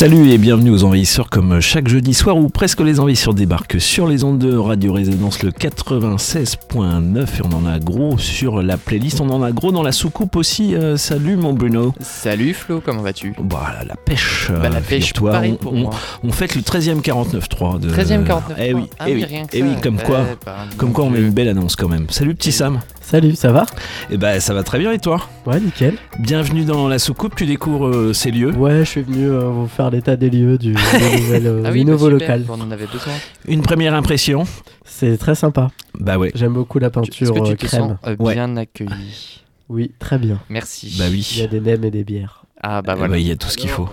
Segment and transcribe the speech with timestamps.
[0.00, 4.06] Salut et bienvenue aux Envahisseurs comme chaque jeudi soir où presque les Envahisseurs débarquent sur
[4.08, 9.20] les ondes de Radio Résonance le 96.9 et on en a gros sur la playlist,
[9.20, 10.74] on en a gros dans la soucoupe aussi.
[10.74, 11.92] Euh, salut mon Bruno.
[12.00, 13.34] Salut Flo, comment vas-tu?
[13.42, 14.48] Bah, la pêche.
[14.50, 15.90] euh, Bah, la pêche, pareil on, pour on- moi.
[16.24, 18.56] on fête le 13e 49.3 de 13e 49.
[18.58, 20.24] Eh oui, Ah eh oui, rien que eh oui, comme quoi.
[20.46, 22.06] bah, Comme mon quoi on met une belle annonce quand même.
[22.08, 22.80] Salut petit Sam.
[23.10, 23.66] Salut, ça va
[24.10, 25.96] Eh ben ça va très bien et toi Ouais, nickel.
[26.20, 28.52] Bienvenue dans la soucoupe, tu découvres euh, ces lieux.
[28.54, 31.72] Ouais, je suis venu euh, vous faire l'état des lieux du, des nouvelles, euh, Ah
[31.72, 32.44] du oui, bah, nouveau super, local.
[32.48, 33.12] On en avait besoin.
[33.48, 34.44] Une première impression
[34.84, 35.70] C'est très sympa.
[35.98, 36.30] Bah ouais.
[36.36, 37.80] J'aime beaucoup la peinture que tu euh, te crème.
[37.80, 38.34] sens euh, Ouais.
[38.34, 40.38] bien accueilli Oui, très bien.
[40.48, 40.94] Merci.
[40.96, 41.42] Bah Il y oui.
[41.42, 42.44] a des nems et des bières.
[42.62, 43.18] Ah bah voilà.
[43.18, 43.88] Il y a tout ce qu'il faut.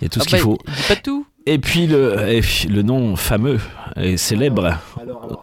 [0.00, 0.58] Il y a tout Ah ce qu'il bah, faut.
[0.88, 1.26] Pas tout.
[1.46, 3.58] Et puis le, et le nom fameux
[3.96, 4.78] et célèbre.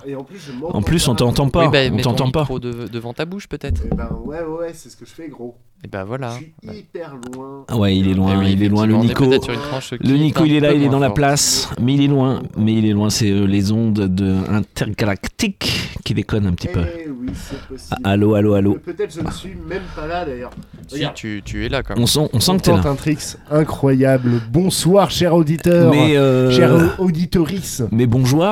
[0.05, 1.67] et en plus, je En plus on t'entend pas.
[1.67, 2.47] oui, bah, on t'entend pas.
[2.59, 3.81] devant ta bouche peut-être.
[3.91, 5.57] Eh ben ouais, ouais, ouais, c'est ce que je fais, gros.
[5.81, 6.31] Et bah voilà.
[6.31, 7.63] Je suis hyper loin.
[7.69, 9.23] Ah ouais, il est loin, Eh oui, il est loin le Nico.
[9.25, 12.73] Le Nico il est là, il est dans la place, mais il est loin, mais
[12.73, 16.81] il est loin, c'est euh, les ondes de intergalactiques qui déconnent un petit peu.
[16.81, 17.29] Eh oui.
[17.91, 18.73] Ah, Allô, allô, allô.
[18.83, 20.51] Peut-être je ne suis même pas là d'ailleurs.
[20.87, 22.03] Si, tu, tu es là quand même.
[22.03, 22.81] On sent, on sent que t'es là.
[22.85, 24.31] un tricks incroyable.
[24.51, 25.91] Bonsoir, cher auditeur.
[25.91, 27.83] Mais euh, Cher auditorice.
[27.91, 28.45] mais bonjour.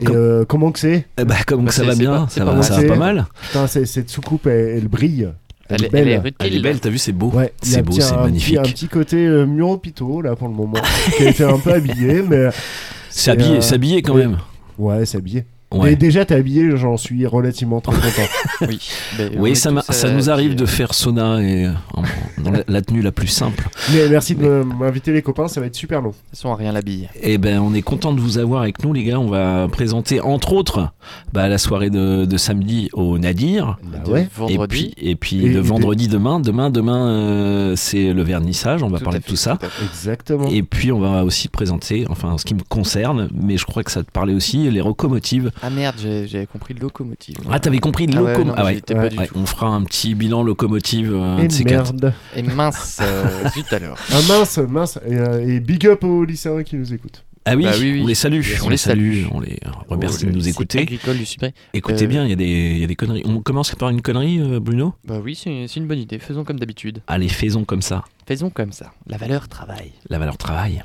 [0.00, 1.06] Et Com- euh, comment que c'est?
[1.18, 3.26] Eh bah, comme Bah, ça c'est- va bien, pas- ça va, ça va pas mal.
[3.42, 5.28] Putain, cette soucoupe, elle, elle brille.
[5.68, 6.08] Elle, Elle, est est- elle belle.
[6.08, 6.62] est Elle est rutile.
[6.62, 7.30] belle, t'as vu, c'est beau.
[7.30, 8.56] Ouais, il y a C'est beau, c'est un petit- magnifique.
[8.58, 10.78] Un petit côté euh, mur hôpitaux là pour le moment,
[11.16, 12.48] qui a été un peu habillé, mais
[13.10, 14.22] C'est euh, c'est habillé quand oui.
[14.22, 14.38] même.
[14.78, 15.44] ouais, c'est habillé.
[15.72, 15.92] Ouais.
[15.92, 18.28] Et déjà, t'es habillé, j'en suis relativement très content.
[18.68, 18.78] Oui,
[19.18, 22.02] Ben, Oui, ça, tous, ça euh, nous arrive de faire sauna et euh, en-
[22.42, 23.68] dans la, la tenue la plus simple.
[23.92, 26.10] Mais merci de m'inviter les copains, ça va être super long.
[26.10, 27.08] De toute façon, rien l'habille.
[27.20, 29.18] Et ben, on est content de vous avoir avec nous, les gars.
[29.18, 30.88] On va présenter entre autres
[31.32, 33.78] bah, la soirée de, de samedi au Nadir.
[33.84, 34.28] Bah De ouais.
[34.36, 34.54] Vendredi.
[34.54, 36.40] Et puis, et puis Et- le et vendredi demain.
[36.40, 38.82] Demain, demain, euh, c'est le vernissage.
[38.82, 39.58] On va Tout parler de tout ça.
[39.82, 40.48] Exactement.
[40.50, 43.90] Et puis, on va aussi présenter, enfin, ce qui me concerne, mais je crois que
[43.90, 45.50] ça te parlait aussi, les locomotives.
[45.62, 45.96] Ah merde,
[46.26, 47.36] j'avais compris locomotive.
[47.50, 48.54] Ah, t'avais compris Ah locomotive.
[48.58, 48.80] Ah ouais.
[49.26, 49.34] tout.
[49.36, 51.92] on fera un petit bilan locomotive, euh, Et de ces quatre.
[51.92, 52.12] merde.
[52.34, 53.96] Et mince, euh, zut alors.
[54.10, 54.98] Ah mince, mince.
[55.06, 57.24] Et, euh, et big up aux lycéens qui nous écoutent.
[57.44, 58.00] Ah oui, Bah oui, oui.
[58.02, 59.28] on les salue, On on, les salue, salue.
[59.32, 59.58] on les
[59.88, 60.78] remercie Oh, de nous écouter.
[60.80, 61.24] agricole du.
[61.74, 62.44] Écoutez Euh, bien, il y, a des-
[62.74, 63.22] il y a des conneries.
[63.24, 64.94] On commence par une connerie, Bruno?
[65.04, 66.20] Bah oui, c'est c'est une bonne idée.
[66.20, 67.02] Faisons comme d'habitude.
[67.08, 68.04] Allez, faisons comme ça.
[68.26, 68.92] Faisons comme ça.
[69.08, 69.90] La valeur travail.
[70.08, 70.82] La valeur travail.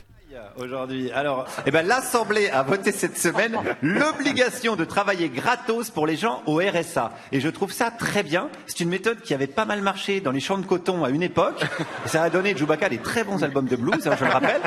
[0.59, 6.15] Aujourd'hui, alors, eh ben, l'Assemblée a voté cette semaine l'obligation de travailler gratos pour les
[6.15, 7.11] gens au RSA.
[7.31, 8.49] Et je trouve ça très bien.
[8.65, 11.21] C'est une méthode qui avait pas mal marché dans les champs de coton à une
[11.21, 11.63] époque.
[12.07, 14.61] Ça a donné Chewbacca des très bons albums de blues, hein, je le rappelle.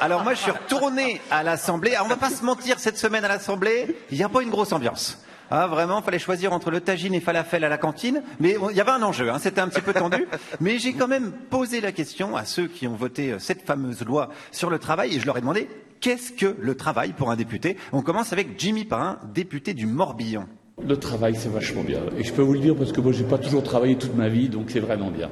[0.00, 1.94] Alors moi, je suis retourné à l'Assemblée.
[1.94, 4.50] Alors, on va pas se mentir, cette semaine à l'Assemblée, il n'y a pas une
[4.50, 5.22] grosse ambiance.
[5.50, 8.22] Ah, vraiment, fallait choisir entre le tagine et falafel à la cantine.
[8.40, 10.26] Mais bon, il y avait un enjeu, hein, c'était un petit peu tendu.
[10.60, 14.04] Mais j'ai quand même posé la question à ceux qui ont voté euh, cette fameuse
[14.04, 15.68] loi sur le travail et je leur ai demandé
[16.00, 17.76] qu'est-ce que le travail pour un député?
[17.92, 20.46] On commence avec Jimmy Parrain, député du Morbihan.
[20.86, 22.00] Le travail, c'est vachement bien.
[22.18, 24.28] Et je peux vous le dire parce que moi, j'ai pas toujours travaillé toute ma
[24.28, 25.30] vie, donc c'est vraiment bien.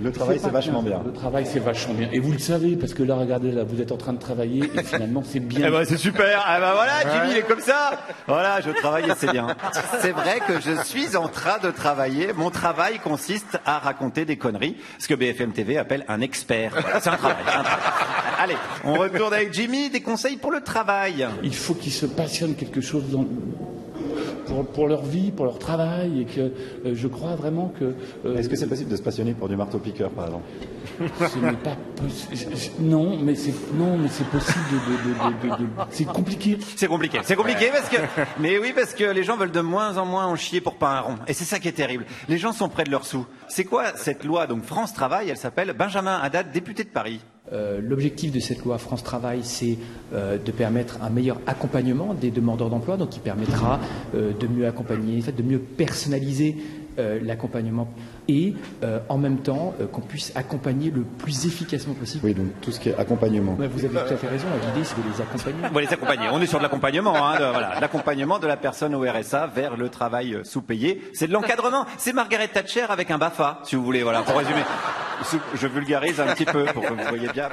[0.00, 1.00] Le travail, c'est vachement bien.
[1.04, 2.08] Le travail, c'est vachement bien.
[2.12, 4.70] Et vous le savez, parce que là, regardez, là, vous êtes en train de travailler
[4.74, 5.66] et finalement, c'est bien.
[5.68, 6.44] Eh ben, c'est super.
[6.46, 7.92] Ah ben voilà, Jimmy il est comme ça.
[8.26, 9.48] Voilà, je travaille et c'est bien.
[10.00, 12.32] C'est vrai que je suis en train de travailler.
[12.36, 16.72] Mon travail consiste à raconter des conneries, ce que BFM TV appelle un expert.
[16.80, 17.36] Voilà, c'est un travail.
[17.46, 17.78] un travail.
[18.40, 19.90] Allez, on retourne avec Jimmy.
[19.90, 21.26] Des conseils pour le travail.
[21.42, 23.26] Il faut qu'ils se passionnent quelque chose dans-
[24.48, 26.50] pour, pour leur vie, pour leur travail, et que euh,
[26.94, 27.94] je crois vraiment que
[28.26, 30.44] euh, Est-ce que c'est possible de se passionner pour du marteau-piqueur, par exemple?
[31.32, 32.52] ce n'est pas possible.
[32.80, 36.58] Non, mais c'est non, mais c'est possible de, de- de- de- de- c'est compliqué.
[36.76, 37.18] C'est compliqué.
[37.22, 37.96] C'est compliqué parce que,
[38.40, 40.98] mais oui, parce que les gens veulent de moins en moins en chier pour pas
[40.98, 41.14] un rond.
[41.26, 42.04] Et c'est ça qui est terrible.
[42.28, 43.26] Les gens sont près de leurs sous.
[43.48, 44.46] C'est quoi cette loi?
[44.46, 47.20] Donc France Travail Elle s'appelle Benjamin Haddad, député de Paris.
[47.52, 49.78] Euh, L'objectif de cette loi France Travail, c'est
[50.12, 53.80] euh, de permettre un meilleur accompagnement des demandeurs d'emploi, donc qui permettra
[54.14, 56.56] euh, de mieux accompagner, de mieux personnaliser
[57.22, 57.88] l'accompagnement
[58.28, 58.54] et
[58.84, 62.26] euh, en même temps euh, qu'on puisse accompagner le plus efficacement possible.
[62.26, 63.54] Oui, donc tout ce qui est accompagnement.
[63.58, 65.58] Ouais, vous avez tout à fait raison, l'idée c'est de les accompagner.
[65.70, 66.26] On va les accompagner.
[66.32, 69.76] On est sur de l'accompagnement, hein, de- voilà, l'accompagnement de la personne au RSA vers
[69.76, 71.02] le travail euh, sous-payé.
[71.14, 71.86] C'est de l'encadrement.
[71.96, 74.60] C'est Margaret Thatcher avec un Bafa, si vous voulez, voilà, pour résumer.
[75.54, 77.48] Je vulgarise un petit peu pour que vous voyez bien.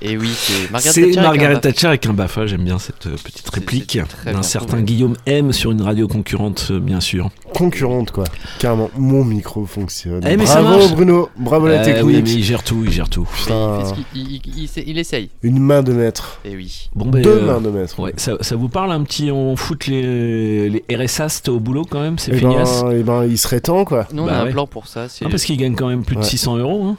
[0.00, 2.78] Et oui, c'est Margaret C'est Thatcher avec Margaret un Thatcher avec un BAFA, j'aime bien
[2.78, 4.82] cette petite réplique d'un certain trouvé.
[4.82, 7.30] Guillaume M sur une radio concurrente, bien sûr.
[7.54, 8.24] Concurrente, quoi.
[8.58, 10.20] Carrément, mon micro fonctionne.
[10.28, 10.92] Eh, mais ça bravo, marche.
[10.92, 11.28] Bruno.
[11.36, 12.04] Bravo, la Euh, technique.
[12.06, 13.26] oui, mais il gère tout, il gère tout.
[13.30, 15.30] Il, Putain, fait ce qu'il- il, il- il essaie- il essaye.
[15.42, 16.40] une main de maître.
[16.44, 16.88] Et oui.
[16.94, 17.98] Bon, ben, Deux euh, mains de maître.
[18.00, 21.84] ouais, ça, ça vous parle un petit, on fout les, les RSA, c'était au boulot
[21.88, 22.82] quand même, c'est Eh feignasse.
[22.82, 24.06] ben, eh ben, il serait temps, quoi.
[24.12, 24.52] Nous, on Bah a un ouais.
[24.52, 25.06] plan pour ça.
[25.24, 26.26] Ah, parce qu'il gagne quand même plus de Ouais.
[26.26, 26.84] 600 euros.
[26.84, 26.96] Hein.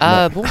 [0.00, 0.42] Ah bon?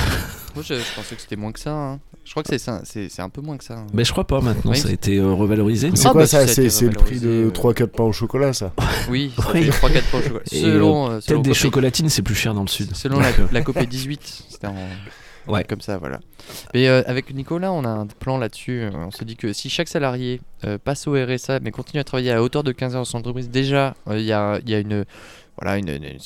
[0.56, 1.72] Moi, je, je pensais que c'était moins que ça.
[1.72, 2.00] hein.
[2.28, 3.76] Je crois que c'est ça- c'est c'est un peu moins que ça.
[3.76, 3.88] hein.
[3.94, 4.78] Mais je crois pas maintenant, Oui.
[4.78, 5.92] ça a été euh, revalorisé.
[5.96, 7.52] C'est Ah, quoi bah, ça C'est le prix de ouais.
[7.52, 8.74] 3-4 pains au chocolat, ça.
[9.10, 9.64] Oui, Oui.
[9.64, 10.44] fait 3-4 points au chocolat.
[10.52, 12.94] Et, Selon, euh, selon Peut-être des Copé- chocolatines, c'est plus cher dans le sud.
[12.96, 14.76] Selon la, euh, la copée 18, c'était en.
[15.48, 15.64] Ouais.
[15.64, 16.20] Comme ça, voilà.
[16.74, 18.82] Mais euh, avec Nicolas, on a un plan là-dessus.
[18.82, 22.04] Euh, On se dit que si chaque salarié euh, passe au RSA, mais continue à
[22.04, 24.70] travailler à hauteur de 15 heures dans son entreprise, déjà, euh, il y, a, il
[24.70, 25.06] y a une.
[25.62, 26.18] Voilà, une, une-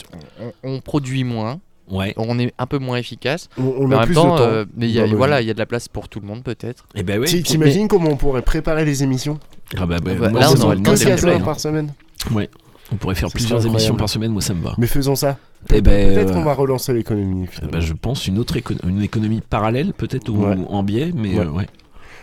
[0.41, 1.59] on, on produit moins,
[1.91, 2.13] Ouais.
[2.17, 3.49] on est un peu moins efficace.
[3.57, 4.43] On, on mais en a même plus temps, de temps.
[4.45, 6.09] euh, mais il y a, dans nos voilà, il y a de la place pour
[6.09, 6.85] tout le monde, peut-être.
[6.95, 7.27] Et ben oui.
[7.27, 9.39] Ti- T'imagines comment on pourrait préparer les émissions?
[9.77, 10.97] Ah bah, bah, bah, moi, là, ça on me aurait va le bien, temps Que
[10.97, 11.93] ça de me 4 plaît, heures par semaine
[12.33, 12.49] Ouais.
[12.93, 14.73] On pourrait faire plusieurs émissions par semaine, moi ça me va.
[14.77, 15.37] Mais faisons ça.
[15.73, 17.47] Eh ben, Peut-être euh, qu'on va relancer l'économie.
[17.61, 20.57] eh ben, je pense une autre éco- une économie parallèle, peut-être, ou Ouais.
[20.67, 21.45] en biais, mais Ouais.
[21.45, 21.67] euh, ouais.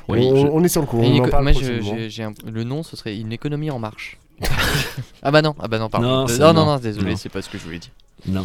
[0.08, 2.64] Oui, on, je- on est sur le coup, on en parle moi, je- un- le
[2.64, 4.18] nom, ce serait une économie en marche.
[5.22, 6.06] ah bah non, ah bah non, pardon.
[6.06, 6.76] Non, Euh, non, non, non.
[6.78, 7.90] désolé, c'est pas ce que je voulais dire.
[8.26, 8.44] Non.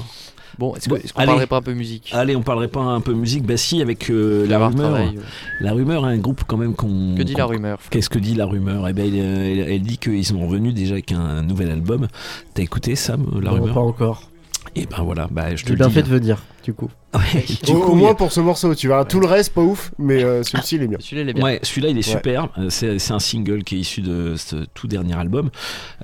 [0.60, 1.08] Bon, est-ce qu'on allez.
[1.26, 2.12] parlerait pas un peu musique?
[2.14, 4.92] Allez, on parlerait pas un peu musique Bah si, avec euh, la rumeur.
[4.92, 5.18] travail.
[5.62, 7.16] La rumeur, un groupe quand même qu'on.
[7.18, 8.88] Que dit la rumeur Qu'est-ce que dit la rumeur?
[8.88, 9.20] Eh ben, elle,
[9.60, 12.08] elle- elle dit qu'ils sont revenus déjà avec un, nouvel album.
[12.54, 13.74] T'as écouté Sam, la Non, rumeur?
[13.74, 14.30] pas encore.
[14.76, 15.94] Et ben voilà, bah je te le bien dis.
[15.94, 16.90] fait de venir, du coup.
[17.14, 19.54] Ouais, du Au, coup, au il- moins pour ce morceau, tu verras tout le reste
[19.54, 20.98] pas ouf, mais euh, celui-ci il est bien.
[21.00, 21.44] Celui-là, il est bien.
[21.44, 22.50] Ouais, celui-là il est super.
[22.58, 25.50] Euh, C'est c'est un single qui est issu de ce tout dernier album,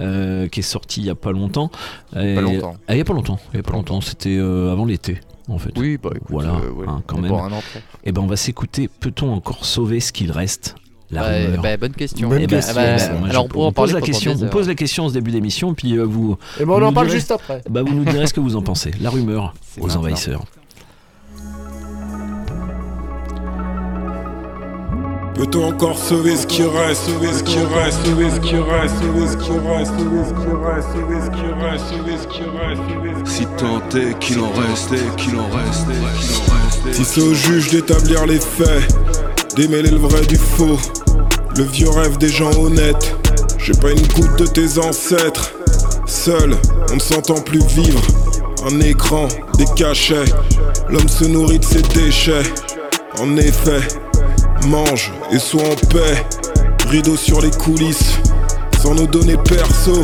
[0.01, 1.71] euh, qui est sorti il y a pas longtemps.
[2.15, 2.75] Et- Pas longtemps.
[2.87, 3.39] Ah, il y a pas longtemps.
[3.53, 4.01] Il y a pas longtemps.
[4.01, 5.71] C'était euh, avant l'été, en fait.
[5.77, 6.85] Oui, bah écoute, Voilà, euh, ouais.
[6.87, 7.33] hein, quand même.
[8.03, 8.87] Et ben on va s'écouter.
[8.87, 10.75] Peut-on encore sauver ce qu'il reste?
[11.11, 11.61] La Ouais, rumeur.
[11.63, 12.29] bah, bonne question.
[12.29, 14.35] Bonne Eh ben, question, ah bah, alors on pourra en pose la question.
[14.39, 16.87] On pose la question au début d'émission, puis euh, vous, Et ben on Vous en
[16.89, 17.61] nous parle direz- juste après.
[17.69, 18.91] bah, vous nous direz ce que vous en pensez.
[19.01, 20.01] La rumeur aux maintenant.
[20.01, 20.43] envahisseurs.
[25.35, 29.27] Peut-on encore sauver ce qui reste, sauver ce qui reste, sauver ce qui reste, sauver
[29.27, 32.81] ce qui reste, sauver ce qui reste, sauver ce qui reste, sauver ce qui reste,
[32.89, 36.68] sauver ce qui Si tant est qu'il en restait, qu'il en restait, qu'il en restait.
[36.91, 38.87] Si c'est au juge d'établir les faits,
[39.55, 40.77] démêler le vrai du faux,
[41.55, 43.15] le vieux rêve des gens honnêtes.
[43.57, 45.51] J'ai pas une goutte de tes ancêtres.
[46.05, 46.55] Seul,
[46.91, 48.01] on ne s'entend plus vivre.
[48.65, 49.27] Un écran,
[49.57, 50.25] des cachets.
[50.89, 52.43] L'homme se nourrit de ses déchets.
[53.19, 53.81] En effet,
[54.67, 56.25] mange et sois en paix.
[56.87, 58.17] Rideau sur les coulisses,
[58.81, 60.03] sans nos données perso.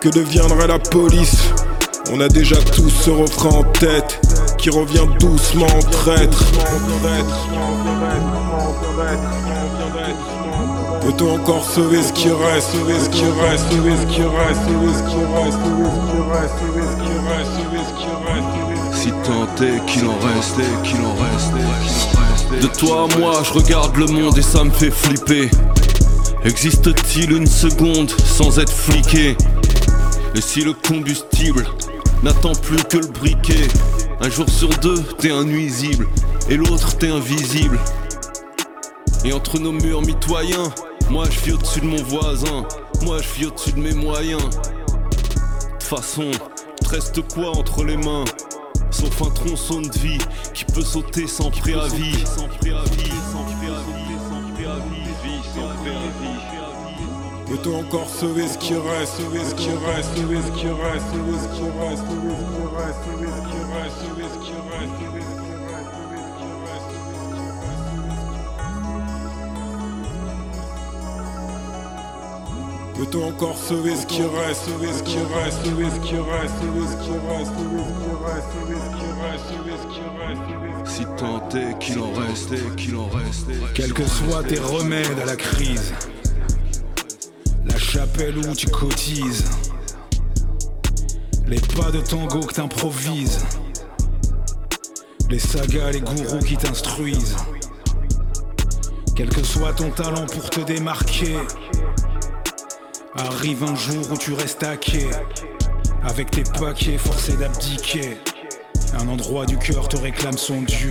[0.00, 1.36] Que deviendrait la police?
[2.12, 4.20] On a déjà tous ce refrain en tête
[4.60, 6.44] qui revient doucement en traître.
[11.00, 14.92] Peut-on encore sauver ce qui reste, sauver ce qui reste, sauver ce qui reste, sauver
[14.92, 19.00] ce qui reste, sauver ce qui reste, sauver ce qui reste, sauver ce qui reste,
[19.00, 22.60] Si tant est qu'il en restait, qu'il en restait.
[22.60, 25.50] De toi à moi, je regarde le monde et ça me fait flipper.
[26.44, 29.36] Existe-t-il une seconde sans être fliqué?
[30.34, 31.66] Et si le combustible
[32.22, 33.68] n'attend plus que le briquet?
[34.22, 36.06] Un jour sur deux, t'es un nuisible,
[36.50, 37.78] et l'autre, t'es invisible.
[39.24, 40.70] Et entre nos murs mitoyens,
[41.08, 42.66] moi je vis au-dessus de mon voisin,
[43.00, 44.42] moi je vis au-dessus de mes moyens.
[45.78, 46.30] De façon,
[46.86, 48.26] reste quoi entre les mains
[48.90, 50.18] Sauf un tronçon de vie
[50.52, 52.26] qui peut sauter sans préavis.
[52.26, 56.60] Sans préavis, sans préavis, sans préavis, sans préavis.
[57.50, 61.36] Peut-on encore sauver ce qui reste, sauver ce qui reste, sauver ce qui reste, sauver
[61.36, 64.19] ce qui reste, sauver ce qui reste, sauver ce qui reste, sauver ce qui reste
[73.00, 76.86] Peut-on encore sauver ce qui reste, sauver ce qui reste, sauver ce qui reste, sauver
[76.86, 80.42] ce qui reste, sauver ce qui reste, sauver ce qui reste, sauver ce qui reste,
[80.50, 83.54] sauver ce qui Si tant est qu'il en restait, qu'il en restait.
[83.74, 85.94] Quels que soient tes remèdes à la crise,
[87.64, 89.46] la chapelle où tu cotises,
[91.46, 93.46] les pas de tango que t'improvises,
[95.30, 97.36] les sagas, les gourous qui t'instruisent,
[99.16, 101.36] quel que soit ton talent pour te démarquer,
[103.14, 105.10] arrive un jour où tu restes à quai,
[106.02, 108.18] avec tes paquets forcés d'abdiquer.
[108.98, 110.90] Un endroit du cœur te réclame son dû.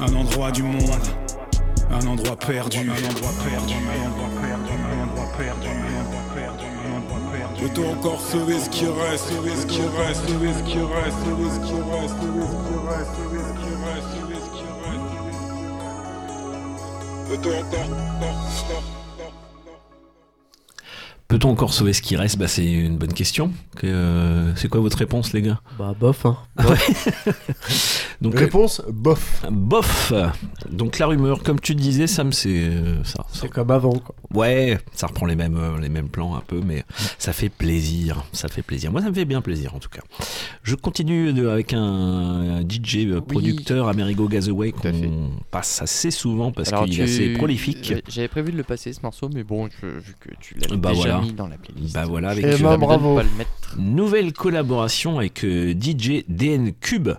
[0.00, 1.06] Un endroit du monde.
[1.90, 2.78] Un endroit perdu.
[2.78, 3.74] Un endroit perdu.
[3.74, 4.68] Un endroit perdu.
[4.68, 5.68] Un endroit perdu.
[7.60, 11.50] Peut-on encore sauver ce qui reste, sauver ce qui reste, sauver ce qui reste, sauver
[11.50, 15.08] ce qui reste, sauver ce qui reste, sauver ce qui reste, sauver ce qui reste.
[17.28, 18.36] Peut-on encore, encore,
[18.68, 18.97] encore
[21.28, 22.38] Peut-on encore sauver ce qui reste?
[22.38, 23.52] Bah, C'est une bonne question.
[23.76, 25.60] Que, euh, c'est quoi votre réponse, les gars?
[25.78, 26.38] Bah, bof, hein.
[28.22, 29.44] Donc, Réponse bof.
[29.50, 30.12] Bof
[30.70, 33.26] Donc la rumeur, comme tu disais, Sam, c'est euh, ça.
[33.30, 34.14] ça- C'est comme avant, quoi.
[34.34, 36.82] Ouais, ça reprend les mêmes, euh, les mêmes plans un peu, mais
[37.18, 38.24] ça fait plaisir.
[38.32, 38.90] Ça fait plaisir.
[38.90, 40.00] Moi, ça me fait bien plaisir, en tout cas.
[40.62, 46.70] Je continue de- avec un, un DJ producteur, Amerigo Gazaway, qu'on passe assez souvent parce
[46.72, 47.92] Alors, qu'il est tu- assez prolifique.
[48.08, 50.90] J'avais prévu de le passer ce morceau, mais bon, je- vu que tu l'avais Bah
[50.90, 51.17] déjà voilà.
[51.20, 51.94] Mis dans la playlist.
[51.94, 53.16] Bah voilà, avec Eh ben, bravo.
[53.16, 53.50] pas le mettre.
[53.78, 57.10] Nouvelle collaboration avec euh, DJ DN Cube.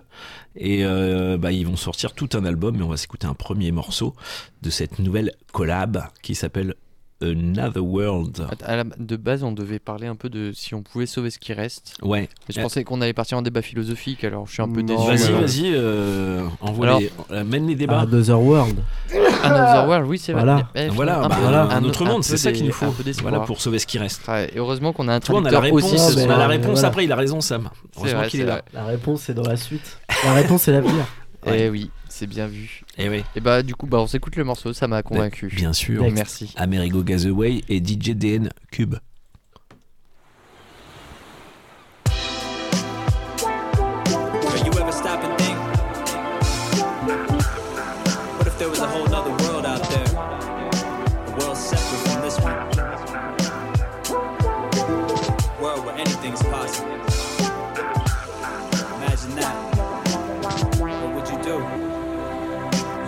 [0.56, 3.70] Et euh, bah, ils vont sortir tout un album, mais on va s'écouter un premier
[3.72, 4.14] morceau
[4.62, 6.74] de cette nouvelle collab qui s'appelle
[7.22, 8.46] Another World.
[8.64, 11.38] À la- de base, on devait parler un peu de si on pouvait sauver ce
[11.38, 11.94] qui reste.
[12.02, 12.28] Ouais.
[12.48, 14.82] Mais je Euh, pensais qu'on allait partir en débat philosophique, alors je suis un peu
[14.82, 15.06] déçu.
[15.06, 15.40] Vas-y, alors.
[15.40, 18.00] vas-y, euh, envoie Alors- les- euh, mène les débats.
[18.00, 18.78] Another World.
[19.42, 20.42] Another World, oui, c'est vrai.
[20.44, 20.68] Voilà.
[20.74, 22.94] Eh, voilà, un bah, peu- voilà, un, autre un monde, c'est ça qu'il nous faut.
[23.22, 24.26] Voilà, pour sauver ce qui reste.
[24.28, 25.96] Ouais, et heureusement qu'on a un Toi, on a la réponse, aussi.
[25.98, 26.88] Ah, on a la réponse voilà.
[26.88, 27.68] après, il a raison, Sam.
[27.98, 28.62] Heureusement qu'il est là.
[28.72, 29.98] La réponse, c'est dans la suite.
[30.24, 31.04] La réponse, c'est l'avenir.
[31.46, 32.82] Eh oui, c'est bien vu.
[33.02, 35.48] Eh oui, Et bah, du coup, bah, on s'écoute le morceau, ça m'a convaincu.
[35.48, 36.02] bien sûr.
[36.02, 36.14] Next.
[36.14, 36.52] Merci.
[36.56, 38.96] Amerigo Gazaway et DJ DN Cube.
[44.50, 45.56] Can you ever stop and think?
[48.38, 49.59] What if there was a whole nother world?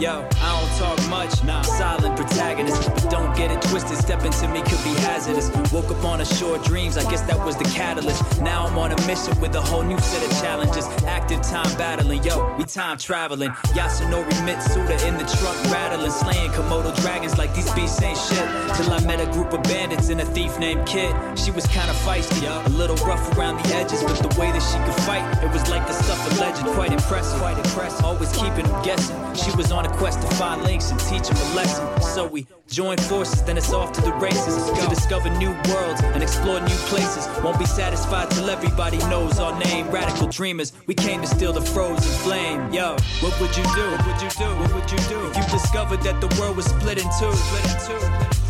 [0.03, 2.89] Yo, I don't talk much, nah, silent protagonist.
[2.95, 5.51] But don't get it twisted, step into me could be hazardous.
[5.73, 8.23] Woke up on a shore dreams, I guess that was the catalyst.
[8.41, 10.87] Now I'm on a mission with a whole new set of challenges.
[11.07, 13.51] Active time battling, yo, we time traveling.
[13.77, 18.49] Yasunori Mitsuda in the truck rattling, slaying Komodo dragons like these beasts ain't shit.
[18.77, 21.15] Till I met a group of bandits and a thief named Kid.
[21.39, 24.79] She was kinda feisty, a little rough around the edges, but the way that she
[24.87, 26.63] could fight, it was like the stuff alleged.
[26.75, 28.05] Quite impressive, quite impressive.
[28.05, 29.17] Always keeping them guessing.
[29.35, 31.85] She was on a quest to find links and teach him a lesson.
[32.01, 36.23] So we join forces, then it's off to the races to discover new worlds and
[36.23, 37.29] explore new places.
[37.45, 39.91] Won't be satisfied till everybody knows our name.
[39.91, 42.73] Radical dreamers, we came to steal the frozen flame.
[42.73, 43.87] Yo, what would you do?
[43.93, 44.49] What would you do?
[44.61, 47.33] What would you do if you discovered that the world was split in two?
[47.33, 48.03] Split in two.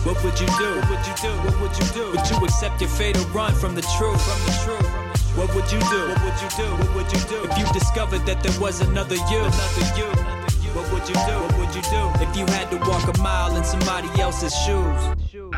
[0.07, 0.71] What would you do?
[0.79, 1.33] What would you do?
[1.47, 2.05] What would you do?
[2.15, 4.23] Would you accept your fate or run from the truth?
[4.23, 4.91] From the truth.
[5.37, 6.03] What would you do?
[6.11, 6.69] What would you do?
[6.79, 7.39] What would you do?
[7.51, 9.41] If you discovered that there was another you?
[9.41, 10.42] Another you.
[10.75, 11.21] What would you do?
[11.21, 12.11] What would you do?
[12.25, 15.22] If you had to walk a mile in somebody else's shoes?
[15.33, 15.49] Yo,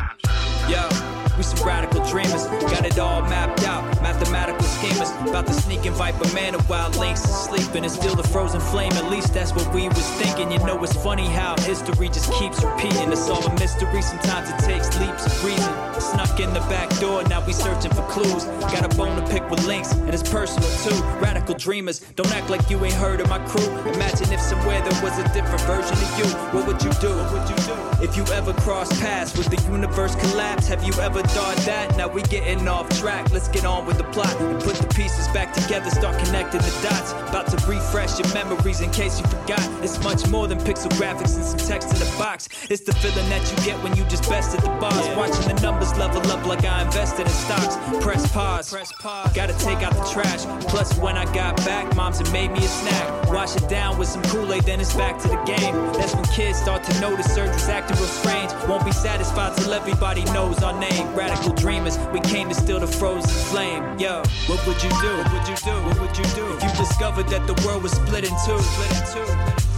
[1.35, 3.83] we some radical dreamers, got it all mapped out.
[4.01, 8.23] Mathematical schemers, about to sneak and viper man while links is sleeping and steal the
[8.23, 8.93] frozen flame.
[8.93, 10.49] At least that's what we was thinking.
[10.49, 13.11] You know, it's funny how history just keeps repeating.
[13.11, 15.73] It's all a mystery, sometimes it takes leaps of reason.
[15.99, 18.45] Snuck in the back door, now we searching for clues.
[18.71, 21.03] Got a bone to pick with links, and it's personal too.
[21.19, 23.67] Radical dreamers, don't act like you ain't heard of my crew.
[23.91, 26.25] Imagine if somewhere there was a different version of you.
[26.55, 27.09] What would you do?
[27.09, 27.64] What would you do?
[28.05, 31.97] If you ever cross paths with the universe collapse, have you ever thought that?
[31.97, 33.31] Now we getting off track.
[33.31, 35.89] Let's get on with the plot and put the pieces back together.
[35.89, 37.13] Start connecting the dots.
[37.27, 39.59] About to refresh your memories in case you forgot.
[39.83, 42.47] It's much more than pixel graphics and some text in a box.
[42.69, 45.03] It's the feeling that you get when you just bested the boss.
[45.17, 47.75] Watching the numbers level up like I invested in stocks.
[48.03, 48.69] Press pause.
[48.71, 49.33] Press pause.
[49.33, 50.45] Gotta take out the trash.
[50.69, 53.31] Plus, when I got back, moms had made me a snack.
[53.31, 55.73] Wash it down with some Kool-Aid, then it's back to the game.
[55.93, 58.51] That's when kids start to notice surgery's acting strange.
[58.67, 61.13] Won't be satisfied till everybody knows our name.
[61.15, 63.83] Radical dreamers, we came to steal the frozen flame.
[63.97, 65.11] Yo, what would you do?
[65.17, 65.75] What would you do?
[65.87, 68.59] What would you do if you discovered that the world was split in two?
[68.59, 69.29] Split in two.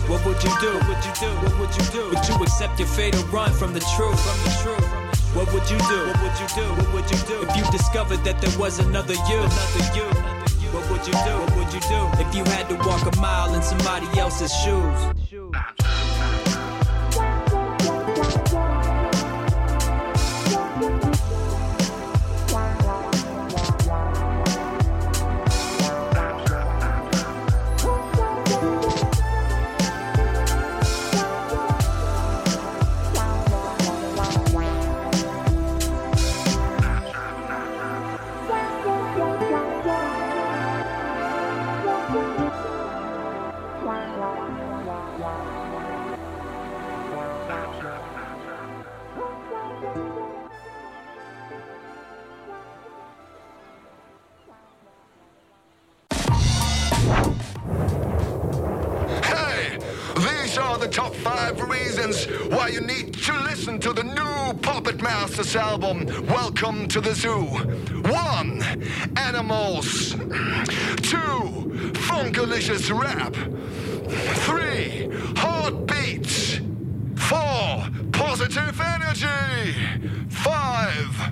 [0.10, 0.72] What would you do?
[0.74, 1.30] What would you do?
[1.44, 2.10] What would you do?
[2.10, 4.18] Would you accept your fate or run from the truth?
[4.18, 5.08] From the truth.
[5.36, 6.00] What would you do?
[6.08, 6.66] What would you do?
[6.80, 9.40] What would you do if you discovered that there was another you?
[9.40, 10.08] Another you.
[10.72, 11.36] What would you do?
[11.38, 15.18] What would you do if you had to walk a mile in somebody else's shoes?
[62.68, 67.46] Why you need to listen to the new Puppet Masters album, Welcome to the Zoo.
[68.12, 68.62] One,
[69.16, 70.12] animals.
[71.12, 71.72] Two,
[72.10, 73.34] funkalicious rap.
[74.46, 75.08] Three,
[75.38, 76.60] heartbeats.
[77.16, 79.74] Four, positive energy.
[80.30, 81.32] Five,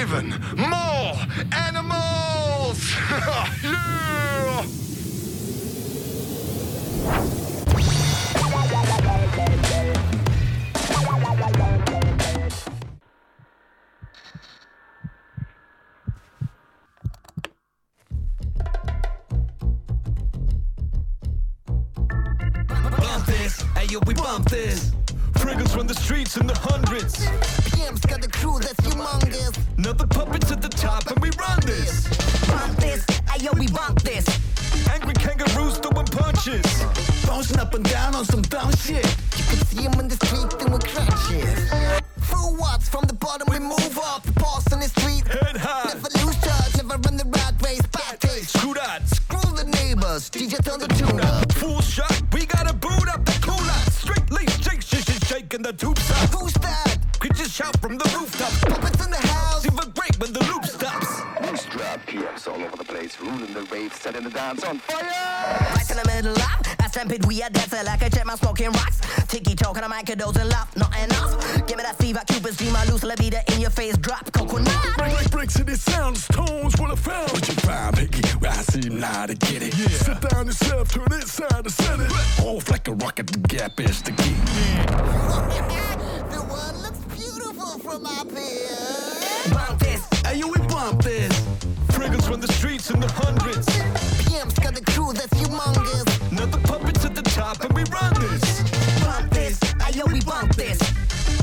[0.00, 1.14] even more
[1.50, 2.94] animals.
[3.64, 4.12] yeah!
[23.82, 24.92] Hey yo, we bump this.
[25.36, 27.26] Triggers from the streets in the hundreds.
[27.70, 29.58] PM's got the crew that's humongous.
[29.76, 32.06] Another puppets at the top, and we run this.
[32.46, 34.26] Bump this, ayo, we bump this.
[34.88, 36.66] Angry kangaroos throwing punches.
[37.26, 39.04] Bouncing up and down on some dumb shit.
[39.36, 41.70] You can see him in the street doing crunches.
[42.30, 44.22] Full watts from the bottom, we move up.
[44.22, 45.26] The boss on the street.
[45.26, 45.88] Head high.
[45.88, 47.86] Never lose touch, never run the rat race.
[47.90, 48.56] Bad taste.
[48.56, 49.08] Screw that.
[49.08, 50.30] Screw the neighbors.
[50.30, 51.50] DJ turn the tune up.
[51.54, 53.31] Full shot, we gotta boot up
[55.62, 56.30] the tube top.
[56.30, 56.98] Who's that?
[57.20, 58.61] Could you shout from the rooftop?
[63.20, 65.02] All over the place, ruling the rave, setting the dance on fire.
[65.02, 68.70] Right in the middle of a stampede, we are dancing like a jet man smoking
[68.72, 69.00] rocks.
[69.28, 71.66] Tiki talk and a mic, a dose and laugh, not enough.
[71.66, 74.96] Give me that fever, Cupid's dream, I lose libido in your face, drop coconut.
[74.96, 77.32] Break, bricks in the sounds, tones, what I found.
[77.32, 78.22] What you find, Piggy?
[78.40, 79.76] Well, I seem now to get it.
[79.76, 79.88] Yeah.
[79.88, 82.08] Sit down yourself, turn it side to center.
[82.42, 84.36] Off like a rocket, the gap is the key.
[86.30, 89.52] the world looks beautiful from up here.
[89.52, 91.31] Bump this, hey yo, we bump this.
[92.02, 93.64] Triggers from the streets in the hundreds.
[94.26, 96.32] PM's got a crew that's humongous.
[96.32, 98.42] Another puppets at the top, and we run this.
[99.04, 100.80] Bump this, ayo, we bump this.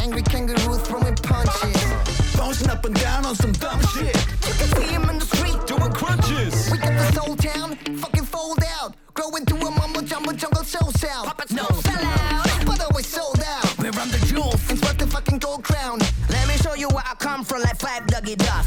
[0.01, 2.35] Angry kangaroos throwing punches.
[2.35, 4.13] Bouncing up and down on some dumb shit.
[4.47, 5.65] You can see him in the street.
[5.65, 6.69] Doing crunches.
[6.69, 8.95] We got this whole town fucking fold out.
[9.13, 11.25] Grow into a mumbo jumbo jungle show sound.
[11.29, 13.77] Puppets no sell out, but always sold out.
[13.77, 15.99] We run the jewels and sweat the fucking gold crown.
[16.27, 18.58] Let me show you where I come from, like five Dougie Duff.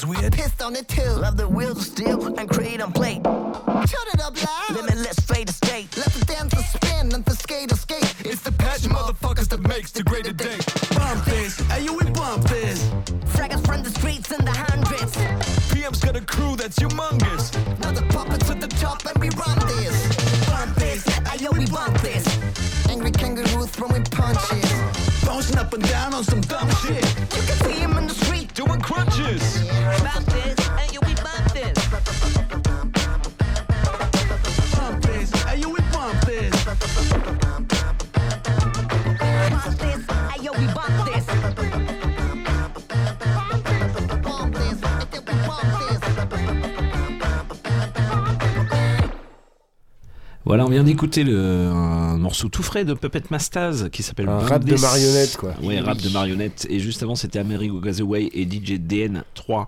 [0.00, 0.34] sounds weird.
[0.34, 1.03] I pissed on the tip.
[50.94, 51.36] D'écouter le,
[51.72, 54.80] un morceau tout frais de Puppet Mastaz qui s'appelle Un rap de This.
[54.80, 55.52] marionnettes, quoi.
[55.60, 56.68] Ouais, rap de marionnettes.
[56.70, 59.66] Et juste avant, c'était Amerigo Gazaway et DJ DN3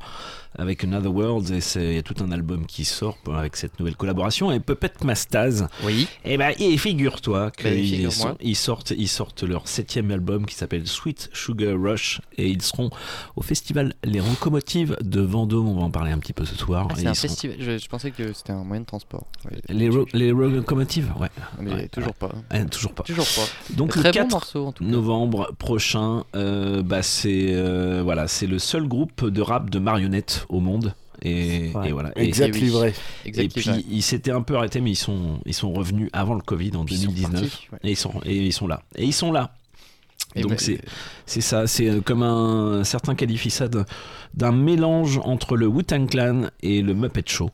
[0.59, 1.51] avec Another World.
[1.51, 4.51] Et il y a tout un album qui sort avec cette nouvelle collaboration.
[4.53, 6.09] Et Puppet Mastaz, Oui.
[6.25, 8.09] et ben, et figure-toi Ben, qu'ils
[8.41, 12.21] ils sortent, ils sortent leur septième album qui s'appelle Sweet Sugar Rush.
[12.39, 12.91] Et ils seront
[13.37, 15.69] au festival Les Locomotives de Vendôme.
[15.69, 16.87] On va en parler un petit peu ce soir.
[16.91, 17.57] Ah, c'est un seront- festival.
[17.61, 19.27] Je, je pensais que c'était un moyen de transport.
[19.45, 19.59] Ouais.
[19.69, 21.29] Les, ro- les Locomotives, ouais.
[21.61, 22.29] Mais Ouais, toujours ouais.
[22.29, 22.33] pas.
[22.57, 23.03] Ouais, toujours pas.
[23.03, 23.75] Toujours pas.
[23.75, 24.91] Donc Très le bon 4 morceau, en tout cas.
[24.91, 30.46] novembre prochain, euh, bah, c'est euh, voilà, c'est le seul groupe de rap de marionnettes
[30.49, 30.95] au monde.
[31.23, 31.89] Et, Ouais.
[31.89, 32.13] et voilà.
[32.17, 32.93] Et- Exact livré.
[33.25, 36.35] Exact et puis ils s'étaient un peu arrêtés, mais ils sont ils sont revenus avant
[36.35, 37.79] le Covid en Puis ils sont 2019 partis, ouais.
[37.85, 38.83] et ils sont et ils sont là.
[38.97, 39.55] Et ils sont là.
[40.35, 40.79] Et Donc bah, c'est
[41.25, 43.87] c'est ça, c'est euh, comme un certains qualifient ça d'un-
[44.35, 47.51] d'un mélange entre le Wu-Tang Clan et le Muppet Show.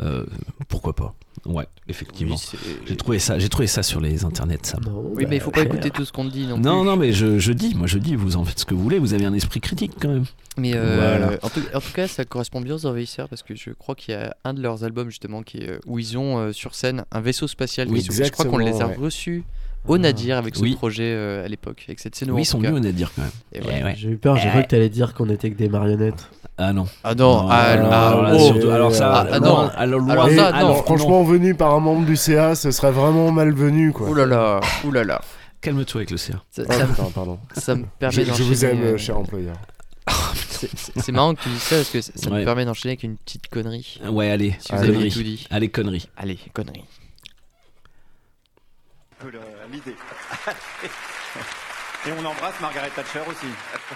[0.00, 0.24] Euh,
[0.68, 1.14] pourquoi pas
[1.44, 2.36] Ouais, effectivement.
[2.36, 4.58] Oui, j'ai trouvé ça, j'ai trouvé ça sur les internets.
[4.62, 4.78] Ça.
[5.14, 6.86] Oui, mais il faut pas écouter tout ce qu'on dit non, Non, plus.
[6.86, 8.98] non, mais je, je dis, moi je dis, vous en faites ce que vous voulez,
[9.00, 10.24] vous avez un esprit critique quand même.
[10.56, 11.38] Mais euh, Voilà.
[11.42, 14.14] en, tout, en tout cas, ça correspond bien aux envahisseurs parce que je crois qu'il
[14.14, 16.74] y a un de leurs albums justement qui est, euh, où ils ont euh, sur
[16.74, 17.88] scène un vaisseau spatial.
[17.90, 18.94] Oui, je crois qu'on les a ouais.
[18.96, 19.44] reçus
[19.86, 20.74] au Nadir avec ce Oui.
[20.76, 22.30] projet euh, à l'époque, avec cette scène.
[22.30, 23.30] Oui, ils sont venus au Nadir quand même.
[23.52, 23.82] Et Eh ouais.
[23.84, 23.94] ouais.
[23.96, 26.28] J'ai eu peur, j'ai Eh cru que t'allais dire qu'on était que des marionnettes.
[26.58, 26.86] Ah non.
[27.02, 28.38] Ah non, ah, alors, ah, alors là, oh.
[28.38, 29.56] surtout- alors ça, Ah, non.
[29.74, 30.82] alors loin- Alors ça, alors, non.
[30.82, 34.08] Franchement, venu par un membre du CA, ce serait vraiment malvenu, quoi.
[34.08, 35.20] Ouh là là, ouh là là.
[35.60, 36.42] Calme-toi avec le CA.
[36.50, 37.38] Ça, ça- pardon.
[37.56, 39.54] ça me permet Je, je vous aime, euh, cher employeur.
[40.36, 42.40] C'est- marrant que tu dises ça parce que ça ça Ouais.
[42.40, 44.00] me permet d'enchaîner avec une petite connerie.
[44.08, 44.54] Ouais, allez.
[44.60, 44.96] Si vous connerie.
[44.96, 45.46] aviez tout dit.
[45.50, 46.08] Allez, connerie.
[46.16, 46.84] Allez, connerie.
[49.24, 49.38] le-
[49.72, 49.96] l'idée.
[52.04, 53.46] Et on embrasse Margaret Thatcher aussi.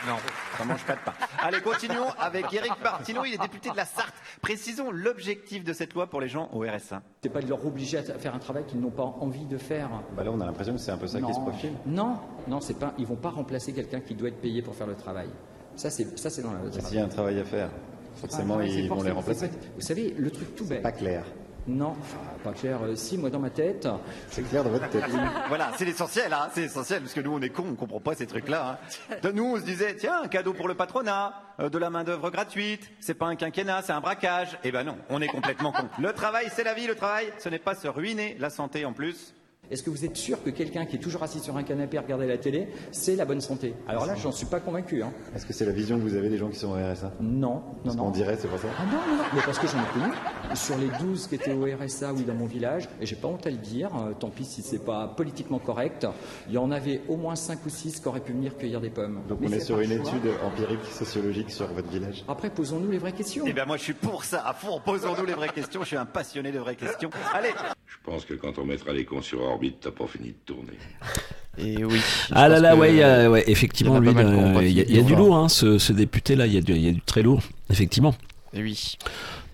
[0.06, 0.14] Non,
[0.56, 1.12] ça mange pas de pain.
[1.42, 4.14] Allez, continuons avec Eric Martineau, il est député de la Sarthe.
[4.40, 7.02] Précisons l'objectif de cette loi pour les gens au RSA.
[7.22, 9.90] C'est pas de leur obliger à faire un travail qu'ils n'ont pas envie de faire.
[10.16, 11.72] Bah là, on a l'impression que c'est un peu ça qui se profile.
[11.84, 12.94] Non, non, c'est pas.
[12.96, 15.28] Ils vont pas remplacer quelqu'un qui doit être payé pour faire le travail.
[15.74, 16.70] Ça, c'est ça, c'est dans la.
[16.70, 17.70] S'il y a un travail à faire,
[18.14, 19.50] forcément, Ah, ils vont les remplacer.
[19.74, 20.82] Vous savez, le truc tout bête.
[20.82, 21.24] Pas clair.
[21.68, 22.78] Non, enfin, pas clair.
[22.84, 23.88] euh, si, moi, dans ma tête.
[24.30, 25.04] C'est clair dans votre tête.
[25.48, 28.14] Voilà, c'est l'essentiel, hein, c'est essentiel, parce que nous on est cons, on comprend pas
[28.14, 28.78] ces trucs-là.
[29.10, 29.16] hein.
[29.22, 32.04] De nous on se disait, tiens, un cadeau pour le patronat, euh, de la main
[32.04, 34.58] d'œuvre gratuite, c'est pas un quinquennat, c'est un braquage.
[34.64, 35.88] Eh ben non, on est complètement cons.
[36.00, 38.92] Le travail, c'est la vie, le travail, ce n'est pas se ruiner la santé en
[38.92, 39.34] plus.
[39.70, 42.02] Est-ce que vous êtes sûr que quelqu'un qui est toujours assis sur un canapé à
[42.02, 45.02] regarder la télé, c'est la bonne santé Alors là, j'en suis pas convaincu.
[45.02, 45.12] Hein.
[45.34, 47.54] Est-ce que c'est la vision que vous avez des gens qui sont au RSA Non,
[47.54, 48.04] non, Parce non.
[48.04, 48.68] qu'on dirait, c'est pour ça?
[48.78, 50.14] Ah non, non, non, mais parce que j'en ai connu.
[50.54, 53.46] Sur les 12 qui étaient au RSA, oui, dans mon village, et j'ai pas honte
[53.46, 56.06] à le dire, euh, tant pis si c'est pas politiquement correct,
[56.48, 58.90] il y en avait au moins 5 ou 6 qui auraient pu venir cueillir des
[58.90, 59.22] pommes.
[59.28, 60.14] Donc Mais on est c'est sur une choix.
[60.14, 62.24] étude empirique, sociologique sur votre village.
[62.28, 63.44] Après, posons-nous les vraies questions.
[63.46, 65.96] Eh ben moi je suis pour ça, à fond, posons-nous les vraies questions, je suis
[65.96, 67.10] un passionné de vraies questions.
[67.34, 67.50] Allez
[67.86, 70.78] Je pense que quand on mettra les cons sur orbite, t'as pas fini de tourner.
[71.58, 71.98] Et oui.
[72.32, 74.80] Ah là là, que, ouais, euh, ouais, il y effectivement, a lui, euh, il y
[74.80, 76.88] a, y a du lourd, hein, ce, ce député-là, il y, a du- il y
[76.88, 77.40] a du très lourd,
[77.70, 78.14] effectivement.
[78.52, 78.96] Et oui.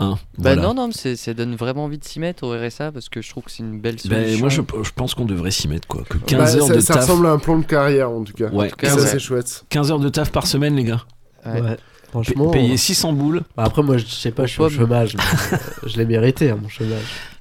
[0.00, 0.62] Hein, Bah voilà.
[0.62, 3.22] non, non, mais c'est- ça donne vraiment envie de s'y mettre au RSA parce que
[3.22, 4.20] je trouve que c'est une belle solution.
[4.32, 6.02] Ben, moi, je, je pense qu'on devrait s'y mettre, quoi.
[6.08, 7.02] Que Bah, 15 heures ça, de ça taf.
[7.04, 8.48] ressemble à un plan de carrière, en tout cas.
[8.50, 9.06] Ouais, tout cas, ça, ouais.
[9.06, 9.64] c'est chouette.
[9.68, 11.02] 15 heures de taf par semaine, les gars.
[11.46, 11.60] Ouais.
[11.60, 11.76] Ouais.
[12.12, 12.46] Franchement.
[12.46, 13.42] Pa- payer euh, 600 boules.
[13.56, 15.16] bah après, moi, je sais pas, je suis au chômage.
[15.16, 15.22] mais,
[15.58, 16.98] euh, je l'ai mérité, hein, mon chômage.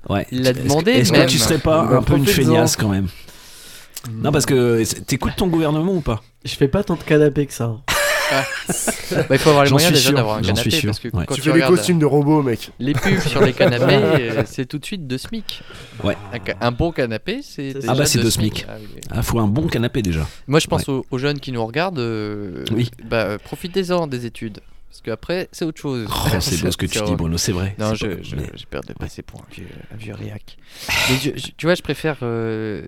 [0.09, 0.25] Ouais.
[0.31, 2.87] Il l'a Est-ce que- demandé, Est-ce que tu serais pas un peu une feignasse quand
[2.89, 3.07] même?
[4.11, 6.23] Non, parce que t'écoutes ton gouvernement ou pas?
[6.43, 7.75] Je fais pas tant de canapés que ça.
[8.31, 10.79] Bah, il faut avoir les J'en moyens suis déjà sûr, d'avoir un j'en canapé suis
[10.79, 11.25] sûr, parce que ouais.
[11.25, 12.71] quand Tu tu, fais des costumes de robots, mec.
[12.79, 15.61] les pubs sur les canapés, euh, c'est tout de suite deux SMIC.
[16.03, 16.15] Ouais.
[16.61, 17.73] Un, bon canapé, c'est.
[17.87, 18.65] Ah bah, c'est deux SMIC.
[18.69, 19.01] Ah oui, oui.
[19.11, 20.27] Ah, faut un bon canapé déjà.
[20.47, 21.99] Moi, je pense aux, aux jeunes qui nous regardent.
[21.99, 22.89] euh, Oui.
[23.03, 24.59] Bah, euh, profitez-en des études.
[24.89, 26.05] Parce qu'après, c'est autre chose.
[26.09, 27.15] Oh, c'est beau ce que tu dis.
[27.15, 27.75] Bruno, c'est vrai.
[27.79, 28.17] Non, j'ai
[28.69, 30.57] peur de passer pour un vieux, un vieux réac.
[31.57, 32.85] Tu vois, je préfère euh,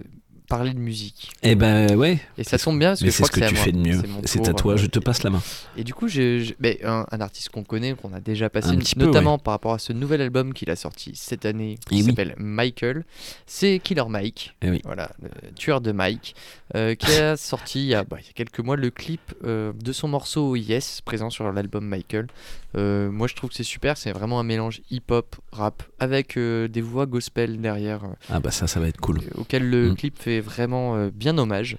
[0.58, 1.32] parler de musique.
[1.44, 2.20] Eh ben ouais.
[2.38, 4.02] Et ça tombe bien parce que je crois ce que tu fais de mieux.
[4.26, 5.42] C'est à toi, euh, je te passe la main.
[5.78, 8.96] Et du coup, j'ai un, un artiste qu'on connaît, qu'on a déjà passé, Un petit
[8.96, 9.42] peu, notamment ouais.
[9.44, 12.04] par rapport à ce nouvel album qu'il a sorti cette année, Eh qui oui.
[12.04, 13.04] s'appelle Michael.
[13.46, 14.82] C'est Killer Mike, Eh oui.
[14.86, 16.36] voilà, le tueur de Mike,
[16.76, 19.22] euh, qui a sorti il y a, bah, il y a quelques mois le clip
[19.44, 22.28] euh, de son morceau Yes, présent sur l'album Michael.
[22.76, 26.68] Euh, moi, je trouve que c'est super, c'est vraiment un mélange hip-hop, rap, avec euh,
[26.68, 28.04] des voix gospel derrière.
[28.04, 29.20] euh, Ah bah ça, ça va être cool.
[29.36, 29.96] auquel le Mm.
[29.96, 31.78] clip fait vraiment euh, bien hommage.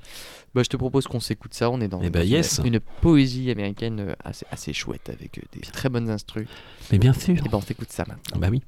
[0.54, 1.68] Bah, je te propose qu'on s'écoute ça.
[1.70, 2.60] On est dans, Eh bah, dans une- yes.
[2.64, 6.46] une, poésie américaine euh, assez, assez chouette avec euh, des très bonnes instrus.
[6.92, 7.36] Mais bien sûr.
[7.36, 8.38] Et ben on t'écoute ça maintenant.
[8.38, 8.62] Bah oui.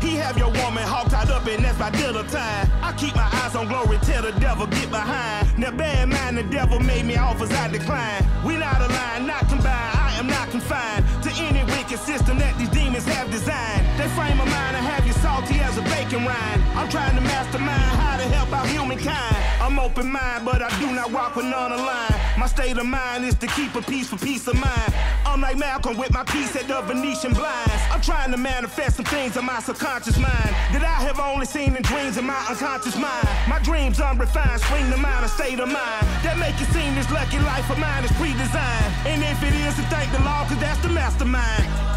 [0.00, 2.70] He have your woman hog tied up and that's by dinner time.
[2.82, 5.58] I keep my eyes on glory, tell the devil get behind.
[5.58, 8.22] Now in mind the devil made me offers I decline.
[8.44, 12.70] We not aligned, not combined, I am not confined to any wicked system that these
[12.70, 13.84] demons have designed.
[13.98, 16.62] They frame a mind and have you salty as a bacon rind.
[16.78, 19.36] I'm trying to mastermind how to help out humankind.
[19.60, 22.14] I'm open mind, but I do not walk with none aligned.
[22.38, 24.94] My state of mind is to keep a peace for peace of mind.
[25.26, 27.82] I'm like Malcolm with my piece at the Venetian blinds.
[27.90, 31.76] I'm trying to manifest some things in my subconscious mind that I have only seen
[31.76, 33.28] in dreams in my unconscious mind.
[33.48, 37.10] My dreams unrefined, spring to mind, a state of mind that make it seem this
[37.10, 38.92] lucky life of mine is pre-designed.
[39.06, 41.87] And if it is, then thank the Lord, cause that's the mastermind.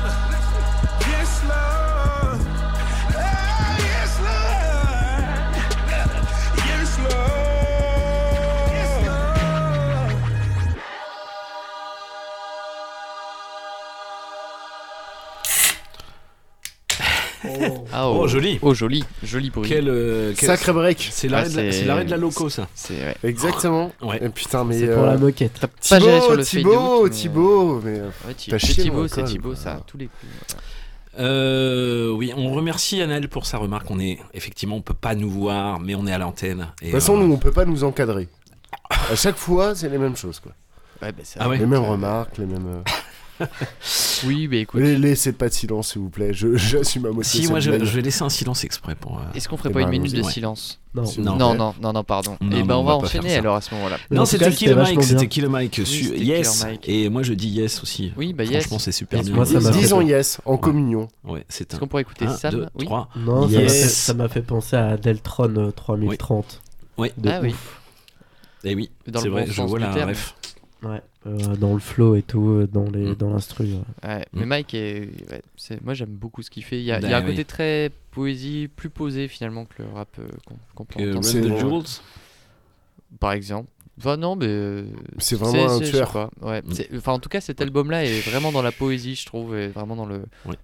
[18.23, 18.59] Oh, joli.
[18.61, 19.03] Oh, joli.
[19.23, 19.67] Joli bruit.
[19.69, 21.09] Quel, euh, quel- Sacré break.
[21.11, 22.67] C'est l'arrêt Ah, de, la- c'est- c'est l'arrêt de la loco, ça.
[22.75, 23.15] C'est ouais.
[23.23, 23.91] Exactement.
[24.01, 24.19] Ouais.
[24.23, 24.79] Et putain, mais.
[24.79, 25.59] C'est pour euh, la moquette.
[25.89, 27.99] Pas géré sur Thibaut, le fade Thibaut, out, mais- Thibaut, mais.
[27.99, 29.23] euh, Ouais, t'as c'est Thibaut, mon c'est col.
[29.25, 30.31] Thibaut, ça, à tous les coups.
[31.19, 33.89] Euh, oui, on remercie Annel pour sa remarque.
[33.91, 36.67] On est effectivement, on peut pas nous voir, mais on est à l'antenne.
[36.81, 38.29] Et, De toute façon, euh, nous, on peut pas nous encadrer.
[38.89, 40.53] À chaque fois, c'est les mêmes choses, quoi.
[41.01, 41.57] Ouais, bah, ça- Ah ouais.
[41.57, 42.67] Les mêmes remarques, les mêmes.
[42.67, 42.81] euh,
[44.25, 44.81] Oui, mais écoute.
[44.81, 46.33] Laissez pas de silence, s'il vous plaît.
[46.33, 47.41] Je- J'assume à moitié.
[47.43, 49.17] Si, moi, je, vais laisser un silence exprès pour.
[49.17, 50.21] euh, Est-ce qu'on ferait Eh pas une minute de.
[50.21, 50.31] Ouais.
[50.31, 51.03] silence Non.
[51.17, 51.35] Non.
[51.37, 52.37] Non, non, non, non, pardon.
[52.41, 53.97] Non, Et mais ben on on va enchaîner alors à ce moment-là.
[54.11, 55.27] Non, c'était Kill Mike, c'était.
[55.27, 55.81] Kill Mike.
[55.83, 56.65] Oui, yes.
[56.83, 58.13] Et moi, je dis yes aussi.
[58.17, 58.63] Oui, bah yes.
[58.63, 59.35] Franchement, c'est super bien.
[59.35, 61.07] m'a Disons yes, en communion.
[61.23, 61.75] Ouais, c'est un.
[61.75, 62.85] Est-ce qu'on pourrait écouter Sam deux, Oui.
[62.85, 63.09] trois.
[63.15, 63.73] Non, ça m'a Yes.
[63.81, 66.61] fait- ça m'a fait penser à Deltron euh, 3030.
[66.97, 67.11] Oui.
[67.17, 67.55] De Ah oui.
[68.63, 70.35] Et oui, Dans c'est vrai, je vois la ref.
[70.83, 73.15] Ouais, euh, dans le flow et tout, euh, dans les Mm.
[73.15, 73.65] dans l'instru.
[73.65, 74.09] ouais.
[74.09, 74.49] Ouais, mais Mm.
[74.49, 76.79] Mike est, ouais, c'est- moi j'aime beaucoup ce qu'il fait.
[76.79, 77.31] Il y a, il y Bah a un oui.
[77.31, 81.27] côté très poésie, plus posé finalement que le rap euh, qu'on qu'on peut entendre.
[81.29, 81.83] Jewels.
[83.19, 83.69] par exemple.
[83.99, 84.85] Enfin non, mais euh,
[85.19, 86.29] C'est vraiment un tueur.
[86.41, 86.71] Ouais, Mm.
[86.71, 89.67] c'est- enfin en tout cas cet album-là est vraiment dans la poésie, je trouve, et
[89.67, 90.23] vraiment dans le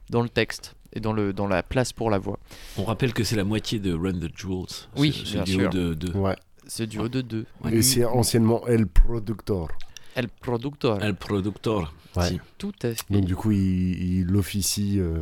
[0.10, 2.40] dans le texte et dans le dans la place pour la voix.
[2.78, 4.88] On rappelle que c'est la moitié de Run the Jewels.
[4.96, 5.70] Oui, ce, ce bien duo sûr.
[5.70, 6.36] de, de Ouais.
[6.68, 7.46] Ce duo de deux.
[7.72, 9.70] Et c'est anciennement El Productor.
[10.18, 11.02] El Productor.
[11.02, 11.94] El Productor.
[12.16, 12.28] Ouais.
[12.30, 12.40] Si.
[12.58, 12.98] Tout à fait.
[13.10, 15.20] Donc, du coup, il, il officie euh,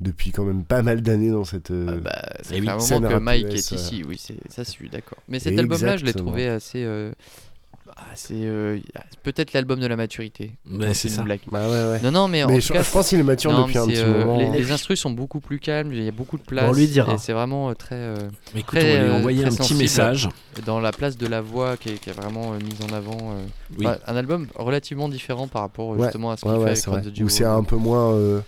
[0.00, 1.70] depuis quand même pas mal d'années dans cette.
[1.70, 3.76] euh, Ah bah, ça Eh fait un moment que Mike est euh.
[3.76, 5.18] ici, oui, c'est ça, je suis d'accord.
[5.28, 6.84] Mais cet album-là, je l'ai trouvé assez,
[8.08, 8.78] euh, assez euh,
[9.22, 10.52] peut-être l'album de la maturité.
[10.66, 11.22] Non, c'est ça.
[11.22, 11.40] blague.
[11.50, 12.00] Bah ouais, ouais.
[12.02, 13.78] Non, non, mais, en Mais tout je, cas, je pense qu'il est mature non, depuis
[13.78, 14.38] un mais petit c'est, euh, moment.
[14.38, 16.68] Les, les instrus sont beaucoup plus calmes, il y a beaucoup de place.
[16.68, 17.18] On lui dira.
[17.18, 17.94] C'est vraiment euh, très.
[17.96, 18.16] euh,
[18.54, 20.28] Mais écoute, très, on va lui euh, envoyer un petit message.
[20.66, 23.18] Dans la place de la voix qui est, qui est vraiment euh, mise en avant.
[23.34, 23.44] euh,
[23.78, 23.86] Oui.
[24.06, 27.04] un album relativement différent par rapport Ouais, justement à ce ouais, qu'il fait ouais, avec
[27.06, 28.40] c'est the Où c'est un peu moins euh,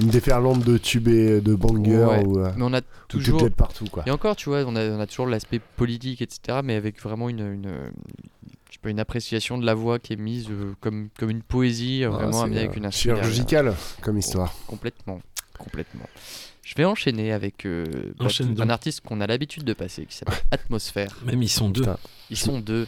[0.00, 2.04] une déferlante de tubes et de bangers.
[2.04, 3.44] Ouais, Ou, mais on a toujours.
[3.44, 4.02] est partout, quoi.
[4.06, 7.28] Et encore, tu vois, on a, on a toujours l'aspect politique, etc., mais avec vraiment
[7.28, 7.68] une, une,
[8.70, 11.42] je sais pas, une appréciation de la voix qui est mise euh, comme, comme une
[11.42, 13.24] poésie, euh, Ah, vraiment amenée avec euh, une instru derrière.
[13.24, 14.54] chirurgical comme histoire.
[14.66, 15.20] Complètement,
[15.58, 16.06] complètement.
[16.70, 17.84] Je vais enchaîner avec euh,
[18.16, 18.70] bah, Enchaîne un donc.
[18.70, 21.16] artiste qu'on a l'habitude de passer, qui s'appelle Atmosphère.
[21.26, 21.80] Même ils sont deux.
[21.80, 21.96] Putain.
[22.30, 22.86] Ils sont deux.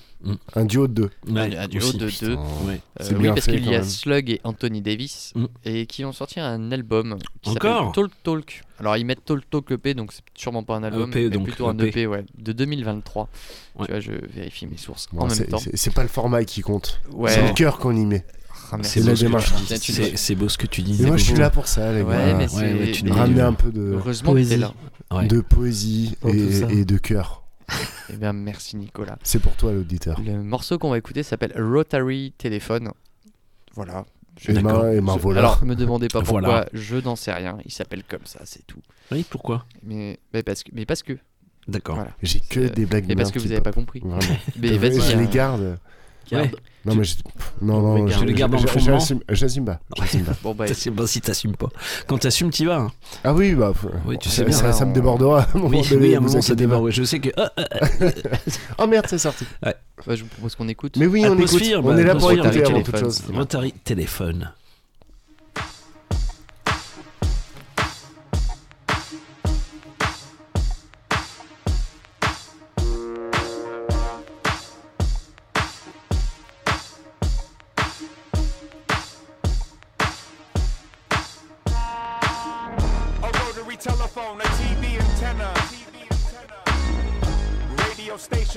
[0.54, 1.10] Un duo de deux.
[1.26, 1.98] Ouais, un duo aussi.
[1.98, 2.34] de Putain, deux.
[2.36, 2.80] Ouais.
[3.00, 3.82] Euh, oui, parce qu'il y a.
[3.82, 5.46] Slug et Anthony Davis Mm.
[5.64, 8.62] et qui ont sorti un album qui Encore s'appelle Talk Talk.
[8.78, 11.46] Alors ils mettent Talk Talk EP, donc c'est sûrement pas un album, EP, mais donc
[11.48, 11.88] plutôt un EP.
[11.88, 13.28] EP ouais, de 2023.
[13.74, 13.86] Ouais.
[13.86, 15.58] Tu vois, je vérifie mes sources en même c'est- temps.
[15.58, 17.00] c'est- C'est pas le format qui compte.
[17.10, 17.32] Ouais.
[17.32, 18.24] C'est le cœur qu'on y met.
[18.72, 18.78] Ah.
[18.82, 19.52] C'est la beau, ce que démarche.
[20.16, 21.02] C'est- beau ce que tu dis.
[21.02, 22.34] Et moi, je suis là pour ça, les Ouais, gars.
[22.34, 24.48] mais ouais, c'est ouais, tu mais- nous Ramener un peu de, Poésie.
[24.50, 24.72] t'es là.
[25.10, 25.26] Ouais.
[25.26, 27.42] de poésie et, de cœur.
[28.12, 29.18] Eh bien, merci Nicolas.
[29.22, 30.20] C'est pour toi, l'auditeur.
[30.20, 32.90] Le morceau qu'on va écouter s'appelle Rotary Telephone.
[33.74, 34.04] Voilà.
[34.40, 35.40] Je- ben Je- voilà.
[35.40, 36.66] Alors, me demandez pas pourquoi, Voilà.
[36.72, 37.58] je n'en sais rien.
[37.64, 38.80] Il s'appelle comme ça, c'est tout.
[39.10, 39.66] Oui, pourquoi?
[39.82, 41.14] Mais, mais parce que, mais parce que,
[41.68, 41.96] D'accord.
[41.96, 42.10] voilà.
[42.22, 43.52] J'ai que des blagues Et parce que vous hip-hop.
[43.52, 44.00] avez pas compris.
[44.00, 44.20] Vraiment.
[44.60, 45.00] Mais vas-y.
[45.00, 45.20] je hein.
[45.20, 45.78] les garde.
[46.30, 46.50] Ouais.
[46.84, 47.14] Non, mais je-
[47.60, 49.78] non, non, Mais je- tu le le je- fondement j'assume- J'assume pas.
[49.96, 50.32] j'assume pas.
[50.42, 51.68] Bon, bah, T'assumes pas si t'assumes pas.
[52.08, 52.76] Quand t'assumes, t'y vas.
[52.78, 52.92] hein.
[53.22, 53.72] Ah oui, bah.
[54.04, 54.52] Oui, tu ça, sais bien.
[54.56, 55.42] ça, ça me débordera.
[55.42, 56.82] À un moment Oui, donné, oui, à un moment ça déborde.
[56.82, 56.90] ouais.
[56.90, 57.28] Je sais que.
[57.36, 57.86] ah, ah, ah.
[58.78, 59.44] Oh merde, c'est sorti.
[59.64, 59.74] Ouais.
[60.06, 60.96] Bah, je vous propose qu'on écoute.
[60.96, 61.62] Mais oui, on écoute.
[61.76, 63.22] On bah, est là pour atmosphère écouter avant toute chose.
[63.32, 64.50] Rotary téléphone.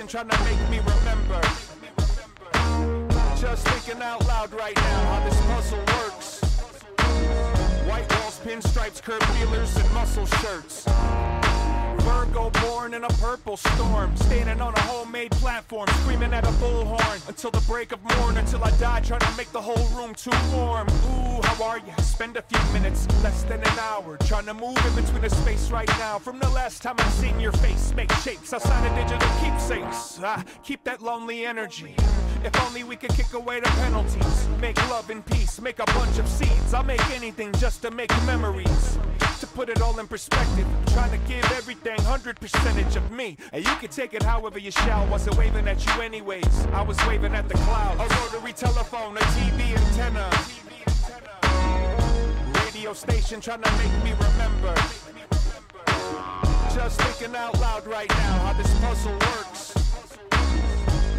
[0.07, 1.41] Station trying to make me remember.
[3.39, 6.41] Just thinking out loud right now how this puzzle works.
[7.87, 10.85] White walls, pinstripes, curb feelers, and muscle shirts.
[12.05, 17.27] Virgo born in a purple storm, standing on a homemade platform, screaming at a bullhorn
[17.27, 20.29] until the break of morn, until I die, trying to make the whole room too
[20.53, 20.87] warm.
[20.87, 21.93] Ooh, how are you?
[22.03, 25.71] Spend a few minutes, less than an hour, trying to move in between the space
[25.71, 26.19] right now.
[26.19, 30.19] From the last time I seen your face, make shapes outside a digital keepsakes.
[30.21, 31.95] Ah, keep that lonely energy.
[32.43, 36.19] If only we could kick away the penalties, make love and peace, make a bunch
[36.19, 36.73] of seeds.
[36.75, 38.99] I'll make anything just to make memories.
[39.39, 43.37] To put it all in perspective, trying to give everything 100 percentage of me.
[43.53, 45.05] And you can take it however you shall.
[45.07, 46.65] Wasn't waving at you anyways.
[46.73, 47.99] I was waving at the clouds.
[48.01, 50.29] A rotary telephone, a TV antenna.
[52.65, 54.75] Radio station trying to make me remember.
[56.73, 59.73] Just thinking out loud right now how this puzzle works.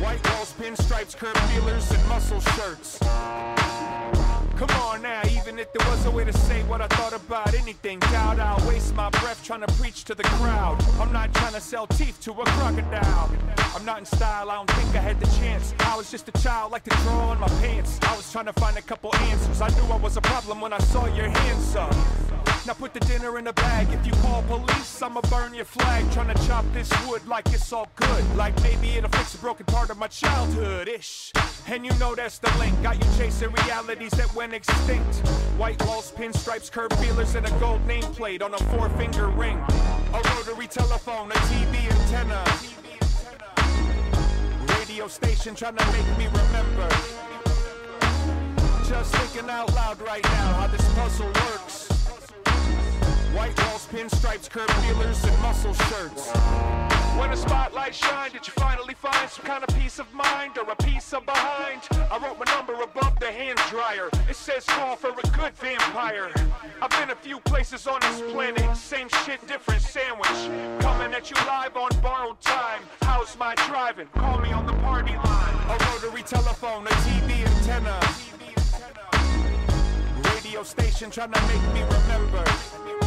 [0.01, 2.99] White walls, pinstripes, curb feelers, and muscle shirts.
[4.57, 7.53] Come on now, even if there was a way to say what I thought about
[7.53, 10.83] anything, doubt I'll waste my breath trying to preach to the crowd.
[10.99, 13.31] I'm not trying to sell teeth to a crocodile.
[13.75, 15.75] I'm not in style, I don't think I had the chance.
[15.81, 17.99] I was just a child, like to draw on my pants.
[18.01, 19.61] I was trying to find a couple answers.
[19.61, 21.95] I knew I was a problem when I saw your hands up.
[22.67, 23.87] Now put the dinner in the bag.
[23.93, 26.11] If you call police, I'ma burn your flag.
[26.11, 28.37] Trying to chop this wood like it's all good.
[28.37, 31.31] Like maybe it'll fix a broken part of my childhood ish.
[31.69, 32.75] And you know that's the link.
[32.83, 35.19] Got you chasing realities that went extinct.
[35.57, 39.59] White walls, pinstripes, curb feelers, and a gold nameplate on a four finger ring.
[40.13, 42.43] A rotary telephone, a TV antenna.
[44.77, 46.89] Radio station trying to make me remember.
[48.89, 51.86] Just thinking out loud right now how this puzzle works.
[53.37, 56.31] White walls, pinstripes, curb feelers, and muscle shirts.
[57.19, 60.71] When the spotlight shined, did you finally find some kind of peace of mind or
[60.71, 61.83] a piece of behind?
[62.11, 64.09] I wrote my number above the hand dryer.
[64.31, 66.31] It says call for a good vampire.
[66.81, 70.81] I've been a few places on this planet, same shit, different sandwich.
[70.81, 72.81] Coming at you live on borrowed time.
[73.03, 74.07] How's my driving?
[74.15, 75.55] Call me on the party line.
[75.69, 78.01] A rotary telephone, a TV antenna.
[80.33, 83.06] Radio station trying to make me remember.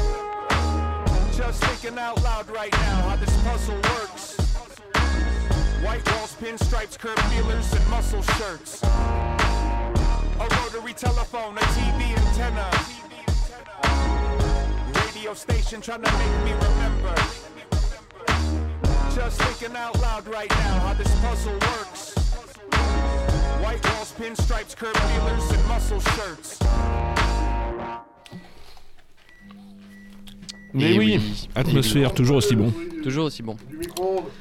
[1.39, 4.35] Just thinking out loud right now how this puzzle works.
[5.81, 8.83] White walls, pinstripes, curb feelers, and muscle shirts.
[8.83, 12.69] A rotary telephone, a TV antenna.
[15.05, 17.15] Radio station trying to make me remember.
[19.15, 22.15] Just thinking out loud right now how this puzzle works.
[23.63, 26.59] White walls, pinstripes, curb feelers, and muscle shirts.
[30.73, 31.49] Mais Et oui, oui.
[31.55, 32.71] atmosphère, toujours aussi bon.
[33.03, 33.55] Toujours aussi bon.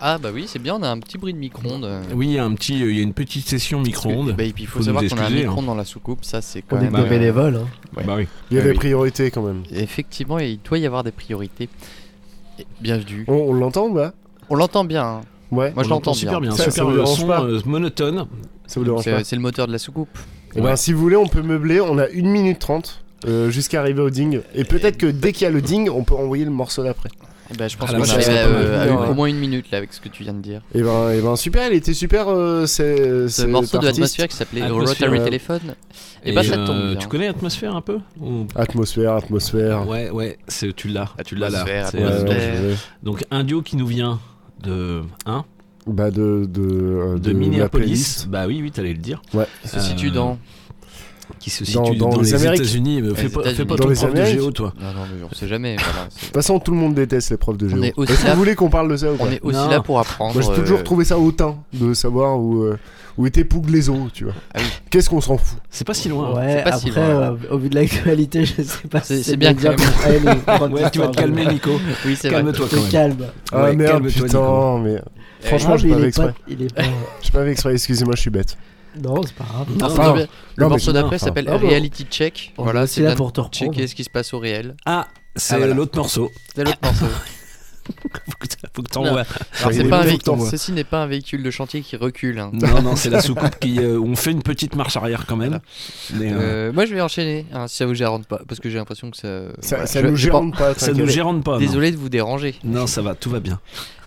[0.01, 1.85] Ah bah oui, c'est bien, on a un petit bruit de micro-ondes.
[1.85, 2.03] euh.
[2.15, 4.35] Oui, il y a un petit, il y a une petite session micro-ondes.
[4.37, 5.31] Bah, et puis il faut, savoir qu'on a un hein.
[5.31, 6.93] micro-ondes dans la soucoupe, ça c'est quand On est même...
[6.93, 7.57] des euh, bénévoles.
[7.57, 7.67] hein.
[7.97, 8.05] ouais.
[8.05, 8.27] Bah oui.
[8.51, 8.77] Il y a Ah des oui.
[8.77, 9.63] priorités quand même.
[9.73, 11.69] Effectivement, il doit y avoir des priorités.
[12.59, 13.25] Et Bienvenue.
[13.29, 14.13] On, on l'entend ou pas?
[14.51, 15.05] On l'entend bien.
[15.05, 15.21] hein.
[15.51, 15.73] Ouais.
[15.75, 18.27] Moi je On l'entends l'entend super bien, Ça, super ça son pas euh, monotone.
[18.67, 20.19] Ça vous dérange pas C'est le moteur de la soucoupe.
[20.55, 21.81] Eh ben, si vous voulez, on peut meubler.
[21.81, 24.41] On a 1 minute 30 euh, jusqu'à arriver au ding.
[24.55, 27.09] Et peut-être que dès qu'il y a le ding, on peut envoyer le morceau d'après.
[27.51, 29.15] Eh ben, je pense Ah, qu'on arrive à, euh, à au ouais.
[29.15, 30.61] moins une minute là avec ce que tu viens de dire.
[30.75, 32.29] Et ben, et ben super, elle était super.
[32.29, 35.75] Euh, c'est, Ce morceau de Atmosphère qui s'appelait Atmosphère, Rotary euh, Telephone.
[36.25, 36.99] Et, Et bah ça euh, tombe.
[36.99, 39.89] Tu connais Atmosphère un peu Ou- Atmosphère, atmosphère.
[39.89, 41.65] Ouais, ouais, c'est, tu l'as, tu l'as là.
[41.65, 44.21] Ouais, euh, donc un duo qui nous vient
[44.63, 45.47] de, hein,
[45.87, 48.27] Bah de de, euh, de, Minneapolis.
[48.29, 49.23] Bah oui, oui, t'allais le dire.
[49.33, 49.47] Ouais.
[49.65, 50.39] Il se situe dans.
[51.39, 52.61] Qui se Dans- situe dans dans, les les, Amériques.
[52.63, 53.01] États-Unis.
[53.03, 53.69] Les Fais pas, fais États-Unis.
[53.69, 54.73] pas Dans ton les prof de Amériques géo, toi.
[54.81, 55.77] Non, non, mais on sait jamais.
[55.77, 57.83] voilà, De toute façon, tout le monde déteste les profs de géo.
[57.83, 59.69] Est-ce que vous voulez qu'on parle de ça ou pas on est aussi Non.
[59.69, 60.35] là pour apprendre.
[60.35, 62.77] Moi, j'ai toujours euh, trouvé ça hautain de savoir où euh,
[63.17, 64.35] où était Pouglézo, tu vois.
[64.55, 64.65] Ah oui.
[64.91, 66.35] Qu'est-ce qu'on s'en fout C'est pas si loin.
[66.37, 67.21] Ouais, pas si après, loin.
[67.21, 70.99] euh, au vu de l'actualité, je sais pas C'est- si c'est bien les Ouais, tu
[71.01, 71.71] vas te de- calmer, Nico.
[72.07, 72.39] Oui, c'est vrai.
[72.43, 72.87] Calme-toi quand même.
[72.87, 73.17] te calme.
[73.53, 75.01] Ah Ouais, merde, putain, mais
[75.43, 76.27] Eh, franchement, Ah, j'ai pas il fait est exprès.
[76.29, 76.83] pas- il est pas.
[77.23, 78.57] J'ai pas fait exprès, excusez-moi, je suis bête.
[79.01, 79.67] Non, c'est pas grave.
[79.77, 80.27] Non, Enfin, non, mais
[80.57, 81.67] le morceau c'est d'après s'appelle enfin.
[81.67, 82.53] Reality Check.
[82.59, 83.73] On Voilà, c'est là bien pour te reprendre.
[83.73, 84.77] checker ce qui se passe au réel.
[84.87, 85.75] Ah, c'est Ah, voilà.
[85.75, 86.31] l'autre morceau.
[86.55, 87.07] C'est l'autre morceau.
[88.75, 89.25] faut que t'envoies.
[89.55, 90.51] C'est.
[90.51, 92.39] Ceci n'est pas un véhicule de chantier qui recule.
[92.39, 92.51] hein.
[92.53, 93.79] Non, non, c'est la soucoupe qui.
[93.81, 95.61] euh, on fait une petite marche arrière quand même.
[96.15, 97.47] Mais, euh, Euh, moi, je vais enchaîner.
[97.53, 99.41] hein, si ça vous gérante pas, parce que j'ai l'impression que ça.
[99.61, 100.75] Ça, voilà, ça je- nous j'ai pas- gêne pas.
[100.75, 101.15] ça nous t'inquiète.
[101.15, 101.59] gérante pas.
[101.59, 102.57] Désolé de vous déranger.
[102.65, 103.59] Non, ça va, tout va bien.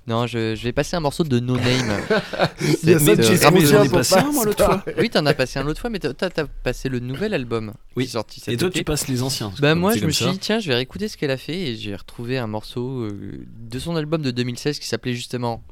[0.08, 2.02] Non, je, je vais passer un morceau de No Name.
[2.58, 2.98] C'est-
[3.38, 4.84] ça mais j'en ai passé pas un, moi, l'autre fois.
[4.98, 8.06] Oui, t'en as passé un l'autre fois, mais toi, t'as passé le nouvel album Oui.
[8.06, 8.80] qui est sorti cet Et toi, été.
[8.80, 9.52] tu passes les anciens.
[9.60, 10.32] Bah comme moi c'est je me comme suis ça.
[10.32, 13.46] dit tiens je vais réécouter ce qu'elle a fait et j'ai retrouvé un morceau euh,
[13.70, 15.64] de son album de 2016 qui s'appelait justement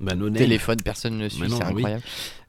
[0.00, 0.30] Bah, no.
[0.30, 1.82] Téléphone, personne ne suit, non, c'est oui.
[1.82, 2.02] incroyable.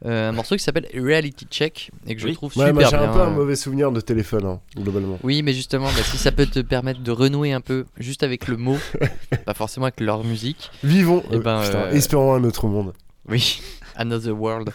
[0.06, 2.96] Euh, un morceau qui s'appelle Reality Check et que je trouve Ouais, super moi j'ai
[2.96, 5.20] un peu un mauvais souvenir de téléphone, hein, globalement.
[5.22, 8.48] Oui mais justement bah, si ça peut te permettre de renouer un peu juste avec
[8.48, 8.78] le mot,
[9.46, 10.72] pas forcément avec leur musique.
[10.84, 12.94] Vivons, Eh ben, euh, putain, euh, espérons un autre monde.
[13.28, 13.62] Oui,
[13.96, 14.72] Another World.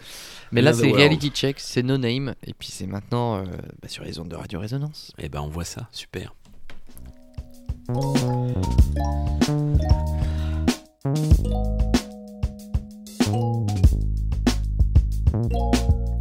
[0.53, 0.91] Mais là c'est.
[0.93, 3.45] Reality Check, c'est No Name et puis c'est maintenant euh,
[3.83, 5.13] bah, sur les ondes de Radio Résonance.
[5.19, 6.35] Eh ben, on voit ça, super.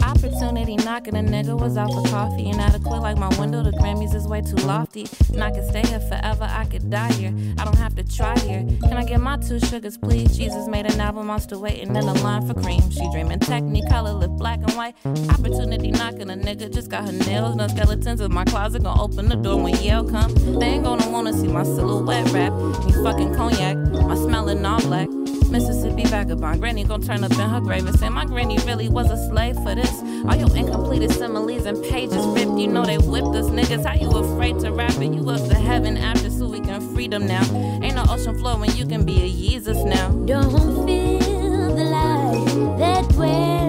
[0.01, 2.51] Opportunity knocking, a nigga was out for coffee.
[2.85, 5.07] Quit like my window, the Grammys is way too lofty.
[5.33, 7.33] And I could stay here forever, I could die here.
[7.57, 8.63] I don't have to try here.
[8.81, 10.37] Can I get my two sugars, please?
[10.37, 12.89] Jesus made an album, I'm still waiting in the line for cream.
[12.91, 14.95] She dreaming technicolor, lip black and white.
[15.29, 17.55] Opportunity knocking, a nigga just got her nails.
[17.55, 20.33] No skeletons in my closet, gonna open the door when Yale come.
[20.59, 22.53] They ain't gonna wanna see my silhouette rap.
[22.53, 25.07] Me fucking cognac, my smelling all black.
[25.55, 26.59] Mississippi vagabond.
[26.59, 29.55] Granny gon' turn up in her grave and say, My granny really was a slave
[29.55, 30.01] for this.
[30.27, 32.59] All your incompleted similes and pages ripped.
[32.59, 33.85] You know they whipped us niggas.
[33.85, 35.13] How you afraid to rap it?
[35.13, 37.43] You up to heaven after so we can freedom now.
[37.81, 40.09] Ain't no ocean floor when you can be a Jesus now.
[40.25, 43.64] Don't feel the light that dwells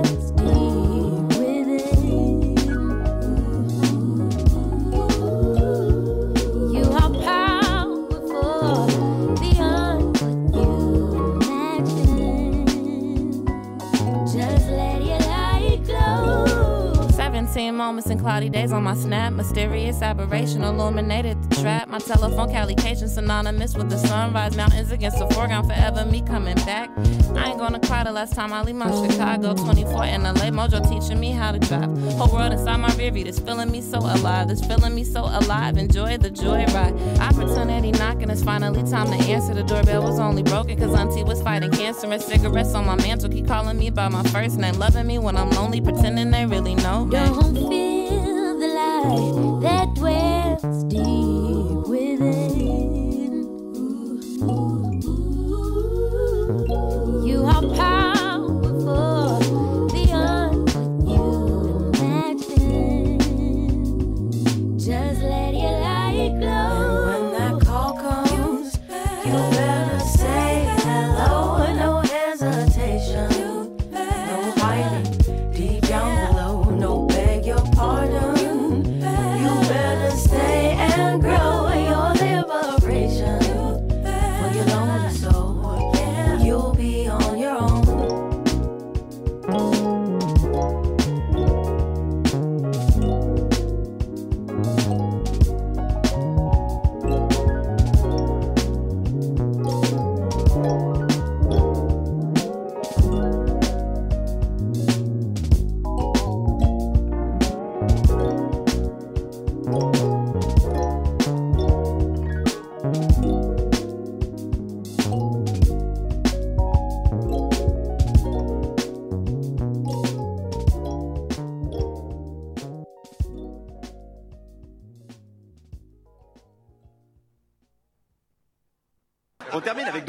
[17.66, 19.32] 17 moments and cloudy days on my snap.
[19.32, 21.88] Mysterious aberration illuminated trap.
[21.88, 24.57] My telephone calication synonymous with the sunrise.
[24.57, 26.90] Mountains against the foreground, forever me coming back.
[27.36, 29.54] I ain't gonna cry the last time I leave my Chicago.
[29.54, 31.90] 24 in LA, Mojo teaching me how to drive.
[32.14, 34.48] Whole world inside my rearview, this feeling me so alive.
[34.48, 35.76] This feeling me so alive.
[35.76, 36.94] Enjoy the joyride.
[37.20, 39.54] Opportunity knocking, it's finally time to answer.
[39.54, 42.11] The doorbell was only broken cause Auntie was fighting cancer.
[42.11, 44.74] And cigarettes on my mantle keep calling me by my first name.
[44.74, 47.11] Loving me when I'm lonely, pretending they really know me.
[47.12, 49.45] Don't feel the light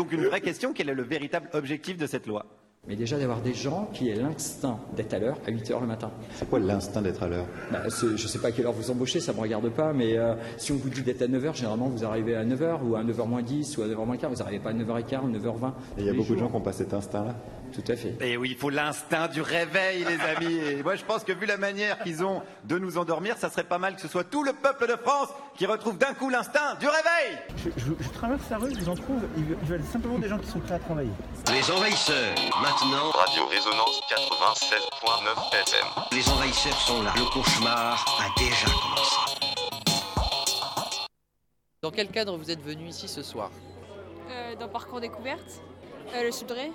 [0.07, 0.73] donc une vraie question.
[0.73, 2.45] Quel est le véritable objectif de cette loi?
[2.87, 5.87] Mais déjà d'avoir des gens qui aient l'instinct d'être à l'heure à 8 heures le
[5.87, 6.09] matin.
[6.35, 7.45] C'est quoi l'instinct d'être à l'heure?
[7.71, 9.91] Bah, je ne sais pas à quelle heure vous embauchez, ça ne me regarde pas,
[9.91, 12.95] mais euh, si on vous dit d'être à 9h, généralement vous arrivez à 9h ou
[12.95, 15.31] à 9h moins 10 ou à 9h moins 15, vous n'arrivez pas à 9h15 ou
[15.31, 15.67] 9h20.
[15.97, 17.35] Et il y a beaucoup de gens qui n'ont pas cet instinct-là?
[17.73, 18.15] Tout à fait.
[18.21, 20.55] Et oui, il faut l'instinct du réveil, les amis.
[20.55, 23.65] Et moi, je pense que vu la manière qu'ils ont de nous endormir, ça serait
[23.65, 25.27] pas mal que ce soit tout le peuple de France
[25.57, 27.37] qui retrouve d'un coup l'instinct du réveil.
[27.57, 30.37] Je, je- je traverse la rue, je vous en trouve, ils veulent simplement des gens
[30.37, 31.09] qui sont prêts à travailler.
[31.51, 32.76] Les envahisseurs, maintenant.
[32.79, 35.87] Radio Résonance 96.9 FM.
[36.11, 37.11] Les envahisseurs sont là.
[37.15, 39.15] Le cauchemar a déjà commencé.
[41.81, 43.49] Dans quel cadre vous êtes venu ici ce soir
[44.29, 45.59] Euh, dans Parcours Découverte,
[46.13, 46.71] euh, le Subdré.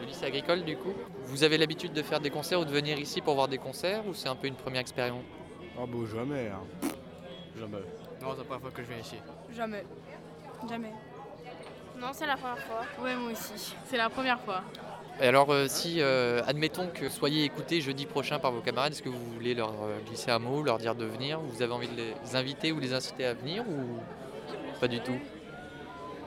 [0.00, 0.94] Le lycée agricole, du coup.
[1.26, 4.06] Vous avez l'habitude de faire des concerts ou de venir ici pour voir des concerts
[4.06, 5.22] ou c'est un peu une première expérience
[5.78, 6.48] Ah bon, jamais.
[6.48, 6.88] hein.
[7.58, 7.76] Jamais.
[8.22, 9.16] Non, c'est la première fois que je viens ici.
[9.54, 9.84] Jamais.
[10.66, 10.92] Jamais.
[11.98, 12.80] Non, c'est la première fois.
[13.04, 13.74] Ouais, moi aussi.
[13.84, 14.62] C'est la première fois.
[15.22, 19.02] Et alors, euh, si, euh, admettons que soyez écoutés jeudi prochain par vos camarades, est-ce
[19.02, 21.38] que vous voulez leur euh, glisser un mot, leur dire de venir?
[21.38, 24.00] Vous avez envie de les inviter ou les inciter à venir ou
[24.80, 25.16] pas du tout?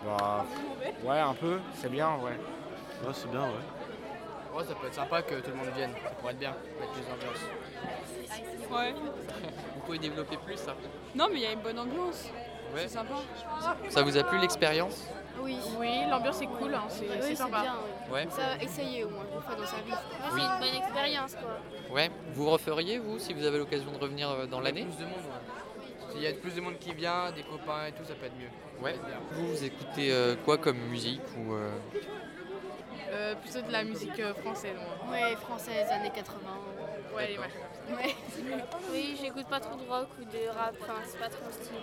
[0.05, 0.45] Bah,
[1.03, 1.59] ouais, un peu.
[1.73, 2.31] C'est bien, ouais.
[3.05, 4.57] Ouais, c'est bien, ouais.
[4.57, 5.91] Ouais, ça peut être sympa que tout le monde vienne.
[6.01, 8.71] Ça pourrait être bien, mettre les ambiances.
[8.71, 8.93] Ouais.
[9.75, 10.73] Vous pouvez développer plus ça
[11.13, 12.29] Non, mais il y a une bonne ambiance.
[12.73, 12.83] Ouais.
[12.83, 13.15] C'est sympa.
[13.89, 15.05] Ça vous a plu l'expérience?
[15.41, 15.57] Oui.
[15.77, 16.73] Oui, l'ambiance est cool.
[16.73, 17.61] hein, C'est Oui, c'est c'est sympa.
[17.61, 17.73] bien.
[18.11, 18.27] Ouais.
[18.29, 19.91] Ça va essayer au moins une fois dans sa vie.
[19.91, 20.39] Oui.
[20.39, 21.95] C'est une bonne expérience quoi.
[21.95, 22.11] Ouais.
[22.33, 25.13] Vous referiez, vous, si vous avez l'occasion de revenir euh, dans l'année Plus de monde,
[25.13, 26.11] ouais.
[26.11, 28.37] S'il y a plus de monde qui vient, des copains et tout, ça peut être
[28.39, 28.83] mieux.
[28.83, 28.95] Ouais.
[29.31, 31.71] Vous, vous écoutez euh, quoi comme musique ou euh,
[33.11, 35.11] Euh, plutôt de la musique euh, française, moi.
[35.11, 36.37] Ouais, française, années 80.
[37.15, 37.95] Ouais, ouais.
[37.95, 38.15] Ouais.
[38.91, 41.73] Oui, j'écoute pas trop de rock ou de rap, enfin c'est pas trop style.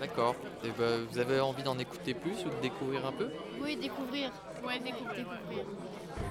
[0.00, 0.34] D'accord.
[0.64, 3.30] Et ben, vous avez envie d'en écouter plus ou de découvrir un peu?
[3.60, 4.30] Oui, découvrir.
[4.66, 5.26] Ouais, découvrir.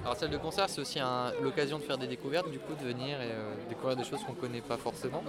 [0.04, 2.84] Alors salle de concert, c'est aussi un- l'occasion de faire des découvertes, du coup de
[2.86, 5.24] venir et euh, découvrir des choses qu'on connaît pas forcément.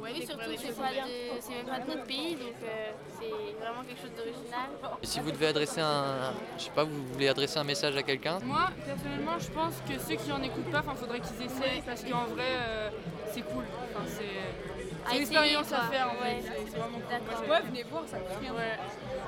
[0.00, 3.64] Oui, surtout que c'est pas de- c'est même pas de notre pays, donc euh, c'est
[3.64, 4.68] vraiment quelque chose d'original.
[5.02, 8.02] Et si vous devez adresser un, je sais pas, vous voulez adresser un message à
[8.02, 8.38] quelqu'un?
[8.44, 12.02] Moi, personnellement, je pense que ceux qui en écoutent pas, il faudrait qu'ils essayent parce
[12.04, 12.90] qu'en vrai, euh,
[13.32, 13.64] c'est cool.
[13.94, 16.40] Enfin, c'est une expérience à faire en Ouais.
[16.40, 16.42] fait.
[16.42, 17.10] C'est- c'est vraiment cool.
[17.10, 17.48] D'accord.
[17.50, 18.52] Ouais, venez voir, ça coûte rien.
[18.52, 18.76] Ouais.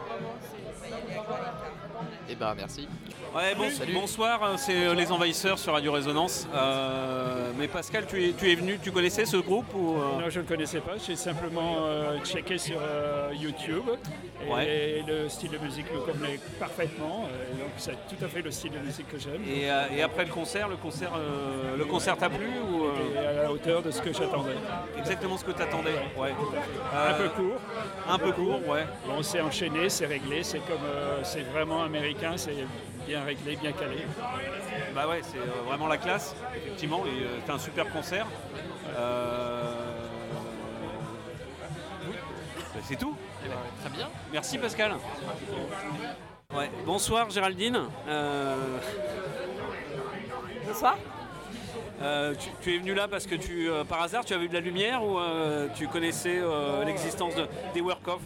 [0.08, 1.83] Vraiment, c'est.
[2.28, 2.88] Eh ben merci.
[3.34, 3.92] Ouais, bon- Salut.
[3.94, 6.46] bonsoir, euh, c'est euh, Les Envahisseurs sur Radio Résonance.
[6.54, 10.20] Euh, mais Pascal, tu es, tu es venu, tu connaissais ce groupe ou euh?
[10.22, 10.92] Non, je ne connaissais pas.
[11.04, 13.84] J'ai simplement euh, checké sur euh, YouTube.
[14.46, 15.04] Et Ouais.
[15.06, 17.24] le style de musique me convenait parfaitement.
[17.32, 19.42] euh, donc, c'est tout à fait le style de musique que j'aime.
[19.48, 23.40] et, euh, et après le concert, le concert, euh, le concert t'a plu ou euh?
[23.40, 24.54] À la hauteur de ce que j'attendais.
[24.98, 25.94] Exactement ce que t'attendais.
[26.16, 26.32] Ouais.
[26.94, 27.60] Un Euh, peu court.
[28.08, 28.84] Un peu court, ouais.
[29.06, 30.42] Bon, c'est enchaîné, c'est réglé.
[30.42, 32.36] C'est comme, euh, c'est vraiment américain.
[32.36, 32.64] C'est
[33.06, 34.06] bien réglé, bien calé.
[34.94, 37.04] Bah ouais, c'est euh, vraiment la classe, effectivement.
[37.06, 38.26] Et euh, c'était un super concert.
[38.96, 39.74] Euh,
[42.08, 42.14] oui.
[42.74, 43.16] Bah, c'est tout.
[43.80, 44.08] Très bien.
[44.32, 44.92] Merci Pascal.
[46.54, 46.70] Ouais.
[46.86, 47.80] Bonsoir Géraldine.
[48.08, 48.78] Euh,
[50.66, 50.96] Bonsoir.
[52.02, 54.54] Euh, tu, es venu là parce que tu, euh, par hasard, tu avais vu de
[54.54, 56.40] la lumière ou euh, tu connaissais
[56.84, 58.20] l'existence de- des work-off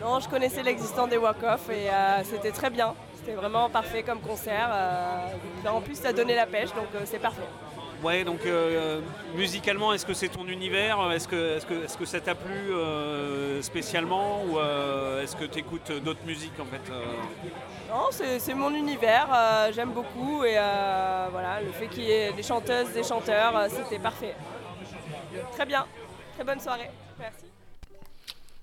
[0.00, 1.88] Non, je connaissais l'existence des walk-off et
[2.24, 2.94] c'était très bien.
[3.16, 4.70] C'était vraiment parfait comme concert.
[5.66, 7.42] en plus, ça donné la pêche, donc c'est parfait.
[8.02, 9.00] Ouais, donc euh,
[9.34, 10.98] musicalement, est-ce que c'est ton univers?
[11.12, 14.42] Est-ce que, est que, est que ça t'a plu euh, spécialement?
[14.44, 16.90] Ou euh, est-ce que tu écoutes d'autres musiques en fait
[17.90, 19.28] Non, c'est mon univers,
[19.74, 20.54] j'aime beaucoup et
[21.30, 24.34] voilà, le fait qu'il y ait des chanteuses, des chanteurs, c'était parfait.
[25.52, 25.86] Très bien,
[26.34, 26.90] très bonne soirée.
[27.18, 27.49] Merci.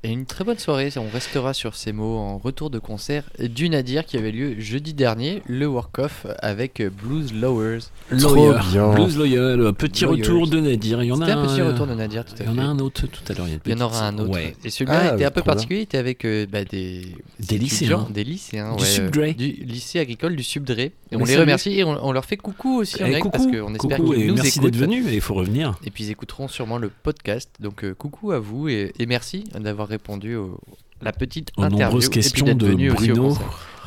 [0.04, 3.68] Et une très bonne soirée, on restera sur ces mots en retour de concert du
[3.68, 7.80] Nadir qui avait lieu jeudi dernier, le work-off avec Blues Lowers.
[8.12, 8.94] Lawyer.
[8.94, 10.22] Blues Lawyer, le petit Lawyers.
[10.22, 11.02] retour de Nadir.
[11.04, 12.62] Il y en a un petit retour de Nadir, tout à Il y en fait.
[12.62, 13.48] a un autre tout à l'heure.
[13.66, 14.30] Il y en aura un autre.
[14.30, 14.56] Ouais.
[14.64, 15.46] Et celui-là Ah, était un peu bien.
[15.54, 17.02] particulier, il était avec euh, bah, des,
[17.40, 18.08] Des lycéens.
[18.14, 18.84] Des lycéens, Du
[19.20, 20.78] ouais, euh, Du lycée agricole du Subdre.
[20.80, 23.30] Et Mais on les remercie et on, on leur fait coucou aussi en Eh, coucou,
[23.32, 24.72] parce qu'on espère qu'ils nous merci écoutent.
[24.72, 25.74] d'être venus, et il faut revenir.
[25.84, 27.50] Et puis ils écouteront sûrement le podcast.
[27.60, 30.60] Donc euh, coucou à vous et, et merci d'avoir répondu au-
[31.02, 31.84] la petite Aux interview.
[31.86, 32.54] nombreuses questions de
[32.94, 33.38] Bruno.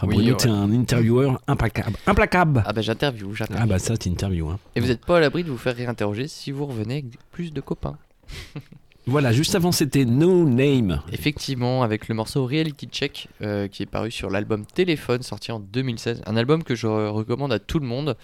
[0.02, 1.96] Ah, Bruno, t'es un intervieweur implacable.
[2.06, 2.62] Implacable.
[2.66, 3.62] Ah bah j'interview, j'interview.
[3.62, 4.48] Ah bah ça, t'interviews.
[4.48, 4.58] Hein.
[4.74, 7.52] Et vous n'êtes pas à l'abri de vous faire réinterroger si vous revenez avec plus
[7.52, 7.96] de copains.
[9.06, 11.00] Voilà, juste avant, c'était No Name.
[11.10, 15.58] Effectivement, avec le morceau Reality Check euh, qui est paru sur l'album Téléphone sorti en
[15.58, 16.20] 2016.
[16.26, 18.16] Un album que je recommande à tout le monde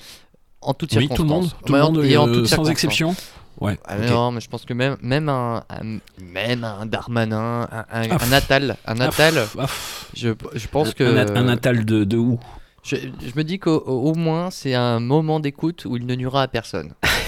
[0.60, 3.16] en toutes Oui, tout le monde, tout le Ouais, monde, et en euh, sans exception
[3.60, 3.96] Ouais, Ah.
[3.98, 8.02] Non, mais je pense que même, même, un, un- même un Darmanin, un, un, Ah,
[8.22, 8.26] un.
[8.26, 9.66] Natal, un Ah, Natal ah,
[10.14, 11.04] je, je pense que...
[11.04, 12.38] un nat- un Natal de, de où?
[12.82, 16.42] Je, je me dis qu'au au moins c'est un moment d'écoute où il ne nuira
[16.42, 16.92] à personne.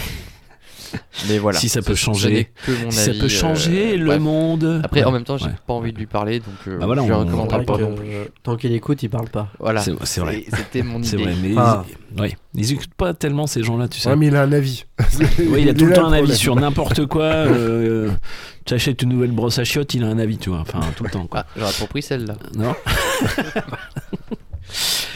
[1.28, 1.59] Mais voilà.
[1.59, 2.30] Si ça peut changer.
[2.32, 4.20] n'est que mon Si ça peut changer le bref.
[4.20, 4.80] monde.
[4.84, 5.53] Après, en même temps, j'ai ouais.
[5.66, 8.07] pas envie de lui parler, donc euh, Bah voilà, je pas on- non plus.
[8.09, 9.49] Euh, tant qu'il écoute, il parle pas.
[9.59, 9.80] Voilà.
[9.82, 10.45] C'est c'est vrai.
[10.55, 11.09] C'était mon idée.
[11.09, 11.84] C'est vrai, mais Ah.
[12.16, 14.09] ils, ouais, ils écoutent pas tellement ces gens-là, tu sais.
[14.09, 14.84] Ouais, mais il a un avis.
[15.59, 17.24] Il a tout le temps un avis sur n'importe quoi.
[17.24, 18.11] euh,
[18.64, 20.61] tu achètes une nouvelle brosse à chiottes, il a un avis, tu vois.
[20.61, 21.26] Enfin, tout le temps.
[21.26, 21.45] Quoi.
[21.47, 22.34] Ah, j'aurais pas pris celle-là.
[22.57, 22.74] Non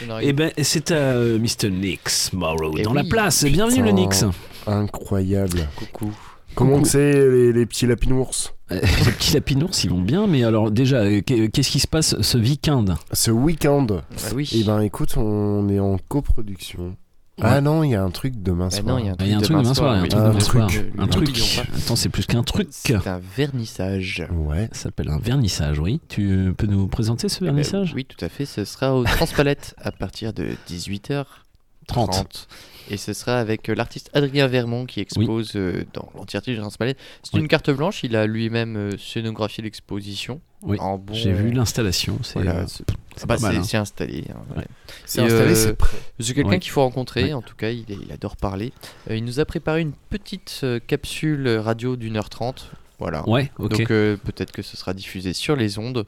[0.07, 1.69] n'aurais- Eh ben, c'est à euh, Mr.
[1.69, 3.43] Nix Morrow Eh dans la place.
[3.45, 4.25] Bienvenue, le Nix.
[4.67, 5.67] Incroyable.
[5.75, 6.11] Coucou.
[6.55, 10.69] Comment c'est les, les petits lapinours Euh, Les petits lapinours, ils vont bien, mais alors
[10.69, 12.85] déjà, euh, qu'est- qu'est-ce qui se passe ce week-end?
[13.11, 14.01] Ce week-end Bah
[14.35, 14.49] oui.
[14.53, 16.95] Eh ben écoute, on est en coproduction
[17.41, 18.85] Ah non, il y a un truc demain Bah soir.
[18.85, 20.39] non, il y a un truc demain soir, il y a un truc Un demain
[20.39, 20.67] soir.
[20.67, 20.93] truc.
[20.99, 21.77] Un.
[21.77, 22.67] Attends, c'est plus qu'un truc.
[22.69, 24.27] C'est un vernissage.
[24.31, 24.69] Ouais.
[24.73, 25.99] Ça s'appelle un vernissage, oui.
[26.07, 27.93] Tu peux nous présenter ce Eh ben, vernissage?
[27.95, 28.45] oui, tout à fait.
[28.45, 31.25] Ce sera au Transpalette à partir de 18h30.
[31.87, 32.47] 30.
[32.89, 36.97] Et ce sera avec euh, l'artiste Adrien Vermont qui expose euh, dans l'entièreté du Transpalette.
[37.23, 37.41] C'est Oui.
[37.41, 38.03] une carte blanche.
[38.03, 40.41] Il a lui-même euh, scénographié l'exposition.
[40.61, 42.19] Oui, bon- j'ai vu l'installation.
[42.23, 42.83] C'est Voilà, euh, c'est-
[43.15, 43.63] c'est Ah bah, pas mal, c'est- hein.
[43.63, 44.23] c'est installé.
[44.29, 44.57] hein, ouais.
[44.59, 44.67] Ouais.
[45.05, 46.23] C'est installé, euh, c'est.
[46.23, 46.59] C'est quelqu'un Ouais.
[46.59, 47.23] qu'il faut rencontrer.
[47.25, 47.33] Ouais.
[47.33, 48.71] En tout cas, il, est- il adore parler.
[49.09, 52.71] Euh, il nous a préparé une petite euh, capsule radio d'une heure trente.
[53.03, 53.27] Voilà.
[53.27, 53.51] Ouais.
[53.59, 56.05] Donc euh, peut-être que ce sera diffusé sur les ondes.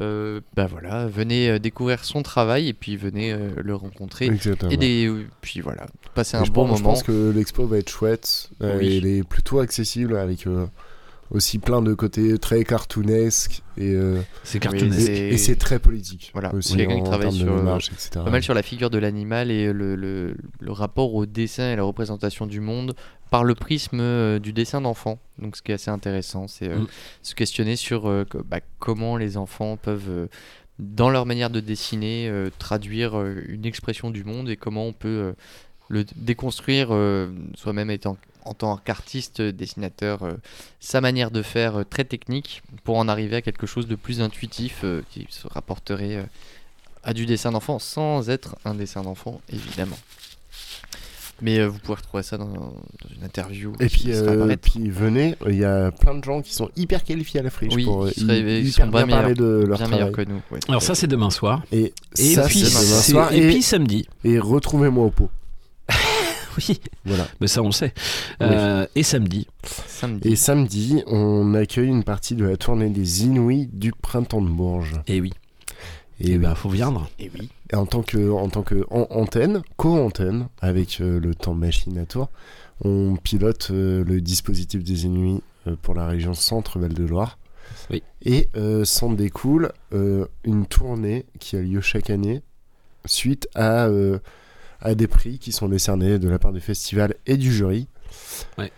[0.00, 4.26] Euh, bah voilà, venez euh, découvrir son travail et puis venez euh, le rencontrer.
[4.26, 4.70] Exactement.
[4.70, 6.94] Et des, euh, puis voilà, passer un je bon pense, je moment.
[6.94, 8.50] pense que l'expo va être chouette.
[8.62, 8.96] Euh, Oui.
[8.98, 10.66] Elle est plutôt accessible avec euh,
[11.32, 15.00] aussi plein de côtés très cartoonesques et, euh, C'est cartoonesque.
[15.00, 16.30] c'est- et, et c'est très politique.
[16.32, 18.10] Voilà, aussi quelqu'un qui travaille sur, etc.
[18.24, 21.76] pas mal sur la figure de l'animal et le, le- le rapport au dessin et
[21.76, 22.94] la représentation du monde
[23.30, 25.18] par le prisme euh, du dessin d'enfant.
[25.38, 26.86] Donc ce qui est assez intéressant, c'est euh, Mm.
[27.22, 30.28] se questionner sur euh, bah, comment les enfants peuvent,
[30.78, 35.34] dans leur manière de dessiner, traduire une expression du monde et comment on peut
[35.88, 36.88] le déconstruire
[37.54, 40.36] soi-même étant en tant qu'artiste, dessinateur,
[40.78, 44.84] sa manière de faire très technique pour en arriver à quelque chose de plus intuitif
[45.10, 46.28] qui se rapporterait
[47.02, 49.98] à du dessin d'enfant sans être un dessin d'enfant, évidemment.
[51.42, 52.74] Mais euh, vous pouvez retrouver ça dans, dans
[53.16, 53.72] une interview.
[53.80, 56.70] Et qui puis, sera euh, puis venez, il y a plein de gens qui sont
[56.76, 59.34] hyper qualifiés à la friche Oui, pour euh, seraient- ils hyper sont bien bien parler
[59.34, 60.12] meilleurs- de leur bien travail.
[60.12, 60.60] que nous, ouais.
[60.68, 61.62] Alors ça, c'est demain soir.
[61.72, 63.32] Et, Et ça, puis, c'est demain soir.
[63.32, 64.06] et puis samedi.
[64.24, 65.30] Et retrouvez-moi au pot.
[66.58, 67.28] Oui, Voilà.
[67.38, 67.92] mais ça on le sait.
[68.40, 69.46] Euh, et samedi.
[69.86, 70.26] Samedi.
[70.28, 74.94] Et samedi, on accueille une partie de la tournée des Inouïs du printemps de Bourges.
[75.06, 75.34] Et oui.
[76.20, 76.38] Et, Et oui.
[76.38, 77.08] bah, faut viendre.
[77.18, 77.50] Et oui.
[77.72, 81.98] Et en tant que, en tant que en- antenne, co-antenne, avec euh, le temps machine
[81.98, 82.30] à tour,
[82.82, 87.38] on pilote euh, le dispositif des Inuits euh, pour la région Centre-Val de Loire.
[87.90, 88.02] Oui.
[88.22, 92.42] Et euh, s'en découle euh, une tournée qui a lieu chaque année
[93.04, 94.18] suite à, euh,
[94.80, 97.88] à des prix qui sont décernés de la part du festival et du jury.
[98.58, 98.72] Ouais.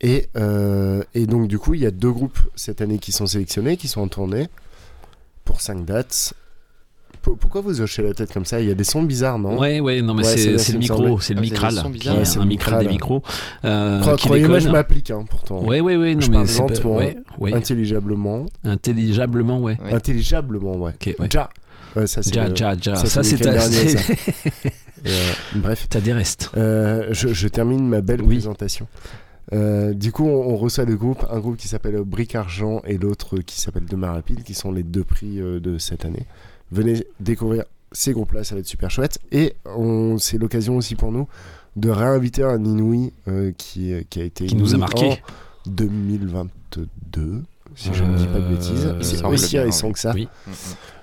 [0.00, 3.26] Et, euh, et donc du coup, il y a deux groupes cette année qui sont
[3.26, 4.48] sélectionnés, qui sont en tournée
[5.44, 6.34] pour cinq dates.
[7.24, 8.60] P- Pourquoi vous hochez la tête comme ça?
[8.60, 9.58] Il y a des sons bizarres, non?
[9.58, 11.16] Ouais, ouais, non, mais Ouais, c'est le micro, semblait.
[11.20, 11.72] c'est le Ah, micral.
[11.74, 13.22] son qui Ouais, c'est un le micral des micros.
[13.64, 15.62] euh, Cro- qui Croyez-moi, je m'applique hein, pourtant.
[15.64, 17.54] Ouais, ouais, ouais, non, je mais parle c'est pas- lentement, ouais, ouais.
[17.54, 18.46] intelligiblement.
[18.64, 19.78] Intelligiblement, ouais.
[19.82, 19.94] Ouais.
[19.94, 20.92] Intelligiblement, ouais.
[20.94, 21.28] Ok, ouais.
[21.32, 21.48] Ja.
[21.96, 22.96] Ouais, ça, c'est Ja, le- ja, ja.
[22.96, 23.70] ça, Ça, c'est ta- ça.
[25.06, 25.10] Euh,
[25.56, 25.86] bref.
[25.90, 26.50] T'as des restes.
[26.56, 28.36] Euh, je, je termine ma belle Oui.
[28.36, 28.86] présentation.
[29.52, 32.96] Euh, du coup, on, on reçoit deux groupes, un groupe qui s'appelle Bric Argent et
[32.96, 36.26] l'autre qui s'appelle Demain Rapide, qui sont les deux prix euh, de cette année.
[36.72, 39.18] Venez découvrir ces groupes-là, ça va être super chouette.
[39.32, 41.28] Et on- c'est l'occasion aussi pour nous
[41.76, 45.10] de réinviter un Inouï euh, qui, qui a été Qui nous a marqué.
[45.10, 45.16] en
[45.66, 47.42] 2022,
[47.74, 48.86] si je ne dis pas de bêtises.
[48.86, 50.28] Euh, C'est semble aussi récent que ça, Oui.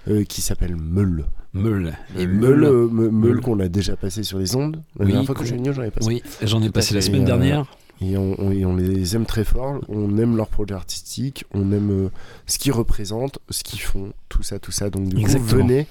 [0.07, 1.25] euh, qui s'appelle Meule.
[1.53, 1.93] Meule.
[2.17, 2.63] Et Meule, Meule.
[2.63, 3.41] euh, Me- Meule Meule.
[3.41, 4.81] qu'on a déjà passé sur les ondes.
[4.97, 6.07] La Oui, dernière fois que je suis venu, j'en ai passé.
[6.07, 7.65] Oui, j'en ai passé la semaine euh, dernière.
[8.01, 11.71] Et on, on- et on les aime très fort, on aime leur projet artistique, on
[11.71, 12.09] aime euh,
[12.47, 14.89] ce qu'ils représentent, ce qu'ils font, tout ça, tout ça.
[14.89, 15.47] Donc du Exactement.
[15.61, 15.87] coup, venez.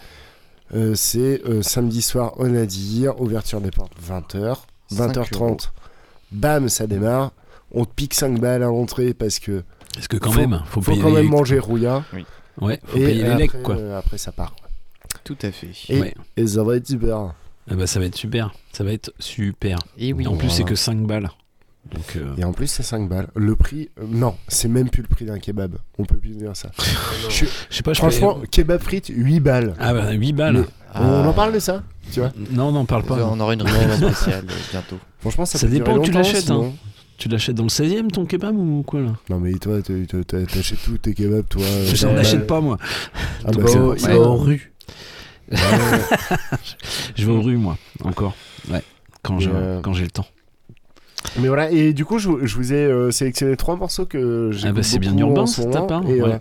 [0.74, 4.56] Euh, c'est euh, samedi soir au Nadir, ouverture des portes 20h.
[4.92, 5.70] 20h30,
[6.32, 7.32] bam, ça démarre.
[7.72, 9.62] On te pique 5 balles à l'entrée parce que
[9.94, 12.04] Parce que quand faut- même, faut, faut quand même manger rouilla.
[12.60, 13.76] Ouais, faut et payer les legs, quoi.
[13.76, 14.54] euh, après, ça part.
[15.24, 15.70] Tout à fait.
[15.88, 16.14] Et, Ouais.
[16.36, 17.34] et ça va être super.
[17.70, 18.52] Ah bah, ça va être super.
[18.72, 19.78] Ça va être super.
[19.96, 20.26] Et oui.
[20.26, 20.54] en plus, Voilà.
[20.54, 21.30] c'est que 5 balles.
[21.92, 23.28] Donc, euh, Et en plus, c'est 5 balles.
[23.34, 25.76] Le prix, euh, non, c'est même plus le prix d'un kebab.
[25.98, 26.70] On peut plus dire ça.
[27.28, 29.74] Je- je sais pas, je Franchement, fais- kebab frites, 8 balles.
[29.80, 30.54] Ah bah, 8 balles.
[30.58, 31.02] Mais Ah.
[31.24, 33.16] On en parle de ça Tu vois Non, on n'en parle pas.
[33.30, 34.98] On aura une réunion spéciale bientôt.
[35.20, 36.42] Franchement, ça, Ça peut dépend où tu l'achètes.
[36.46, 36.66] sinon.
[36.66, 36.88] Hein.
[37.16, 39.12] Tu l'achètes dans le 16ème ton kebab ou quoi là?
[39.28, 41.62] Non, mais toi, t'achètes tous tes kebabs, toi.
[41.62, 42.76] euh, J'en dans- achète pas moi.
[43.44, 43.62] Ah, bah,
[44.18, 44.72] en rue.
[45.50, 45.58] Ouais.
[47.16, 48.34] Je vais aux rues moi, encore.
[48.70, 48.82] Ouais,
[49.22, 50.26] quand Et, j'ai euh, quand j'ai le temps.
[51.38, 54.50] Mais voilà, et du coup, je, vous- je vous ai euh, sélectionné trois morceaux que
[54.52, 56.32] j'ai Ah bah, c'est bien urbain, c'est ta part, et ouais.
[56.34, 56.38] euh,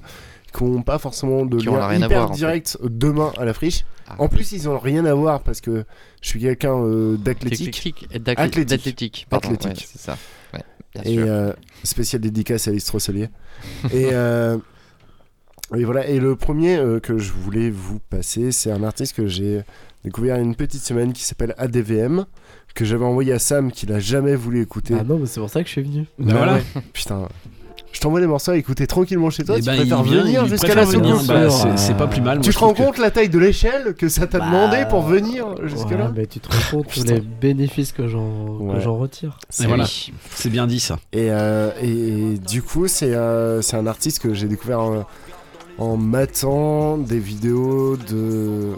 [0.55, 3.45] qui n'ont pas forcément de Qui lien rien à hyper voir, en direct demain à
[3.45, 3.85] la friche.
[4.07, 4.15] Ah.
[4.19, 5.83] En plus, ils ont rien à voir parce que
[6.21, 8.07] je suis quelqu'un euh, d'athlétique.
[8.15, 8.69] D'athlé- Athlétique.
[8.69, 9.27] d'athlétique.
[9.29, 9.81] pardon, Athlétique.
[9.81, 10.17] ouais, c'est ça.
[10.53, 10.61] Ouais,
[10.95, 11.25] bien Et sûr.
[11.27, 11.51] euh,
[11.83, 13.29] spécial dédicace à Alice Rosselier.
[13.93, 14.57] et, euh,
[15.75, 16.07] et voilà.
[16.07, 19.61] Et le premier euh, que je voulais vous passer, c'est un artiste que j'ai
[20.03, 22.25] découvert il y a une petite semaine qui s'appelle ADVM,
[22.75, 24.95] que j'avais envoyé à Sam, qui l'a jamais voulu écouter.
[24.99, 26.05] Ah non, mais c'est pour ça que je suis venu.
[26.19, 26.53] Bah voilà.
[26.55, 26.63] ouais.
[26.93, 27.27] Putain.
[27.91, 29.55] Je t'envoie les morceaux à écouter tranquillement chez toi.
[29.57, 31.25] Eh tu ben, préfères il vient- venir il jusqu'à la seconde.
[31.25, 33.95] bah, c'est- pas plus mal, moi, Tu te rends que- compte la taille de l'échelle
[33.95, 37.03] que ça t'a Bah, demandé pour venir jusque-là Ouais, mais tu te rends compte tous
[37.05, 38.79] les bénéfices que j'en que Ouais.
[38.81, 39.39] j'en retire.
[39.59, 39.85] Et voilà,
[40.29, 40.99] c'est bien dit ça.
[41.13, 45.05] Et, euh, et, et du coup, c'est euh, c'est un artiste que j'ai découvert en,
[45.79, 48.73] en matant des vidéos de,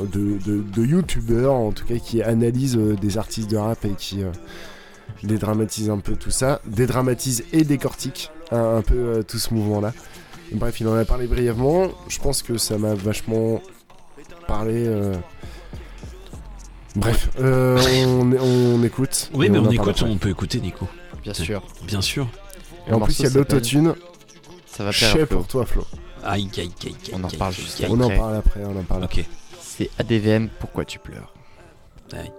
[0.00, 3.90] de, de, de youtubeurs, en tout cas, qui analysent euh, des artistes de rap et
[3.96, 4.30] qui euh,
[5.22, 9.92] dédramatisent un peu tout ça, dédramatisent et décortiquent un, un peu euh, tout ce mouvement-là.
[10.52, 11.88] Bref, il en a parlé brièvement.
[12.08, 13.62] Je pense que ça m'a vachement
[14.46, 14.84] parlé.
[14.86, 15.14] euh,
[16.94, 19.30] Bref, euh, on, on écoute.
[19.32, 20.10] Oui, mais on, écoute, après.
[20.10, 20.86] on peut écouter Nico.
[21.22, 21.62] Bien sûr.
[21.86, 22.28] Bien sûr.
[22.86, 23.94] Et en plus, il y a de l'autotune.
[24.66, 25.26] Ça va Flo.
[25.26, 25.86] pour toi, Flo.
[26.24, 26.94] Aïe, aïe, aïe, aïe.
[27.14, 27.86] On en aïe, parle aïe, juste aïe.
[27.90, 28.16] On en après.
[28.18, 29.24] parle après, on en parle Ok.
[29.82, 31.34] C'est ADVM, pourquoi tu pleures
[32.12, 32.30] Aïe.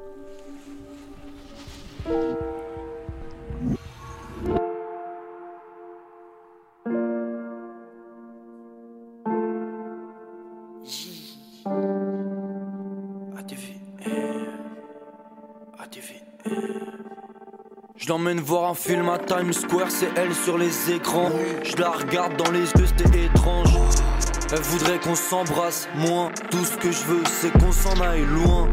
[17.98, 21.30] Je l'emmène voir un film à Times Square, c'est elle sur les écrans.
[21.64, 23.70] Je la regarde dans les yeux, c'était étrange.
[24.56, 26.30] Elle voudrait qu'on s'embrasse moins.
[26.52, 28.70] Tout ce que je veux, c'est qu'on s'en aille loin.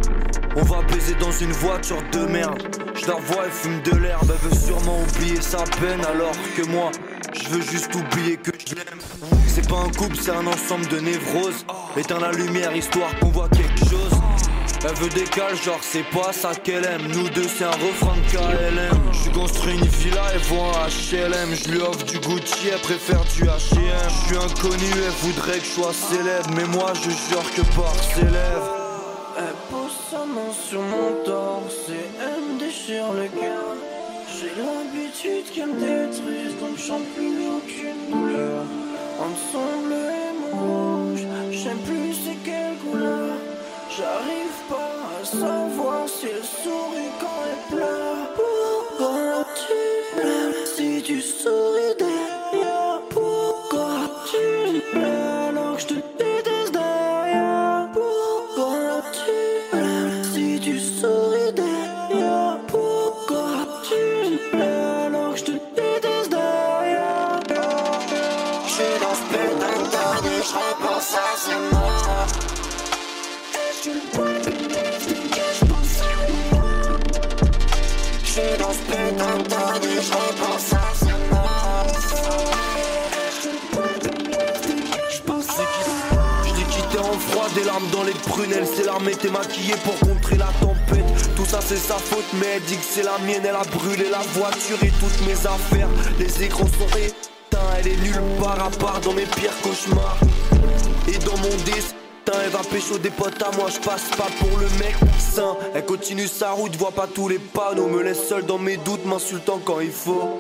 [0.55, 2.63] On va baiser dans une voiture de merde.
[2.95, 4.31] Je la vois, elle fume de l'herbe.
[4.31, 6.91] Elle veut sûrement oublier sa peine, alors que moi,
[7.33, 8.99] je veux juste oublier que je l'aime.
[9.47, 11.65] C'est pas un couple, c'est un ensemble de névroses.
[11.97, 13.90] Éteins la lumière, histoire qu'on voit quelque chose.
[14.83, 17.07] Elle veut des cales, genre c'est pas ça qu'elle aime.
[17.09, 18.99] Nous deux, c'est un refrain de KLM.
[19.13, 21.55] Je lui construis une villa, elle voit un HLM.
[21.55, 23.51] Je lui offre du Gucci, elle préfère du HM.
[24.09, 26.51] Je suis inconnu, elle voudrait que je sois célèbre.
[26.57, 28.77] Mais moi, je jure que par ses lèvres.
[29.37, 33.77] Elle pose sa main sur mon torse et elle me déchire le cœur.
[34.33, 38.40] J'ai l'habitude qu'elle me détruise, donc j'en plus aucune douleur.
[92.83, 93.43] C'est la mienne.
[93.45, 95.89] Elle a brûlé la voiture et toutes mes affaires.
[96.19, 100.19] Les écrans sont éteints, elle est nulle part à part dans mes pires cauchemars.
[101.09, 101.95] Et dans mon disque.
[102.33, 105.57] Elle va pécho des potes à moi, je passe pas pour le mec sain.
[105.75, 109.05] Elle continue sa route, voit pas tous les panneaux, me laisse seul dans mes doutes,
[109.05, 110.39] m'insultant quand il faut.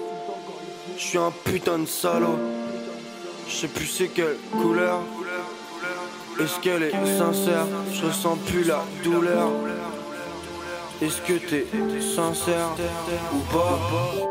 [0.96, 2.38] Je suis un putain de salaud.
[3.48, 5.00] Je sais plus c'est quelle couleur.
[6.38, 7.66] Est-ce qu'elle est sincère?
[7.92, 9.48] Je ressens plus la douleur.
[11.02, 11.66] Est-ce que t'es
[12.14, 12.68] sincère
[13.32, 14.29] ou pas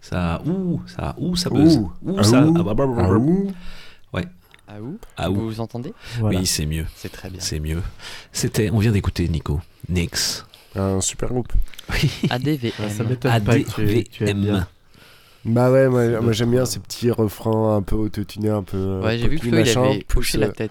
[0.00, 1.76] Ça, ouh, ça, ouh, ça buzz.
[1.76, 1.92] Ouh.
[2.04, 2.54] Ouh, Ah ça, ouh.
[2.58, 3.02] ah bah, bah, bah, bah.
[3.06, 3.52] Ah ouh.
[4.12, 4.24] Ouais.
[4.68, 5.92] Ah où Ah où Vous vous entendez?
[6.18, 6.38] Voilà.
[6.40, 6.86] Oui, c'est mieux.
[6.96, 7.40] C'est très bien.
[7.40, 7.82] C'est mieux.
[8.32, 9.60] C'était, on vient d'écouter Nico.
[9.88, 10.44] Nix.
[10.74, 11.52] Un super groupe.
[11.92, 12.10] Oui.
[12.30, 12.70] ADVM.
[12.80, 13.70] Ah, ça m'étonne pas que
[14.00, 14.66] tu, tu aimes bien.
[15.44, 19.00] Bah ouais, moi, moi, j'aime bien ces petits refrains un peu autotunés, un peu.
[19.02, 20.70] Ouais, j'ai vu que Flo il avait hoché la euh, tête.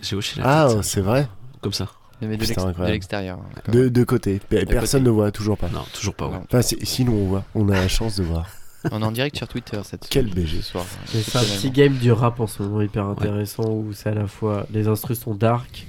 [0.00, 0.84] J'ai hoché la Ah, tête.
[0.84, 1.28] c'est vrai
[1.60, 1.88] Comme ça.
[2.26, 2.92] Mais de Putain, l'ex- de incroyable.
[2.94, 4.40] l'extérieur, hein, De, de côté.
[4.48, 5.00] Personne côté.
[5.02, 5.68] ne voit, toujours pas.
[5.68, 6.38] Non, toujours pas, ouais.
[6.44, 7.44] Enfin, c'est- sinon on voit.
[7.54, 8.46] On a la chance de voir.
[8.90, 10.60] On est en direct sur Twitter cette Quel ce BG.
[10.62, 10.84] soir.
[11.14, 14.14] Mais C'est un petit game du rap en ce moment hyper intéressant où c'est à
[14.14, 15.86] la fois les instrus sont dark,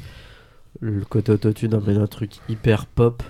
[0.79, 3.23] le côté autotune amène un truc hyper pop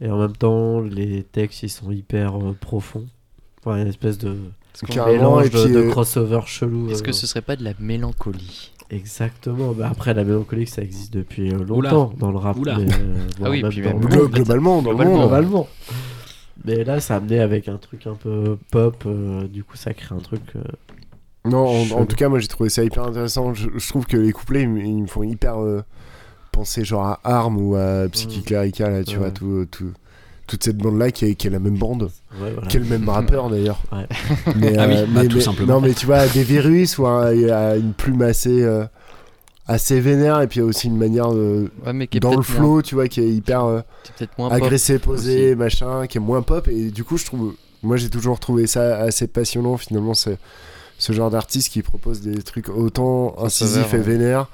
[0.00, 3.06] et en même temps les textes ils sont hyper euh, profonds.
[3.60, 4.36] Enfin, il y a une espèce de
[5.06, 6.90] mélange et de, puis, de euh, crossover chelou.
[6.90, 7.06] Est-ce euh.
[7.06, 8.72] que ce serait pas de la mélancolie?
[8.90, 9.72] Exactement.
[9.72, 12.56] Bah après la mélancolie ça existe depuis longtemps dans le rap.
[12.64, 12.84] Mais, euh,
[13.44, 14.30] Ah oui, puis dans même le Glo- monde.
[14.32, 15.28] globalement, dans le Globalement, monde.
[15.28, 15.68] globalement.
[16.64, 19.02] Mais là ça a amené avec un truc un peu pop.
[19.06, 20.42] euh, du coup ça crée un truc.
[20.56, 20.62] euh,
[21.44, 23.54] Non, en, tout cas, moi j'ai trouvé ça hyper intéressant.
[23.54, 25.82] Je, je trouve que les couplets, ils, me- ils me font hyper euh,
[26.52, 29.18] penser genre à Arm ou à Psychic Clerica, là, tu Ouais.
[29.18, 29.92] vois, tout, tout-
[30.50, 32.66] toute cette bande-là qui est, qui est la même bande, Ouais, voilà.
[32.68, 33.80] qui est le même rappeur d'ailleurs.
[33.92, 34.06] Ouais.
[34.56, 35.74] Mais, Ah oui, euh, bah, mais- tout mais- simplement.
[35.74, 38.84] Non, mais tu vois, des virus ou un- une plume assez, euh,
[39.66, 42.20] assez vénère, et puis il y a aussi une manière de- Ouais, mais qui est
[42.20, 43.80] dans le flow, moins- tu vois, qui est hyper euh,
[44.38, 45.56] moins agressé, posé, aussi.
[45.56, 48.98] machin, qui est moins pop, et du coup, je trouve, moi j'ai toujours trouvé ça
[48.98, 50.38] assez passionnant finalement, c'est
[50.98, 54.02] ce genre d'artiste qui propose des trucs autant incisifs et ouais.
[54.02, 54.48] vénères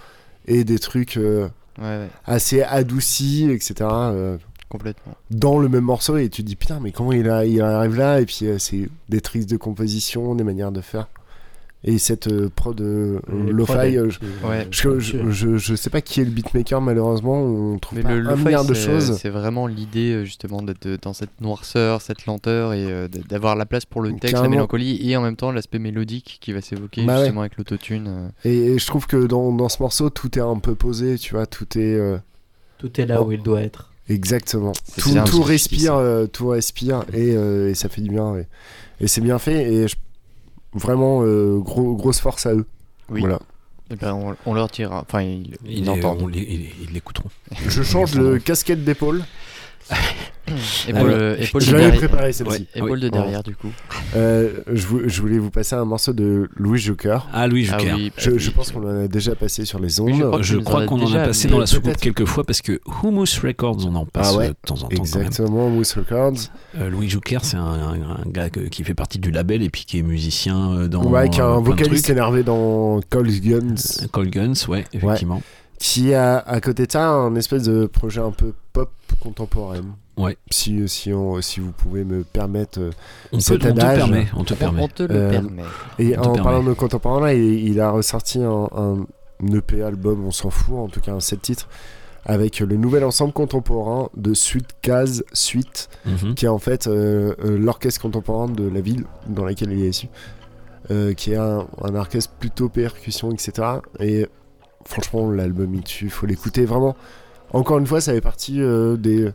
[0.46, 2.08] et des trucs euh, Ouais, ouais.
[2.26, 3.88] assez adoucis, etc.
[4.68, 5.14] Complètement.
[5.30, 7.96] dans le même morceau et tu te dis putain mais comment il, a, il arrive
[7.96, 11.08] là et puis euh, c'est des tricks de composition, des manières de faire.
[11.84, 14.66] Et cette euh, prod euh, lo-fi, euh, je, Ouais.
[14.72, 18.14] je, je, je- je sais pas qui est le beatmaker malheureusement, on trouve Mais pas
[18.16, 19.16] le un lo-fi, milliard de c'est- choses.
[19.18, 23.66] C'est vraiment l'idée euh, justement d'être dans cette noirceur, cette lenteur et euh, d'avoir la
[23.66, 24.42] place pour le texte, Carrément.
[24.42, 27.20] la mélancolie et en même temps l'aspect mélodique qui va s'évoquer Bah ouais.
[27.20, 28.32] justement avec l'autotune.
[28.44, 31.34] Et, et je trouve que dans, dans ce morceau tout est un peu posé, tu
[31.34, 31.94] vois, tout est...
[31.94, 32.18] euh,
[32.78, 33.26] Tout est là Oh.
[33.26, 33.92] où il doit être.
[34.08, 34.72] Exactement.
[34.84, 38.10] C'est Tout, bien, tout c'est respire, euh, tout respire et, euh, et ça fait du
[38.10, 38.36] bien.
[38.36, 38.46] Et,
[39.04, 39.96] et c'est bien fait et je-
[40.74, 42.66] vraiment euh, gros, grosse force à eux.
[43.10, 43.20] Oui.
[43.20, 43.40] Voilà.
[44.00, 45.02] Ben, on, on leur tirera.
[45.08, 46.22] Enfin, ils Ils ils les- l'entendent.
[46.22, 47.30] on les- ils ils l'écouteront.
[47.68, 49.24] Je change de casquette d'épaule.
[50.86, 52.08] Épaule, Alors, euh, épaule je de l'avais derrière.
[52.08, 52.52] préparé celle-ci.
[52.60, 53.72] Ouais, épaule de derrière, du coup.
[54.14, 57.28] Euh, je, vou- je voulais vous passer un morceau de Louis Joker.
[57.32, 57.96] Ah, Louis Ah Joker.
[57.96, 60.10] oui, Je, pense qu'on en a déjà passé sur les ondes.
[60.10, 62.62] Oui, je crois en qu'on en déjà a passé dans la soucoupe quelques fois parce
[62.62, 64.88] que Hummus Records, on en passe Ah ouais, de temps en temps.
[64.90, 66.38] Exactement, Mousse Records.
[66.78, 69.68] Euh, Louis Joker, c'est un, un- un gars que- qui fait partie du label et
[69.68, 71.02] puis qui est musicien dans.
[71.06, 74.06] ouais, qui a euh, un vocaliste énervé dans Cold Guns.
[74.12, 75.42] Cold Guns, ouais, effectivement.
[75.80, 78.90] Qui a à côté de ça un espèce de projet un peu pop
[79.30, 79.82] contemporain.
[80.16, 80.36] Ouais.
[80.50, 82.90] Si, si, on- si vous pouvez me permettre euh,
[83.32, 83.98] On, peut, cet on te adage.
[83.98, 84.82] permet, on te On, permet.
[84.82, 85.62] on te le Euh, permet.
[85.98, 86.42] Et On en permet.
[86.42, 89.06] parlant de contemporain, là, il, il a ressorti un, un
[89.54, 91.68] EP album, on s'en fout, en tout cas un set titres,
[92.24, 96.34] avec le nouvel ensemble contemporain de Suite Case Suite, Mhm.
[96.34, 99.88] qui est en fait euh, euh, l'orchestre contemporain de la ville dans laquelle il est
[99.90, 100.08] issu,
[100.90, 103.52] euh, qui est un, un orchestre plutôt percussion, etc.
[104.00, 104.26] Et
[104.86, 106.96] franchement, l'album il tue, faut l'écouter vraiment.
[107.52, 109.30] Encore une fois, ça fait partie euh, des,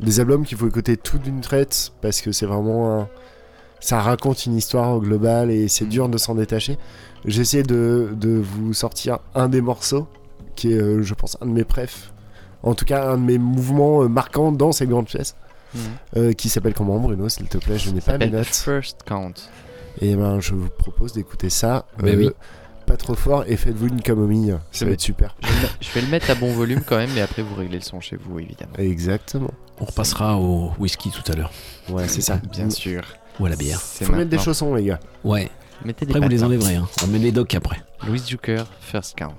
[0.00, 3.08] des albums qu'il faut écouter tout d'une traite parce que c'est vraiment un-
[3.80, 6.78] ça raconte une histoire au global et c'est dur de s'en détacher.
[7.26, 10.06] J'essaie de, de vous sortir un des morceaux
[10.56, 12.12] qui est, euh, je pense, un de mes préfs.
[12.62, 15.36] En tout cas, un de mes mouvements euh, marquants dans ces grandes pièces.
[16.16, 18.46] Euh, qui s'appelle comment, Bruno, s'il te plaît Je n'ai pas mes notes.
[18.46, 19.32] First Count.
[20.00, 21.86] Et ben, je vous propose d'écouter ça.
[21.98, 22.30] Bah oui.
[22.86, 24.56] Pas trop fort et faites-vous une camomille.
[24.70, 25.34] Ça va être super.
[25.80, 28.00] Je vais, le mettre- à bon volume quand même, mais après vous réglez le son
[28.00, 28.74] chez vous évidemment.
[28.78, 29.50] Exactement.
[29.80, 31.50] On repassera au whisky tout à l'heure.
[31.88, 32.36] Ouais, c'est ça.
[32.50, 33.02] Bien sûr.
[33.40, 33.80] Ou à la bière.
[33.80, 34.44] C'est Faut mettre des maintenant.
[34.52, 35.00] chaussons, les gars.
[35.24, 35.50] Ouais.
[35.84, 36.76] Mettez des Après, vous les enlèverez.
[36.76, 36.88] Hein.
[37.02, 37.82] On met les docks après.
[38.06, 39.34] Louis Juker, First Count.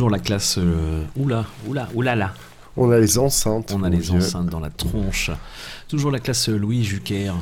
[0.00, 0.56] Toujours la classe.
[0.58, 2.32] euh, oula, oula, oula là.
[2.78, 3.70] On a les enceintes.
[3.76, 4.16] On a les vieux.
[4.16, 5.30] enceintes dans la tronche.
[5.88, 7.32] Toujours la classe euh, Louis Jucker.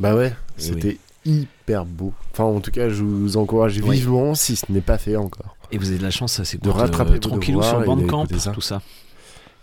[0.00, 2.12] Bah ouais, Eh c'était hyper beau.
[2.32, 3.98] Enfin, en tout cas, je vous encourage Oui.
[3.98, 5.56] vivement, si ce n'est pas fait encore.
[5.70, 8.26] Et vous avez de la chance, ça s'écoute De rattraper euh, tranquillou sur et Bandcamp,
[8.36, 8.50] ça.
[8.50, 8.82] tout ça.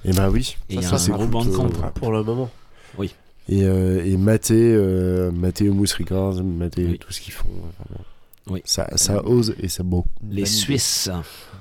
[0.06, 2.24] Et bah oui, Et il y a ça, un c'est gros Bandcamp euh, Pour le
[2.24, 2.50] moment.
[2.98, 3.14] Oui.
[3.50, 7.50] Et, euh, et mater, euh, mater Humus Records, mater tout ce qu'ils font.
[7.50, 8.06] euh, vraiment.
[8.48, 8.62] Oui.
[8.66, 10.06] Ça, ça ose et c'est beau.
[10.30, 11.10] Les Suisses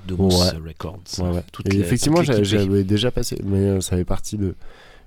[0.07, 0.19] de Ouais.
[0.23, 0.99] Mousse Records.
[1.19, 1.43] Ouais, ouais.
[1.71, 4.55] Et effectivement, j'avais déjà passé, mais euh, ça fait partie de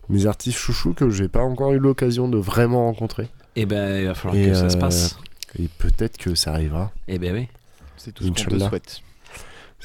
[0.09, 3.29] mes artistes chouchous que j'ai pas encore eu l'occasion de vraiment rencontrer.
[3.57, 5.16] Eh ben, il va falloir Et, que ça se euh, passe.
[5.59, 6.91] Et peut-être que ça arrivera.
[7.07, 7.49] Eh ben oui.
[7.97, 8.68] C'est tout ce qu'on Inch'Allah.
[8.68, 9.01] souhaite.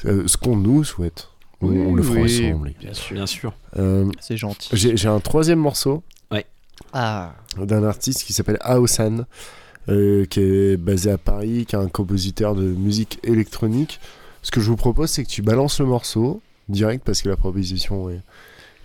[0.06, 1.28] Euh, ce qu'on nous souhaite.
[1.60, 2.72] On- Oui, on le fera oui, ensemble.
[2.80, 3.14] bien sûr.
[3.14, 3.52] Bien sûr.
[3.76, 4.68] Euh, C'est gentil.
[4.72, 6.02] J'ai j'ai un troisième morceau.
[6.30, 6.44] Ouais.
[6.92, 7.34] Ah.
[7.58, 9.24] D'un artiste qui s'appelle Aosan,
[9.88, 14.00] euh, qui est basé à Paris, qui est un compositeur de musique électronique.
[14.42, 17.36] Ce que je vous propose, c'est que tu balances le morceau direct parce que la
[17.36, 18.20] proposition est,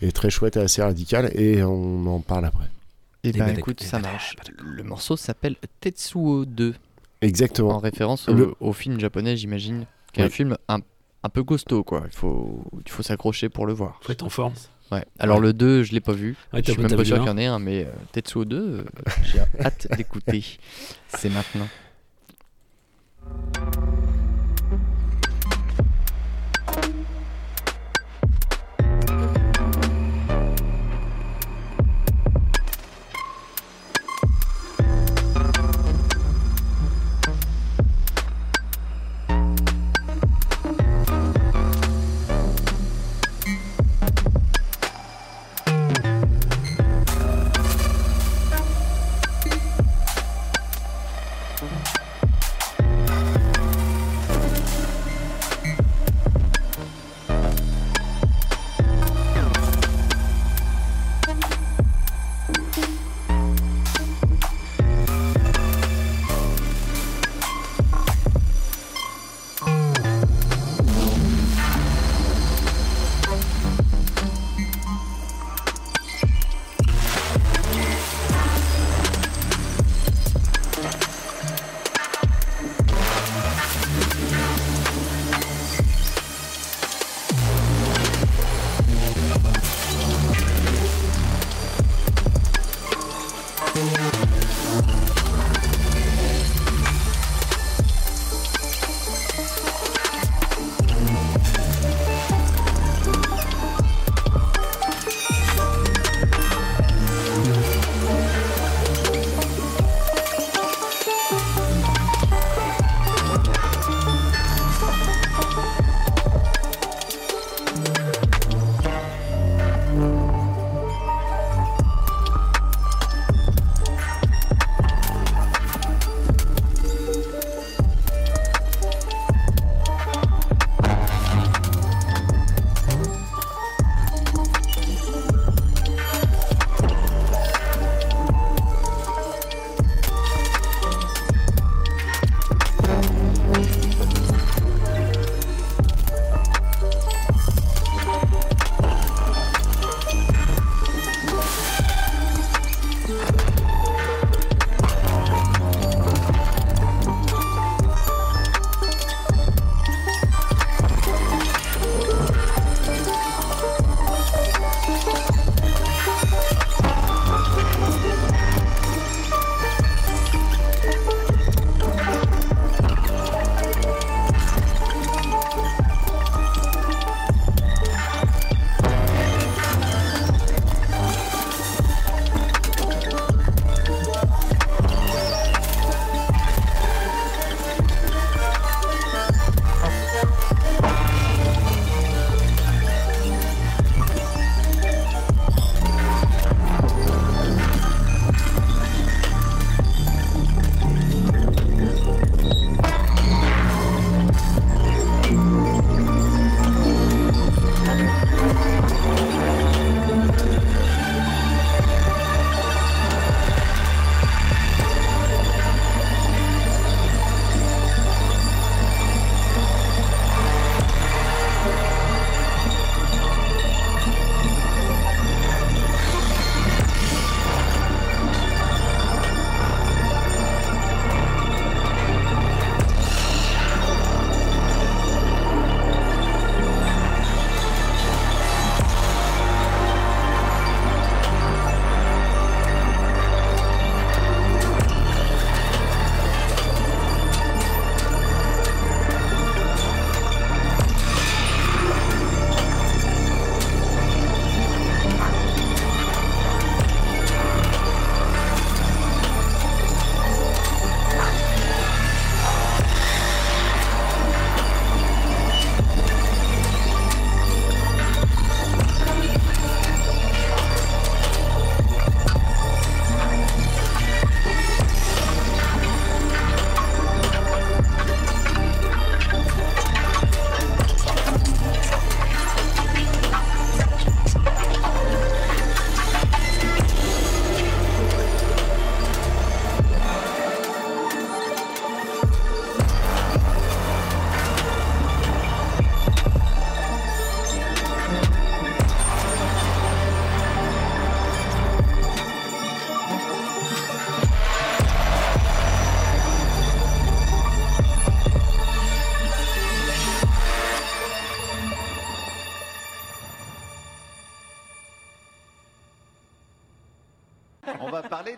[0.01, 2.65] est très chouette et assez radicale et on en parle après.
[3.23, 4.35] Et Eh ben ben, écoute, eh ça ben, marche.
[4.63, 6.73] Le morceau s'appelle Tetsuo 2.
[7.21, 7.71] Exactement.
[7.75, 9.85] En référence au, Le- au film japonais, j'imagine.
[10.13, 10.27] Qui est Oui.
[10.27, 10.79] un film un,
[11.23, 12.03] un peu costaud, quoi.
[12.09, 13.99] Il faut, il faut s'accrocher pour le voir.
[14.01, 14.53] Faut être en forme.
[14.91, 15.05] Ouais.
[15.19, 15.43] Alors Ouais.
[15.47, 16.35] le 2, je l'ai pas vu.
[16.53, 18.45] Ouais, je t'as suis même pas sûr qu'il y en ait un, mais euh, Tetsuo
[18.45, 18.83] 2, euh,
[19.23, 20.43] j'ai hâte d'écouter.
[21.09, 21.67] C'est maintenant.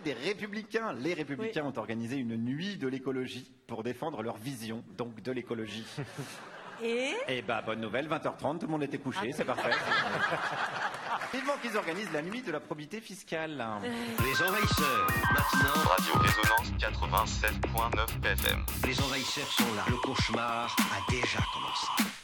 [0.02, 0.92] Des Républicains.
[0.94, 5.86] Les Républicains ont organisé une nuit de l'écologie pour défendre leur vision, donc de l'écologie.
[6.82, 9.70] Et Et bah, bonne nouvelle, 20h30, tout le monde était couché, c'est parfait.
[11.32, 13.64] Vivement qu'ils organisent la nuit de la probité fiscale.
[13.82, 15.82] Les envahisseurs, maintenant.
[15.90, 18.64] Radio Résonance 87.9 FM.
[18.86, 19.84] Les envahisseurs sont là.
[19.88, 22.21] Le cauchemar a déjà commencé.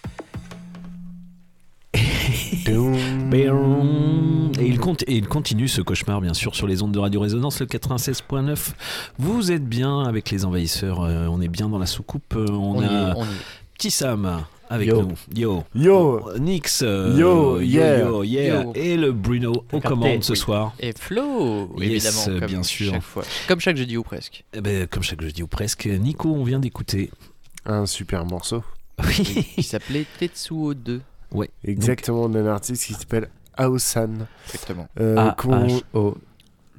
[4.60, 7.20] Et il, compte, et il continue ce cauchemar, bien sûr, sur les ondes de Radio
[7.20, 8.70] Résonance, le 96.9.
[9.18, 12.34] Vous êtes bien avec les envahisseurs, euh, on est bien dans la soucoupe.
[12.36, 13.26] euh, on, a est, on.
[13.74, 15.02] Petit Sam avec Yo.
[15.02, 15.14] nous.
[15.34, 15.64] Yo.
[15.74, 16.30] Yo.
[16.38, 16.82] Nix.
[16.84, 17.98] euh, Yo, yo, yeah.
[18.00, 18.62] yo, yeah.
[18.64, 18.72] Yo.
[18.74, 20.38] Et le Bruno aux commandes ce Oui.
[20.38, 20.74] soir.
[20.80, 22.92] Et Flo, Yes, évidemment, comme bien sûr.
[22.92, 23.22] chaque fois.
[23.46, 24.44] Comme chaque jeudi ou presque.
[24.52, 27.10] Eh ben, comme chaque jeudi ou presque, Nico, on vient d'écouter.
[27.64, 28.62] Un super morceau.
[29.04, 29.46] Oui.
[29.54, 31.00] Qui s'appelait Tetsuo 2.
[31.32, 31.50] Ouais.
[31.64, 34.26] Exactement, d'un artiste qui s'appelle Aosan.
[34.46, 34.88] Exactement.
[35.00, 36.16] Euh, qu'on- A-H-O.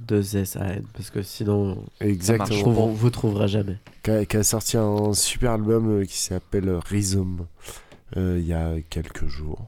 [0.07, 2.59] 2 S A N parce que sinon Exactement.
[2.73, 3.77] trouve- vous trouverez jamais.
[4.01, 7.45] Qui a, sorti un super album euh, qui s'appelle Rhizome
[8.17, 9.67] euh, il y a quelques jours.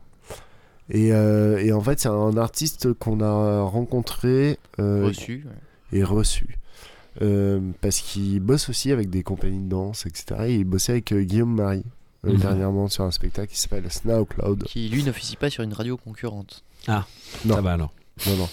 [0.90, 4.58] Et, euh, et en fait, c'est un artiste qu'on a rencontré.
[4.80, 5.46] euh, Reçu,
[5.92, 6.00] ouais.
[6.00, 6.58] est reçu.
[7.22, 10.26] Euh, parce qu'il bosse aussi avec des compagnies de danse, etc.
[10.48, 11.84] Et il bossait avec euh, Guillaume Marie
[12.24, 12.38] Mhm.
[12.38, 14.64] dernièrement sur un spectacle qui s'appelle Snow Cloud.
[14.66, 16.64] Qui lui n'officie pas sur une radio concurrente.
[16.88, 17.06] Ah,
[17.46, 17.56] Non.
[17.56, 17.92] ça va alors.
[18.28, 18.50] Non, non.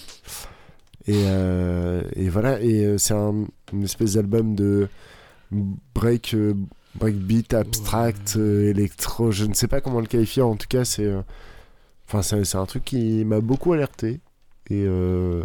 [1.07, 4.87] Et, euh, et voilà, et euh, c'est un, une espèce d'album de
[5.95, 6.53] break, euh,
[6.95, 11.11] breakbeat, abstract, électro, je ne sais pas comment le qualifier, en tout cas, c'est
[12.07, 14.19] enfin c'est c'est un truc qui m'a beaucoup alerté.
[14.71, 15.43] Et, euh,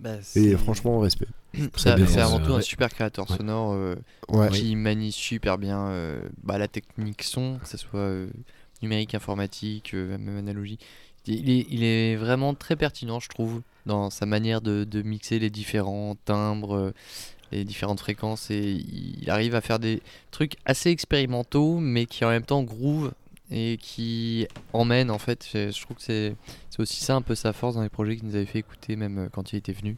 [0.00, 1.26] Bah, et franchement, respect.
[1.76, 1.90] C'est
[2.20, 3.36] avant tout un super créateur Ouais.
[3.36, 3.94] sonore euh,
[4.28, 4.50] Ouais.
[4.50, 8.28] qui manie super bien euh, bah, la technique son, que ce soit euh,
[8.82, 10.78] numérique, informatique, même analogie.
[11.26, 15.38] Il est, il est vraiment très pertinent, je trouve, dans sa manière de, de mixer
[15.38, 16.92] les différents timbres,
[17.50, 20.02] les différentes fréquences, et il arrive à faire des
[20.32, 23.12] trucs assez expérimentaux, mais qui en même temps groove
[23.50, 25.46] et qui emmènent en fait.
[25.50, 26.34] Je je trouve que c'est
[26.78, 29.28] aussi ça un peu sa force dans les projets qu'il nous avait fait écouter même
[29.32, 29.96] quand il était venu.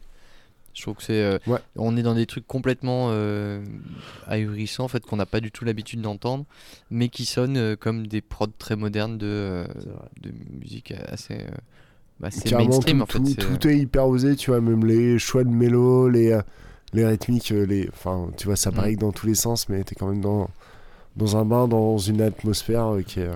[0.77, 1.57] Je trouve que c'est euh, Ouais.
[1.75, 3.63] on est dans des trucs complètement euh,
[4.27, 6.45] ahurissants en fait qu'on n'a pas du tout l'habitude d'entendre,
[6.91, 9.67] mais qui sonnent euh, comme des prods très modernes de, euh,
[10.21, 11.47] de musique assez, euh,
[12.19, 13.35] bah, mainstream tout, en fait.
[13.35, 16.39] tout- euh, est hyper osé, tu vois, même les choix de mélo, les,
[16.93, 18.73] les rythmiques, les, enfin, tu vois, ça Mm.
[18.75, 20.47] paraît que dans tous les sens, mais t'es quand même dans,
[21.15, 23.35] dans un bain, dans une atmosphère euh, qui est euh,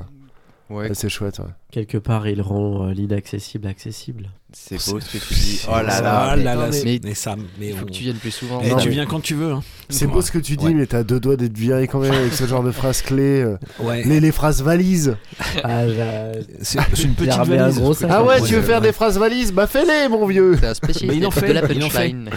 [0.70, 0.90] Ouais.
[0.90, 1.40] assez chouette.
[1.40, 1.46] ouais.
[1.72, 4.30] Quelque part, il rend euh, l'inaccessible accessible.
[4.54, 5.62] C'est beau ce que tu dis.
[5.68, 7.92] Oh là là, Ah mais- là là, mais- mais ça, mais il faut on- que
[7.92, 8.62] tu viennes plus souvent.
[8.62, 9.52] Non, tu viens quand tu veux.
[9.54, 9.64] hein.
[9.90, 10.74] C'est beau ce que tu dis, Ouais.
[10.74, 13.42] mais t'as deux doigts d'être viré quand même avec ce genre de phrases clés.
[13.44, 14.04] euh, Ouais.
[14.04, 15.16] les, les phrases valises.
[15.64, 17.80] Ah, j'ai- C'est c'est une petite un valise.
[17.80, 17.94] gros.
[18.10, 18.88] Ah ouais, Ouais, tu veux faire ouais.
[18.88, 19.52] des phrases valises?
[19.54, 21.90] Bah fais-les, mon vieux C'est un spécialiste Bah, il en de fait, la il en
[21.90, 22.00] fait.
[22.12, 22.30] punchline.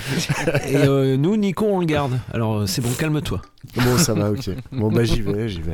[0.69, 2.19] Et euh, nous, Nico, on le garde.
[2.33, 3.41] Alors euh, c'est bon, calme-toi.
[3.77, 4.51] Bon, ça va, ok.
[4.73, 5.73] Bon, bah j'y vais, j'y vais.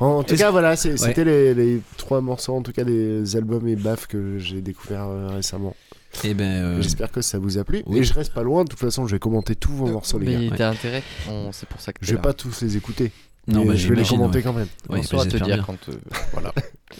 [0.00, 0.76] En, en tout cas, voilà, Ouais.
[0.76, 5.06] c'était les, les trois morceaux, en tout cas des albums et baffes que j'ai découverts
[5.08, 5.74] euh, récemment.
[6.22, 7.82] Et ben, euh, J'espère que ça vous a plu.
[7.86, 7.98] oui.
[7.98, 10.36] Et je reste pas loin, de toute façon, je vais commenter tous vos morceaux, les
[10.36, 10.56] Mais gars.
[10.56, 12.22] t'as intérêt, on- c'est pour ça que Je vais là.
[12.22, 13.10] pas tous les écouter.
[13.46, 14.42] Non, mais bah, je vais les commenter ouais.
[14.42, 14.68] quand même.
[14.88, 15.62] Ouais, on bah, saura te dire bien.
[15.66, 15.76] quand.
[15.90, 15.92] euh,
[16.32, 16.52] voilà.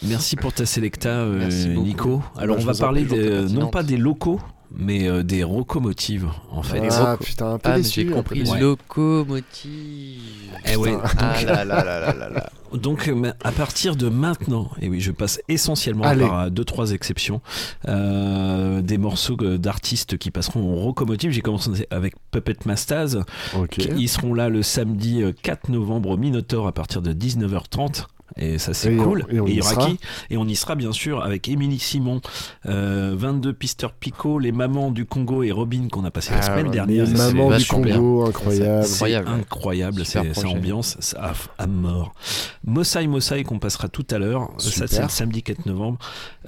[0.03, 1.49] Merci pour ta sélecta, euh.
[1.75, 2.23] Nico.
[2.37, 3.05] Alors Bah, on va parler
[3.51, 4.41] non pas des locaux,
[4.77, 6.89] mais euh, des locomotives en fait.
[6.91, 8.41] Ah putain, un peu Ah, j'ai compris.
[8.41, 8.59] déçu.
[8.59, 10.21] Locomotive.
[10.67, 10.97] Eh ouais.
[11.19, 12.51] Ah là là là là là là.
[12.75, 16.27] Donc euh, à partir de maintenant, et oui, je passe essentiellement Allez.
[16.27, 17.41] par euh, deux trois exceptions,
[17.89, 21.31] euh, des morceaux d'artistes qui passeront en locomotive.
[21.31, 23.23] J'ai commencé avec Puppet Mastaz.
[23.57, 23.77] Ok.
[23.79, 28.07] Ils seront là le samedi euh, 4 novembre au Minotaur à partir de 19h30.
[28.37, 29.27] Et ça c'est Et on- cool.
[29.31, 29.87] et on sera.
[29.87, 29.99] qui
[30.31, 32.21] Et on y sera bien sûr avec Émilie Simon,
[32.67, 36.43] euh, 22 Pister Pico, les mamans du Congo et Robin qu'on a passé la Ah,
[36.43, 37.07] semaine ouais, dernière.
[37.07, 37.65] les mamans du.
[37.67, 38.85] Congo, incroyable.
[38.87, 40.05] c'est Incroyable.
[40.05, 42.15] c'est ambiance, ça à, à mort.
[42.65, 45.99] Mossai Mossai qu'on passera tout à l'heure, ça c'est le samedi 4 novembre.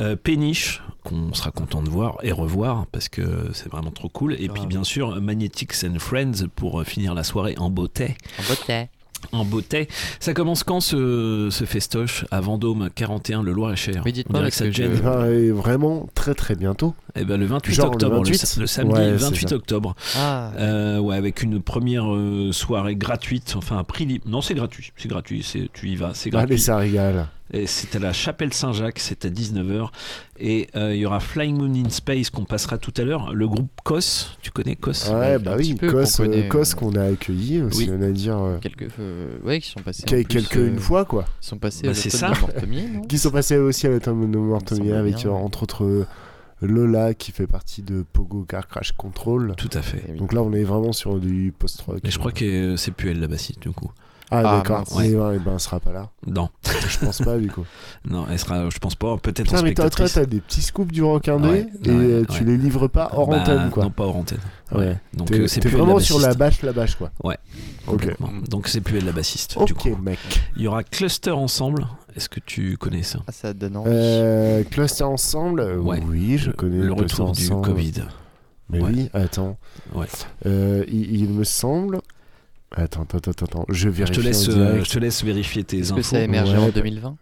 [0.01, 4.35] Euh, Péniche qu'on sera content de voir et revoir parce que c'est vraiment trop cool.
[4.41, 8.17] Et puis bien sûr Magnetics and Friends pour euh, finir la soirée en beauté.
[8.41, 8.89] En beauté.
[9.33, 9.89] En beauté.
[10.21, 14.03] Ça commence quand ce, ce festoche à Vendôme 41 le Loir-et-Cher?
[14.05, 15.01] Oui, dites On pas, dirait parce que ça gêne.
[15.03, 16.95] Ben, et vraiment très très bientôt.
[17.19, 18.37] Eh ben, le 28 Genre le octobre, le, 28?
[18.39, 19.57] sa- le samedi Ouais, c'est 28 ça.
[19.57, 19.97] octobre.
[20.17, 20.53] Ah.
[20.59, 24.25] Euh, ouais, avec une première euh, soirée gratuite, enfin un prix libre.
[24.29, 26.53] Non, c'est gratuit, c'est gratuit, c'est tu y vas, c'est gratuit.
[26.55, 27.27] Allez, ça régale.
[27.53, 29.89] Et c'est à la Chapelle Saint-Jacques, c'est à 19h.
[30.41, 33.33] Et euh, il y aura Flying Moon in Space qu'on passera tout à l'heure.
[33.33, 35.11] Le groupe COS, tu connais COS?
[35.11, 37.97] Ouais, bah oui, peu, Cos, qu'on connaît, euh, Cos qu'on a accueilli aussi, Oui.
[37.97, 38.37] on a dire.
[38.37, 40.03] euh, Quelques, euh, ouais, qui sont passés.
[40.05, 41.25] en quel- plus, quelques euh, une fois, quoi.
[41.43, 41.93] Ils sont passés Bah,
[42.23, 46.07] à l'automne Qui sont passés aussi à l'automne de Mortomier avec euh, entre autres euh,
[46.63, 49.55] Lola qui fait partie de Pogo Car Crash Control.
[49.57, 50.03] Tout à fait.
[50.09, 50.13] Eh.
[50.15, 52.01] Donc là, on est vraiment sur du post-rock.
[52.03, 53.91] Mais je crois que euh, c'est plus elle la bassiste du coup.
[54.31, 54.85] Ah, Ah, d'accord.
[54.99, 56.11] Mais ouais, ben, elle sera pas là.
[56.27, 56.49] Non,
[56.89, 57.65] Je pense pas, du coup.
[58.05, 60.15] non, elle sera, je pense pas, peut-être en Putain, mais spectatrice.
[60.15, 62.51] t'as des petits scoops du rock indé Ouais, et ouais, euh, tu ouais.
[62.51, 63.85] les livres pas hors Bah, antenne, quoi.
[63.85, 64.39] Non, pas hors antenne.
[64.73, 64.79] Ouais.
[64.79, 64.97] Ouais.
[65.15, 67.11] Donc T'es euh, c'est t'es plus vraiment la sur la bâche, la bâche, quoi.
[67.23, 67.37] Ouais.
[68.49, 69.57] Donc c'est plus elle la bassiste.
[69.65, 69.97] du Ok, coup.
[70.03, 70.19] mec.
[70.57, 71.87] Il y aura Cluster ensemble.
[72.17, 73.21] Est-ce que tu connais ça?
[73.29, 73.91] Ah, ça donne envie.
[73.93, 76.01] Euh, Cluster Ensemble, Ouais.
[76.09, 76.79] oui, je connais.
[76.83, 77.67] Le retour du Ensemble.
[77.67, 77.93] Covid.
[78.71, 78.91] Mais Ouais.
[78.93, 79.59] oui, attends.
[79.95, 80.07] Ouais.
[80.47, 82.01] Euh, il, il me semble.
[82.73, 83.65] Attends, attends, attends, attends.
[83.69, 84.21] Je Je vérifie.
[84.21, 86.01] te laisse, euh, je te laisse vérifier tes Est-ce infos.
[86.01, 87.17] que ça a émergé Ouais, en bah- 2020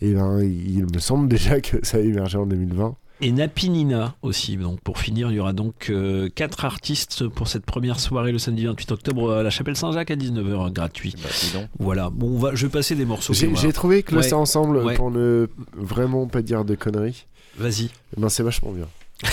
[0.00, 2.96] Et ben, il me semble déjà que ça a émergé en 2020.
[3.20, 4.56] Et Napinina aussi.
[4.56, 8.38] Donc pour finir, il y aura donc euh, quatre artistes pour cette première soirée le
[8.38, 11.14] samedi 28 octobre à la Chapelle Saint-Jacques à 19h gratuit.
[11.22, 11.68] Bah, dis donc.
[11.78, 12.10] Voilà.
[12.10, 13.32] Bon, on va, je vais passer des morceaux.
[13.32, 14.40] J'ai trouvé Cluster Ouais.
[14.40, 14.94] Ensemble Ouais.
[14.94, 15.46] pour ne
[15.76, 17.26] vraiment pas dire de conneries.
[17.56, 17.90] Vas-y.
[18.16, 18.88] Eh Ben, c'est vachement bien.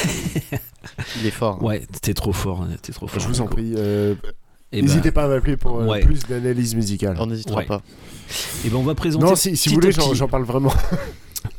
[1.20, 1.58] Il est fort.
[1.62, 1.66] hein.
[1.66, 2.62] Ouais, t'es trop fort.
[2.62, 3.20] hein, T'es trop fort.
[3.20, 3.56] Je vous en Nico.
[3.56, 3.74] prie.
[3.76, 4.28] euh, Eh
[4.74, 6.00] N'hésitez ben, pas à m'appeler pour euh, ouais.
[6.02, 7.16] plus d'analyse musicale.
[7.20, 7.66] On n'hésitera Ouais.
[7.66, 7.82] pas.
[8.66, 9.26] eh ben, on va présenter.
[9.26, 10.74] Non, si, si vous voulez, j'en parle vraiment.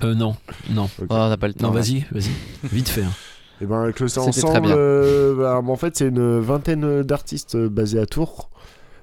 [0.04, 0.36] Euh, non,
[0.70, 0.88] non.
[1.00, 1.68] Oh, on n'a pas le temps.
[1.68, 2.30] Non, vas-y, vas-y.
[2.72, 3.02] Vite fait.
[3.02, 3.12] hein.
[3.60, 4.76] Et ben avec le C'était très ensemble, bien.
[4.76, 8.50] euh, bah, en fait c'est une vingtaine d'artistes euh, basés à Tours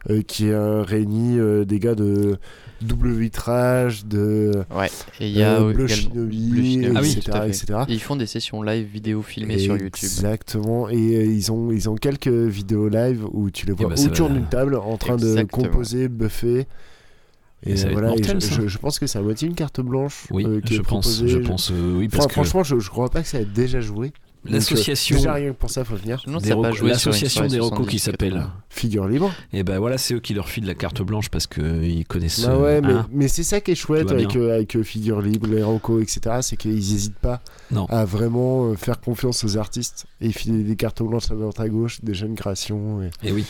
[0.10, 2.38] euh, qui euh, réunit euh, des gars de
[2.81, 4.88] double vitrage, de Ouais,
[5.19, 7.10] et il y a euh, Bleu Shinobi, Bleu Shinobi,
[7.47, 7.80] etc..
[7.88, 9.89] Et ils font des sessions live vidéo filmées sur YouTube.
[10.03, 10.89] Exactement.
[10.89, 14.07] Et euh, ils ont ils ont quelques vidéos live où tu les vois bah, ça
[14.07, 15.64] autour va- d'une table en train Exactement.
[15.64, 16.68] de composer, buffer.
[17.65, 18.56] Et ça va être voilà, et mortel, je, ça.
[18.61, 20.84] je- je pense que c'est à moitié une carte blanche Oui, euh, qui je est
[20.84, 21.27] pense, proposée.
[21.27, 23.45] je pense, euh, oui, parce Enfin, que- franchement, je, je crois pas que ça ait
[23.45, 24.14] déjà joué.
[24.45, 26.24] Donc, euh, L'association déjà rien que pour ça, faut venir.
[26.41, 29.34] des Rocos- l'association des recos qui s'appelle Figure libre.
[29.52, 32.45] Et ben voilà, c'est eux qui leur filent la carte blanche parce qu'ils connaissent.
[32.45, 33.07] Bah ouais, euh, mais, hein.
[33.11, 36.38] mais c'est ça qui est chouette avec, euh, avec Figure Libre, les Rocco, etc.
[36.41, 37.41] C'est qu'ils n'hésitent pas
[37.72, 37.86] Non.
[37.90, 41.99] à vraiment faire confiance aux artistes et filer des cartes blanches à droite à gauche,
[42.02, 43.02] des jeunes créations.
[43.02, 43.44] Et, Et oui.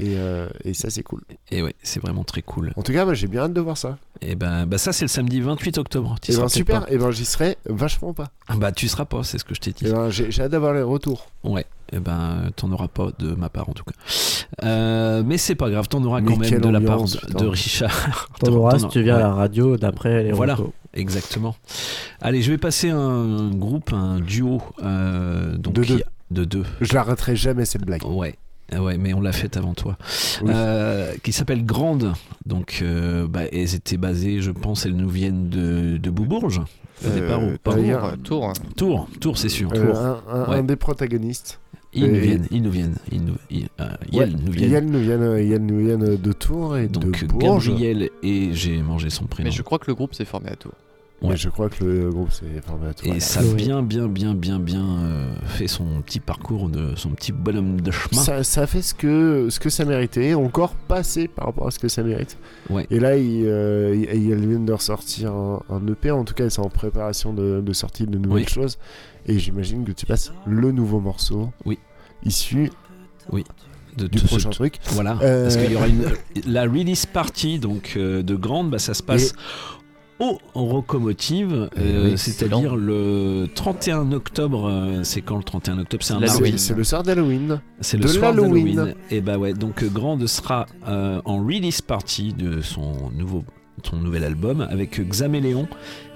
[0.00, 1.22] Et, euh, et ça, c'est cool.
[1.50, 2.72] Et ouais, c'est vraiment très cool.
[2.76, 3.98] En tout cas, moi, j'ai bien hâte de voir ça.
[4.22, 6.14] Et ben, bah ça c'est le samedi 28 octobre.
[6.20, 6.92] Tu Et seras ben super, pas.
[6.92, 8.28] et ben j'y serai vachement pas.
[8.48, 9.86] Ah Bah tu seras pas, c'est ce que je t'ai dit.
[9.86, 11.26] Et ben, j'ai j'ai hâte d'avoir les retours.
[11.42, 13.92] Ouais, et ben t'en auras pas de ma part en tout cas.
[14.62, 17.38] Euh, mais c'est pas grave, t'en auras Mais quand même de la part de, putain.
[17.38, 18.28] de Richard.
[18.40, 20.58] T'en auras si tu viens à la radio d'après les Voilà,
[20.92, 21.56] exactement.
[22.20, 24.60] Allez, je vais passer un groupe, un duo.
[24.84, 26.02] euh, donc De deux.
[26.30, 26.64] De deux.
[26.82, 28.04] Je la raterai jamais cette blague.
[28.04, 28.36] Ouais.
[28.72, 29.96] Ah Ouais, mais on l'a faite avant toi.
[30.42, 30.50] Oui.
[30.54, 32.12] Euh, qui s'appelle Grande.
[32.46, 36.60] Donc, euh, bah, elles étaient basées, je pense, elles nous viennent de, de Beaubourges.
[36.60, 38.52] Au Euh, départ, ou pas d'ailleurs, Tours.
[38.76, 39.70] Tours, Tours, c'est sûr.
[39.74, 39.98] Euh, Tours.
[39.98, 40.56] un, un- Ouais.
[40.58, 41.60] un des protagonistes.
[41.92, 44.70] Ils nous viennent, ils nous viennent, ils nous, ils, euh, Ouais, nous viennent.
[44.70, 47.68] Yael nous viennent, euh, Yael nous viennent de Tours et Donc de Bourges.
[47.70, 49.48] Gabriel et j'ai mangé son prénom.
[49.48, 50.74] Mais je crois que le groupe s'est formé à Tours.
[51.22, 53.14] Mais je crois que le groupe s'est formé à Tours.
[53.14, 57.10] Et ça a bien, bien, bien, bien, bien euh, fait son petit parcours, de, son
[57.10, 58.22] petit bonhomme de chemin.
[58.22, 61.66] Ça, ça a fait ce que, ce que ça méritait, encore pas assez par rapport
[61.66, 62.38] à ce que ça mérite.
[62.70, 62.86] Ouais.
[62.90, 66.62] Et là, ils, euh, viennent de ressortir un, un EP, en tout cas, ils sont
[66.62, 68.48] en préparation de, de sortie de nouvelles Oui.
[68.48, 68.78] choses.
[69.26, 71.78] Et j'imagine que tu passes le nouveau morceau Oui.
[72.24, 72.70] issu
[73.30, 73.44] Oui.
[73.96, 74.76] De du tout prochain truc.
[74.92, 75.18] Voilà.
[75.20, 76.04] Euh, Parce qu'il y aura une,
[76.46, 79.34] la release party donc euh, de Grande, bah, ça se passe
[80.20, 84.68] au Rocomotive, euh, oui, c'est-à-dire le 31 octobre.
[84.68, 86.58] euh, c'est quand le 31 octobre C'est un C'est- mardi.
[86.58, 87.60] C'est le soir d'Halloween.
[87.80, 88.74] C'est le de soir l'Halloween.
[88.76, 88.94] d'Halloween.
[89.10, 93.44] Et bah ouais, donc euh, Grande sera euh, en release party de son nouveau
[93.82, 95.66] son nouvel album avec Xaméléon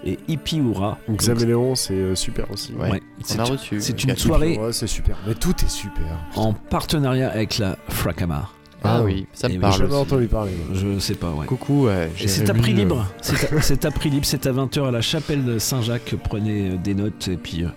[0.05, 0.59] et Hippie.
[0.61, 2.75] Donc, Xaméléon, c'est euh, super aussi.
[2.75, 3.81] Ouais, c'est a une- reçu.
[3.81, 5.17] C'est une Hippie soirée Ouais, c'est super.
[5.27, 6.05] Mais tout est super.
[6.37, 8.51] en partenariat avec la Fracama.
[8.87, 10.01] Ah oui, ça me Et parle J'ai jamais aussi.
[10.03, 10.53] entendu parler.
[10.75, 11.47] Je sais pas, ouais.
[11.47, 13.07] Coucou, euh, Et c'est à prix libre.
[13.23, 16.15] C'est à, prix libre, c'est à 20h à la chapelle de Saint-Jacques.
[16.23, 17.69] Prenez euh, des notes et puis euh,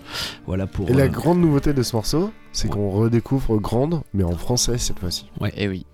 [0.46, 0.88] voilà pour.
[0.90, 4.76] Et la euh, grande nouveauté de ce morceau, c'est qu'on redécouvre Grande, mais en français
[4.78, 5.30] cette fois-ci.
[5.40, 5.52] Ouais.
[5.56, 5.86] Eh oui.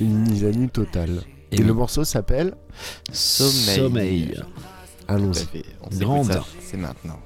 [0.00, 1.22] Une mise à nu totale.
[1.50, 1.66] Et Et, oui.
[1.66, 2.54] le morceau s'appelle
[3.12, 3.76] Sommeil.
[3.76, 4.34] Sommeil.
[5.08, 5.64] Allons-y.
[5.98, 6.40] Grande.
[6.60, 7.18] C'est maintenant.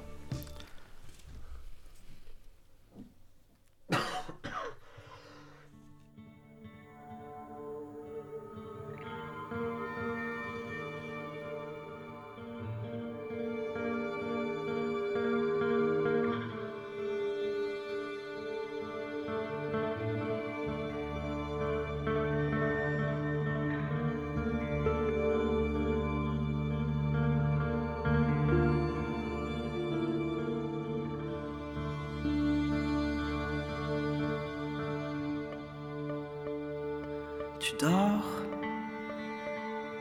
[37.79, 38.25] Dors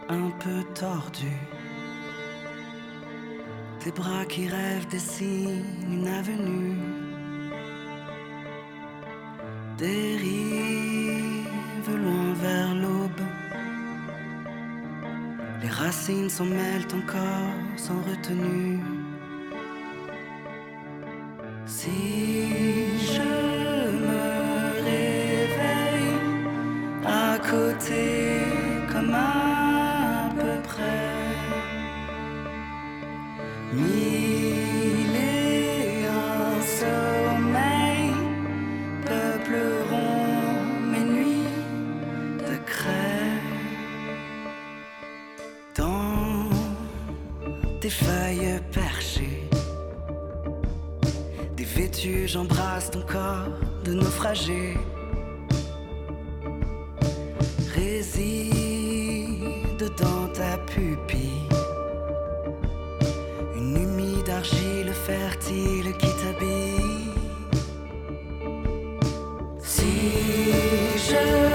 [0.08, 1.32] un peu tordu.
[3.80, 6.76] Tes bras qui rêvent dessinent une avenue.
[9.78, 11.46] Dérive
[11.88, 13.26] loin vers l'aube.
[15.62, 18.78] Les racines s'en mêlent encore sans retenue.
[21.66, 22.35] Si
[28.92, 31.12] comme à peu près
[33.72, 38.12] mille et un sommeils
[39.06, 41.48] peupleront mes nuits
[42.38, 43.40] de craie
[45.74, 46.50] dans
[47.80, 49.48] des feuilles perchées
[51.56, 53.48] Dévêtu, j'embrasse ton corps
[53.84, 54.74] de naufragé.
[59.96, 61.48] Dans ta pupille.
[63.56, 67.10] Une humide argile fertile qui t'habille.
[69.60, 70.52] Si
[71.08, 71.45] je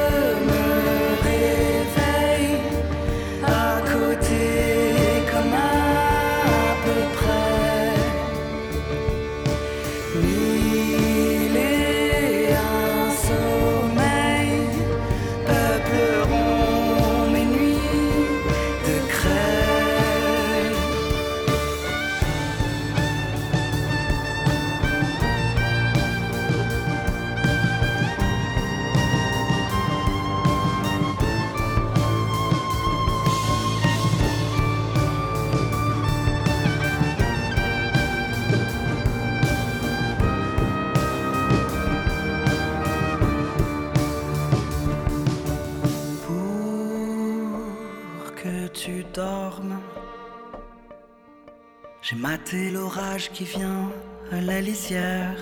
[52.52, 53.90] Maté l'orage qui vient
[54.32, 55.38] à la lisière.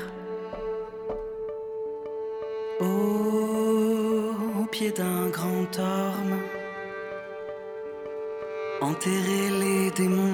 [2.80, 4.32] Au,
[4.62, 6.40] au pied d'un grand orme.
[8.82, 10.29] Enterrer les démons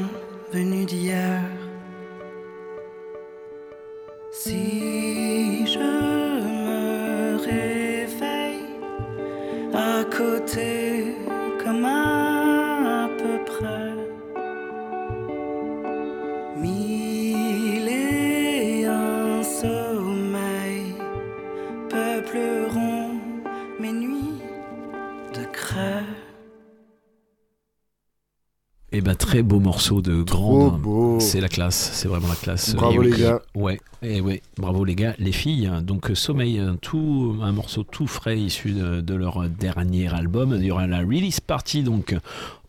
[29.36, 30.80] très beau morceau de grande.
[31.20, 32.74] C'est la classe, c'est vraiment la classe.
[32.74, 33.42] Bravo Et les oui, gars.
[33.54, 35.70] Ouais, et ouais, bravo les gars, les filles.
[35.84, 40.56] Donc euh, Sommeil, un tout, un morceau tout frais issu de, de leur dernier album.
[40.58, 42.16] Il y aura la release party donc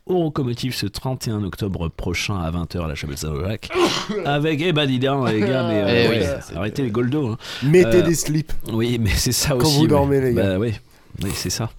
[0.07, 3.69] au Locomotive ce 31 octobre prochain à 20h à la chapelle Saint-Jacques
[4.25, 7.37] avec eh ben dis donc, les gars mais euh, Eh ouais, arrêtez les goldos hein.
[7.63, 8.53] Mettez Euh, des slips.
[8.73, 9.87] oui mais c'est ça Quand aussi vous ouais.
[9.87, 10.43] dormez, les gars.
[10.53, 10.73] Bah ouais,
[11.23, 11.69] oui, c'est ça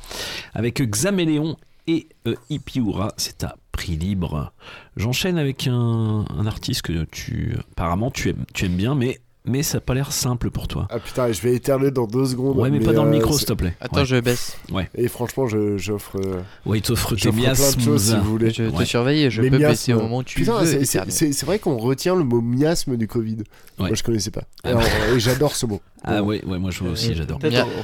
[0.54, 1.56] avec Xaméléon
[1.86, 4.52] et euh, Ipiura c'est à prix libre
[4.96, 9.62] j'enchaîne avec un, un artiste que tu apparemment tu aimes, tu aimes bien mais mais
[9.62, 12.58] ça n'a pas l'air simple pour toi Ah putain, je vais éternuer dans deux secondes.
[12.58, 14.04] ouais mais, pas dans le euh, micro s'il te plaît Attends, Ouais.
[14.04, 14.58] je baisse.
[14.72, 16.16] ouais Et franchement, je- j'offre.
[16.22, 18.50] euh, ouais il t'offre tes j'offre plein de miasmes choses si vous voulez.
[18.50, 18.84] Je te Ouais.
[18.84, 19.70] surveille et je Les peux miasmes.
[19.70, 20.84] baisser au moment où tu Putain, veux.
[20.84, 23.38] c'est- vrai qu'on retient le mot miasme du Covid.
[23.78, 24.42] Moi, je connaissais pas.
[24.64, 24.82] Ah Alors,
[25.14, 25.80] et j'adore ce mot.
[26.04, 27.38] ah ouais ouais moi je vois aussi j'adore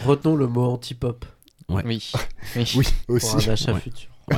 [0.04, 1.24] retenons le mot anti-pop.
[1.70, 1.82] Ouais.
[1.86, 2.12] Oui.
[2.56, 2.64] oui.
[2.76, 3.48] Oui, Pour aussi.
[3.48, 3.80] un achat Ouais.
[3.80, 4.08] futur.
[4.30, 4.36] Ouais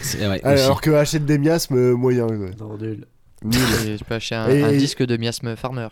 [0.00, 2.26] c'est ouais, Alors que achète des miasmes, euh, moyen.
[2.26, 2.50] ouais.
[2.60, 3.06] Non, nul.
[3.50, 5.88] Tu peux acheter un, Et- un disque de Miasme Farmer.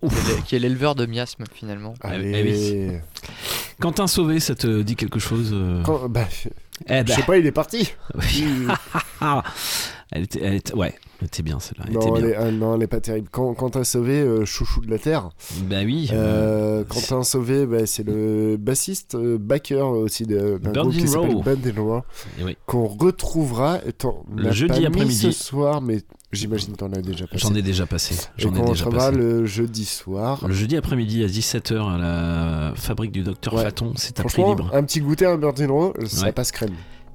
[0.00, 1.94] Qui est le- Qui est l'éleveur de miasme finalement.
[2.02, 2.32] Allez.
[2.34, 2.42] eh
[2.90, 2.98] oui.
[3.80, 6.26] Quentin Sauvé ça te dit quelque chose euh Quand- bah,
[6.88, 7.92] Eh je sais pas, il est parti.
[8.14, 8.44] Oui.
[10.12, 11.84] elle, était, elle était- ouais, elle était bien celle-là.
[11.88, 13.28] Elle Non, était elle est, non, elle est pas terrible.
[13.30, 15.30] Quand, Quentin Sauvé, euh, chouchou de la terre.
[15.68, 16.08] Bah oui.
[16.12, 21.34] Euh, Quentin Sauvé, bah, c'est le bassiste, euh, backer aussi de- groupe qui in s'appelle
[21.34, 21.42] Row.
[21.42, 21.56] Band
[22.44, 22.56] oui.
[22.66, 23.78] qu'on retrouvera.
[24.04, 25.14] On Le jeudi après-midi.
[25.14, 26.00] ce soir, mais
[26.32, 27.46] j'imagine que t'en as déjà passé.
[27.46, 28.14] J'en ai déjà passé.
[28.36, 29.16] J'en ai qu'on déjà passé.
[29.16, 30.46] le jeudi soir.
[30.46, 33.62] Le jeudi après-midi à 17h à la fabrique du docteur Ouais.
[33.64, 34.70] Faton, c'est à prix libre.
[34.72, 36.32] un petit goûter à in Row, ça Ouais.
[36.32, 36.74] passe crème.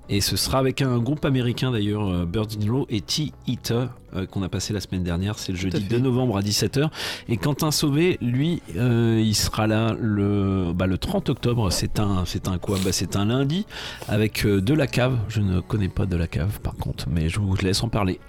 [0.10, 3.90] Et ce sera avec un groupe américain d'ailleurs, euh, Bird in Row et T Eater,
[4.16, 5.38] euh, qu'on a passé la semaine dernière.
[5.38, 6.90] C'est le jeudi 2 novembre à 17h.
[7.28, 11.70] Et Quentin Sauvé, lui, euh, il sera là le, bah, le 30 octobre.
[11.72, 12.78] C'est un, c'est un quoi?
[12.86, 13.66] Bah, C'est un lundi
[14.08, 15.18] avec euh, de la cave.
[15.28, 18.20] Je ne connais pas de la cave par contre, mais je vous laisse en parler.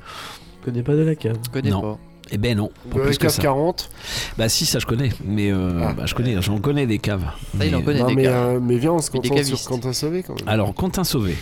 [0.61, 1.37] Je connais pas de la cave?
[1.45, 1.81] Je connais Non.
[1.83, 1.99] pas.
[2.31, 3.41] Eh ben non, la plus que cave ça.
[3.41, 3.89] 40.
[4.37, 5.95] Bah si, ça je connais, mais euh, Ah.
[5.95, 7.25] bah, je connais, j'en connais des caves.
[7.57, 8.01] Ça, il en Mais- connaît.
[8.01, 8.57] Non, des mais, caves.
[8.57, 9.65] euh, mais viens, on se Mais concentre sur.
[9.71, 10.47] Quentin Sauvé quand même.
[10.47, 11.37] Alors Quentin Sauvé.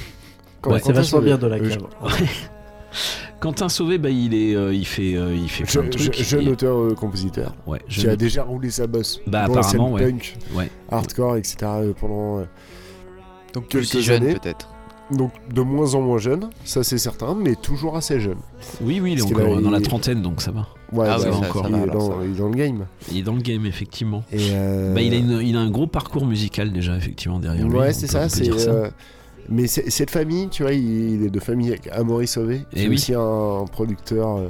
[0.67, 1.27] Quand- ouais, C'est Quentin vachement Sauvé.
[1.27, 1.87] bien de la Euh, cave.
[3.41, 6.11] Quentin Sauvé, bah il est, euh, il fait, euh, il fait je- plein de je-
[6.11, 6.27] trucs.
[6.27, 7.55] Jeune Et- auteur-compositeur.
[7.67, 9.21] Ouais, Qui a déjà roulé sa bosse.
[9.27, 10.11] Bah dans la apparemment, scène ouais.
[10.13, 10.71] punk, ouais.
[10.91, 11.57] hardcore, etc.
[11.65, 12.45] euh, pendant euh,
[13.53, 14.35] Donc quelques si jeune années.
[14.35, 14.69] peut-être.
[15.13, 18.39] Donc de moins en moins jeune, ça c'est certain, mais toujours assez jeune.
[18.81, 20.67] Oui, oui, il est Parce encore dans la trentaine, donc ça va.
[20.93, 22.25] Ouais, Ah bah, oui, ça- encore, ça il, va, est dans, ça va.
[22.25, 22.87] il est dans le game.
[23.13, 24.25] Il est dans le game, effectivement.
[24.33, 27.69] Et euh, Bah, il, a une- il a un gros parcours musical déjà, effectivement, derrière
[27.69, 27.77] lui.
[27.77, 28.29] Ouais, c'est ça.
[28.29, 28.51] C'est.
[28.51, 28.91] euh,
[29.49, 29.67] Mais
[30.07, 32.89] de famille, tu vois, il, il est de famille avec Amaury Sauvé, qui Eh est
[32.89, 32.95] oui.
[32.95, 34.37] aussi un, producteur.
[34.39, 34.49] euh,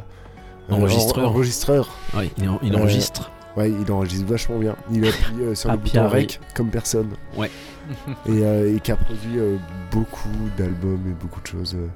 [0.68, 1.26] Enregistreur.
[1.28, 1.88] en- enregistreur.
[2.16, 3.30] Ouais, il, en- il Euh, enregistre.
[3.56, 4.76] Ouais, il enregistre vachement bien.
[4.92, 7.08] Il appuie euh, sur le bouton rec comme personne.
[7.36, 7.50] Ouais.
[8.26, 9.56] Et, euh, et qui a produit euh,
[9.92, 10.28] beaucoup
[10.58, 11.74] d'albums et beaucoup de choses.
[11.76, 11.86] euh.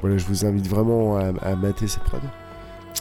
[0.00, 2.18] Voilà, je vous invite vraiment à, à mater ses prods.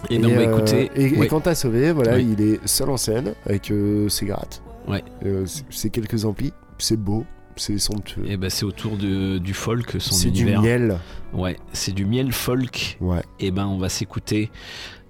[0.10, 0.90] Et, va euh, écouter.
[0.96, 2.36] Et, et quand t'as sauvé, voilà, Oui.
[2.38, 4.64] il est seul en scène avec euh, ses grattes.
[4.88, 5.04] Ouais.
[5.26, 6.54] Euh, c'est quelques amplis.
[6.80, 7.24] C'est beau,
[7.60, 8.24] c'est somptueux.
[8.26, 11.00] Et bah, c'est autour de- du folk, son C'est du miel.
[11.34, 12.98] Ouais, c'est du miel folk.
[13.02, 13.22] Ouais.
[13.40, 14.50] Et ben, on va s'écouter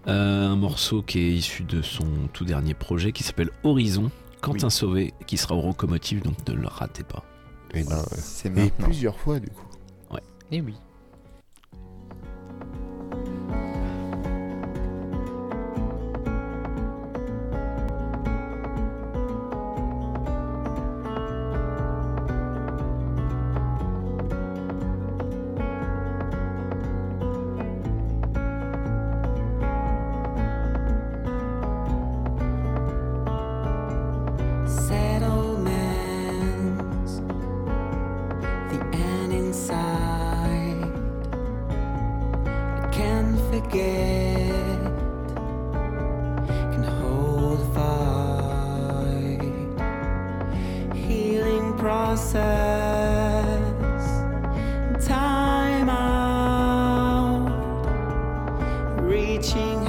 [0.07, 4.11] euh, un morceau qui est issu de son tout dernier projet qui s'appelle Horizon.
[4.41, 7.23] Quentin Sauvé, qui sera au Locomotive, donc ne le ratez pas.
[7.73, 8.85] Et, ben, C'est et maintenant.
[8.85, 9.65] plusieurs fois du coup.
[10.51, 10.73] Eh oui.
[59.41, 59.88] 轻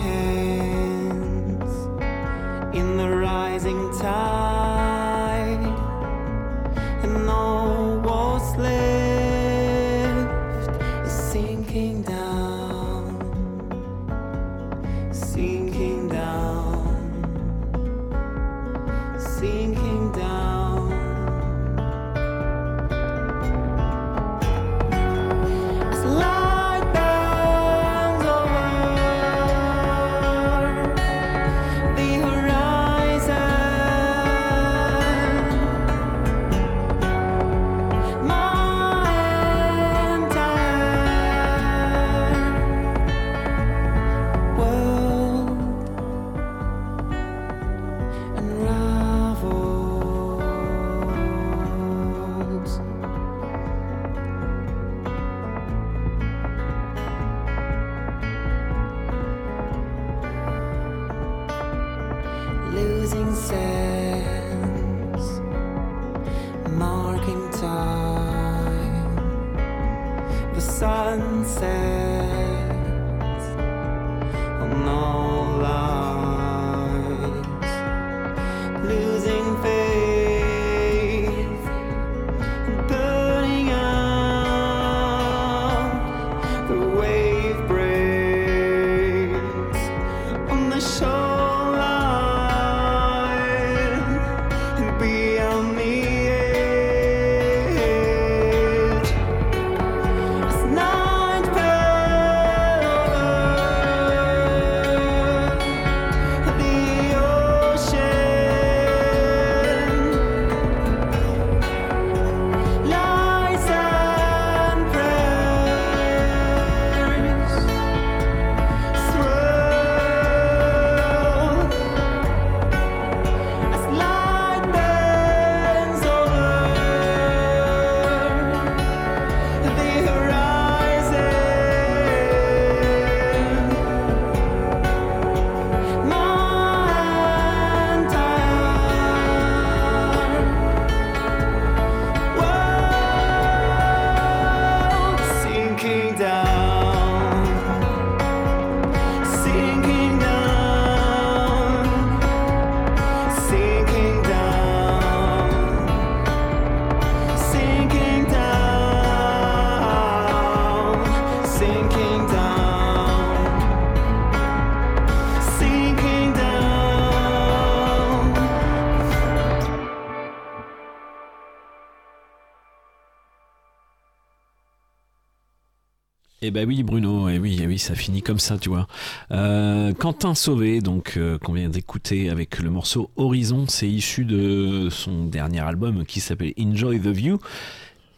[176.51, 178.89] Eh ben oui Bruno, et oui, eh oui, ça finit comme ça, tu vois.
[179.31, 184.89] Euh, Quentin Sauvé, donc euh, qu'on vient d'écouter avec le morceau Horizon, c'est issu de
[184.91, 187.39] son dernier album qui s'appelle Enjoy the View.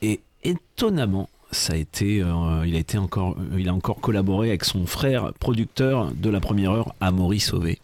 [0.01, 4.87] Et étonnamment, ça a été, euh, il a encore, il a encore collaboré avec son
[4.87, 7.81] frère producteur de la première heure, Amaury Sauvé.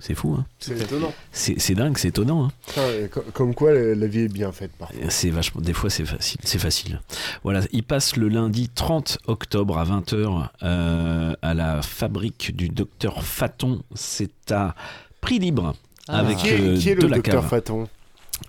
[0.00, 1.12] C'est fou, hein C'est étonnant.
[1.32, 2.48] C'est dingue, c'est étonnant.
[2.76, 4.96] Hein comme quoi la, vie est bien faite parfois.
[5.08, 7.00] c'est vachement, des fois c'est facile, c'est facile.
[7.42, 13.22] Voilà, il passe le lundi 30 octobre à 20h euh, à la fabrique du docteur
[13.24, 13.82] Faton.
[13.94, 14.74] C'est à
[15.20, 15.74] prix libre
[16.08, 16.18] Ah.
[16.20, 17.50] avec Qui est- euh, qui est de le la docteur cave.
[17.50, 17.88] Faton?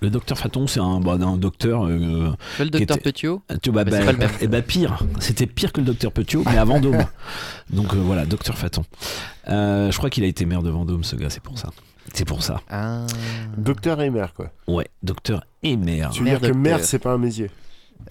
[0.02, 1.86] Le docteur Faton, c'est un, bah, un docteur.
[1.88, 4.30] euh, Pas le docteur était- Petiot Tu bah, bah, pas le même.
[4.42, 7.06] eh bah, pire, c'était pire que le docteur Petiot, mais à Vendôme.
[7.70, 8.84] Donc euh, voilà, docteur Faton.
[9.50, 11.70] Euh, je crois qu'il a été maire de Vendôme, ce gars, c'est pour ça.
[12.14, 12.62] C'est pour ça.
[12.70, 13.06] Ah.
[13.58, 14.52] Docteur et maire, quoi.
[14.68, 16.10] Ouais, docteur et maire.
[16.12, 17.52] Tu veux dire que maire, c'est pas un métier?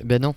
[0.04, 0.34] Ben non.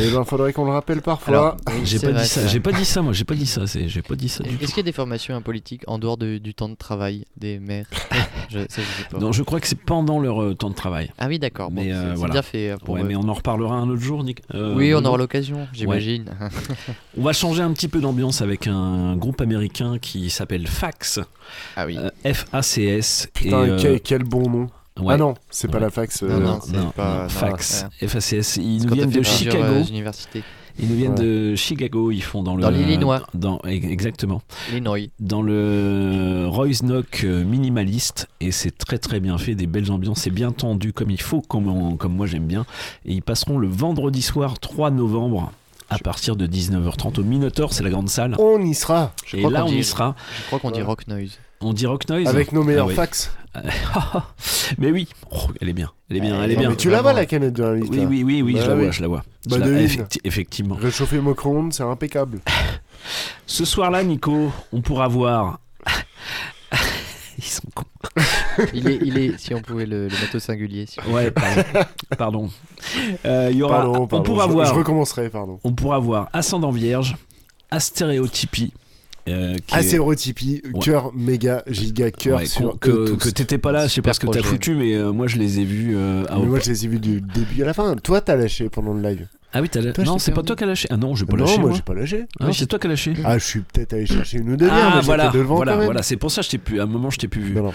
[0.00, 1.56] Et ben, faudrait qu'on le rappelle parfois.
[1.84, 3.88] J'ai pas vrai, dit ça, j'ai pas dit ça, moi, j'ai pas dit ça, c'est,
[3.88, 6.16] j'ai pas dit ça du Est-ce qu'il y a des formations en politique en dehors
[6.16, 7.86] de- du temps de travail des maires
[8.50, 9.18] je, ça, je sais pas.
[9.18, 11.10] Non, je crois que c'est pendant leur euh, temps de travail.
[11.18, 11.70] Ah oui, d'accord.
[11.70, 12.32] Bon, Mais c'est- euh, c'est voilà.
[12.32, 13.04] bien fait, euh, pour ouais, eux.
[13.04, 14.42] mais on en reparlera un autre jour, Nick.
[14.54, 16.24] Euh, oui, on aura l'occasion, j'imagine.
[16.40, 16.48] Ouais.
[17.18, 21.20] on va changer un petit peu d'ambiance avec un groupe américain qui s'appelle Fax.
[21.76, 21.98] Ah oui.
[22.24, 23.28] F-A-C-S.
[23.32, 24.66] Putain, et, euh, quel, quel bon nom.
[25.00, 25.14] Ouais.
[25.14, 25.84] Ah non, c'est pas Ouais.
[25.84, 26.22] la fax.
[26.22, 28.08] euh, Non, non, c'est non, pas- non, non, Fax, ouais.
[28.08, 28.56] F-A-C-S.
[28.56, 29.56] Ils nous viennent de Chicago.
[29.62, 29.82] euh.
[30.76, 31.24] Ils nous viennent Ouais.
[31.24, 32.10] de Chicago.
[32.10, 33.22] Ils font dans le Dans l'Illinois.
[33.32, 34.42] Dans exactement.
[34.72, 35.08] Illinois.
[35.20, 40.20] Dans le Royce Knock euh, minimaliste et c'est très très bien fait, des belles ambiances,
[40.22, 42.66] c'est bien tendu comme il faut, comme, on- comme moi j'aime bien.
[43.04, 45.52] Et ils passeront le vendredi soir 3 novembre
[45.90, 48.34] à partir de 19h30 au Minotaur, c'est la grande salle.
[48.40, 49.12] On y sera.
[49.26, 50.16] Je Et crois là qu'on on dit- y sera.
[50.40, 51.38] Je crois qu'on dit rock noise.
[51.66, 53.30] On dit Rock Noise Avec nos meilleurs Ah fax.
[54.78, 56.70] mais oui, Oh, elle est bien, elle est bien, elle est Non, bien.
[56.70, 58.60] mais tu la vois la canette de la liste Oui, là oui, oui, oui, Bah
[58.64, 58.82] je la oui.
[58.82, 59.24] vois, je la vois.
[59.44, 59.86] Je Bah, la- devine.
[59.86, 60.74] effecti- effectivement.
[60.74, 62.40] Réchauffer micro-ondes, c'est impeccable.
[63.46, 65.60] Ce soir-là, Nico, on pourra voir.
[67.38, 67.84] Ils sont cons.
[68.74, 70.86] il, est, il est, si on pouvait le, le mettre au singulier.
[70.86, 71.62] si- Ouais, pardon.
[72.18, 72.50] pardon.
[73.24, 74.66] Euh, il y aura, Pardon, on pardon, pourra je- voir.
[74.68, 75.58] je recommencerai, pardon.
[75.64, 77.16] On pourra voir Ascendant Vierge,
[77.70, 78.72] Astéréotypie.
[79.28, 80.80] Euh, est- Astérotypie, Ouais.
[80.80, 84.20] cœur, méga, giga, cœur Ouais, sur que, que t'étais pas là, je sais pas ce
[84.20, 86.70] que t'as foutu, mais euh, moi je les ai vus euh, à Mais moi, je
[86.70, 87.94] les ai vus du début à la fin.
[87.96, 89.26] Toi, t'as lâché pendant le live.
[89.56, 90.88] Ah oui, t'as je Non, c'est pas toi qui as lâché.
[90.90, 91.58] Ah non, j'ai pas non, lâché.
[91.58, 91.76] moi, moi.
[91.76, 92.24] j'ai pas lâché.
[92.40, 93.14] Ah, c'est toi qui as lâché.
[93.24, 96.16] Ah, je suis peut-être allé chercher une demi-heure, Ah mais voilà, devant voilà, voilà, c'est
[96.16, 96.80] pour ça que je t'ai plus.
[96.80, 97.54] À un moment, je t'ai plus vu.
[97.54, 97.72] Non, non.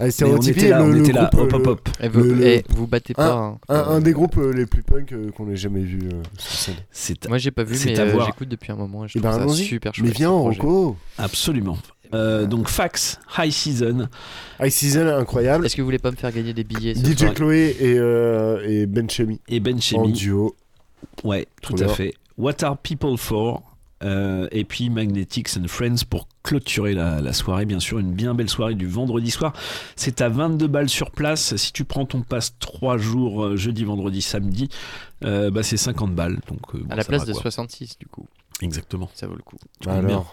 [0.00, 1.88] Allez, on était là, le- on le était là, groupe, hop, hop, le- hop.
[2.00, 3.32] Eh, vous, le- le- eh, vous battez pas.
[3.32, 3.58] un, hein.
[3.68, 6.74] un- un des groupes euh, les plus punk euh, qu'on ait jamais vu euh, sur
[6.94, 7.16] scène.
[7.28, 9.04] Moi j'ai pas vu, mais euh, j'écoute depuis un moment.
[9.04, 9.64] et Je Eh trouve ben, ça allons-y.
[9.64, 10.06] super chouette.
[10.06, 10.30] Mais viens.
[10.30, 10.96] Rocco.
[11.18, 11.78] Absolument.
[12.14, 14.08] Euh, donc Fax, High Season.
[14.60, 15.66] High Season, incroyable.
[15.66, 17.98] Est-ce que vous voulez pas me faire gagner des billets ce DJ soir Chloé et,
[17.98, 20.56] euh, et Ben Chemi et Ben en duo.
[21.24, 22.14] Ouais, Trop tout à fait.
[22.38, 23.62] What are people for?
[24.04, 28.34] Euh, et puis Magnetics and Friends pour clôturer la, la soirée, bien sûr, une bien
[28.34, 29.52] belle soirée du vendredi soir.
[29.96, 31.56] C'est à 22 balles sur place.
[31.56, 34.68] Si tu prends ton pass 3 jours, euh, jeudi, vendredi, samedi,
[35.24, 36.38] euh, bah, c'est 50 balles.
[36.48, 37.42] Donc, euh, bon, À la place de quoi.
[37.42, 38.26] 66 du coup.
[38.60, 39.08] Exactement.
[39.14, 39.56] Ça vaut le coup.
[39.80, 40.24] Tu comptes bien.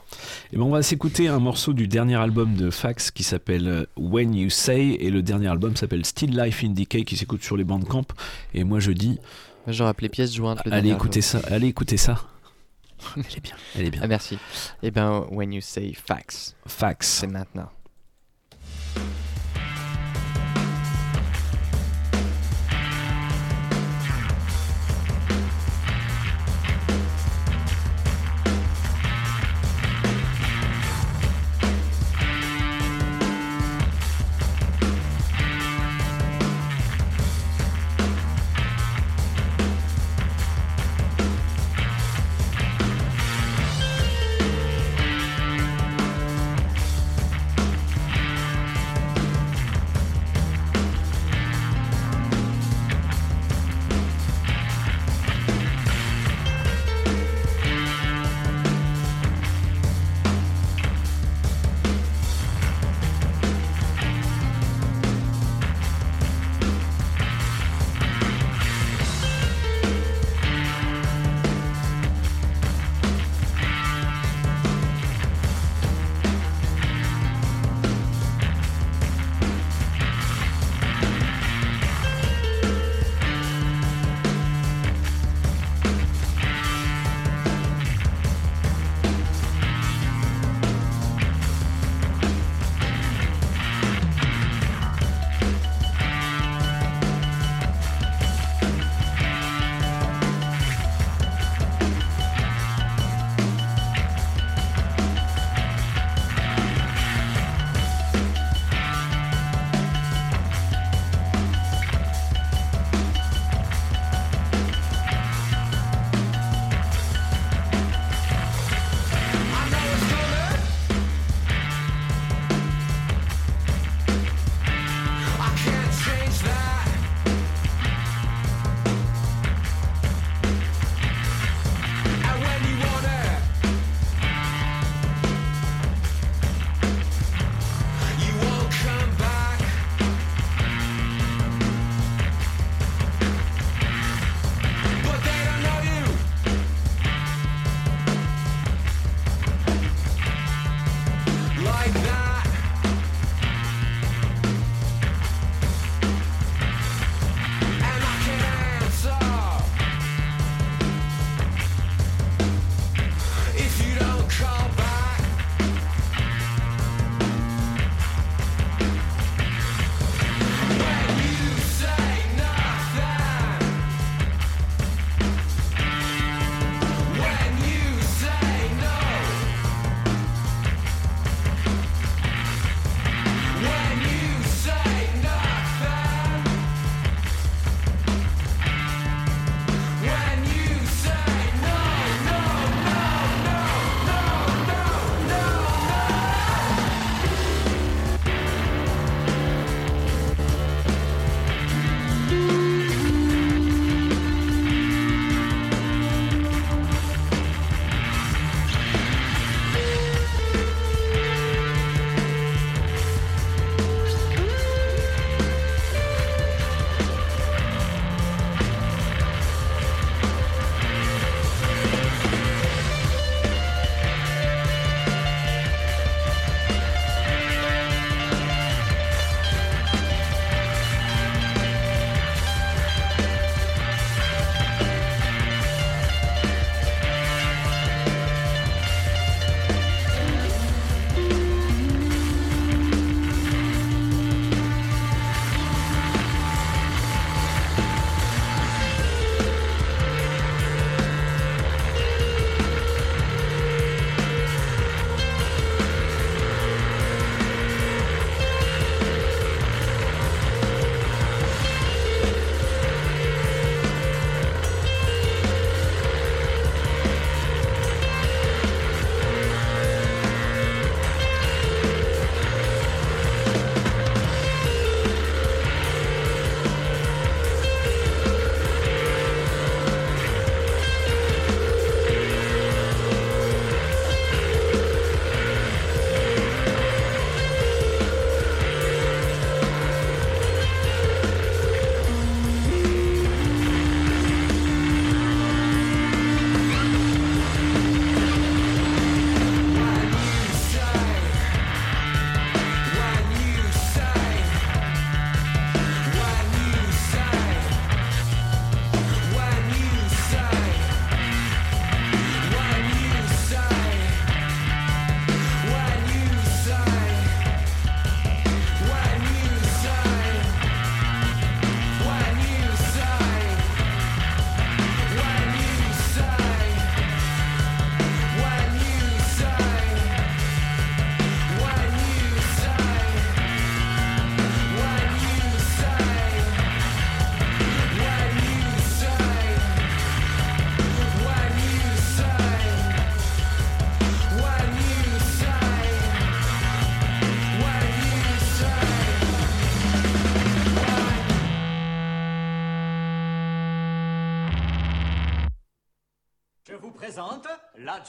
[0.51, 4.33] Et ben on va s'écouter un morceau du dernier album de Fax qui s'appelle When
[4.33, 7.63] You Say et le dernier album s'appelle Still Life in Decay qui s'écoute sur les
[7.63, 8.05] Bandcamp
[8.55, 9.19] et moi je dis
[9.67, 10.59] J'aurais appelé pièce jointe.
[10.65, 11.41] le allez dernier écouter album.
[11.43, 12.23] ça allez écouter ça
[13.17, 14.37] elle est bien elle est bien Ah, merci.
[14.81, 16.55] Et ben, when you say fax.
[16.67, 17.07] Fax.
[17.07, 17.69] C'est maintenant.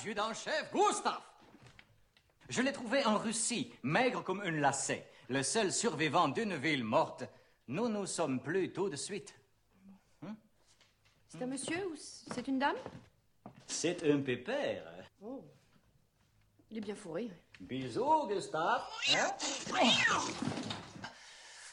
[0.07, 1.20] L'adjudant-chef Gustave.
[2.49, 7.24] Je l'ai trouvé en Russie, maigre comme une lacet, le seul survivant d'une ville morte.
[7.66, 9.35] Nous nous sommes plus tout de suite.
[11.28, 12.77] C'est un monsieur ou c'est une dame?
[13.66, 14.85] C'est un pépère.
[15.20, 15.45] Oh.
[16.70, 17.28] Il est bien fourré.
[17.61, 18.83] Bisous, Gustave.
[19.12, 19.33] Hein?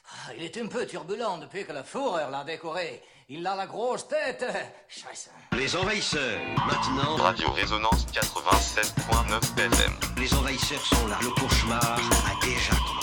[0.09, 3.03] Ah, Il est un peu turbulent depuis que la fourreur l'a décoré.
[3.29, 4.45] Il a la grosse tête.
[4.87, 5.29] Scheiße.
[5.53, 7.15] Les envahisseurs, maintenant.
[7.15, 9.93] Radio Résonance 87.9 FM.
[10.17, 11.17] Les envahisseurs sont là.
[11.21, 13.02] Le cauchemar a déjà commencé.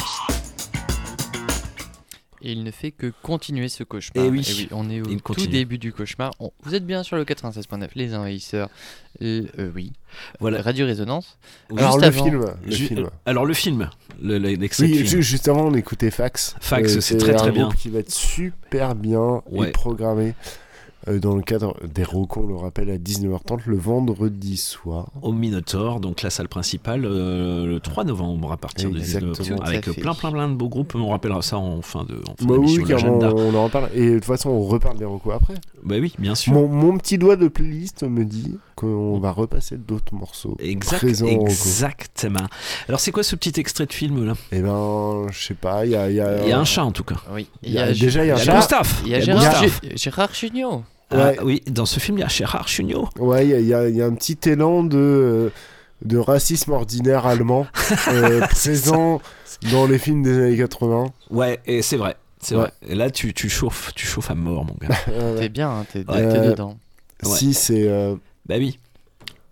[2.42, 4.24] Et il ne fait que continuer ce cauchemar.
[4.24, 4.68] Eh oui.
[4.72, 5.48] on est au tout continue.
[5.48, 6.32] début du cauchemar.
[6.40, 8.70] On- Vous êtes bien sur le 96.9, les envahisseurs.
[9.22, 9.92] Euh, euh, oui.
[10.40, 10.62] Voilà.
[10.62, 11.36] Radio Résonance.
[11.76, 13.10] Alors, Juste le avant- film, le Ju- film.
[13.26, 13.90] Alors le film,
[14.22, 15.20] le- Oui, film.
[15.20, 16.54] juste avant, on écoutait Fax.
[16.60, 17.68] Fax, Euh, c'est très, très un bien.
[17.76, 19.68] qui va être super bien Ouais.
[19.68, 20.32] et programmé euh,
[21.06, 25.09] dans le cadre des recos, on le rappelle, à 19h30 le vendredi soir.
[25.22, 29.32] Au Minotaur, donc la salle principale, euh, le 3 novembre à partir de Exactement.
[29.32, 30.94] 19h30, Tout à avec plein plein plein de beaux groupes.
[30.94, 33.32] On rappellera ça en fin de en fin Bah oui, l'agenda.
[33.35, 33.89] on en reparle.
[33.94, 35.55] Et de toute façon, on reparle des recos après.
[35.82, 36.52] Bah oui, bien sûr.
[36.52, 40.57] Mon, mon petit doigt de playlist me dit qu'on va repasser d'autres morceaux.
[40.59, 42.47] Exact, exactement.
[42.89, 45.93] Alors c'est quoi ce petit extrait de film là Eh ben, je sais pas, il
[45.93, 47.16] y a, il y a- Il y a un chat en tout cas.
[47.32, 47.47] Oui.
[47.62, 48.57] Il y a- déjà, il y a un chat.
[48.57, 48.93] Gustave.
[49.05, 49.62] Il y a Gérard,
[49.97, 50.82] Gérard.
[51.12, 53.09] Ah, oui, dans ce film, il y a Gérard Jugnot.
[53.19, 55.51] Ouais, il y a, il y a- il y a un petit élan de, euh,
[56.05, 57.66] de racisme ordinaire allemand
[58.09, 59.20] euh, présent
[59.73, 61.07] dans les films des années 80.
[61.31, 62.16] Ouais, et c'est vrai.
[62.40, 62.61] C'est Ouais.
[62.62, 62.73] vrai.
[62.89, 64.94] Et là, tu, tu chauffes, tu chauffes à mort, mon gars.
[65.11, 66.05] Euh, T'es bien, hein, t'es Ouais.
[66.28, 66.78] t'es Euh, dedans.
[67.24, 67.31] Ouais.
[67.36, 67.86] Si, c'est.
[67.86, 68.15] euh,
[68.51, 68.78] Bah oui.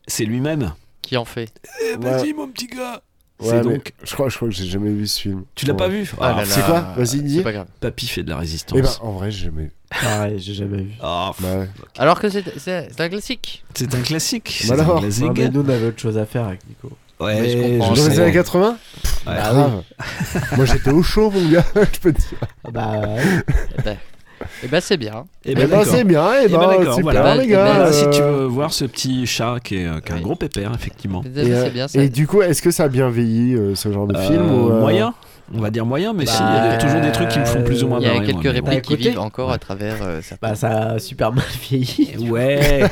[0.08, 0.72] C'est lui-même.
[1.02, 1.52] Qui en fait
[1.84, 3.00] Eh, vas-y, mon petit gars.
[3.40, 3.92] ouais, donc.
[4.02, 5.44] Je crois, je crois que j'ai jamais vu ce film.
[5.54, 5.78] Tu l'as Ouais.
[5.78, 7.40] pas vu Ah là C'est quoi Vas-y, dis.
[7.42, 7.66] Pas grave.
[7.80, 8.76] Papy fait de la résistance.
[8.76, 9.72] Eh ben, en vrai, j'ai jamais vu.
[9.90, 10.90] Pareil, j'ai jamais vu.
[11.00, 11.68] Ah, Bah ouais.
[11.96, 12.42] Alors que c'est
[13.00, 13.64] un classique.
[13.74, 14.64] c'est un classique.
[14.68, 14.96] Bah alors.
[14.96, 15.24] un classique.
[15.24, 16.90] Non, mais nous, on avait autre chose à faire avec Nico.
[17.20, 17.94] Ouais, Mais je comprends.
[17.94, 18.76] je Dans les années 80 Ouais.
[19.26, 19.82] Bah, grave.
[20.56, 22.38] Moi, j'étais au chaud, mon gars, je peux te dire.
[22.64, 23.00] Ah Bah,
[24.40, 25.24] Eh ben, eh ben, c'est bien.
[25.44, 25.94] Eh Eh ben, ben, d'accord.
[25.94, 27.36] c'est bien, eh Eh ben, ben, d'accord, super, voilà.
[27.36, 27.92] les Eh gars.
[27.92, 30.36] Si euh, tu veux voir ce petit chat qui est, euh, qui est un gros
[30.36, 31.22] pépère, effectivement.
[31.24, 32.00] Et, euh, c'est bien ça.
[32.00, 34.50] et du coup, est-ce que ça a bien vieilli, euh, ce genre de Euh, film
[34.50, 35.14] ou, euh, Moyen
[35.54, 37.38] On va dire moyen, mais Bah, si, il y a des- toujours des trucs qui
[37.38, 39.08] me font plus ou moins Il y a marrer, quelques moi, répliques qui Bah, écoutez.
[39.10, 40.48] vivent encore à travers euh, certains.
[40.50, 42.10] bah, ça a super mal vieilli.
[42.30, 42.82] Ouais,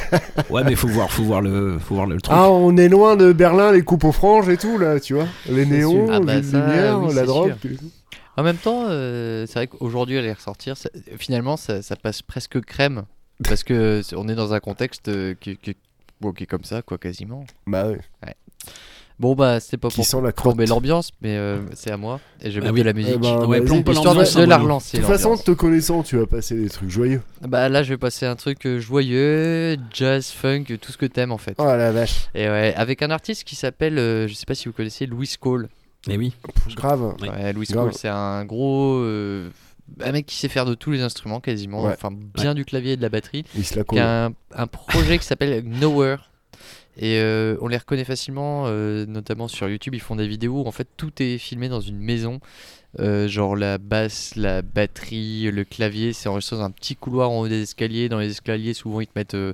[0.49, 2.35] ouais, mais faut voir, faut voir le, faut voir le truc.
[2.35, 5.27] Ah, on est loin de Berlin, les coupes aux franges et tout, là, tu vois.
[5.51, 7.55] Les néons, Ah bah les ça, lumières, oui, la drogue.
[7.61, 7.71] sûr.
[8.37, 12.61] En même temps, euh, c'est vrai qu'aujourd'hui, aller ressortir, ça- finalement, ça, ça passe presque
[12.61, 13.05] crème.
[13.45, 15.77] Parce que c'est- on est dans un contexte euh, qui, qui-
[16.21, 17.45] bon, qui est comme ça, quoi, quasiment.
[17.67, 18.01] Bah ouais.
[19.19, 22.21] Bon, bah, c'est pas Qui pour sent la plomber l'ambiance, mais euh, c'est à moi.
[22.43, 22.81] Et je Ah mettre oui.
[22.81, 23.13] de la musique.
[23.15, 23.67] Eh ben, Ouais, vas-y.
[23.67, 24.65] plombe pas Histoire de, l'ambiance, de hein, la Bruno.
[24.75, 24.97] relancer.
[24.99, 25.45] De toute façon, l'ambiance.
[25.45, 27.23] te connaissant, tu vas passer des trucs joyeux.
[27.41, 31.33] Bah là, je vais passer un truc euh, joyeux, jazz, funk, tout ce que t'aimes
[31.33, 31.55] en fait.
[31.57, 32.29] Oh la vache.
[32.35, 35.33] Et ouais, avec un artiste qui s'appelle, euh, je sais pas si vous connaissez, Louis
[35.41, 35.71] Cole.
[36.09, 36.33] Eh oui.
[36.75, 37.15] Grave.
[37.21, 37.29] Oui.
[37.29, 37.87] Ouais, Louis Grave.
[37.91, 38.95] Cole, c'est un gros.
[38.99, 39.51] euh,
[40.01, 41.85] un mec qui sait faire de tous les instruments quasiment.
[41.85, 41.93] Ouais.
[41.93, 43.45] Enfin, bien du clavier et de la batterie.
[43.55, 46.31] Il se la Qui a un, un projet qui s'appelle Nowhere.
[46.99, 49.95] Et euh, on les reconnaît facilement, euh, notamment sur YouTube.
[49.95, 52.41] Ils font des vidéos où en fait tout est filmé dans une maison.
[52.99, 57.41] Euh, genre la basse, la batterie, le clavier, c'est enregistré dans un petit couloir en
[57.41, 58.09] haut des escaliers.
[58.09, 59.53] Dans les escaliers, souvent ils te mettent euh,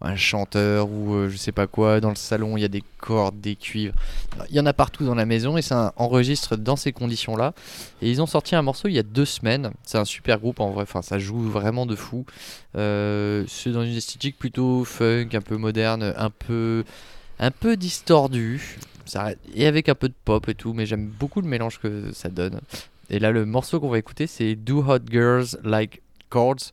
[0.00, 2.00] un chanteur ou euh, je sais pas quoi.
[2.00, 3.94] Dans le salon, il y a des cordes, des cuivres.
[4.48, 7.52] Il y en a partout dans la maison et ça enregistre dans ces conditions-là.
[8.00, 9.72] Et ils ont sorti un morceau il y a deux semaines.
[9.82, 10.82] C'est un super groupe en vrai.
[10.82, 12.24] Enfin, ça joue vraiment de fou.
[12.76, 16.84] Euh, c'est dans une esthétique plutôt funk, un peu moderne, un peu,
[17.40, 18.78] un peu distordu.
[19.04, 20.74] Ça, et avec un peu de pop et tout.
[20.74, 22.60] Mais j'aime beaucoup le mélange que ça donne.
[23.10, 26.72] Et là, le morceau qu'on va écouter, c'est Do Hot Girls Like Chords.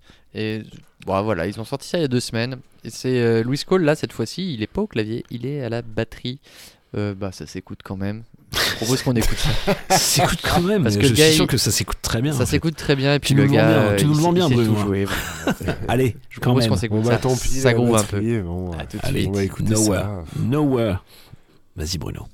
[1.06, 2.58] Bon, voilà, ils ont sorti ça il y a deux semaines.
[2.84, 5.62] Et c'est euh, Louis Cole, là, cette fois-ci, il est pas au clavier, il est
[5.64, 6.40] à la batterie.
[6.96, 8.24] Euh, bah, ça s'écoute quand même.
[8.54, 9.50] Je propose qu'on écoute ça.
[9.90, 10.84] Ça s'écoute quand même.
[10.84, 12.34] Parce que je le gars, suis sûr il- que ça s'écoute très bien.
[12.34, 13.14] en Ça s'écoute très bien.
[13.16, 14.94] Et puis Tu le nous le gars, vends bien, tu nous le vends bien, Bruno.
[15.90, 17.10] Allez, Je quand propose qu'on s'écoute Bon, ça.
[17.12, 17.50] bah tant pis.
[17.50, 18.42] Ça groove un peu.
[18.44, 20.00] bon, À euh, tout de Allez, On va écouter Nowhere.
[20.02, 20.24] ça.
[20.40, 21.04] Nowhere.
[21.76, 22.28] Vas-y, Bruno.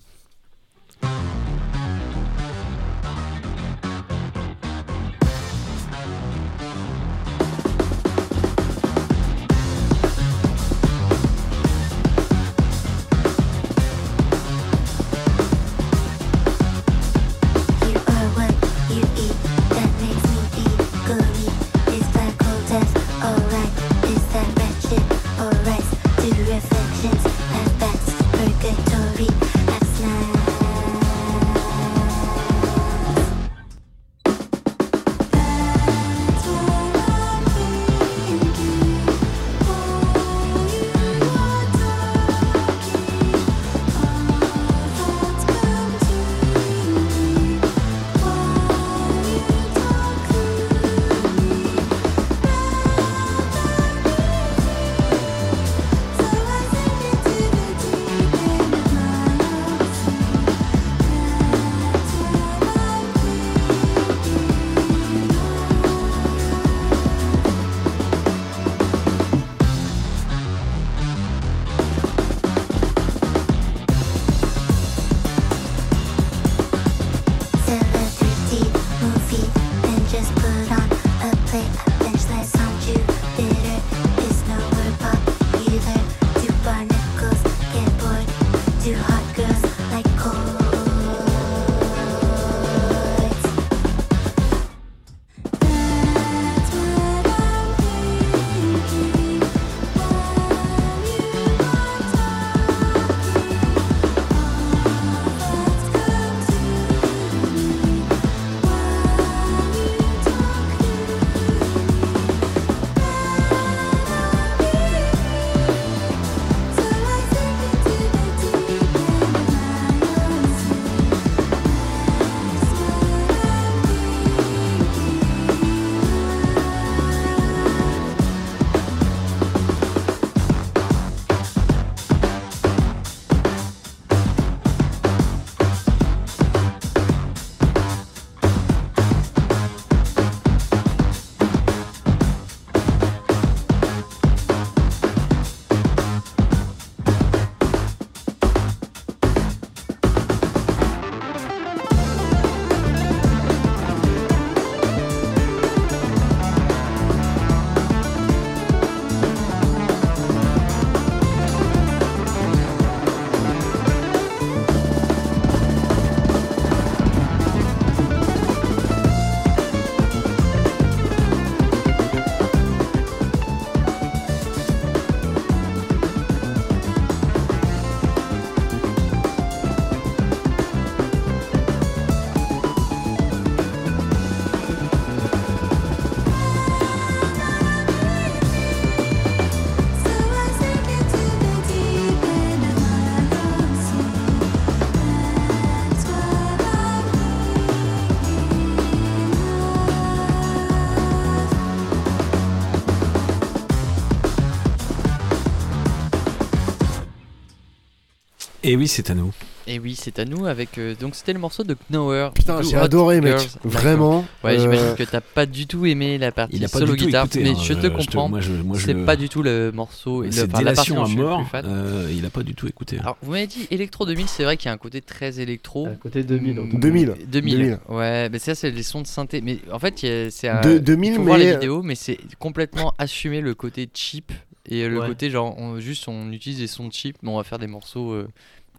[208.72, 209.34] Et oui, c'est à nous.
[209.68, 210.78] Et oui, c'est à nous avec.
[210.78, 212.30] euh, donc, c'était le morceau de Knower.
[212.34, 213.38] Putain, j'ai adoré, mec.
[213.38, 213.50] Girls.
[213.66, 216.80] Vraiment, Ouais, euh, j'imagine que t'as pas du tout aimé la partie Il a pas
[216.80, 218.30] solo du tout guitare, écouté, mais hein, je je- te je te- comprends.
[218.30, 220.22] moi, je- moi, c'est je- pas du tout le morceau.
[220.24, 221.46] le- C'est enfin, la partie à le mort.
[221.66, 222.98] euh, il a pas du tout écouté.
[223.00, 225.90] Alors, vous m'avez dit Electro 2000, c'est vrai qu'il y a un côté très électro.
[226.02, 226.78] côté 2000, en tout cas.
[226.80, 227.14] 2000.
[227.28, 227.58] 2000.
[227.58, 227.80] 2000.
[227.90, 229.42] Ouais, mais ça, c'est les sons de synthé.
[229.42, 229.96] Mais en fait,
[230.32, 230.62] c'est un.
[230.62, 234.32] De- 2000, il faut voir mais- les vidéos, mais c'est complètement assumé le côté cheap.
[234.70, 235.08] Et le Ouais.
[235.08, 238.12] côté, genre, on, juste on utilise des sons cheap, mais on va faire des morceaux
[238.14, 238.28] euh,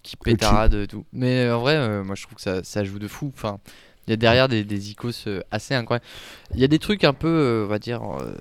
[0.03, 0.23] qui cheap.
[0.25, 1.05] pétaradent et tout.
[1.13, 3.33] Mais euh, en vrai, euh, moi je trouve que ça, ça joue de fou.
[3.35, 3.59] Enfin,
[4.07, 6.05] il y a derrière des, des icos euh, assez incroyables.
[6.55, 8.35] Il y a des trucs un peu, euh, on va dire, euh,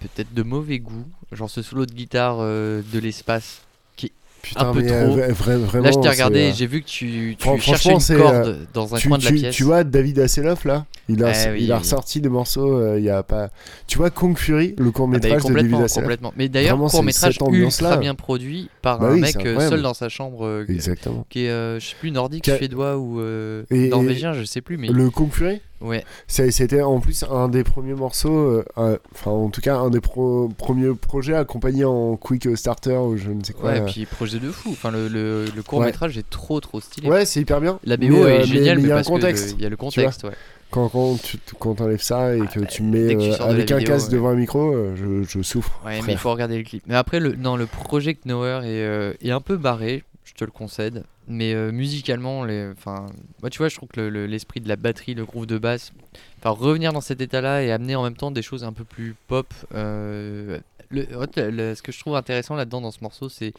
[0.00, 1.06] peut-être de mauvais goût.
[1.32, 3.65] Genre ce solo de guitare euh, de l'espace
[4.48, 5.16] Putain, un peu mais, euh, trop.
[5.16, 7.92] vra- vra- vraiment, Là, je t'ai regardé euh, et j'ai vu que tu, tu cherchais
[7.92, 9.54] une corde euh, dans un tu, coin de la tu- pièce.
[9.54, 11.80] Tu vois David Hasselhoff là il a, Eh oui, il a oui.
[11.80, 13.50] ressorti des morceaux, euh, il y a pas.
[13.86, 15.92] Tu vois Kong Fury, le court Ah bah, métrage de David Hasselhoff.
[15.94, 16.32] complètement.
[16.36, 20.08] Mais d'ailleurs, court métrage ultra bien produit par Bah un oui, mec seul dans sa
[20.08, 21.24] chambre, Exactement.
[21.30, 23.20] qui est, je sais plus, nordique, suédois ou
[23.70, 24.76] norvégien, je sais plus.
[24.76, 25.60] Mais Le Kong Fury?
[25.80, 26.04] Ouais.
[26.26, 30.00] C'était en plus un des premiers morceaux, euh, euh, enfin en tout cas un des
[30.00, 33.70] pro- premiers projets accompagnés en Quick Starter ou je ne sais quoi.
[33.70, 33.84] Ouais, et euh.
[33.86, 34.70] puis projet de fou.
[34.72, 37.08] Enfin, le, le, le court métrage est trop trop stylé.
[37.08, 37.78] Ouais, c'est hyper bien.
[37.84, 39.54] La BO Mais, euh, est mais- géniale, mais il y a un contexte.
[39.58, 40.32] il y a le contexte, ouais.
[40.70, 43.76] Quand, quand tu quand enlèves ça et que tu mets que tu euh, avec un
[43.78, 44.14] vidéo, casque ouais.
[44.14, 45.80] devant un micro, euh, je, je souffre.
[45.86, 46.82] Ouais, mais il faut regarder le clip.
[46.88, 50.02] Mais après, le, non, le projet Knower est, euh, est un peu barré,
[50.36, 51.04] te le concède.
[51.28, 54.76] Mais euh, musicalement, les, moi, tu vois, je trouve que le- le- l'esprit de la
[54.76, 55.92] batterie, le groove de basse,
[56.38, 59.14] enfin, revenir dans cet état-là et amener en même temps des choses un peu plus
[59.28, 59.52] pop.
[59.74, 60.58] euh,
[60.90, 61.04] le,
[61.74, 63.52] ce que je trouve intéressant là-dedans dans ce morceau, c'est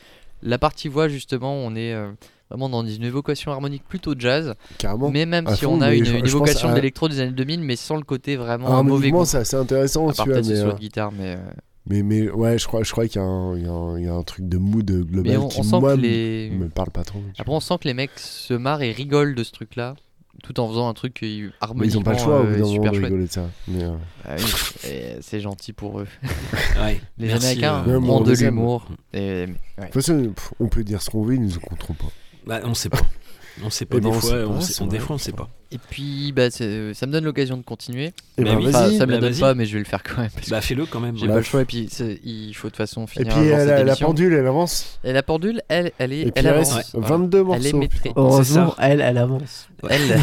[0.44, 2.10] la partie voix, justement, on est euh,
[2.50, 4.54] vraiment dans une évocation harmonique plutôt jazz.
[4.78, 5.10] Carrément.
[5.10, 7.20] Mais même si fond, on a une, je- une je pense évocation à- d'électro des
[7.20, 9.26] années 2000, mais sans le côté vraiment Ah, mauvais goût.
[9.26, 11.38] c'est assez intéressant, À part peut-être mais, de guitare, mais.
[11.90, 13.98] Mais, mais ouais, je crois, je crois qu'il y, a un- il y a un-
[14.00, 15.98] il y a un truc de mood global Mais on, qui, on sent moi, que
[15.98, 16.50] me- les.
[16.52, 17.22] me parle pas trop.
[17.38, 19.96] Après, on sent que les mecs se marrent et rigolent de ce truc-là,
[20.44, 22.64] tout en faisant un truc qui Mais harmoniquement ils ont pas le choix au euh,
[22.66, 23.50] super rigoler de ça.
[23.70, 23.96] Mais, euh,
[24.26, 26.08] Bah oui, et c'est gentil pour eux.
[26.82, 28.88] Ouais, les merci, Américains euh, ont on de l'humour.
[29.14, 29.20] Et...
[29.20, 29.48] ouais.
[29.48, 32.08] De toute façon, on peut dire ce qu'on veut, ils nous écouteront pas.
[32.46, 33.00] Bah, on sait pas.
[33.64, 33.98] On sait pas.
[33.98, 35.50] Eh des ben, on fois, sait pas, on sait- on- des fois, on sait pas.
[35.72, 38.14] Et puis, bah, ça me donne l'occasion de continuer.
[38.38, 38.98] Eh ben, Enfin, vas-y.
[38.98, 39.40] ça me la Bah, donne vas-y.
[39.42, 40.30] pas, mais je vais le faire quand même.
[40.34, 41.18] parce Bah, fais-le quand même.
[41.18, 41.90] J'ai Bah, pas le choix, et puis
[42.24, 45.00] il faut de toute façon Et finir puis euh, cette la, pendule, elle avance.
[45.04, 46.74] Et la pendule, elle, elle est, Et puis elle avance.
[46.74, 47.44] reste 22 Elle est
[47.74, 47.78] morceaux.
[47.80, 48.12] maîtrisée.
[48.16, 49.68] Heureusement, elle, elle avance.
[49.90, 50.02] Elle.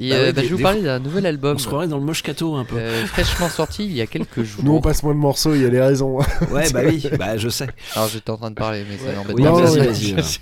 [0.00, 1.56] Et Bah euh, ouais, bah, des- je vais vous parler d'un nouvel album.
[1.56, 2.76] On se croirait dans le Moscato un peu.
[2.76, 4.60] euh, fraîchement sorti il y a quelques jours.
[4.64, 6.18] Nous, on passe moins de morceaux, il y a les raisons.
[6.50, 7.66] Ouais, bah oui, bah je sais.
[7.96, 9.52] Alors j'étais en train de parler, mais ça n'embête Oui, pas.
[9.52, 10.38] vas-y, vas-y.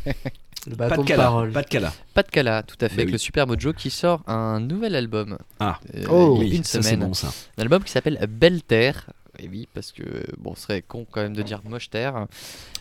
[0.74, 1.22] Pas de de cala.
[1.24, 1.52] parole.
[1.52, 1.92] Pas de cala.
[2.14, 3.12] Pas de Cala, tout à fait, Bah avec oui.
[3.12, 5.38] le Super Mojo qui sort un nouvel album.
[5.60, 7.06] Ah, euh, Oh, il y a oui, une ça, c'est semaine.
[7.08, 7.28] bon ça.
[7.58, 9.10] Un album qui s'appelle Belle Terre.
[9.38, 10.02] Et oui, parce que
[10.38, 12.26] bon, ce serait con quand même de dire Moche Terre.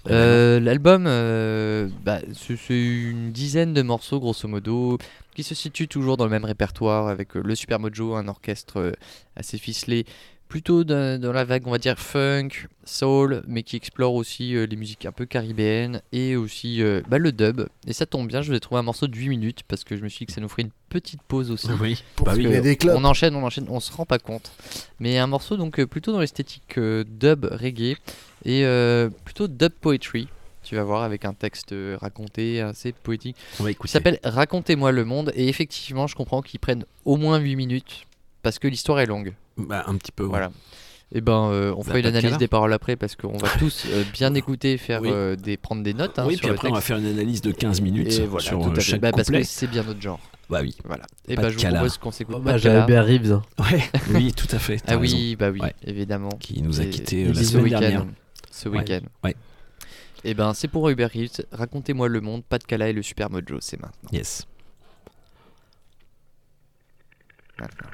[0.09, 4.97] Euh, L'album, euh, bah, c'est une dizaine de morceaux grosso modo,
[5.35, 8.93] qui se situent toujours dans le même répertoire avec euh, le Super Mojo, un orchestre
[9.35, 10.05] assez ficelé,
[10.47, 12.49] plutôt dans, dans la vague, on va dire funk,
[12.83, 17.17] soul, mais qui explore aussi euh, les musiques un peu caribéennes et aussi euh, bah,
[17.17, 17.67] le dub.
[17.87, 19.97] Et ça tombe bien, je vous ai trouvé un morceau de 8 minutes parce que
[19.97, 21.67] je me suis dit que ça nous ferait une petite pause aussi.
[21.81, 22.61] Oui, Pour bah oui.
[22.61, 22.95] des clopes.
[22.97, 24.51] On enchaîne, on enchaîne, on se rend pas compte.
[24.99, 27.97] Mais un morceau donc euh, plutôt dans l'esthétique euh, dub reggae
[28.45, 30.27] et euh, plutôt dub poetry.
[30.63, 33.35] Tu vas voir avec un texte raconté assez poétique.
[33.67, 33.91] Écouter.
[33.91, 35.31] s'appelle Racontez-moi le monde.
[35.35, 38.07] Et effectivement, je comprends qu'ils prennent au moins 8 minutes
[38.41, 39.33] parce que l'histoire est longue.
[39.57, 40.23] Bah, un petit peu.
[40.23, 40.29] ouais.
[40.29, 40.51] Voilà.
[41.13, 43.85] Et ben, euh, on Bah, fera une analyse des paroles après parce qu'on va tous
[43.87, 45.09] euh, bien écouter, faire Oui.
[45.11, 46.17] euh, des, prendre des notes.
[46.19, 48.25] hein, oui, sur puis le après, on va faire une analyse de 15 minutes Et
[48.25, 50.19] voilà, sur tout à chaque Bah, parce que c'est bien notre genre.
[50.49, 50.75] Bah oui.
[50.83, 51.05] Voilà.
[51.27, 52.35] Et Pas bah, de je vous propose qu'on s'écoute.
[52.37, 52.85] Bah, pas de j'avais cala.
[52.87, 53.31] bien Reeves.
[53.33, 53.41] hein.
[53.59, 53.83] Ouais,
[54.13, 54.81] oui, tout à fait.
[54.87, 55.01] Ah raison.
[55.15, 55.75] oui, bah oui, Ouais.
[55.83, 56.29] évidemment.
[56.39, 57.79] Qui nous a quittés la ce semaine week-end.
[57.79, 58.05] dernière.
[58.51, 59.01] Ce week-end.
[59.23, 59.35] Ouais.
[60.23, 61.43] Et ben c'est pour Uber Eats.
[61.51, 64.09] Racontez-moi le monde, pas de cala et le Super Mojo, c'est maintenant.
[64.11, 64.45] Yes.
[67.59, 67.89] Maintenant.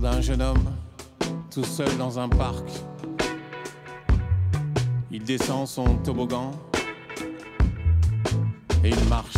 [0.00, 0.70] D'un jeune homme
[1.50, 2.64] tout seul dans un parc.
[5.10, 6.52] Il descend son toboggan
[8.84, 9.34] et il marche.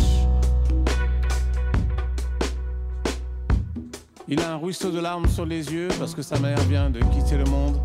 [4.27, 6.99] Il a un ruisseau de larmes sur les yeux parce que sa mère vient de
[6.99, 7.79] quitter le monde.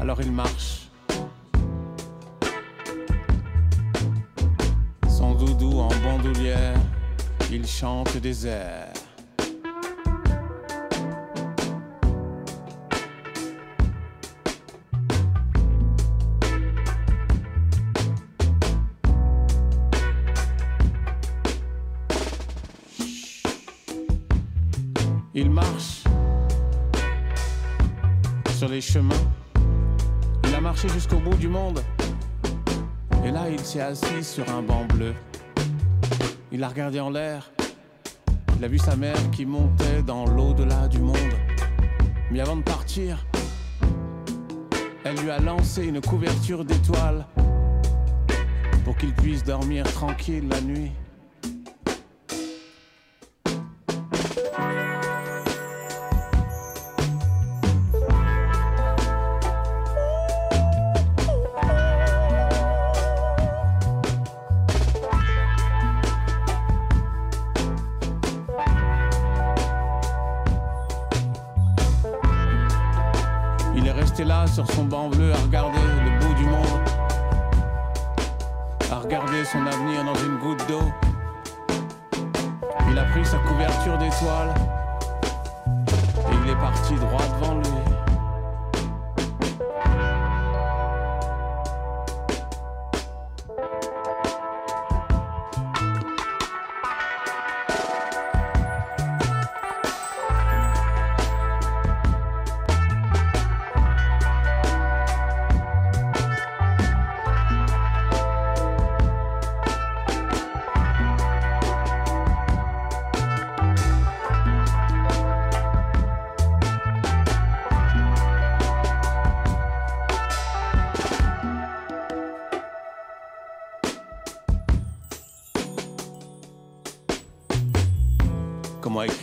[0.00, 0.88] Alors il marche.
[5.08, 6.76] Son doudou en bandoulière,
[7.50, 9.03] il chante des airs.
[33.80, 35.14] Assis sur un banc bleu.
[36.52, 37.50] Il a regardé en l'air.
[38.56, 41.16] Il a vu sa mère qui montait dans l'au-delà du monde.
[42.30, 43.26] Mais avant de partir,
[45.04, 47.26] elle lui a lancé une couverture d'étoiles
[48.84, 50.92] pour qu'il puisse dormir tranquille la nuit.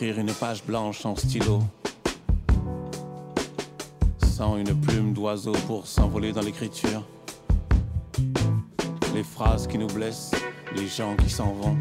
[0.09, 1.59] Une page blanche en stylo.
[4.17, 7.03] Sans une plume d'oiseau pour s'envoler dans l'écriture.
[9.13, 10.31] Les phrases qui nous blessent,
[10.75, 11.77] les gens qui s'en vont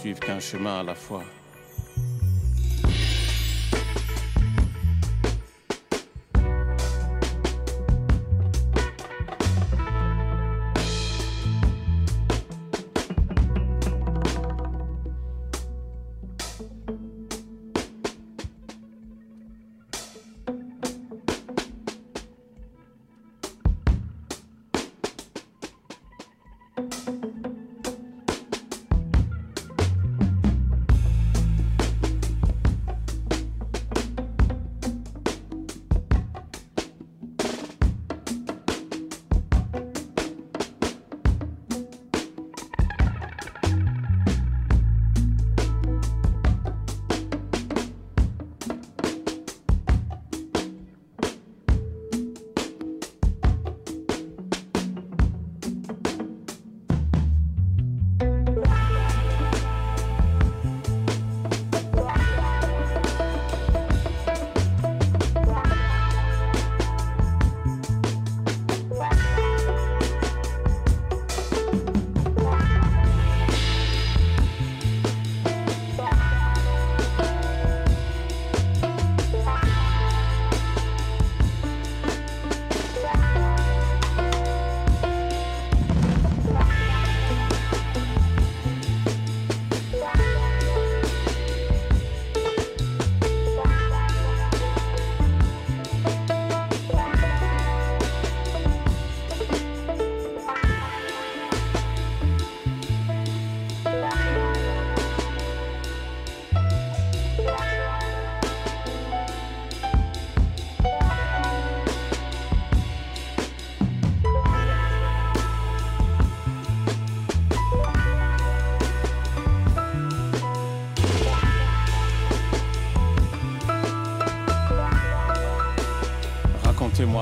[0.00, 1.24] suivre qu'un chemin à la fois.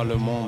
[0.04, 0.45] Le monde.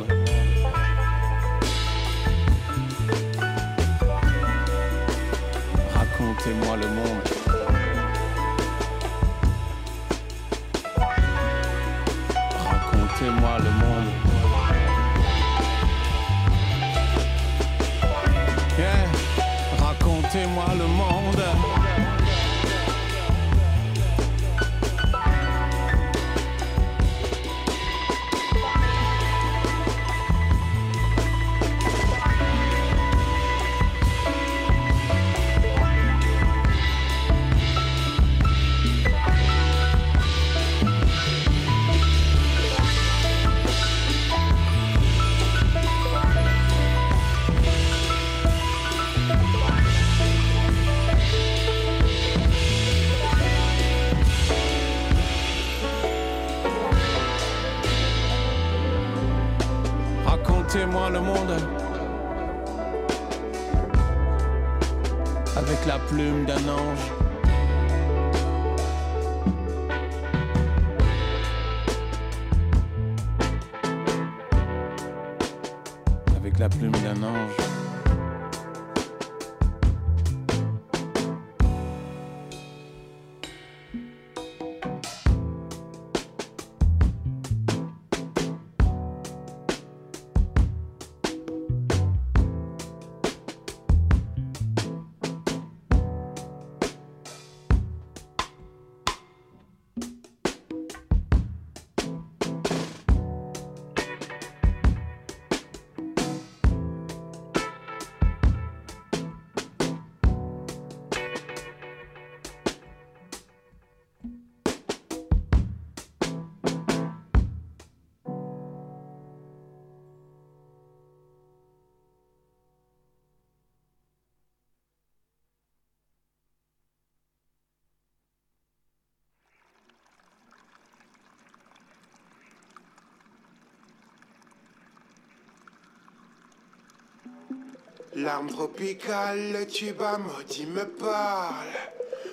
[138.24, 141.76] L'arme tropicale, le tuba maudit me parle.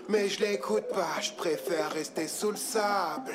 [0.10, 3.34] Mais je l'écoute pas, je préfère rester sous le sable.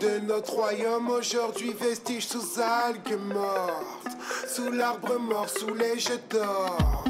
[0.00, 4.16] De notre royaume aujourd'hui, vestige sous algues mortes.
[4.46, 7.04] Sous l'arbre mort, sous les jeux d'or.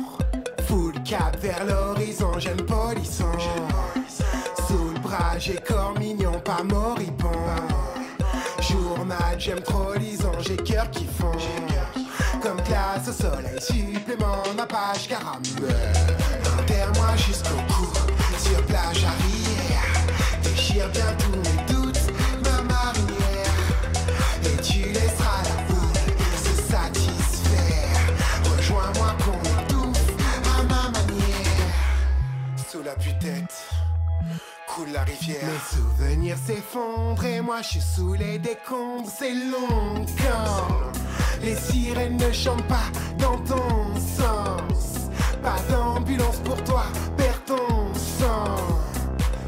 [0.66, 3.32] Full cap vers l'horizon, jeune polisson.
[4.66, 7.28] Sous le bras, j'ai corps mignon, pas moribond.
[8.60, 11.32] Journal, j'aime trop lison, j'ai cœur qui fond.
[12.44, 15.42] Comme glace au soleil, supplément, ma page caramel.
[16.60, 17.90] Enterre-moi jusqu'au cou,
[18.38, 19.82] sur plage arrière.
[20.42, 22.02] Déchire bien tous mes doutes,
[22.44, 23.56] ma marinière.
[24.44, 25.96] Et tu laisseras la foule
[26.36, 27.98] se satisfaire.
[28.58, 30.10] Rejoins-moi qu'on étouffe
[30.52, 31.72] à ma manière.
[32.70, 33.64] Sous la tête
[34.68, 35.40] coule la rivière.
[35.46, 39.08] Mes souvenirs s'effondrent et moi je suis sous les décombres.
[39.08, 40.04] C'est long
[41.44, 42.88] les sirènes ne chantent pas
[43.18, 45.10] dans ton sens.
[45.42, 46.84] Pas d'ambulance pour toi,
[47.16, 48.56] perds ton sang.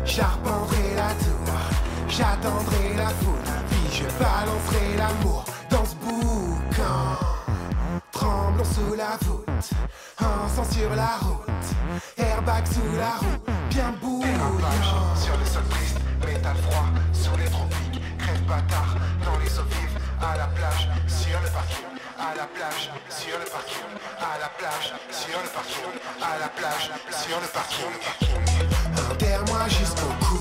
[0.04, 1.54] J'arpenterai la tour,
[2.08, 7.16] j'attendrai la foule, puis je balancerai l'amour dans ce boucan.
[8.12, 9.70] Tremblons sous la voûte,
[10.20, 11.68] encens sur la route,
[12.16, 14.26] airbag sous la roue, bien bouillant.
[15.16, 17.85] Sur le sol triste, métal froid, sous les tropiques,
[18.46, 18.94] bâtard,
[19.24, 23.44] dans les eaux vives, à la plage, sur le parking, à la plage, sur le
[23.44, 25.92] parking, à la plage, sur le parking,
[26.22, 27.94] à la plage, sur le parking.
[29.10, 30.38] Enterre-moi jusqu'au cou,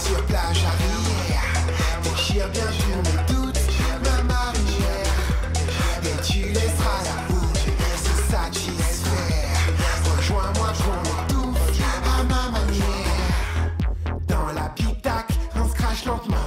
[0.00, 1.54] sur plage arrière.
[2.02, 3.60] Déchire bien sûr mes doutes,
[4.04, 5.16] ma marinière.
[6.02, 7.56] Et tu laisseras la boule
[8.04, 9.62] se satisfaire.
[10.16, 13.22] Rejoins-moi qu'on étouffe à ma manière.
[14.26, 15.26] Dans la pitac,
[15.56, 16.43] on se crache lentement.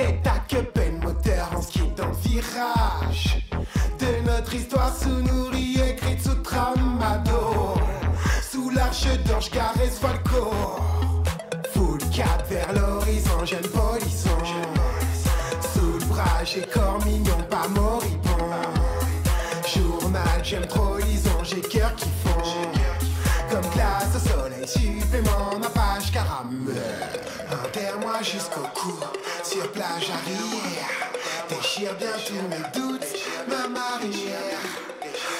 [0.00, 3.46] Tête à que peine moteur en ski dans le virage.
[3.98, 7.82] De notre histoire sous-nourrie, écrite sous tramadol.
[8.50, 10.52] Sous l'arche d'ange, caresse Falco.
[11.74, 14.38] Full cap vers l'horizon, jeune polisson.
[15.74, 18.54] Sous le bras, j'ai corps mignon, pas moribond.
[19.66, 22.40] Journal, j'aime trop lison, j'ai cœur qui fond.
[23.50, 25.19] Comme glace au soleil, supplément,
[29.82, 31.10] arrière.
[31.48, 33.06] Déchire bien tous mes doutes,
[33.48, 34.60] ma marinière.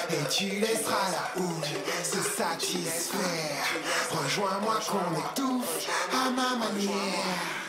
[0.09, 1.67] Et tu laisseras la houle
[2.03, 3.65] se satisfaire.
[4.11, 7.60] Rejoins-moi qu'on étouffe à ma manière.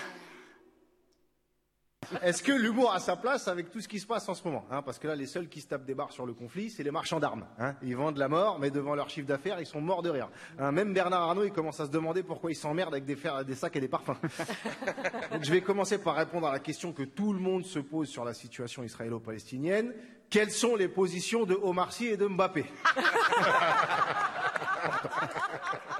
[2.20, 4.64] Est-ce que l'humour a sa place avec tout ce qui se passe en ce moment
[4.70, 6.82] hein Parce que là, les seuls qui se tapent des barres sur le conflit, c'est
[6.82, 7.46] les marchands d'armes.
[7.58, 7.74] hein.
[7.82, 10.28] ils vendent la mort, mais devant leur chiffre d'affaires, ils sont morts de rire.
[10.58, 13.44] Hein, même Bernard Arnault, il commence à se demander pourquoi il s'emmerde avec des, fer-
[13.44, 14.16] des sacs et des parfums.
[15.32, 18.08] Donc je vais commencer par répondre à la question que tout le monde se pose
[18.08, 19.92] sur la situation israélo-palestinienne.
[20.32, 22.64] Quelles sont les positions de Omar Sy et de Mbappé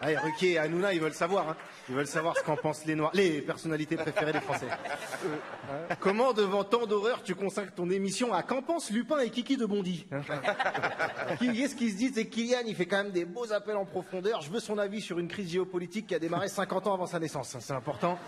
[0.00, 1.50] Allez, Ruquier et Hanouna, ils veulent savoir.
[1.50, 1.56] hein.
[1.88, 4.66] Ils veulent savoir ce qu'en pensent les Noirs, les personnalités préférées des Français.
[4.70, 9.56] Euh, Comment, devant tant d'horreur, tu consacres ton émission à qu'en pensent Lupin et Kiki
[9.58, 10.22] de Bondy hein
[11.38, 13.84] Qui Qu'est-ce qu'ils se disent C'est Kylian, il fait quand même des beaux appels en
[13.84, 14.40] profondeur.
[14.40, 17.18] Je veux son avis sur une crise géopolitique qui a démarré 50 ans avant sa
[17.20, 17.54] naissance.
[17.60, 18.18] C'est important.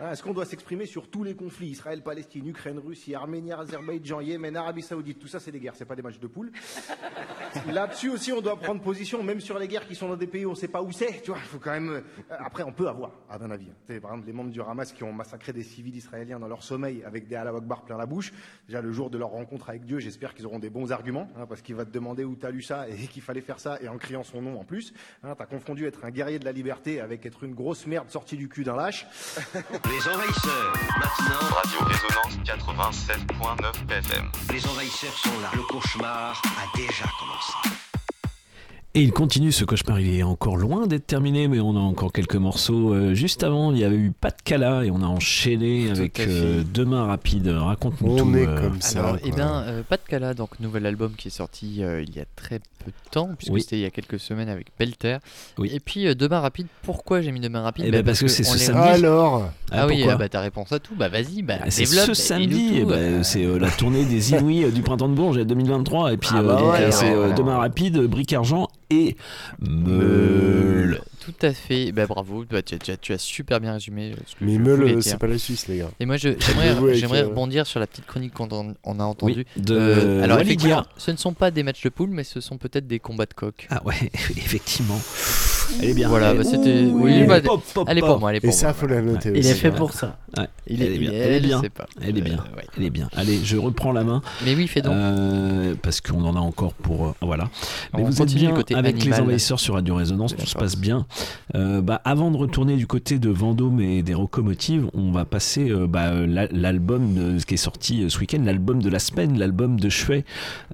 [0.00, 4.20] Hein, Est-ce qu'on doit s'exprimer sur tous les conflits Israël, Palestine, Ukraine, Russie, Arménie, Azerbaïdjan,
[4.20, 6.52] Yémen, Arabie Saoudite, tout ça c'est des guerres, c'est pas des matchs de poule.
[7.72, 10.44] Là-dessus aussi, on doit prendre position, même sur les guerres qui sont dans des pays
[10.44, 11.22] où on sait pas où c'est.
[11.22, 11.88] Tu vois, faut quand même.
[11.90, 12.00] euh,
[12.38, 13.68] Après, on peut avoir, à mon avis.
[13.86, 17.02] Par exemple, les membres du Hamas qui ont massacré des civils israéliens dans leur sommeil
[17.04, 18.32] avec des Allah Akbar plein la bouche.
[18.66, 21.46] Déjà, le jour de leur rencontre avec Dieu, j'espère qu'ils auront des bons arguments, hein,
[21.48, 23.88] parce qu'il va te demander où t'as lu ça et qu'il fallait faire ça et
[23.88, 24.92] en criant son nom en plus.
[25.24, 28.36] Hein, t'as confondu être un guerrier de la liberté avec être une grosse merde sortie
[28.36, 29.06] du cul d'un lâche.
[29.90, 31.48] Les envahisseurs, maintenant.
[31.56, 34.30] Radio Résonance 87.9 FM.
[34.52, 35.50] Les envahisseurs sont là.
[35.54, 37.87] Le cauchemar a déjà commencé.
[38.98, 42.12] Et il continue ce cauchemar, il est encore loin d'être terminé, mais on a encore
[42.12, 42.92] quelques morceaux.
[42.92, 46.18] Euh, juste avant, il y avait eu Pas de Cala et on a enchaîné avec
[46.18, 47.46] euh, Demain Rapide.
[47.46, 48.36] Raconte-nous On tout.
[48.36, 48.98] est euh, comme ça.
[48.98, 49.38] Alors, eh quoi.
[49.38, 52.24] ben, euh, pas de Cala, donc nouvel album qui est sorti euh, il y a
[52.34, 53.60] très peu de temps, puisque Oui.
[53.60, 55.18] c'était il y a quelques semaines avec Belter.
[55.58, 55.70] Oui.
[55.72, 58.26] Et puis euh, Demain Rapide, pourquoi j'ai mis Demain Rapide Eh Bah, ben, parce que
[58.26, 58.88] c'est on ce samedi.
[59.04, 61.86] Alors Ah, Ah, oui, ah bah t'as réponse à tout, bah vas-y, bah Ah, C'est
[61.86, 63.22] ce samedi, eh ben, euh.
[63.22, 66.14] c'est euh, la tournée des Inouïs du Printemps de Bourges 2023.
[66.14, 67.14] Et puis Ah bah ouais, c'est.
[67.36, 69.16] Demain Rapide, Bric Argent et
[69.60, 71.00] Meul.
[71.20, 74.12] Tout à fait, bah bravo, bah, tu, as- tu as, tu as super bien résumé
[74.12, 75.90] euh, ce que Mais je Meul, euh, c'est pas la Suisse, les gars.
[76.00, 76.70] Et moi, j'aimerais
[77.22, 79.44] euh, rebondir sur la petite chronique qu'on en- on a entendue.
[79.56, 82.56] de Euh, alors, effectivement, ce ne sont pas des matchs de poule, mais ce sont
[82.56, 83.66] peut-être des combats de coq.
[83.70, 83.94] Ah ouais,
[84.30, 85.00] effectivement.
[85.82, 86.08] Elle est bien.
[86.08, 86.84] Voilà, Elle- bah, c'était.
[86.84, 88.66] Oui, elle est bah, pop, pop, elle est pour moi, elle est Et pour ça,
[88.68, 88.74] moi.
[88.74, 90.16] faut la noter Il est fait pour ça.
[90.36, 91.10] Ouais, Il elle est- bien.
[91.12, 91.62] Elle est bien.
[92.02, 92.36] Elle est bien.
[92.76, 93.08] Elle est bien.
[93.16, 94.22] Allez, je reprends la main.
[94.44, 94.92] Mais oui, fais donc.
[94.94, 97.06] Euh, parce qu'on en a encore pour.
[97.08, 97.48] euh, voilà.
[97.94, 99.22] Mais On vous êtes continue bien du côté avec les animal.
[99.22, 101.06] envahisseurs sur Radio Résonance, tout se passe bien.
[101.54, 105.70] Euh, bah, avant de retourner du côté de Vendôme et des locomotives, on va passer
[105.70, 109.38] euh, bah, la- l'album de- qui est sorti euh, ce week-end, l'album de la semaine,
[109.38, 110.24] l'album de Chevet.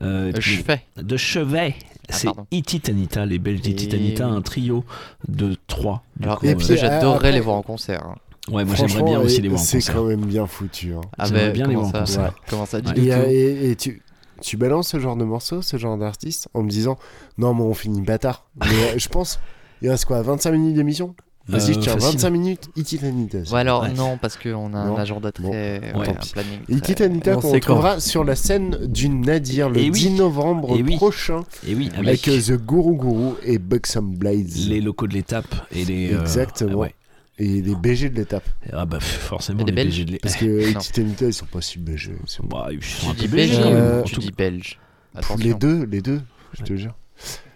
[0.02, 0.80] Et Chevet.
[1.00, 1.74] De Chevet.
[2.08, 2.28] Ah, C'est.
[2.50, 4.84] Ititanita, les Belges d'Ititanita, un trio
[5.28, 6.02] de trois.
[6.16, 8.02] du Alors, coup, et euh, puis, j'adorerais après- les voir en concert.
[8.04, 8.14] hein.
[8.52, 9.94] ouais, moi j'aimerais bien aussi les voir en C'est concert.
[9.94, 10.92] quand même bien foutu.
[10.94, 11.00] hein.
[11.18, 12.34] Ah, J'aimerais bah, bien les voir en concert.
[12.50, 12.92] Comment ça, Ouais.
[12.98, 13.30] Et, euh, tout.
[13.30, 14.02] et- tu,
[14.42, 16.98] tu balances ce genre de morceau, ce genre d'artiste, en me disant
[17.38, 18.44] Non, mais on finit bâtard.
[18.60, 19.40] Mais euh, je pense,
[19.80, 21.14] il reste quoi 25 minutes d'émission?
[21.46, 22.10] Vas-y, Euh, je tiens facile.
[22.12, 22.68] 25 minutes.
[22.74, 23.38] Ititanita.
[23.52, 23.92] Ouais, alors Ouais.
[23.92, 25.42] non, parce qu'on a un agenda très.
[25.42, 25.50] Bon.
[25.50, 26.60] ouais, un planning.
[26.64, 29.98] très- Ititanita On qu'on retrouvera sur la scène du Nadir le Et oui.
[30.00, 30.96] 10 novembre Et oui.
[30.96, 34.48] prochain Et oui, avec, avec euh, The Guru Guru et Buxom Blades.
[34.68, 36.14] les locaux de l'étape et les.
[36.14, 36.70] euh, Exactement.
[36.72, 36.94] ah ouais.
[37.38, 38.48] Et les BG de l'étape.
[38.72, 40.80] Ah bah forcément les BG de l'é- Parce que Non.
[40.80, 42.12] Ititanita, ils sont pas si BG.
[42.22, 44.78] ils sont- Bah, ils sont un peu BG, Euh, tu dis belge
[45.14, 45.58] Les Attention.
[45.58, 46.22] deux, les deux,
[46.56, 46.94] je te jure.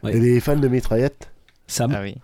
[0.07, 1.31] Et les fans de Mitraillette
[1.67, 2.17] Sam, Ah oui.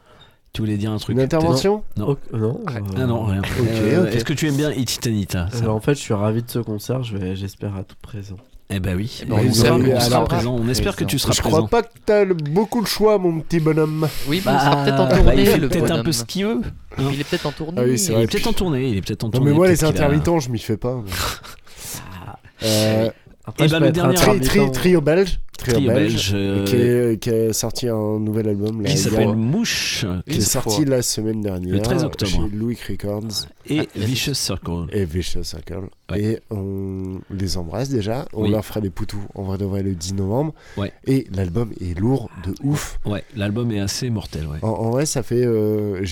[0.55, 2.17] Tu voulais dire un truc Une intervention Non.
[2.33, 2.61] Oh, non.
[2.71, 3.41] euh, Ah non, rien.
[3.41, 4.15] Ok, Euh, ok.
[4.15, 7.03] Est-ce que tu aimes bien Ititanita euh, en fait, je suis ravi de ce concert.
[7.03, 8.37] Je vais, j'espère à tout présent.
[8.71, 10.57] Eh ben oui, ben, on, on sera, on alors- présent.
[10.59, 11.67] On espère que tu seras Je présent.
[11.67, 14.09] crois pas que t'as le- beaucoup de choix, mon petit bonhomme.
[14.27, 16.03] Oui, mais il sera peut-être en bah, tournée, il fait le peut-être un bonhomme.
[16.05, 16.61] peu ce qu'il veut.
[16.97, 17.05] hein.
[17.13, 17.79] Il est peut-être en tournée.
[17.81, 18.25] Ah oui, c'est Il vrai.
[18.25, 18.89] est peut-être en tournée.
[18.89, 19.51] Il est peut-être en Non, tournée.
[19.51, 20.95] mais moi, les peut-être qu'il a- intermittents, je m'y fais pas.
[21.05, 21.11] mais-
[22.63, 23.11] Euh,
[23.47, 24.49] Après, Eh je ben, le dernier- tri- intermittent.
[24.49, 25.41] tri- trio belge.
[25.59, 26.13] Trio, Trio belge.
[26.13, 28.81] belge, euh, Qui, est- qui a sorti un nouvel album.
[28.83, 31.75] Là, qui s'appelle Mouche, qui est sorti la semaine dernière.
[31.75, 32.31] Le 13 octobre.
[32.31, 34.87] Chez Louis Records et Vicious Circle.
[34.93, 35.89] et Vicious Circle.
[36.11, 36.21] Ouais.
[36.23, 38.27] Et on les embrasse déjà.
[38.33, 38.51] On Oui.
[38.51, 40.55] leur fera des poutous en vrai de vrai le 10 novembre.
[40.77, 40.93] Ouais.
[41.07, 42.99] Et l'album est lourd de ouf.
[43.05, 44.47] Ouais, l'album est assez mortel.
[44.47, 44.59] Ouais.
[44.63, 45.45] En, en vrai, ça fait.
[45.47, 46.03] euh,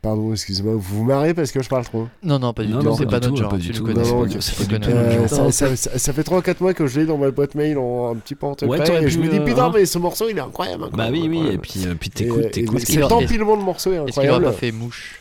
[0.00, 2.06] Pardon, excusez-moi, vous vous marrez parce que je parle trop?
[2.22, 2.94] Non, non, pas du Non, tout.
[2.96, 3.50] C'est pas pas du notre tout, genre.
[3.50, 3.84] pas Tu du le tout.
[3.84, 4.96] connais.
[4.96, 8.36] Euh, ça, fait 3-4 mois que je l'ai dans ma boîte mail en un petit
[8.36, 9.72] peu en Ouais, je me dis euh, putain hein.
[9.74, 11.36] mais ce morceau il est incroyable, Bah incroyable, oui, oui.
[11.38, 11.54] incroyable.
[11.54, 12.80] Et puis, euh, puis t'écoutes, t'écoutes.
[12.80, 14.44] cet empilement de morceaux est Est-ce qu'il incroyable.
[14.44, 15.20] pas fait mouche?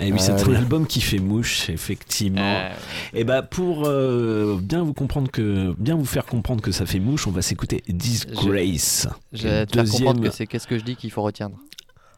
[0.00, 2.40] Et oui, c'est Ah, un album qui fait mouche, effectivement.
[2.42, 2.68] Euh,
[3.12, 6.98] Et bah pour euh, bien vous comprendre que bien vous faire comprendre que ça fait
[7.00, 9.08] mouche, on va s'écouter Disgrace.
[9.32, 11.50] Je vais faire comprendre que c'est qu'est-ce que je dis qu'il faut retenir.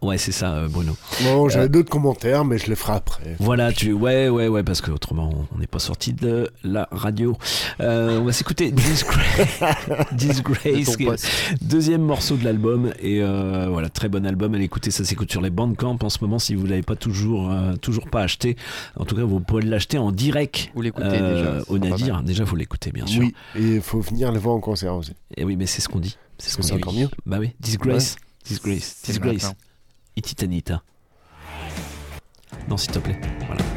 [0.02, 0.94] Ouais, c'est ça, euh, Bruno.
[1.24, 3.36] Bon, j'avais Euh, d'autres commentaires, mais je les ferai après.
[3.38, 3.92] Voilà, tu.
[3.92, 7.36] Ouais, ouais, ouais, parce que autrement, on n'est pas sorti de la radio.
[7.80, 9.60] Euh, on va s'écouter Disgrace.
[10.12, 12.92] Disgrace, qui est deuxième morceau de l'album.
[13.00, 14.54] Et euh, voilà, très bon album.
[14.54, 17.50] Allez écouter, ça s'écoute sur les Bandcamp en ce moment si vous l'avez pas toujours,
[17.50, 18.56] euh, toujours pas acheté.
[18.96, 20.70] En tout cas, vous pouvez l'acheter en direct.
[20.74, 22.22] Vous l'écoutez euh, déjà, Au Nadir.
[22.22, 23.22] Déjà, faut l'écouter, bien sûr.
[23.22, 25.12] Oui, et il faut venir le voir en concert aussi.
[25.36, 26.16] Et oui, mais c'est ce qu'on dit.
[26.38, 26.72] C'est ce qu'on dit.
[26.74, 27.08] encore mieux.
[27.24, 28.16] Bah oui, Disgrace.
[28.46, 28.96] Disgrace.
[29.02, 29.52] C'est Disgrace.
[30.16, 30.82] Et Titanita.
[32.68, 33.20] Non, s'il te plaît.
[33.46, 33.75] Voilà.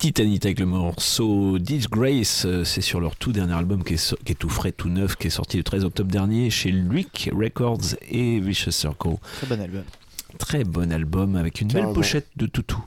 [0.00, 3.98] Et Titanita avec le morceau Disgrace, euh, c'est sur leur tout dernier album qui est,
[3.98, 6.70] so- qui est tout frais, tout neuf, qui est sorti le 13 octobre dernier chez
[6.70, 9.16] Luik Records et Vicious Circle.
[9.42, 9.82] Très bon album.
[10.38, 12.82] Très bon album avec une belle pochette de toutou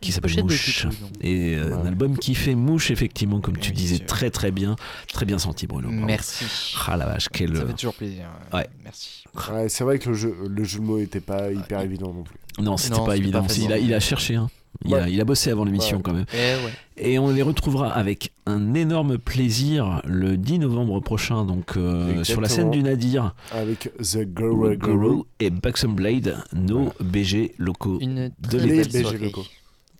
[0.00, 0.82] qui s'appelle Mouche.
[0.82, 0.94] toutou.
[1.20, 4.06] Et euh, un album qui fait mouche, effectivement, comme tu disais, sûr.
[4.06, 4.76] très très bien.
[5.12, 5.88] Très bien senti, Bruno.
[5.90, 6.44] Merci.
[6.86, 7.56] Ah la vache, quel.
[7.56, 8.26] Ça fait toujours plaisir.
[8.52, 8.68] Ouais.
[8.84, 9.24] Merci.
[9.52, 12.22] Ouais, c'est vrai que le jeu, le jeu de mots était pas hyper évident non
[12.22, 12.36] plus.
[12.62, 13.42] Non, c'était pas évident.
[13.42, 14.36] pas il, a, il a cherché.
[14.36, 14.48] hein.
[14.86, 15.12] Il, a, Ouais.
[15.12, 16.02] il a bossé avant l'émission Ouais.
[16.02, 16.26] quand même.
[16.32, 16.72] Eh ouais.
[16.98, 22.40] Et on les retrouvera avec un énorme plaisir le 10 novembre prochain, donc euh, sur
[22.40, 23.34] la scène du Nadir.
[23.52, 24.98] Avec The Guru Guru.
[24.98, 28.88] Guru et Buxom Blade, nos BG locaux Une de l'été.
[28.88, 29.18] BG soirée.
[29.18, 29.44] locaux.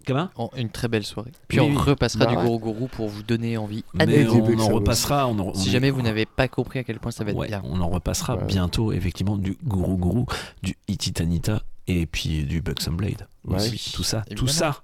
[0.06, 0.28] Comment?
[0.36, 1.32] En- Une très belle soirée.
[1.48, 1.76] Puis Oui, on oui.
[1.76, 2.36] repassera Bah du.
[2.36, 3.82] Gourou Gourou pour vous donner envie.
[3.98, 5.26] à Mais des on en repassera.
[5.26, 7.32] On en- on Si est- jamais vous n'avez pas compris à quel point ça va
[7.32, 7.60] être Ouais, bien.
[7.64, 8.44] on en repassera Ouais.
[8.46, 10.24] bientôt, effectivement, du Guru Guru,
[10.62, 13.26] du Ititanita et puis du Buxom Blade.
[13.44, 13.56] Ouais.
[13.56, 13.70] aussi.
[13.70, 14.82] Oui, Tout ça, tout ça.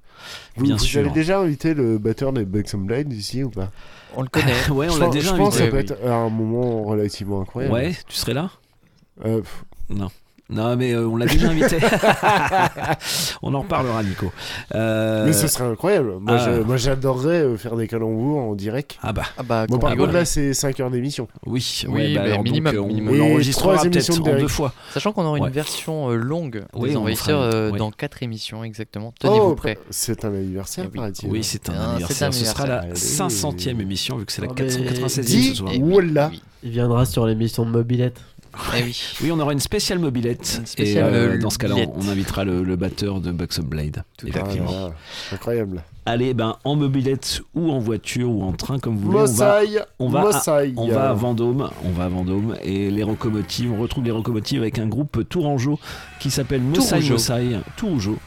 [0.56, 1.00] Vous, Bien vous sûr.
[1.00, 3.70] avez déjà invité le batteur des Buxom Blade ici ou pas?
[4.14, 4.52] On le connaît.
[4.70, 5.94] ouais, on Je l'a déjà Je pense que ça invité.
[5.94, 7.74] peut être un moment relativement incroyable.
[7.74, 8.50] Ouais, tu serais là?
[9.24, 9.42] Euh,
[9.88, 10.10] Non.
[10.52, 11.78] Non, mais euh, on l'a déjà invité.
[13.42, 14.30] on en reparlera, Nico.
[14.74, 16.14] Euh, Mais ce serait incroyable.
[16.20, 16.76] Moi, ah.
[16.76, 18.98] j'adorerais euh, faire des calembours en direct.
[19.02, 21.28] Ah bah, Ah bah, Bon, par contre, là, c'est 5 heures d'émission.
[21.46, 23.14] oui, Oui, bah, alors, donc, minimum, on minimum.
[23.14, 24.72] Émissions peut-être de en deux fois.
[24.92, 25.48] Sachant qu'on aura Ouais.
[25.48, 29.14] une version longue Oui, des envahisseurs fera euh, dans 4 émissions exactement.
[29.18, 29.78] Tenez-vous Oh, prêts.
[29.90, 30.96] c'est un anniversaire, Eh oui.
[30.96, 31.30] paraît-il.
[31.30, 32.28] Oui, c'est un Ah, c'est anniversaire.
[32.28, 33.26] un Ce sera la anniversaire.
[33.30, 35.72] 500e émission, vu que c'est la Ah, mais 496e Dis, ce soir.
[36.64, 38.20] Il viendra sur l'émission de Mobilette.
[38.76, 39.02] Eh oui.
[39.22, 40.56] Oui, on aura une spéciale mobilette.
[40.58, 43.32] Une et spéciale, euh, euh, dans ce cas-là, on, on invitera le, le batteur de
[43.32, 44.04] Buxom Blade.
[44.18, 44.90] Tout Ah.
[45.32, 45.82] Incroyable.
[46.04, 49.18] Allez, ben, en mobilette ou en voiture ou en train, comme vous voulez.
[49.18, 50.22] On va, Mosaï, on va, à,
[50.76, 51.70] on va à Vendôme.
[51.84, 52.56] On va à Vendôme.
[52.62, 55.78] Et les locomotives, on retrouve les locomotives avec un groupe tourangeau
[56.18, 57.08] qui s'appelle Mosaï.
[57.08, 57.58] Mosaï.
[57.76, 58.18] Tourougeau.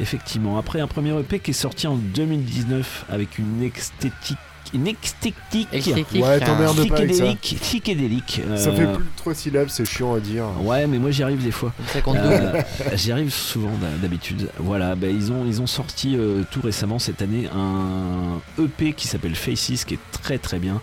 [0.00, 0.56] Effectivement.
[0.58, 4.38] Après un premier EP qui est sorti en 2019 avec une esthétique.
[4.74, 5.68] Une esthétique.
[5.72, 6.22] Esthétique.
[6.24, 7.24] Ouais, t'emmerdes pas avec ça.
[7.24, 7.56] Psychédélique.
[7.60, 8.40] Psychédélique.
[8.56, 10.44] Ça euh, fait plus de trois syllabes, c'est chiant à dire.
[10.62, 11.72] Ouais, mais moi j'y arrive des fois.
[12.06, 12.62] Euh,
[12.94, 14.48] J'y arrive souvent d'ha- d'habitude.
[14.58, 19.06] Voilà, ben, ils, ont, ils ont sorti euh, tout récemment cette année un EP qui
[19.08, 20.80] s'appelle Faces, qui est très très bien.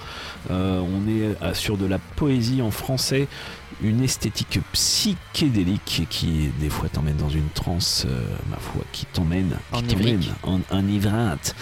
[0.51, 3.27] Euh, on est euh, sur de la poésie en français,
[3.83, 9.57] une esthétique psychédélique qui des fois t'emmène dans une transe, euh, ma foi, qui t'emmène
[9.73, 10.61] qui t'emmène Enivrante.
[10.71, 11.55] en enivrante.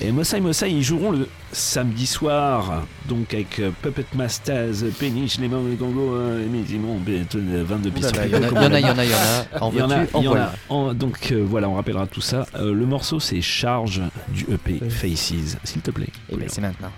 [0.00, 5.48] Et Mossai Mossai, ils joueront le samedi soir, donc avec euh, Puppet Masters, Péniche, les
[5.48, 8.20] membres des Congo, euh, Émile Simon, bientôt, euh, 22 Ouh là pistes.
[8.24, 8.42] Il y en
[8.72, 9.66] a, il y en a, il y en a, en.
[9.66, 10.52] En en en en voilà.
[10.68, 12.46] En- donc euh, voilà, on rappellera tout ça.
[12.58, 14.80] Le morceau c'est Charge du EP.
[14.90, 16.08] Faces, s'il te plaît.
[16.30, 16.90] Et ben c'est maintenant.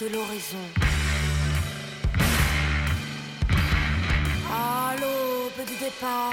[0.00, 0.66] De l'horizon.
[4.50, 6.32] À l'aube du départ.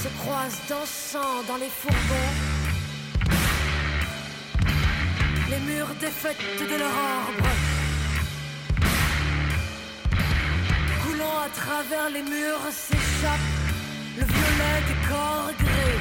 [0.00, 2.32] Se croisent dansant dans les fourgons.
[5.50, 7.48] Les murs défaites de leur arbre.
[11.04, 13.48] Coulant à travers les murs s'échappe
[14.18, 16.00] le violet des corps gris.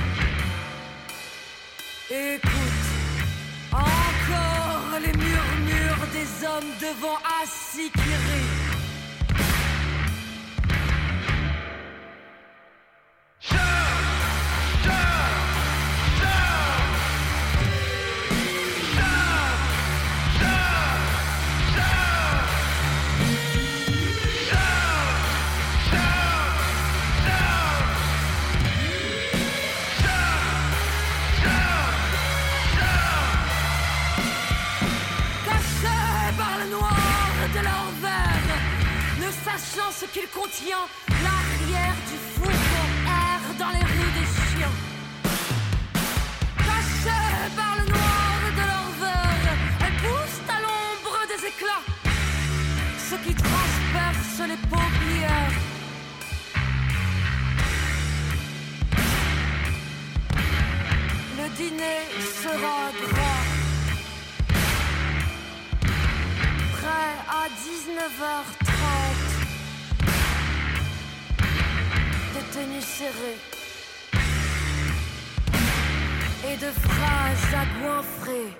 [2.36, 2.91] Écoute,
[3.74, 8.12] encore les murmures des hommes devant assis qui
[40.02, 40.86] ce qu'il contient,
[41.26, 44.76] l'arrière du fourgon erre dans les rues des chiens.
[46.58, 51.86] Cachés par le noir de leur verre, elles poussent à l'ombre des éclats,
[53.10, 55.56] ce qui transperce les paupières.
[61.38, 62.02] Le dîner
[62.42, 63.44] sera gras.
[66.74, 69.11] Prêt à 19h30.
[72.52, 73.40] De tenues serrées.
[76.50, 78.58] Et de phrases à goinfrer.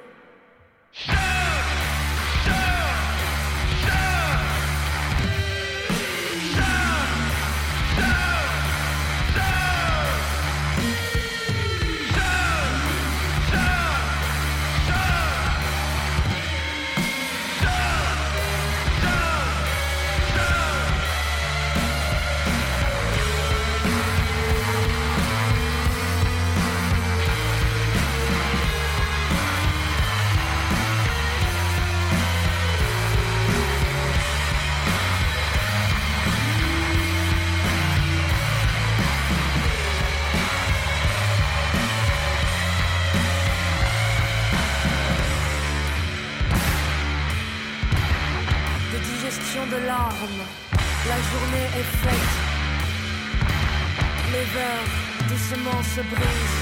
[49.72, 50.46] De larmes.
[51.08, 52.34] La journée est faite.
[54.34, 54.94] Les verres
[55.30, 56.60] doucement se brisent.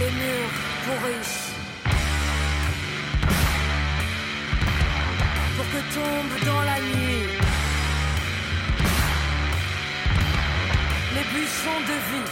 [0.00, 1.52] Les murs pourrissent.
[5.56, 7.28] Pour que tombe dans la nuit
[11.14, 12.30] les buissons de vie.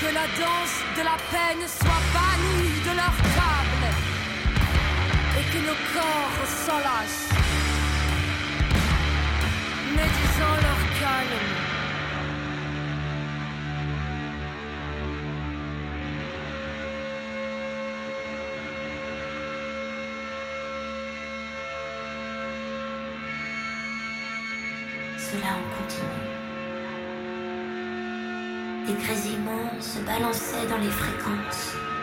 [0.00, 2.65] Que la danse de la peine soit bannie
[5.38, 7.28] et que nos corps s'enlacent,
[9.90, 11.46] médisant leur calme.
[25.18, 26.26] Cela en continue.
[28.86, 31.95] Des grésillements se balançaient dans les fréquences.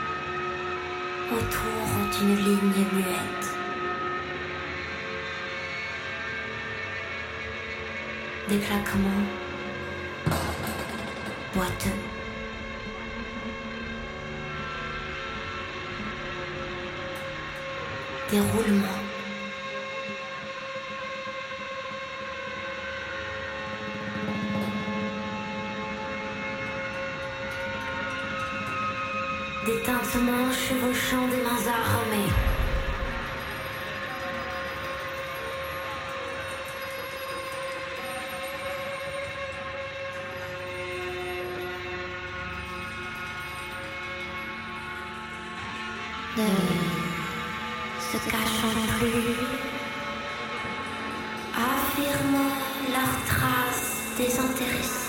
[1.31, 3.57] Autour d'une ligne muette.
[8.49, 9.09] Des claquements
[11.53, 11.89] boiteux.
[18.29, 19.12] Des roulements.
[30.03, 32.32] Des tintements chevauchant des mains armées.
[46.38, 46.43] Ne
[48.11, 49.35] se cachant plus,
[51.56, 52.53] affirmant
[52.91, 55.02] leurs traces désintéressées.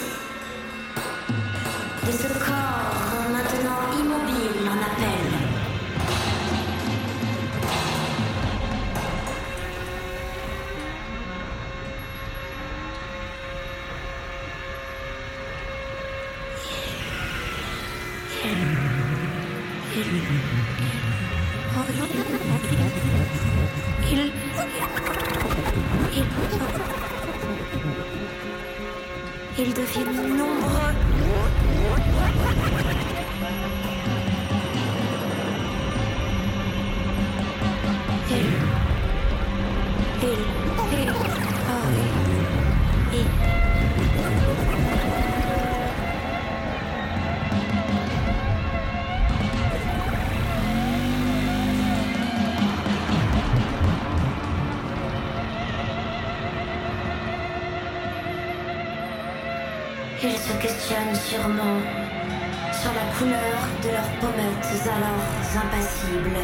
[29.75, 30.64] Deviennent nombreux.
[61.15, 61.81] Sûrement
[62.73, 65.25] sur la couleur de leurs pommettes alors
[65.65, 66.39] impassibles.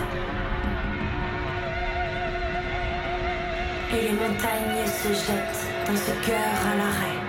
[3.93, 7.20] Et les montagnes se jettent dans ce cœur à l'arrêt.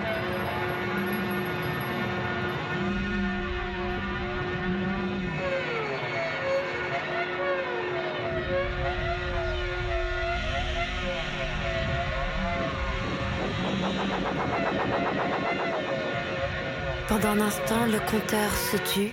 [17.32, 19.12] Un instant, le compteur se tue.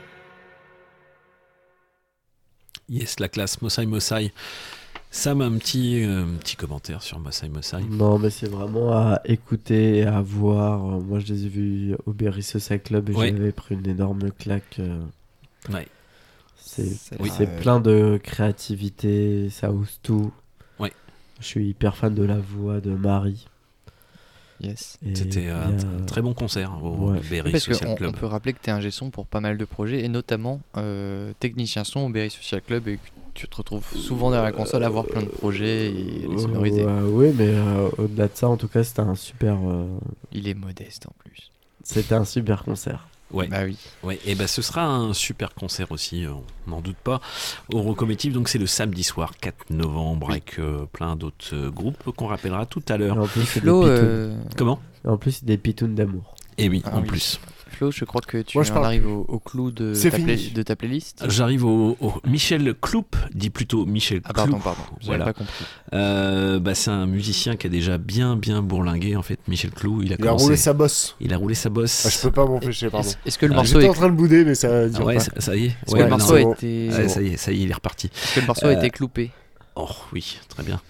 [2.90, 4.34] Yes, la classe Mosai Mosai.
[5.12, 7.82] Sam, un petit, euh, petit commentaire sur Mosai Mosai.
[7.90, 10.80] Non, mais c'est vraiment à écouter et à voir.
[10.80, 13.30] Moi, je les ai vus au Berry Social Club et Ouais.
[13.32, 14.78] j'avais pris une énorme claque.
[14.80, 15.02] euh.
[15.72, 15.88] Ouais.
[16.58, 17.32] C'est C'est- Oui.
[17.36, 20.32] c'est plein de créativité, ça ose tout.
[20.80, 20.94] Ouais.
[21.40, 23.48] Je suis hyper fan de la voix de Marie.
[24.62, 24.98] Yes.
[25.14, 27.20] C'était euh, un très bon concert au Ouais.
[27.30, 28.10] Berry Parce Social qu'on Club.
[28.10, 30.60] on peut rappeler que tu es un son pour pas mal de projets, et notamment
[30.78, 33.02] euh, technicien son au Berry Social Club, et que
[33.34, 36.84] tu te retrouves souvent derrière la console à voir plein de projets et les sonoriser.
[36.86, 39.56] Ouais, oui, mais euh, au-delà de ça, en tout cas, c'était un super.
[39.66, 39.86] euh,
[40.34, 41.52] Il est modeste en plus.
[41.84, 43.08] C'était un super concert.
[43.32, 43.48] Ouais.
[43.48, 43.78] Bah oui.
[44.04, 47.22] Ouais, et ben ce sera un super concert aussi, on n'en doute pas,
[47.74, 48.34] au Rocomotive.
[48.34, 52.66] Donc c'est le samedi soir 4 novembre avec euh, plein d'autres euh, groupes qu'on rappellera
[52.66, 53.18] tout à l'heure.
[53.20, 54.50] En plus, Flo, des euh, pitounes.
[54.58, 54.80] Comment?
[55.06, 56.36] Et En plus, c'est des pitounes d'amour.
[56.58, 57.08] Et oui, Ah en oui.
[57.08, 57.40] plus.
[57.80, 59.12] Flo, je crois que tu Moi, je en parle arrives plus.
[59.12, 60.36] au, au clou de C'est ta, fini.
[60.36, 61.24] play- de ta playlist.
[61.30, 64.36] J'arrive au, au Michel Cloup, dit plutôt Michel Ah Cloup.
[64.36, 65.26] pardon, pardon, j'avais Voilà.
[65.26, 65.66] pas compris.
[65.94, 69.40] Euh, bah, c'est un musicien qui a déjà bien bien bourlingué en fait.
[69.48, 71.16] Michel Clou, il a Il a commencé- roulé sa bosse.
[71.22, 72.04] Il a roulé sa bosse.
[72.06, 73.08] Ah, je peux pas m'empêcher, pardon.
[73.08, 73.90] Est-ce est-ce que le Ah, morceau J'étais est...
[73.90, 75.20] en train de bouder, mais ça Ah dure ouais, pas.
[75.22, 75.68] ça, ça y est.
[75.68, 76.54] Est-ce Ouais, le non, morceau c'est a bon.
[76.54, 76.90] été...
[76.90, 78.08] Ouais, ça y est, ça y est, il est reparti.
[78.08, 79.32] Est-ce que le morceau a Euh, été cloupé?
[79.78, 80.82] Oh oui, très bien.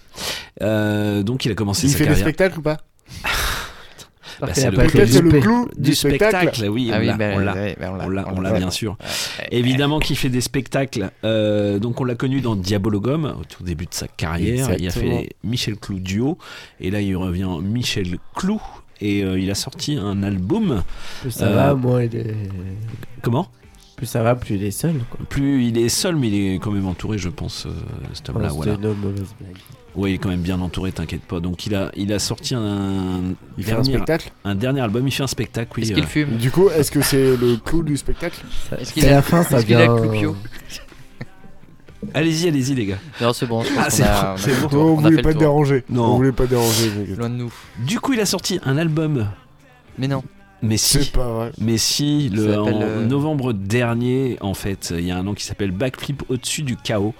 [0.62, 2.26] Euh, donc il a commencé Il sa fait des carrière.
[2.26, 2.78] spectacles ou pas?
[4.40, 6.68] Bah, c'est le pas clou du, du spectacle.
[6.68, 7.06] Oui, Ah on oui,
[7.44, 8.96] l'a, on l'a, bien sûr.
[9.00, 11.10] Ouais, Évidemment qu'il fait des spectacles.
[11.24, 14.68] euh, donc on l'a connu dans Diabologum au tout début de sa carrière.
[14.78, 16.38] Il a fait Michel Clou duo
[16.80, 18.60] et là il revient Michel Clou
[19.00, 20.82] et euh, il a sorti un album.
[21.22, 22.34] Plus ça Euh, va, moins il est.
[23.22, 23.48] Comment?
[23.96, 24.94] Plus ça va, plus il est seul.
[25.10, 25.20] Quoi.
[25.28, 27.70] Plus il est seul, mais il est quand même entouré, je pense, euh,
[28.14, 28.48] cet homme-là.
[28.50, 28.72] Oh, voilà.
[28.74, 29.56] Une mauvaise blague.
[29.96, 31.40] Oui, il est quand même bien entouré, t'inquiète pas.
[31.40, 33.20] Donc il a, il a sorti un,
[33.58, 35.06] Il fait un dernier, spectacle un dernier album.
[35.06, 35.82] Il fait un spectacle, oui.
[35.82, 36.36] Est-ce qu'il euh, fume?
[36.36, 38.40] Du coup, est-ce que c'est le clou du spectacle?
[38.78, 40.36] Est-ce qu'il à la fin, ça qu'il vient- cloupio
[42.14, 42.98] Allez-y, allez-y, les gars.
[43.20, 44.78] Non, c'est bon, je pense Ah, c'est a, bon, on bon.
[44.78, 45.84] On vous a voulez fait pas te déranger.
[45.90, 46.06] Non.
[46.08, 46.90] Vous voulez pas déranger.
[46.96, 47.16] les gars.
[47.18, 47.52] Loin de nous.
[47.86, 49.28] Du coup, il a sorti un album.
[49.98, 50.22] Mais non.
[50.62, 51.02] Mais si.
[51.04, 51.52] C'est pas vrai.
[51.58, 55.44] Mais si, le, en euh, novembre dernier, en fait, il y a un nom qui
[55.44, 57.14] s'appelle Backflip au-dessus du chaos.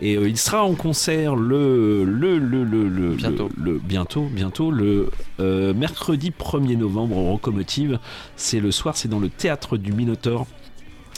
[0.00, 3.48] Et euh, il sera en concert le, le, le, le, le- Bientôt.
[3.56, 7.98] le- le- bientôt, bientôt, le euh, mercredi 1er novembre au Rocomotive.
[8.36, 10.46] C'est le soir, c'est dans le théâtre du Minotaure.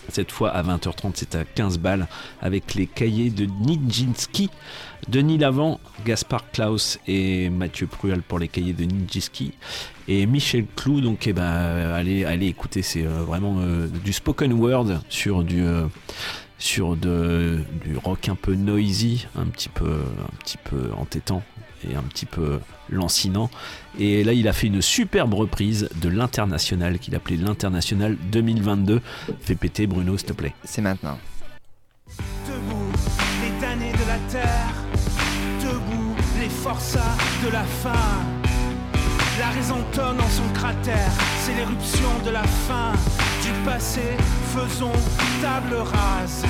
[0.08, 2.06] Cette fois à 20h30, c'est à 15 balles
[2.40, 4.50] avec les cahiers de Nijinsky,
[5.08, 9.52] Denis Lavant, Gaspard Klaus et Mathieu Pruel pour les cahiers de Nijinsky
[10.08, 11.00] et Michel Clou.
[11.00, 15.62] Donc, eh ben, allez, allez écouter, c'est euh, vraiment euh, du spoken word sur du.
[15.62, 15.86] euh,
[16.58, 21.42] sur de, du rock un peu noisy, un petit peu, un petit peu entêtant
[21.86, 23.50] et un petit peu lancinant.
[23.98, 29.02] Et là, il a fait une superbe reprise de l'international qu'il appelait l'international 2022.
[29.42, 30.54] Fais péter Bruno, s'il te plaît.
[30.64, 31.18] C'est maintenant.
[32.46, 32.90] Debout,
[33.42, 34.85] les damnés de la terre.
[36.66, 38.24] Forçats de la faim.
[39.38, 42.90] La raison tonne en son cratère, c'est l'éruption de la fin.
[43.40, 44.16] Du passé,
[44.52, 44.98] faisons
[45.40, 46.42] table rase.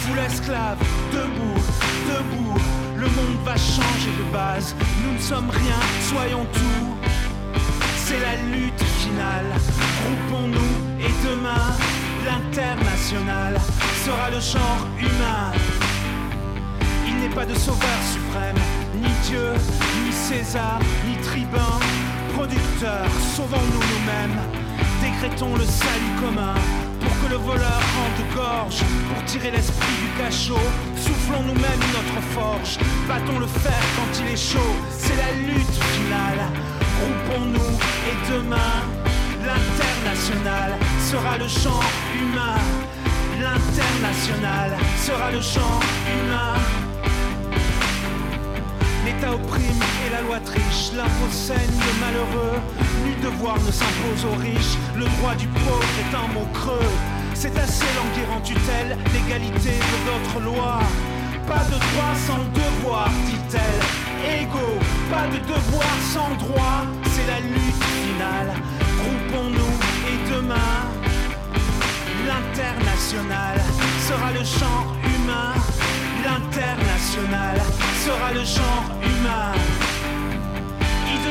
[0.00, 0.78] Foule esclave,
[1.12, 1.60] debout,
[2.08, 2.58] debout.
[2.96, 4.74] Le monde va changer de base.
[5.04, 6.96] Nous ne sommes rien, soyons tout.
[7.98, 9.52] C'est la lutte finale.
[10.00, 11.68] Groupons-nous et demain,
[12.24, 13.60] l'international
[14.06, 15.52] sera le genre humain.
[17.18, 18.54] Il n'est pas de sauveur suprême,
[18.94, 19.52] ni Dieu,
[20.04, 21.80] ni César, ni tribun.
[22.36, 24.38] Producteur, sauvons-nous nous-mêmes.
[25.02, 26.54] Décrétons le salut commun
[27.00, 28.82] pour que le voleur rende gorge.
[29.08, 30.62] Pour tirer l'esprit du cachot,
[30.94, 32.78] soufflons nous-mêmes notre forge.
[33.08, 36.46] Battons le fer quand il est chaud, c'est la lutte finale.
[37.00, 37.74] Groupons-nous
[38.10, 38.76] et demain,
[39.44, 41.80] l'international sera le champ
[42.14, 42.62] humain.
[43.40, 46.87] L'international sera le champ humain.
[50.38, 52.60] Loi triche, l'impôt saigne le malheureux,
[53.04, 56.90] nul devoir ne s'impose aux riches, le droit du pauvre est un mot creux.
[57.34, 60.80] C'est assez languir en tutelle, l'égalité de votre loi.
[61.46, 64.42] Pas de droit sans devoir, dit-elle.
[64.42, 64.78] Égaux,
[65.10, 68.52] pas de devoir sans droit, c'est la lutte finale.
[68.98, 69.76] Groupons-nous
[70.10, 70.76] et demain,
[72.26, 73.60] l'international
[74.06, 75.54] sera le genre humain.
[76.24, 77.56] L'international
[78.04, 79.97] sera le genre humain.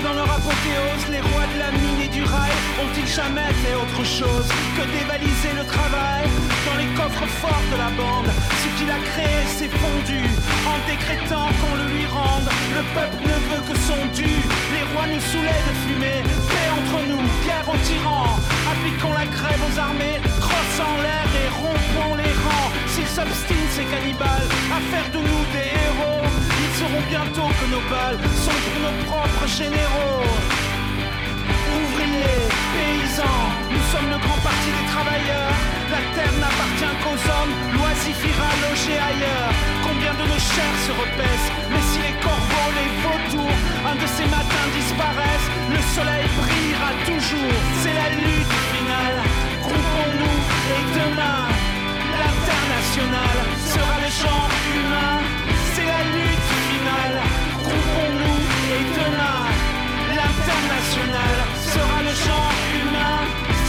[0.03, 4.05] Dans leur apothéose, les rois de la mine et du rail ont-ils jamais fait autre
[4.05, 6.23] chose que dévaliser le travail
[6.67, 8.29] dans les coffres forts de la bande?
[8.61, 10.21] Ce qu'il a créé s'est fondu
[10.69, 12.47] en décrétant qu'on le lui rende.
[12.77, 14.31] Le peuple ne veut que son dû.
[14.71, 16.19] Les rois nous saoulaient de fumer.
[16.23, 18.37] Paix entre nous, guerre aux tyrans.
[18.71, 22.71] Appliquons la grève aux armées, crosse en l'air et rompons les rangs.
[22.93, 26.23] S'ils s'obstinent, ces cannibales, à faire de nous des héros,
[26.77, 30.29] sauront bientôt que nos balles sont pour nos propres généraux.
[31.77, 35.57] Ouvriers, paysans, nous sommes le grand parti des travailleurs.
[35.93, 39.53] La terre n'appartient qu'aux hommes, l'oisif ira loger ailleurs.
[39.87, 43.57] Combien de nos chairs se repaissent, mais si les corbeaux, les vautours,
[43.89, 47.57] un de ces matins disparaissent, le soleil brillera toujours.
[47.81, 49.19] C'est la lutte finale,
[49.65, 50.39] groupons-nous
[50.75, 51.41] et demain,
[52.21, 53.35] l'international
[53.73, 54.45] sera le champ
[54.77, 55.17] humain.
[55.73, 56.36] C'est la lutte
[56.97, 57.21] finale,
[57.63, 58.41] groupons-nous
[58.75, 59.41] et demain,
[60.15, 61.35] l'international
[61.73, 63.19] sera le champ humain.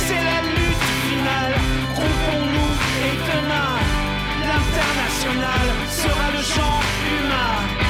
[0.07, 1.55] C'est la lutte finale,
[1.95, 2.73] groupons-nous
[3.07, 3.73] et demain,
[4.49, 7.88] l'international sera le champ humain.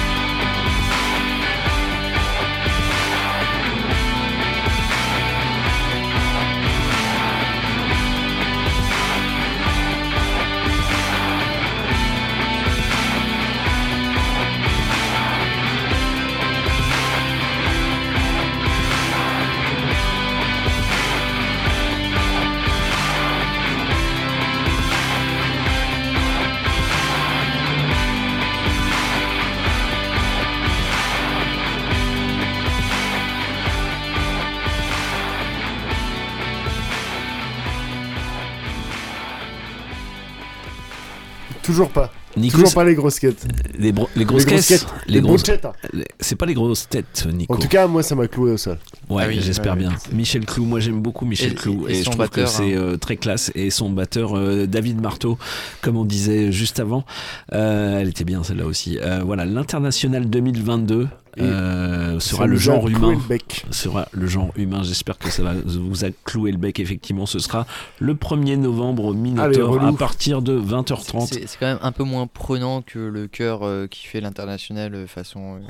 [41.68, 42.10] Toujours pas.
[42.36, 43.46] Nico, Toujours pas les grosses quêtes.
[43.78, 44.86] Les, bro- les grosses Les grosses quêtes.
[45.06, 45.66] Les Les grosses brochettes.
[45.92, 47.52] les- C'est pas les grosses têtes, Nico.
[47.54, 48.78] En tout cas, moi, ça m'a cloué au sol.
[49.10, 49.92] Ouais, Ah oui, j'espère ouais, bien.
[50.12, 52.78] Michel Clou, moi j'aime beaucoup Michel Et- Clou et je trouve batteur, que c'est hein.
[52.78, 55.36] euh, très classe et son batteur euh, David Marteau,
[55.82, 57.04] comme on disait juste avant,
[57.52, 58.98] euh, elle était bien celle-là aussi.
[59.02, 61.08] Euh, voilà, l'international 2022 Et
[61.40, 63.12] euh, sera le genre humain.
[63.12, 63.64] le bec.
[63.70, 64.82] Sera le genre humain.
[64.82, 66.80] J'espère que ça va vous a cloué le bec.
[66.80, 67.66] Effectivement, ce sera
[67.98, 71.26] le 1er novembre au Minotaur à partir de 20h30.
[71.26, 74.94] C'est c'est quand même un peu moins prenant que le cœur euh, qui fait l'international
[74.94, 75.60] euh, façon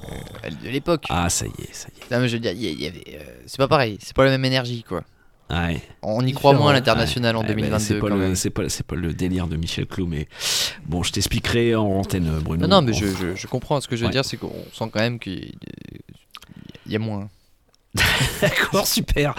[0.45, 1.05] euh, de l'époque.
[1.09, 2.15] Ah, ça y est, ça y est.
[2.15, 3.99] Non, mais je veux dire, il y a- il y avait, euh, c'est pas pareil,
[4.03, 5.03] c'est pas la même énergie quoi.
[5.51, 5.81] Ouais.
[6.03, 9.47] On y croit moins à l'international en Ouais, bah, 2022 c'est pas pas, le délire
[9.47, 10.29] de Michel Clou, mais
[10.87, 12.67] bon, je t'expliquerai en antenne, Bruno.
[12.67, 13.81] Non, non, mais je, je- je comprends.
[13.81, 14.13] Ce que je veux Ouais.
[14.13, 15.53] dire, c'est qu'on sent quand même qu'il
[16.87, 17.29] y a moins.
[18.43, 19.35] D'accord, super.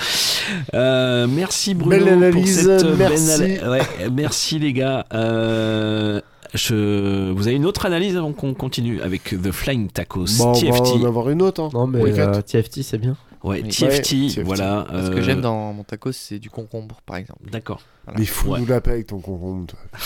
[0.74, 3.38] Euh, merci Bruno Belle analyse, pour cette euh, merci.
[3.38, 5.06] belle ana- ouais, merci les gars.
[5.14, 6.20] Euh,
[6.56, 7.30] je...
[7.32, 10.60] Vous avez une autre analyse avant qu'on continue avec The Flying Tacos, Bon, on va
[10.60, 10.88] TFT.
[10.88, 11.62] en avoir une autre.
[11.62, 11.70] Hein.
[11.74, 13.16] Non, mais euh, TFT, c'est bien.
[13.44, 13.70] Ouais, Oui.
[13.70, 14.40] TFT, Ouais, TFT.
[14.44, 14.86] voilà.
[14.90, 17.50] Ce que euh, j'aime dans mon tacos, c'est du concombre par exemple.
[17.50, 17.82] D'accord.
[18.18, 18.70] Mais fous-nous Ouais.
[18.70, 19.80] la paix avec ton concombre, toi.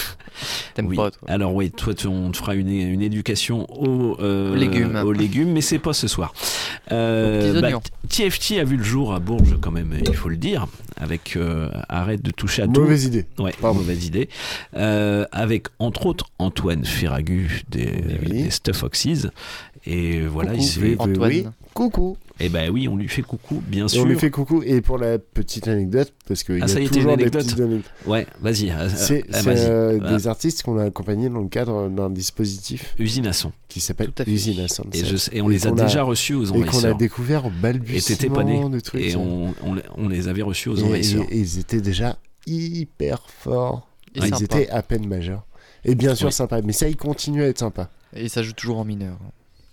[0.76, 0.96] T'aimes Oui.
[0.98, 4.56] pas toi Alors oui, toi tu- on te fera une, une éducation aux, euh, Aux
[4.56, 4.96] légumes.
[4.98, 6.34] aux légumes, mais c'est pas ce soir.
[6.92, 7.70] Euh, bah,
[8.10, 11.70] TFT a vu le jour à Bourges quand même, il faut le dire, avec euh,
[11.88, 12.82] arrête de toucher à tout.
[12.82, 13.26] Mauvaise idée.
[13.40, 13.80] Ouais, Pardon.
[13.80, 14.28] mauvaise idée.
[14.74, 17.90] Avec entre autres Antoine Ferragu des,
[18.22, 18.44] Oui.
[18.44, 19.28] des Stuff Foxes.
[19.86, 20.96] Et voilà, Coucou, il se fait.
[21.00, 21.30] Antoine.
[21.32, 21.46] oui.
[21.74, 22.18] Coucou.
[22.40, 24.04] Et ben oui, on lui fait coucou, bien Et sûr.
[24.04, 24.62] on lui fait coucou.
[24.64, 27.12] Et pour la petite anecdote, parce qu'il y Ah, a ça y est, t'as toujours
[27.12, 27.92] une des anecdote petites anecdotes.
[28.08, 28.70] Ouais, vas-y.
[28.72, 30.18] euh, C'est euh, euh, Voilà.
[30.18, 33.52] des artistes qu'on a accompagnés dans le cadre d'un dispositif Usine à son.
[33.70, 34.32] qui s'appelle Tout à fait.
[34.32, 35.00] Usine à Sunset.
[35.00, 36.98] Et, je- et on les a qu'on déjà reçus aux Et qu'on a envahisseurs.
[36.98, 38.70] découvert au Et balbutiement t'étais pas né.
[38.70, 39.02] de trucs.
[39.02, 41.26] Et on, on, on les avait reçus aux Et- envahisseurs.
[41.30, 43.88] et- et ils étaient déjà hyper forts.
[44.16, 44.44] Et ils sympa.
[44.44, 45.44] étaient à peine majeurs.
[45.86, 46.62] Et bien sûr sympa.
[46.62, 47.90] Mais ça, il continue à être sympa.
[48.16, 49.18] Et ça joue toujours en mineur.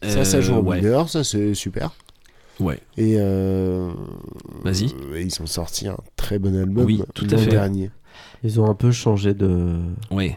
[0.02, 0.76] Ça, ça joue Euh, en ouais.
[0.80, 1.92] mineur, ça c'est super.
[2.58, 2.78] Ouais.
[2.96, 3.90] Et euh,
[4.64, 4.86] Vas-y.
[5.12, 7.46] euh, ils ont sorti un très bon album Oui, tout à fait.
[7.50, 7.90] dernier.
[8.42, 9.78] Ils ont un peu changé de.
[10.10, 10.34] Oui.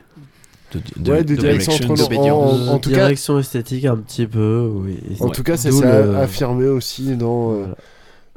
[0.97, 2.01] De, Ouais, de direction longue.
[2.31, 4.97] En, en de tout cas, direction esthétique un petit peu, oui.
[5.19, 7.75] en tout cas, s'est le- affirmé aussi dans, euh, Voilà.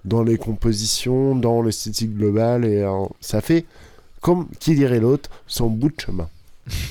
[0.04, 2.66] dans les compositions, dans l'esthétique globale.
[2.66, 3.64] Et euh, ça fait,
[4.20, 6.28] comme qui dirait l'autre, son bout de chemin.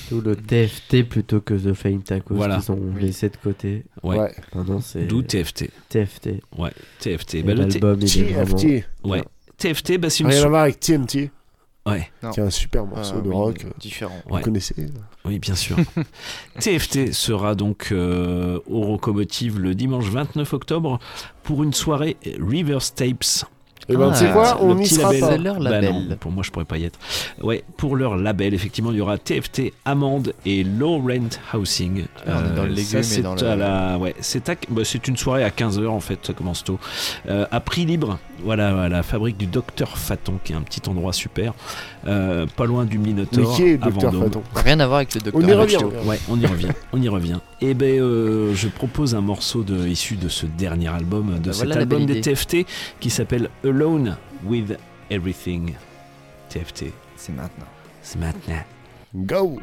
[0.09, 2.57] D'où le TFT plutôt que The Flying Tacos Voilà.
[2.59, 3.83] qu'ils ont laissé de côté.
[4.03, 4.17] Ouais.
[4.19, 4.35] Ouais.
[4.53, 5.69] Maintenant, c'est D'où TFT.
[5.89, 6.41] TFT.
[6.57, 7.43] Ouais, TFT.
[7.43, 8.55] Bah, l'album, il est vraiment...
[8.55, 8.85] TFT.
[9.03, 9.23] Ouais.
[9.57, 10.29] TFT, bah, c'est une.
[10.29, 11.31] Rien à voir avec TNT,
[11.87, 12.09] Ouais.
[12.33, 13.63] Qui est un super morceau Ah, de oui, rock.
[13.65, 14.15] euh, différent.
[14.27, 14.41] Vous Ouais.
[14.41, 14.73] connaissez
[15.23, 15.75] Oui, bien sûr.
[16.59, 20.97] TFT sera donc euh, au Rocomotive le dimanche 29 octobre
[21.43, 23.45] pour une soirée Reverse Tapes.
[23.87, 25.21] Et ben, Ah, tu sais quoi, on petit sera label.
[25.29, 25.37] pas.
[25.37, 25.93] Leur Bah label.
[25.93, 26.97] non, pour moi, je pourrais pas y être.
[27.41, 32.05] Ouais, pour leur label, effectivement, il y aura TFT, Amande et Low Rent Housing.
[32.25, 33.97] Ah, dans le légume et c'est dans le- la...
[33.99, 36.79] ouais, c'est à- bah, une soirée à 15h en fait, ça commence tôt.
[37.29, 40.81] Euh, à prix libre, voilà, à la fabrique du Docteur Faton, qui est un petit
[40.89, 41.53] endroit super,
[42.07, 43.55] euh, pas loin du Mais Minotaur.
[43.55, 44.23] qui est à Docteur Vendôme.
[44.23, 45.41] Faton Rien à voir avec le docteur.
[45.43, 45.75] On y revient.
[45.75, 46.07] Macho.
[46.09, 47.39] Ouais, on y revient, on y revient.
[47.61, 51.53] Et ben, euh, je propose un morceau de, issu de ce dernier album, de Bah,
[51.53, 52.21] cet voilà album des.
[52.21, 52.65] TFT,
[52.99, 54.77] qui s'appelle Alone with
[55.09, 55.73] Everything.
[56.49, 56.85] TFT,
[57.15, 57.65] C'est maintenant.
[58.01, 58.55] c'est maintenant.
[59.15, 59.59] Go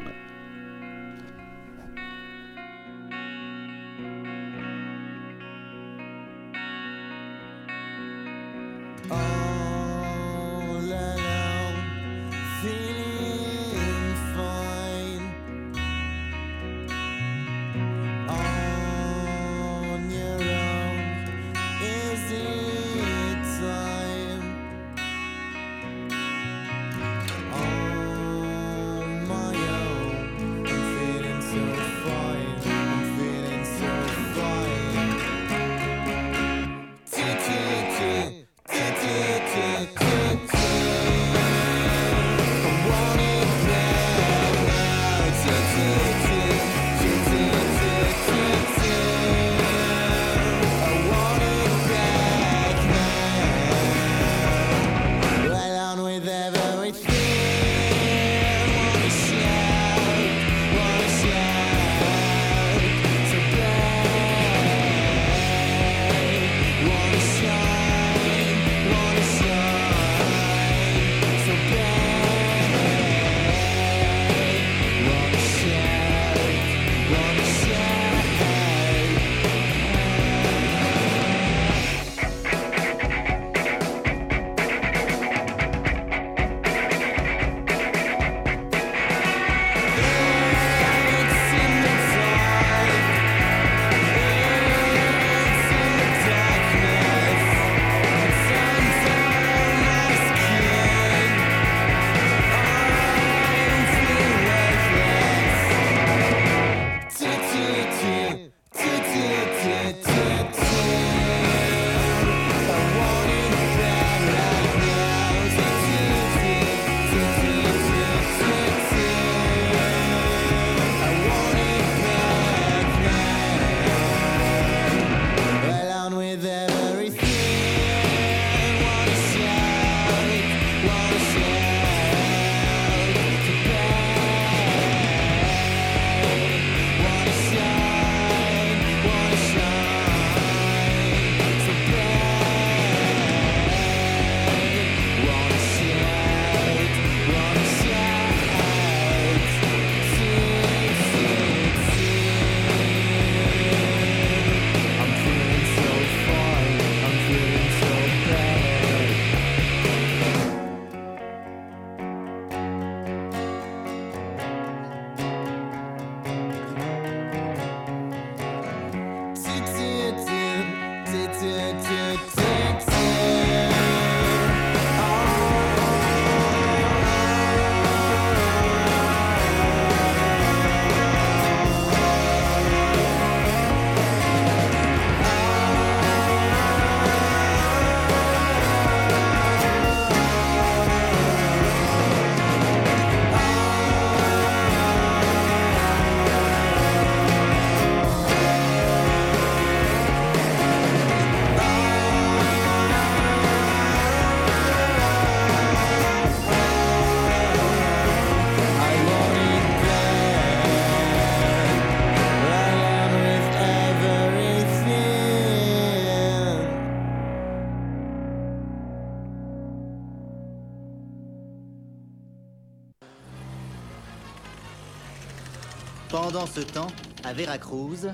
[226.33, 226.87] Pendant ce temps,
[227.23, 228.07] à Veracruz,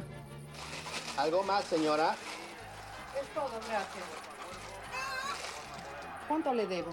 [1.18, 2.18] ¿Algo más, señora?
[3.16, 4.04] Es todo, gracias.
[6.28, 6.92] ¿Cuánto le debo?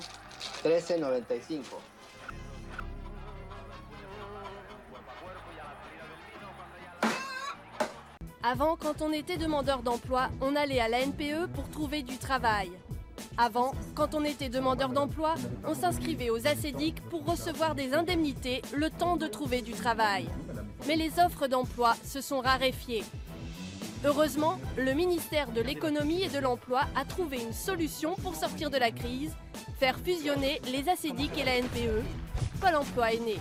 [0.62, 1.62] 13.95.
[8.44, 12.70] Avant, quand on était demandeur d'emploi, on allait à la NPE pour trouver du travail.
[13.36, 18.90] Avant, quand on était demandeur d'emploi, on s'inscrivait aux ACEDIC pour recevoir des indemnités le
[18.90, 20.28] temps de trouver du travail.
[20.86, 23.04] Mais les offres d'emploi se sont raréfiées.
[24.04, 28.76] Heureusement, le ministère de l'économie et de l'emploi a trouvé une solution pour sortir de
[28.76, 29.32] la crise,
[29.80, 32.04] faire fusionner les ACEDIC et la NPE.
[32.60, 33.36] Pôle emploi est né.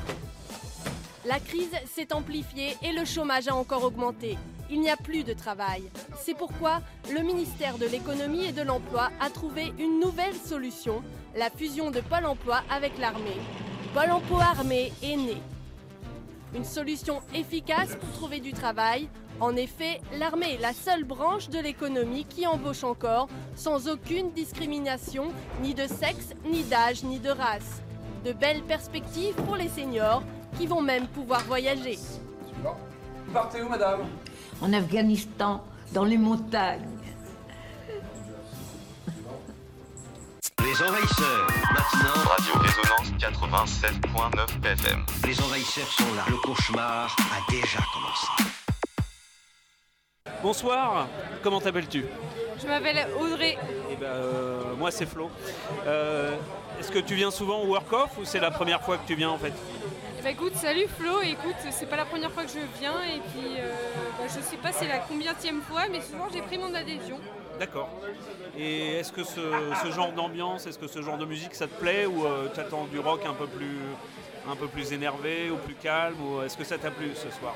[1.25, 4.37] La crise s'est amplifiée et le chômage a encore augmenté.
[4.71, 5.83] Il n'y a plus de travail.
[6.19, 6.81] C'est pourquoi
[7.13, 11.03] le ministère de l'économie et de l'emploi a trouvé une nouvelle solution,
[11.35, 13.37] la fusion de Pôle emploi avec l'armée.
[13.93, 15.37] Pôle emploi armée est né.
[16.55, 19.09] Une solution efficace pour trouver du travail.
[19.41, 25.33] En effet, l'armée est la seule branche de l'économie qui embauche encore sans aucune discrimination,
[25.61, 27.81] ni de sexe, ni d'âge, ni de race.
[28.23, 30.23] De belles perspectives pour les seniors
[30.57, 31.99] qui vont même pouvoir voyager.
[32.63, 34.05] Vous partez où, madame?
[34.61, 35.61] En Afghanistan,
[35.93, 36.87] dans les montagnes.
[40.65, 42.23] Les envahisseurs, maintenant.
[42.27, 45.05] Radio Résonance 87.9 FM.
[45.27, 46.23] Les envahisseurs sont là.
[46.27, 48.27] Le cauchemar a déjà commencé.
[50.41, 51.07] Bonsoir,
[51.43, 52.05] comment t'appelles-tu?
[52.59, 53.59] Je m'appelle Audrey.
[53.91, 55.29] Eh ben, euh, moi c'est Flo.
[55.85, 56.35] Euh,
[56.79, 59.13] Est-ce que tu viens souvent au Work Off ou c'est la première fois que tu
[59.13, 59.53] viens en fait?
[60.23, 61.21] Ben, écoute, salut Flo.
[61.21, 63.71] Écoute, c'est pas la première fois que je viens et puis euh,
[64.17, 67.19] bah, je sais pas c'est la combienième fois, mais soir j'ai pris mon adhésion.
[67.59, 67.89] D'accord.
[68.57, 69.41] Et est-ce que ce,
[69.83, 72.85] ce genre d'ambiance, est-ce que ce genre de musique ça te plaît ou tu attends
[72.85, 73.77] du rock un peu plus
[74.47, 77.55] un peu plus énervé ou plus calme ou est-ce que ça t'a plu ce soir?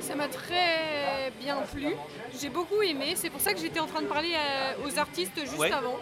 [0.00, 1.96] Ça m'a très bien plu.
[2.40, 3.14] J'ai beaucoup aimé.
[3.16, 5.72] C'est pour ça que j'étais en train de parler euh, aux artistes juste Ouais.
[5.72, 5.96] avant.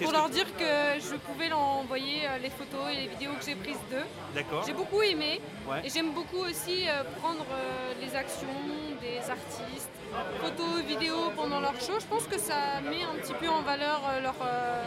[0.00, 3.44] Pour leur dire que je pouvais leur envoyer euh, les photos et les vidéos que
[3.44, 4.06] j'ai prises d'eux.
[4.34, 4.64] D'accord.
[4.66, 5.40] J'ai beaucoup aimé.
[5.68, 5.80] Ouais.
[5.84, 8.46] Et j'aime beaucoup aussi euh, prendre euh, les actions
[9.00, 9.90] des artistes,
[10.40, 11.98] photos, vidéos pendant leur show.
[11.98, 14.84] Je pense que ça met un petit peu en valeur euh, leur, euh,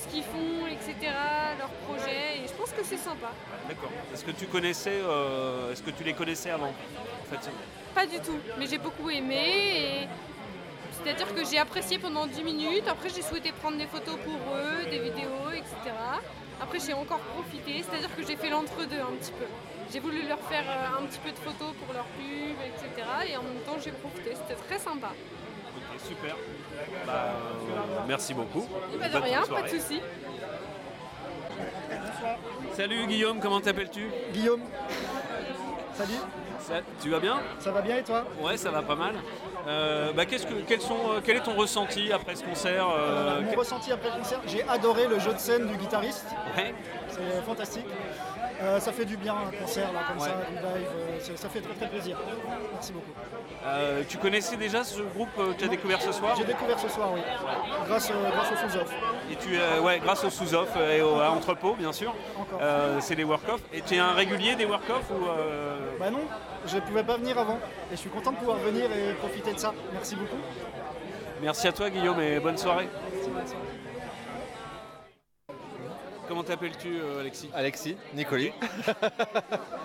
[0.00, 1.12] ce qu'ils font, etc.,
[1.58, 2.38] leurs projets.
[2.44, 3.30] Et je pense que c'est sympa.
[3.68, 3.90] D'accord.
[4.12, 7.50] Est-ce que tu connaissais, euh, est-ce que tu les connaissais avant en fait,
[7.94, 10.04] Pas du tout, mais j'ai beaucoup aimé.
[10.04, 10.08] Et...
[11.02, 12.84] C'est-à-dire que j'ai apprécié pendant 10 minutes.
[12.88, 15.94] Après, j'ai souhaité prendre des photos pour eux, des vidéos, etc.
[16.60, 17.82] Après, j'ai encore profité.
[17.82, 19.44] C'est-à-dire que j'ai fait l'entre-deux un petit peu.
[19.92, 23.06] J'ai voulu leur faire euh, un petit peu de photos pour leur pub, etc.
[23.30, 24.34] Et en même temps, j'ai profité.
[24.34, 25.08] C'était très sympa.
[25.76, 26.36] Ok, super.
[27.06, 28.66] Bah, euh, merci beaucoup.
[28.94, 30.00] Et bah, de rien, pas de soucis.
[32.74, 34.10] Salut Guillaume, comment t'appelles-tu?
[34.32, 34.60] Guillaume.
[35.94, 36.18] Salut.
[36.60, 37.40] Ça- tu vas bien?
[37.60, 38.24] Ça va bien et toi?
[38.42, 39.14] Ouais, ça va pas mal.
[39.66, 43.42] Euh, bah, qu'est-ce que, quels sont, euh, quel est ton ressenti après ce concert euh,
[43.42, 46.26] Mon ressenti après le concert, j'ai adoré le jeu de scène du guitariste.
[46.56, 46.74] Ouais.
[47.08, 47.86] C'est fantastique.
[48.60, 50.28] Euh, ça fait du bien un concert là comme Ouais.
[50.28, 50.88] ça, du live,
[51.30, 52.16] euh, ça fait très très plaisir.
[52.72, 53.12] Merci beaucoup.
[53.66, 56.88] euh, tu connaissais déjà ce groupe que tu as découvert ce soir J'ai découvert ce
[56.88, 57.20] soir, oui.
[57.86, 58.90] Grâce, grâce au sous-off.
[59.30, 62.14] Et tu, ouais, grâce au sous-off et au à entrepôt, bien sûr.
[62.38, 62.60] Encore.
[63.00, 63.60] C'est les work-off.
[63.72, 65.24] Et tu es un régulier des work-off ou
[66.00, 66.22] Bah non,
[66.66, 67.58] je pouvais pas venir avant.
[67.92, 69.72] Et je suis content de pouvoir venir et profiter de ça.
[69.92, 70.36] Merci beaucoup.
[71.40, 72.88] Merci à toi Guillaume et bonne soirée.
[73.12, 73.67] Merci, bonne soirée.
[76.28, 78.52] Comment t'appelles-tu euh, Alexis Alexis, Nicoli.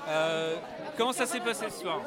[0.09, 0.55] Euh,
[0.97, 2.01] comment ça s'est passé ce soir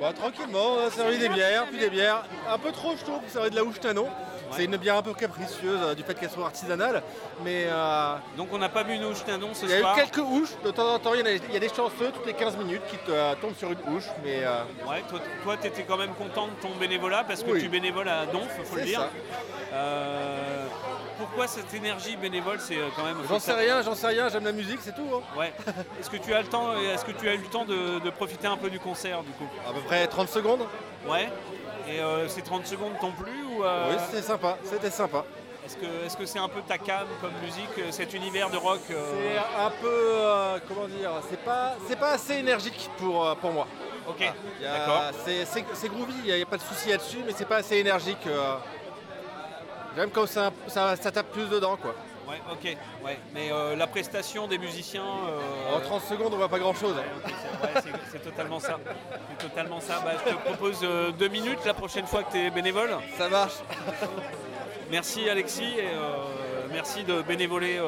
[0.00, 2.24] Bah, tranquillement, on a servi des bières, puis des bières.
[2.50, 4.08] Un peu trop, je trouve, pour servir de la houche Tano.
[4.50, 7.02] C'est une bière un peu capricieuse euh, du fait qu'elle soit artisanale.
[7.44, 7.66] Mais.
[7.68, 9.94] euh, Donc on n'a pas bu une houche Tano ce Il y a eu soir
[9.94, 12.26] quelques houches, de temps en temps, il y, a, il y a des chanceux toutes
[12.26, 14.06] les 15 minutes qui te euh, tombent sur une houche.
[14.24, 14.40] Mais.
[14.44, 17.60] euh, Ouais, toi, tu étais quand même content de ton bénévolat parce que Oui.
[17.62, 19.00] tu bénévoles à Donf, faut le dire.
[19.70, 19.76] ça.
[21.16, 23.16] Euh, pourquoi cette énergie bénévole C'est euh, quand même.
[23.28, 25.08] J'en sais rien, j'en sais rien, j'aime la musique, c'est tout.
[25.14, 25.38] hein.
[25.38, 25.52] Ouais.
[26.00, 28.10] Est-ce que tu as le temps Est-ce que tu as eu le temps de, de
[28.10, 29.46] profiter un peu du concert du coup?
[29.68, 30.66] À peu près 30 secondes.
[31.08, 31.28] Ouais.
[31.88, 35.24] Et euh, ces 30 secondes t'ont plu ou euh, Oui, c'était sympa, c'était sympa.
[35.64, 39.04] Est-ce que c'est un peu ta cam comme musique, euh, cet univers de rock euh,
[39.12, 39.88] C'est un peu.
[39.90, 41.42] euh, comment dire C'est
[41.98, 43.66] pas, assez énergique pour, euh, pour moi.
[44.08, 45.02] Ok, Il y a- d'accord.
[45.24, 48.24] C'est, groovy, il n'y a, pas de souci là-dessus, mais c'est pas assez énergique.
[49.96, 51.94] J'aime quand ça, ça, ça tape plus dedans, quoi.
[52.28, 52.76] Ouais, ok.
[53.04, 53.18] Ouais.
[53.32, 55.04] Mais euh, la prestation des musiciens.
[55.04, 56.94] euh, En 30 secondes, on voit pas grand-chose.
[56.96, 58.78] Ouais, c'est- c'est totalement ça.
[59.38, 60.00] C'est totalement ça.
[60.04, 62.90] Bah, je te propose euh, deux minutes la prochaine fois que tu es bénévole.
[63.16, 63.54] Ça marche.
[64.90, 65.88] merci Alexis et
[66.72, 67.80] merci de bénévoler.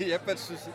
[0.00, 0.68] Il n'y a pas de souci.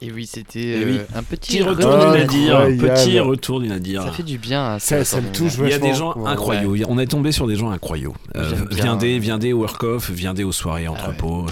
[0.00, 1.00] Et oui, c'était Eh euh, oui.
[1.16, 2.94] un petit, Petit retour du Nadir, incroyable.
[2.94, 4.04] petit retour du Nadir.
[4.04, 4.74] Ça fait du bien.
[4.74, 6.30] à Ça- ça me touche Il y a des gens Ouais.
[6.30, 6.84] incroyables.
[6.88, 8.14] On est tombé sur des gens incroyables.
[8.36, 11.46] Euh, viendez, viendez au work-off, viendez aux soirées entrepôt.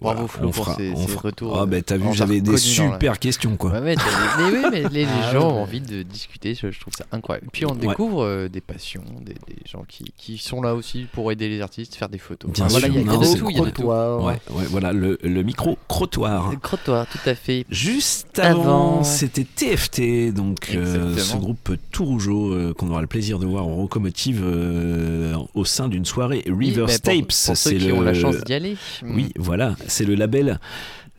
[0.00, 1.20] Voilà, Flo, on fera, ces- on ces fera.
[1.22, 3.70] retours, Ah, bah, t'as vu, j'avais des super questions quoi.
[3.70, 5.44] Ouais, ouais, mais oui, mais les, les Ah, gens ouais.
[5.58, 7.46] ont envie de discuter, je, je trouve ça incroyable.
[7.52, 7.76] Puis on Ouais.
[7.86, 11.60] découvre euh, des passions, des, des gens qui, qui sont là aussi pour aider les
[11.60, 12.50] artistes, faire des photos.
[12.50, 13.82] Bien voilà, sûr, il y a, non, de tout, il y a de tout.
[13.84, 16.50] Ouais, ouais, voilà le, le micro crottoir.
[16.50, 17.64] Le crottoir, tout à fait.
[17.70, 17.91] Juste
[18.38, 19.04] avant, Avant.
[19.04, 23.66] c'était TFT, donc euh, ce groupe tout rougeau euh, qu'on aura le plaisir de voir
[23.66, 27.18] en locomotive euh, au sein d'une soirée River bah, pour- Tapes.
[27.26, 27.94] pour ceux c'est qui le...
[27.94, 28.76] ont la chance d'y aller.
[29.04, 30.58] Oui, voilà, c'est le label.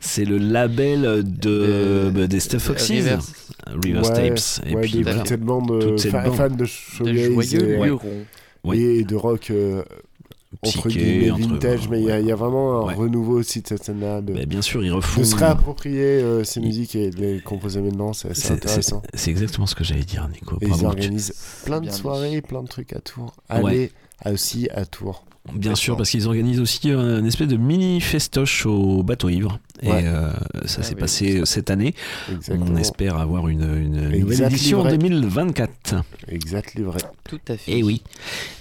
[0.00, 4.66] C'est le label de, bah, des Stuff Foxes, Ouais, Tapes.
[4.66, 5.24] Et ouais, puis de voilà.
[5.24, 5.98] cette bande Toute
[6.56, 7.90] de de joyeux et.
[8.64, 9.04] Oui.
[9.04, 9.82] de rock euh,
[10.66, 12.94] entre guillemets entre- vintage, mais il y, a- il y a vraiment un Ouais.
[12.94, 14.20] renouveau aussi de cette scène-là.
[14.20, 15.20] De, Bah, bien sûr, ils refont.
[15.20, 19.02] de se réapproprier euh, ces musiques et de les composer maintenant, c'est assez intéressant.
[19.14, 20.56] C'est exactement ce que j'allais dire, Nico.
[20.60, 21.34] Et ils Bravo, tu- organisent
[21.64, 23.34] plein de soirées, plein de trucs à Tours.
[23.50, 23.90] Ouais.
[24.24, 25.24] Allez aussi à Tours.
[25.52, 29.58] Bien sûr, parce qu'ils organisent aussi un espèce de mini festoche au bateau ivre.
[29.82, 30.30] Et euh,
[30.64, 31.94] ça Ah s'est oui, passé cette année.
[32.32, 32.66] Exactement.
[32.70, 34.96] On espère avoir une, une nouvelle Exact édition en livret.
[34.98, 35.96] 2024.
[36.28, 36.98] Exact, livré.
[37.28, 37.72] Tout à fait.
[37.78, 38.02] Et oui.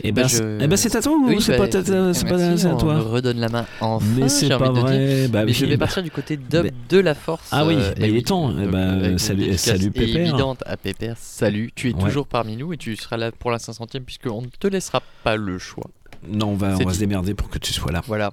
[0.04, 2.14] Et ben, Bah, c'est- je- eh ben, c'est à toi ou Oui, c'est bah, pas,
[2.14, 5.28] c'est à on toi me redonne la main enfin, Mais c'est pas de vrai.
[5.30, 7.48] Bah mais je vais bah- partir du côté dub Mais- de la force.
[7.52, 8.24] Ah oui, euh, bah, et il est oui.
[8.24, 8.52] temps.
[8.52, 10.18] Eh Donc, ben, une salut- salut, Pépère.
[10.22, 11.16] évidente à Pépère.
[11.18, 14.48] Salut, tu es toujours parmi nous et tu seras là pour la 500ème puisqu'on ne
[14.48, 15.86] te laissera pas le choix.
[16.28, 18.02] Non, on va, on va se démerder pour que tu sois là.
[18.08, 18.32] Voilà.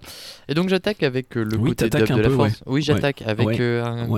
[0.48, 2.50] Et donc j'attaque avec euh, le Oui, côté un de la peu, force.
[2.52, 2.56] ouais.
[2.66, 3.56] Oui, j'attaque avec Ouais.
[3.60, 4.08] euh, un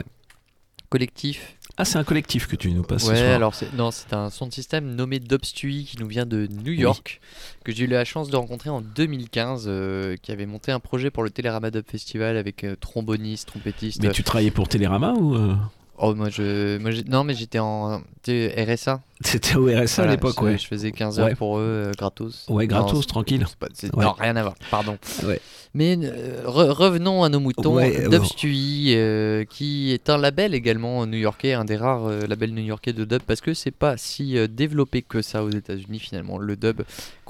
[0.88, 1.56] collectif.
[1.78, 3.34] Ah, c'est un collectif que tu nous passes Ouais, ce soir.
[3.34, 6.72] alors c'est non, c'est un son de système nommé Dubstui qui nous vient de New
[6.72, 7.18] York,
[7.64, 11.10] que j'ai eu la chance de rencontrer en 2015, euh, qui avait monté un projet
[11.10, 14.02] pour le Télérama Dub Festival avec euh, tromboniste, trompettiste.
[14.02, 15.34] Mais tu travaillais pour Télérama ou
[15.98, 19.00] Oh, moi je, moi non mais j'étais en RSA.
[19.24, 20.58] C'était au RSA à l'époque, ouais.
[20.58, 21.34] je faisais 15 heures Ouais.
[21.36, 22.46] pour eux, euh, gratos.
[22.48, 23.46] Ouais, gratos, tranquille.
[23.60, 24.04] pas- Ouais.
[24.04, 24.96] Non, rien à voir, pardon.
[25.24, 25.40] Ouais.
[25.74, 27.78] Mais euh, re- revenons à nos moutons.
[27.78, 33.04] Euh, Dubstui, euh, qui est un label également new-yorkais, un des rares labels new-yorkais de
[33.04, 36.38] dub, parce que c'est pas si développé que ça aux États-Unis finalement.
[36.38, 36.82] Le dub,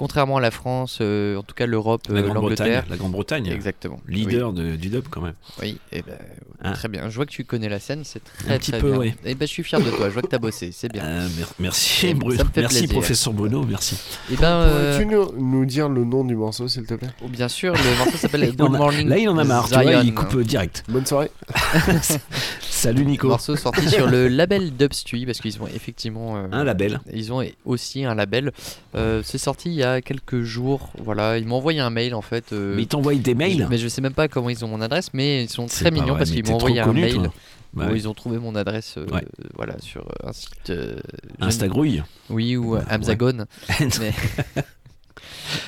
[0.03, 2.85] contrairement à la France, euh, en tout cas l'Europe, La euh, Grande-Bretagne, l'Angleterre.
[2.89, 3.47] la Grande-Bretagne.
[3.47, 4.01] Exactement.
[4.05, 5.35] Leader de- du dub quand même.
[5.61, 6.17] Oui, et ben,
[6.65, 7.09] Hein très bien.
[7.09, 8.99] Je vois que tu connais la scène, c'est très Un petit très peu, bien.
[8.99, 9.15] ouais.
[9.25, 10.07] Et ben, je suis fier de toi.
[10.09, 11.03] Je vois que t'as bossé, c'est bien.
[11.05, 12.35] Euh, mer- merci, Et Bruno.
[12.37, 12.97] ça me fait Merci, plaisir.
[12.99, 13.97] professeur Bruno, merci.
[14.31, 17.09] Et ben, euh, Pourrais-tu nous, nous dire le nom du morceau, s'il te plaît?
[17.23, 19.07] Oh, bien sûr, le morceau s'appelle Good a- Morning.
[19.07, 20.83] Là, il en a marre, tu vois, il coupe direct.
[20.89, 21.31] Bonne soirée.
[22.83, 23.29] Salut Nico.
[23.29, 26.99] Morceau sorti sur le label Dubstui parce qu'ils ont effectivement euh, Un label.
[27.13, 28.51] Ils ont aussi un label.
[28.93, 30.91] Euh, c'est sorti il y a quelques jours.
[30.97, 32.51] Voilà, ils m'ont envoyé un mail en fait.
[32.51, 34.81] euh, Mais ils t'envoient des mails Mais je sais même pas comment ils ont mon
[34.81, 37.13] adresse, mais ils sont très mignons vrai, parce qu'ils m'ont envoyé un connu, mail.
[37.15, 37.33] toi.
[37.73, 37.97] Bah où ouais.
[37.97, 39.23] ils ont trouvé mon adresse euh, Ouais.
[39.55, 40.97] voilà sur un site euh,
[41.39, 42.03] Instagrouille.
[42.29, 42.81] oui ou Ouais.
[42.89, 43.45] Amazon
[43.99, 44.13] Mais-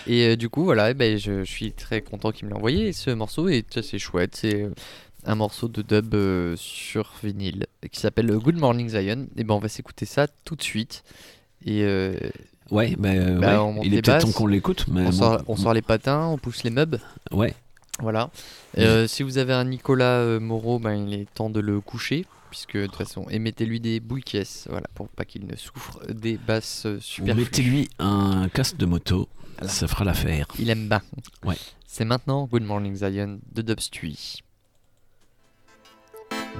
[0.06, 2.58] et euh, du coup voilà eh ben, je, je suis très content qu'il me l'ait
[2.58, 4.68] envoyé ce morceau ça, c'est chouette c'est
[5.26, 9.60] un morceau de dub euh, sur vinyle qui s'appelle Good Morning Zion et ben on
[9.60, 11.04] va s'écouter ça tout de suite
[11.66, 12.18] et euh,
[12.72, 14.86] Ouais, bah, bah, ouais, il est peut-être temps qu'on l'écoute.
[14.88, 15.12] Mais on, bon.
[15.12, 17.00] sort, on sort les patins on pousse les meubles
[17.32, 17.54] Ouais.
[18.00, 18.32] voilà.
[18.80, 22.26] Euh, si vous avez un Nicolas Moreau, ben, il est temps de le coucher.
[22.50, 26.38] Puisque de toute façon, émettez-lui des boules caisses, voilà, pour pas qu'il ne souffre des
[26.38, 27.36] basses super.
[27.36, 29.28] Mettez-lui un casque de moto,
[29.62, 30.48] ça fera l'affaire.
[30.58, 31.02] Il aime bien.
[31.44, 31.58] Ouais.
[31.86, 34.42] C'est maintenant Good Morning Zion de Dubstui.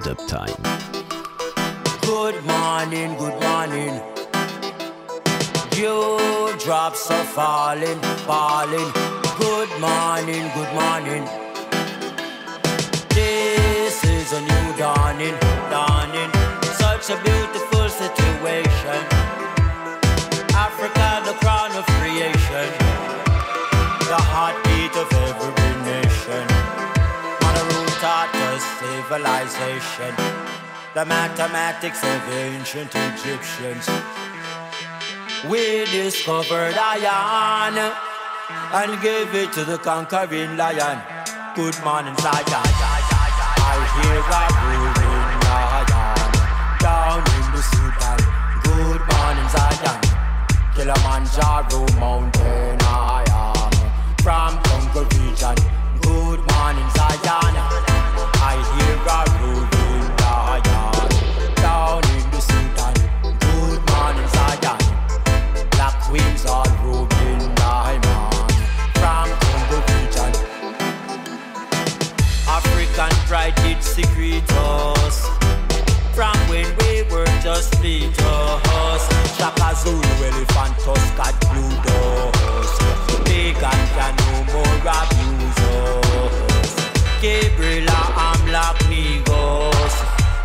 [0.02, 0.54] Dub time.
[2.02, 4.00] Good morning, good morning.
[5.70, 8.90] Dewdrops are falling, falling.
[9.38, 11.24] Good morning, good morning.
[13.10, 15.36] This is a new dawning,
[15.70, 16.30] dawning.
[16.74, 19.00] Such a beautiful situation.
[20.54, 22.68] Africa, the crown of creation.
[24.08, 24.65] The heartbeat
[29.16, 30.14] civilization.
[30.94, 33.88] The mathematics of ancient Egyptians.
[35.48, 37.76] We discovered iron
[38.72, 41.00] and gave it to the conquering lion.
[41.54, 42.66] Good morning, Zion.
[43.68, 45.86] I hear a roaring lion
[46.80, 48.18] down in the Sudan.
[48.64, 50.00] Good morning, Zion.
[50.74, 53.72] Kilimanjaro mountain, I am
[54.22, 55.56] from Congo region.
[56.02, 56.90] Good morning,
[77.80, 79.02] fetus.
[79.36, 82.80] Shaka Zulu, elephant tusk, cat blue dust.
[83.26, 86.00] Pagan can no more abuse oh,
[86.60, 86.72] us.
[87.20, 89.94] Gabriel and Black Negros.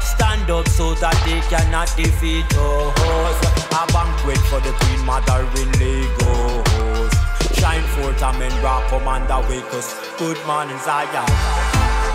[0.02, 3.38] Stand up so that they cannot defeat oh, us.
[3.72, 7.14] A banquet for the Queen Mother in Lagos.
[7.58, 9.94] Shine forth, amen, rock, commander, wake us.
[10.18, 11.26] Good morning, Zion.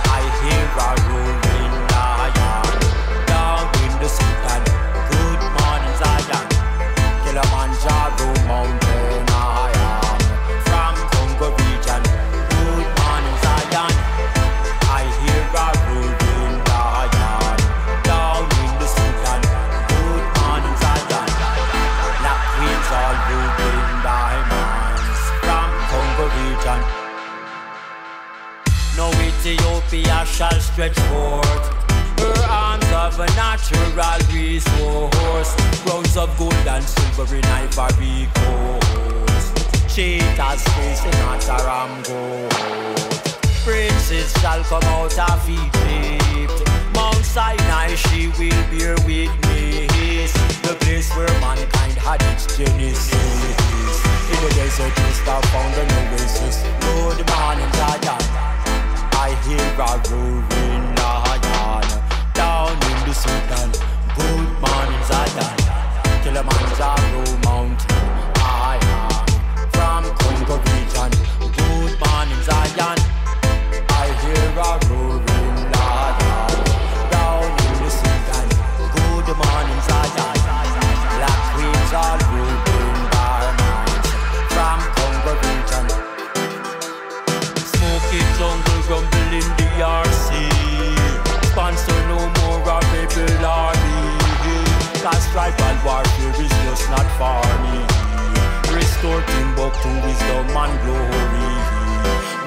[0.09, 1.46] I hear a rolling
[29.87, 33.93] Ethiopia shall stretch forth her arms of a natural
[34.35, 35.55] resource.
[35.85, 39.95] Crowns of gold and silver in ivory coast.
[39.95, 43.31] Cheetahs facing at a ram goat.
[43.63, 46.69] Princes shall come out of Egypt.
[46.93, 50.33] Mount Sinai she will bear witness.
[50.67, 53.15] The place where mankind had its genesis.
[54.33, 56.65] In the desert the found an oasis.
[56.81, 58.17] Good morning, Zion.
[58.35, 58.56] I
[59.45, 62.03] hear a roaring lion
[62.35, 63.71] down in the Sudan.
[64.17, 65.57] Good morning, Zion.
[66.23, 67.97] Kilimanjaro mountain.
[68.37, 71.36] I am from Congo region.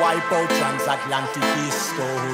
[0.10, 2.32] Wipe out transatlantic history.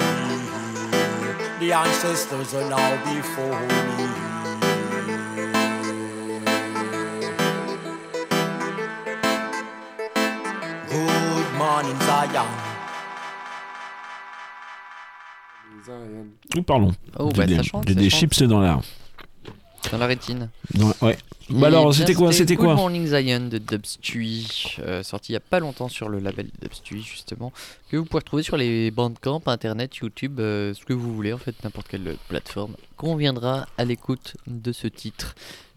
[1.59, 3.59] The ancestors are now before
[3.97, 4.07] me.
[10.87, 12.47] Good morning, Zion.
[16.55, 16.93] Nous parlons.
[17.19, 18.79] Oh, J'ai bah, des, ça chante, j'ai ça des chips dans la.
[19.91, 20.49] Dans la rétine.
[20.73, 21.17] dans la- ouais.
[21.49, 25.37] Bah alors, c'était quoi C'était Good quoi Morning Zion de Dubstui, euh, sorti il y
[25.37, 27.53] a pas longtemps sur le label Dubstui justement,
[27.91, 31.37] que vous pouvez retrouver sur les bandcamps, internet, YouTube, euh, ce que vous voulez en
[31.37, 32.75] fait, n'importe quelle plateforme.
[32.97, 35.35] Conviendra à l'écoute de ce titre.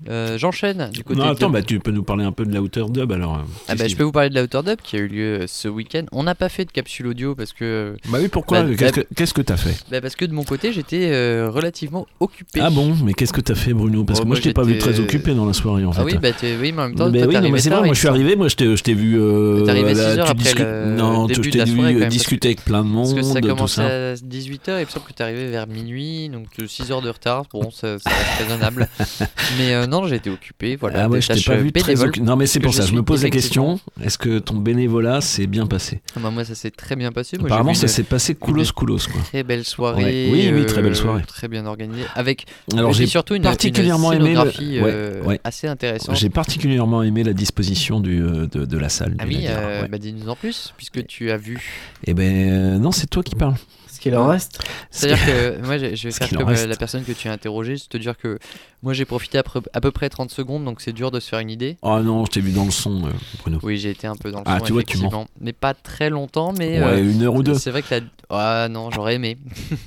[0.08, 1.18] Euh, J'enchaîne du côté.
[1.18, 3.38] Non, attends, de- bah, tu peux nous parler un peu de la hauteur dub alors.
[3.38, 5.40] euh, Ah bah, je peux vous parler de la hauteur dub qui a eu lieu
[5.40, 6.04] euh, ce week-end.
[6.12, 7.96] On n'a pas fait de capsule audio parce que.
[8.08, 10.44] Bah oui, pourquoi Bah, Qu'est-ce bah, que que t'as fait bah, Parce que de mon
[10.44, 12.60] côté, j'étais euh, relativement occupé.
[12.62, 14.04] Ah bon Mais qu'est-ce que t'as fait, Bruno?
[14.04, 15.90] Parce Oh, que moi, moi, je t'ai pas vu très occupé dans la soirée en
[15.92, 16.00] fait.
[16.00, 18.08] Ah oui, bah oui, mais en même temps, toi, oui, c'est vrai, moi je suis
[18.08, 19.18] arrivé, moi je t'ai vu.
[19.20, 21.70] euh, T'es arrivé là, 6 heures tu après discu- le Non, début je de t'ai
[21.98, 23.14] vu discuter avec plein de Parce que
[23.48, 23.82] monde, ça ça.
[23.86, 27.44] à 18h, il me semble que t'es arrivé vers minuit, donc 6 heures de retard.
[27.52, 28.88] Bon, ça, ça reste raisonnable.
[29.58, 30.76] mais euh, non, j'ai été occupé.
[30.76, 32.24] Voilà, Ah ouais, je t'ai pas vu très occupé.
[32.26, 35.46] Non, mais c'est pour ça, je me pose la question est-ce que ton bénévolat s'est
[35.46, 36.00] bien passé?
[36.16, 37.36] Ah bah, moi, ça s'est très bien passé.
[37.38, 39.20] Moi, Apparemment, ça une- s'est passé coulos coulos quoi.
[39.22, 40.04] Très belle soirée.
[40.04, 40.28] Ouais.
[40.32, 41.22] Oui, oui, très belle euh, soirée.
[41.26, 42.04] Très bien organisée.
[42.14, 42.46] Avec
[42.76, 45.40] Alors, j'ai surtout une, particulièrement une aimé le- scénographie, euh, ouais.
[45.44, 46.16] assez intéressante.
[46.16, 49.16] J'ai particulièrement aimé la disposition du, de, de la salle.
[49.18, 49.46] Ah oui,
[49.90, 51.58] bah, dis-nous en plus, puisque tu as vu.
[52.06, 53.54] Eh ben non, c'est toi qui parles.
[53.98, 54.60] Ce qu'il en reste
[54.92, 57.76] C'est-à-dire que moi, je je vais faire comme euh, la personne que tu as interrogée,
[57.78, 58.38] c'est te dire que
[58.84, 61.28] moi, j'ai profité à, peu- à peu près 30 secondes, donc c'est dur de se
[61.28, 61.78] faire une idée.
[61.82, 63.10] Oh non, je t'ai vu dans le son, euh,
[63.40, 63.58] Bruno.
[63.64, 65.26] Oui, j'ai été un peu dans le Ah, son, tu vois, tu mens.
[65.40, 66.80] Mais pas très longtemps, mais.
[66.80, 67.54] Ouais, une heure ou deux.
[67.54, 68.00] C'est vrai que la.
[68.30, 69.38] Ah non, j'aurais aimé.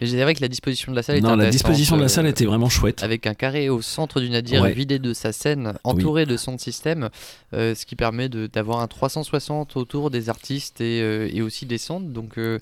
[0.00, 2.08] mais c'est vrai que la disposition de la salle était Non, la disposition de la
[2.08, 3.02] salle était vraiment chouette.
[3.02, 4.72] Avec un carré au centre du nadir Ouais.
[4.72, 7.10] vidé de sa scène, entouré de son système,
[7.52, 11.76] euh, ce qui permet d'avoir un 360 autour des artistes et, euh, et aussi des
[11.78, 12.06] centres.
[12.06, 12.58] Donc euh,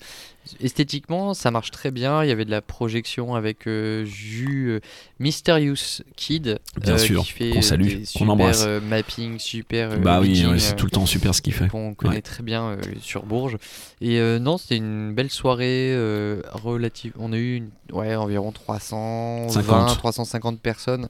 [0.59, 2.23] esthétiquement, ça marche très bien.
[2.23, 3.67] Il y avait de la projection avec
[4.03, 4.81] Jus
[5.19, 8.63] Mysterious Kid, Bien sûr, qu'on salue, qu'on super, embrasse.
[8.67, 9.97] euh, mapping, super.
[9.99, 11.67] Bah oui, ouais, c'est tout le temps super ce qu'il fait.
[11.67, 12.21] qu'on connaît Ouais.
[12.21, 13.57] très bien sur Bourges.
[14.01, 17.13] Et non, c'était une belle soirée euh, relative.
[17.19, 19.97] On a eu une- ouais, environ 320, 50.
[19.97, 21.07] 350 personnes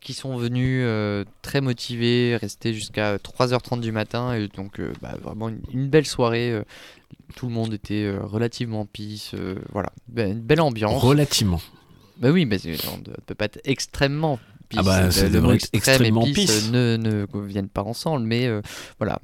[0.00, 4.34] qui sont venues euh, très motivées, rester jusqu'à 3h30 du matin.
[4.34, 6.52] Et donc, euh, bah, vraiment une, une belle soirée.
[6.52, 6.62] euh,
[7.34, 9.32] tout le monde était relativement peace.
[9.34, 11.02] euh, voilà, Ben, une belle ambiance.
[11.02, 11.60] Relativement.
[12.18, 14.78] Bah oui, mais c'est- on ne peut pas être extrêmement peace.
[14.80, 16.24] Ah bah, le mot extrême et extrêmement
[16.76, 18.62] euh, ne, ne viennent pas ensemble, mais euh,
[18.98, 19.18] voilà,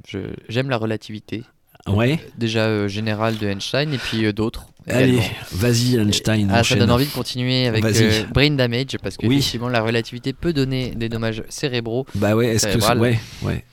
[0.48, 1.42] j'aime la relativité.
[1.88, 2.20] Ouais.
[2.38, 4.66] Déjà euh, générale de Einstein et puis euh, d'autres.
[4.88, 5.20] Allez,
[5.52, 6.48] vas-y Einstein.
[6.52, 9.36] Ah, ça donne envie de continuer avec euh, Brain Damage parce que Oui.
[9.38, 12.04] effectivement la relativité peut donner des dommages cérébraux.
[12.16, 13.64] Bah ouais, est-ce que ouais, ouais.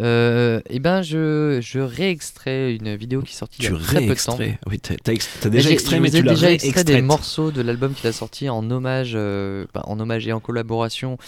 [0.00, 3.78] Euh, et ben je, je réextrais une vidéo qui est sortie Tu il y a
[3.80, 4.38] très peu de temps.
[4.66, 8.06] Oui, t'as ex- déjà extrait, mais tu l'as déjà extrait des morceaux de l'album qu'il
[8.08, 11.18] a sorti en hommage, euh, bah, en hommage et en collaboration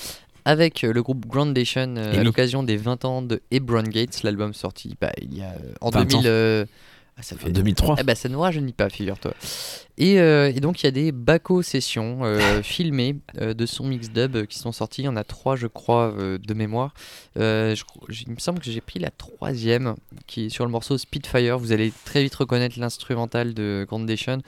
[0.45, 4.55] avec euh, le groupe Groundation euh, à l'occasion des 20 ans de Hebron Gates, l'album
[4.55, 6.23] sorti bah, il y a euh, en 20 ans.
[6.23, 6.67] 2000.
[7.19, 7.97] Ah, ça fait 2003.
[7.99, 9.35] Eh ben, ça ne rajeunit pas, figure-toi.
[9.97, 13.89] Et, euh, et donc, il y a des Baco sessions euh, filmées euh, de son
[13.89, 15.03] mix dub qui sont sorties.
[15.03, 16.95] Il y en a trois, je crois, de mémoire.
[17.35, 17.75] Je
[18.09, 19.97] il me semble que j'ai pris la troisième
[20.29, 21.59] qui est sur le morceau Spitfire.
[21.59, 24.41] Vous allez très vite reconnaître l'instrumental de Groundation.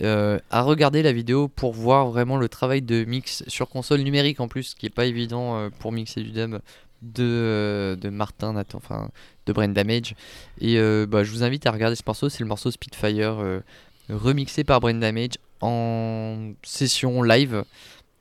[0.00, 4.38] Euh, à regarder la vidéo pour voir vraiment le travail de mix sur console numérique
[4.38, 6.60] en plus, qui est pas évident pour mixer du dub
[7.02, 9.10] de, euh, de Martin, Nathan, enfin
[9.46, 10.14] de Brain Damage.
[10.60, 13.60] Et euh, bah, je vous invite à regarder ce morceau, c'est le morceau Spitfire euh,
[14.08, 17.64] remixé par Brain Damage en session live.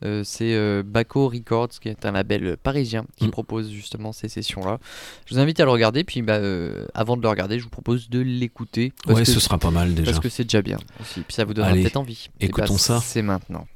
[0.03, 4.79] Euh, c'est Baco Records qui est un label parisien qui propose justement ces sessions-là.
[5.27, 6.39] Je vous invite à le regarder, puis bah,
[6.95, 8.93] avant de le regarder, je vous propose de l'écouter.
[9.07, 10.11] Ouais, ce sera pas mal déjà.
[10.11, 12.29] Parce que c'est déjà bien aussi, puis ça vous donnera peut-être envie.
[12.39, 12.99] Et écoutons bah, ça.
[12.99, 13.67] C'est maintenant.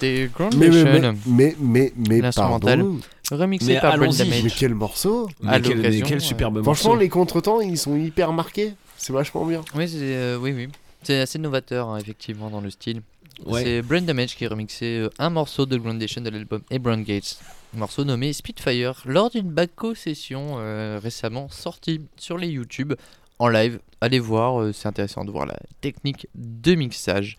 [0.00, 1.18] C'était Ground mais, mais, Nation.
[1.26, 2.98] mais, mais, mais, pardon.
[3.30, 4.18] Remixé Mais par allons-y.
[4.18, 4.42] Damage.
[4.42, 7.00] Mais quel morceau À Mais quel, mais l'occasion, quel superbe Franchement, morceau.
[7.00, 8.72] les contretemps, ils sont hyper marqués.
[8.96, 9.60] C'est vachement bien.
[9.76, 10.68] Oui, c'est euh, oui, oui.
[11.04, 13.02] C'est assez novateur, hein, effectivement, dans le style.
[13.46, 13.62] Ouais.
[13.62, 17.38] C'est Brain Damage qui a remixé euh, un morceau de Groundation de l'album Hebron Gates,
[17.74, 22.94] un morceau nommé Spitfire, lors d'une Baco session euh, récemment sortie sur les YouTube
[23.38, 23.78] en live.
[24.00, 27.36] Allez voir, euh, c'est intéressant de voir la technique de mixage.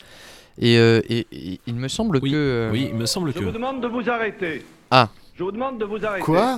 [0.59, 2.27] Et, euh, et- et il me semble que.
[2.31, 3.51] euh, Oui, il me semble Je vous que.
[3.53, 4.63] demande de vous arrêter.
[4.91, 6.23] Ah, Je vous demande de vous arrêter.
[6.23, 6.57] Quoi?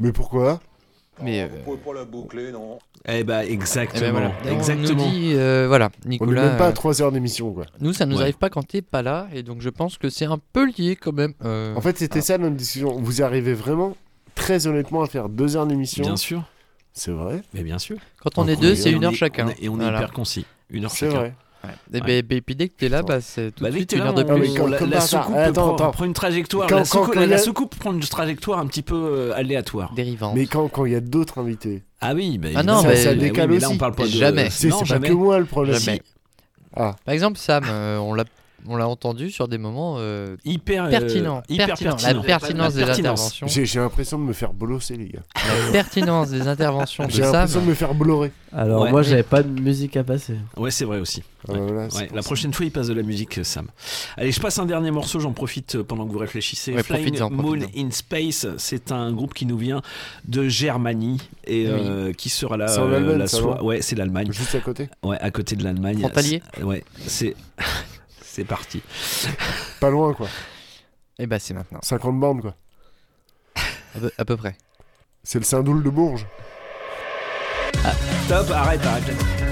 [0.00, 0.60] Mais pourquoi?
[1.22, 1.42] Mais.
[1.42, 4.32] euh, pouvez pas la boucler, non Eh bah, eh ben exactement.
[4.44, 5.04] On exactement.
[5.04, 6.42] nous dit, euh, voilà, On Nicolas.
[6.42, 7.64] n'est même pas à euh, 3 heures d'émission, quoi.
[7.80, 8.22] nous, ça nous Ouais.
[8.22, 10.96] arrive pas quand t'es pas là, et donc je pense que c'est un peu lié
[10.96, 11.34] quand même.
[11.44, 12.22] euh, En fait, c'était ah.
[12.22, 12.98] ça notre discussion.
[13.00, 13.96] Vous arrivez vraiment,
[14.34, 16.42] très honnêtement, à faire 2 heures d'émission Bien sûr.
[16.94, 17.42] C'est vrai?
[17.54, 17.96] Mais bien sûr.
[18.22, 19.46] Quand on est deux, c'est une on heure est- chacun.
[19.46, 19.98] on est- Et on est Voilà.
[19.98, 20.46] hyper concis.
[20.70, 21.18] Une heure C'est chacun.
[21.18, 21.34] vrai.
[21.64, 21.98] Ouais.
[22.00, 22.40] Et Ouais.
[22.40, 24.22] puis dès que t'es là, bah, c'est tout Bah, de suite une là, heure de
[24.28, 24.54] Ah, plus.
[24.54, 25.90] quand- la, soucoupe Attends, prend, attends.
[25.92, 26.66] prend une trajectoire.
[26.68, 28.66] Quand- la, quand- soucoupe, quand la- il y a- la soucoupe prend une trajectoire un
[28.66, 29.92] petit peu euh, aléatoire.
[29.94, 30.34] Dérivante.
[30.34, 32.82] Mais quand quand il y a d'autres invités, Ah oui, bah, Ah non, évidemment.
[32.88, 33.76] mais- ça Bah oui, décale mais là, aussi.
[33.76, 34.08] on parle pas de.
[34.08, 34.50] Jamais.
[34.50, 35.78] c'est pas que moi le problème.
[35.78, 36.02] Jamais.
[36.74, 38.24] Ah, Par exemple, Sam, euh, on l'a
[38.66, 41.42] on l'a entendu sur des moments euh, Hyper euh, pertinents.
[41.48, 41.90] hyper pertinents.
[41.96, 42.18] pertinent.
[42.20, 43.20] La pertinence La des pertinence.
[43.40, 43.46] interventions.
[43.64, 45.20] j'ai l'impression de me faire bolosser, les gars.
[45.66, 48.32] La pertinence des interventions de J'ai l'impression de me faire blorer.
[48.54, 48.90] Alors Ouais.
[48.90, 50.36] moi j'avais pas de musique à passer.
[50.56, 51.22] Ouais, c'est vrai aussi.
[51.48, 53.66] Ah, voilà, c'est Ouais, pour la prochaine fois, il passe de la musique, euh, Sam.
[54.16, 56.72] Allez, je passe un dernier morceau, j'en profite pendant que vous réfléchissez.
[56.74, 59.82] Ouais, Flying Moon in Space, c'est un groupe qui nous vient
[60.28, 61.80] de Germanie et Oui.
[61.82, 63.64] euh, qui sera là C'est la non?
[63.64, 64.30] Ouais, c'est l'Allemagne.
[64.32, 64.88] Juste à côté?
[65.02, 65.98] Ouais, à côté de l'Allemagne.
[65.98, 67.34] Frontalier Ouais, c'est
[68.32, 68.82] c'est parti.
[69.80, 70.28] Pas loin, quoi.
[71.18, 71.80] Et bah, c'est maintenant.
[71.82, 72.54] 50 bornes, quoi.
[73.94, 74.56] À peu, à peu près.
[75.22, 76.26] C'est le Saint-Doul de Bourges.
[78.24, 79.51] Stop, arrête, arrête.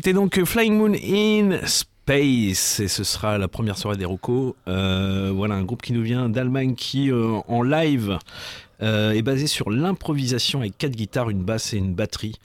[0.00, 4.56] C'était donc Flying Moon in Space et ce sera la première soirée des Rocos.
[4.66, 8.16] Euh, voilà un groupe qui nous vient d'Allemagne qui euh, en live
[8.80, 12.36] euh, est basé sur l'improvisation avec quatre guitares, une basse et une batterie.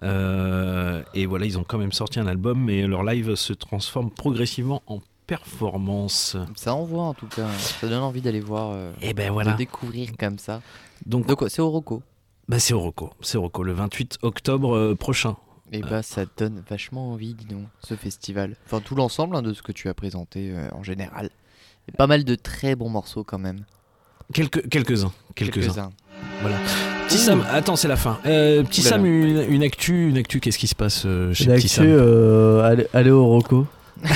[0.00, 4.82] Et voilà, ils ont quand même sorti un album, mais leur live se transforme progressivement
[4.86, 6.38] en performance.
[6.56, 9.52] Ça envoie en tout cas, ça donne envie d'aller voir, Et ben voilà.
[9.52, 10.62] de découvrir comme ça.
[11.04, 12.02] Donc, C'est au Rocco.
[12.48, 15.36] bah, c'est au Rocco, c'est au Rocco, le 28 octobre prochain.
[15.76, 18.54] Et bah ça donne vachement envie, dis donc, ce festival.
[18.64, 21.30] Enfin tout l'ensemble hein, de ce que tu as présenté euh, en général.
[21.88, 23.64] Et pas mal de très bons morceaux quand même.
[24.32, 25.90] Quelques, quelques-uns, quelques-uns.
[26.42, 26.56] Voilà.
[27.08, 28.18] Petit Sam, attends, c'est la fin.
[28.24, 31.68] Euh, petit Sam, une, une actu, une actu, qu'est-ce qui se passe euh, chez Petit
[31.68, 33.66] Sam euh, aller, aller au Rocco.
[34.04, 34.06] Et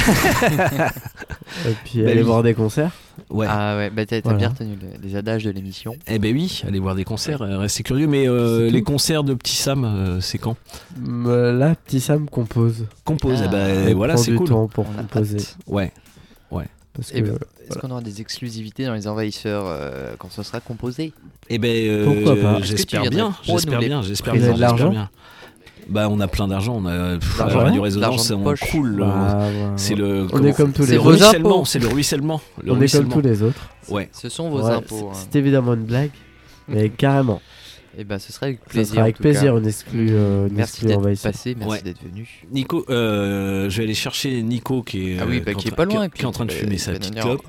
[1.85, 2.23] puis Bah aller oui.
[2.23, 2.93] voir des concerts.
[3.31, 3.47] Ouais.
[3.49, 4.39] Ah ouais, bah t'as Voilà.
[4.39, 5.95] bien retenu le- les adages de l'émission.
[6.07, 8.07] Eh ben oui, allez voir des concerts, euh, restez curieux.
[8.07, 10.57] Mais euh, les concerts de Petit Sam, euh, c'est quand?
[11.07, 12.87] Euh, Là, petit Sam compose.
[13.05, 13.47] Compose, Ah.
[13.47, 14.49] eh ben Il voilà, prend c'est du cool.
[14.49, 15.39] temps pour On composer.
[15.67, 15.93] Ouais,
[16.51, 16.65] ouais.
[16.95, 17.81] Parce Et que, ben, euh, Est-ce voilà.
[17.83, 21.13] qu'on aura des exclusivités dans les envahisseurs euh, quand ce sera composé?
[21.51, 24.91] Eh ben, euh, J'espère bien, j'espère bien, j'espère Vous bien, j'espère l'argent?
[24.91, 25.11] bien.
[25.89, 28.61] Bah, on a plein d'argent, on a pff, L'argent, Radio Résonance, on poche.
[28.71, 28.97] coule.
[28.99, 29.49] Voilà.
[29.77, 30.25] C'est le.
[30.25, 31.09] On comment- est comme tous c'est les autres.
[31.09, 31.65] ruissellement, impôts.
[31.65, 32.41] c'est le ruissellement.
[32.63, 33.69] Le On est comme tous les autres.
[33.89, 34.09] Ouais.
[34.13, 34.87] Ce sont vos Ouais, impôts.
[34.97, 35.27] c'est- hein.
[35.33, 36.11] C'est évidemment une blague,
[36.69, 37.41] mais carrément.
[37.97, 38.91] Et bah ce sera avec Ça plaisir.
[38.91, 39.59] sera en avec tout plaisir cas.
[39.61, 40.09] une exclue.
[40.13, 41.83] euh, Merci d'être passé, merci Ouais.
[41.83, 42.29] d'être venu.
[42.53, 45.73] Nico, euh, je vais aller chercher Nico qui est, Ah oui, euh, bah, qui est
[45.73, 46.05] est pas loin.
[46.05, 47.43] et qui est en train de fumer sa petite clope.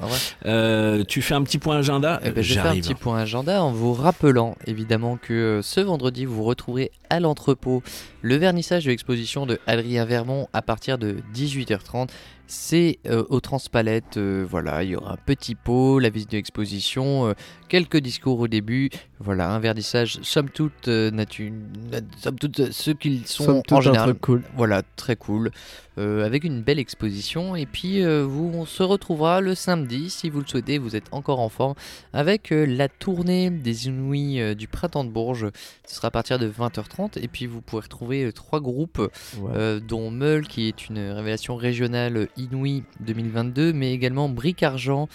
[0.45, 2.19] Euh, tu fais un petit point agenda.
[2.23, 5.81] Eh ben, je vais faire un petit point agenda en vous rappelant évidemment que ce
[5.81, 7.83] vendredi vous retrouverez à l'entrepôt
[8.21, 12.09] le vernissage de l'exposition de Adrien Vermont à partir de 18h30.
[12.51, 16.37] C'est euh, au Transpalette, euh, voilà, il y aura un petit pot, la visite de
[16.37, 17.33] l'exposition, euh,
[17.67, 21.53] quelques discours au début, voilà, un vernissage somme toute, euh, natu-
[21.91, 24.15] na- somme toute ceux qu'ils sont Somme en général.
[24.15, 24.41] cool.
[24.57, 25.51] Voilà, très cool,
[25.99, 27.55] euh, avec une belle exposition.
[27.55, 31.07] Et puis, euh, vous, on se retrouvera le samedi, si vous le souhaitez, vous êtes
[31.11, 31.75] encore en forme,
[32.13, 35.49] avec euh, la tournée des Inouïs du Printemps de Bourges.
[35.85, 37.19] Ce sera à partir de 20h30.
[37.21, 39.01] Et puis, vous pourrez retrouver trois groupes,
[39.39, 39.79] Ouais.
[39.81, 45.07] dont Meul, qui est une révélation régionale Inouï 2022, mais également Bric Argent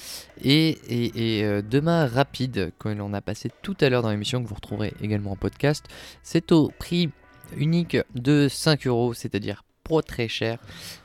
[0.43, 4.49] et, et, et, Demain Rapide, que l'on a passé tout à l'heure dans l'émission, que
[4.49, 5.87] vous retrouverez également en podcast.
[6.23, 7.11] C'est au prix
[7.57, 10.59] unique de 5 euros, c'est-à-dire pas très cher.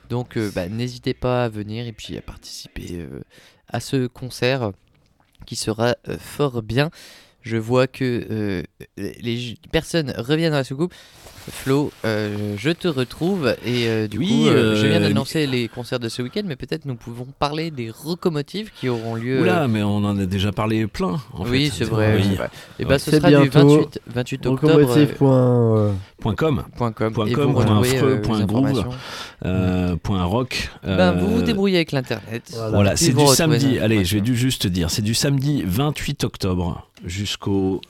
[0.10, 3.22] Donc euh, bah, n'hésitez pas à venir et puis à participer euh,
[3.68, 4.72] à ce concert
[5.46, 6.90] qui sera euh, fort bien.
[7.42, 8.66] Je vois que
[8.98, 10.94] les personnes reviennent dans la soucoupe.
[11.50, 15.48] Flo, euh, je te retrouve et euh, du Oui, coup, euh, je viens euh, d'annoncer
[15.48, 19.42] les concerts de ce week-end, mais peut-être nous pouvons parler des locomotives qui auront lieu.
[19.42, 21.20] Oula, mais on en a déjà parlé plein.
[21.34, 21.78] En oui, fait.
[21.80, 22.16] c'est vrai.
[22.18, 22.24] Oui.
[22.30, 22.50] c'est vrai.
[22.80, 23.78] Et bah, ce C'est sera du bientôt.
[23.78, 25.06] 28, 28 octobre.
[25.18, 30.70] point, Point com, point com, point com, vous point euh, groove, point rock.
[30.84, 32.54] Ben, vous vous débrouillez avec l'internet.
[32.72, 33.80] Voilà, c'est du samedi.
[33.80, 37.82] Allez, je vais juste dire, c'est du samedi 28 octobre jusqu'au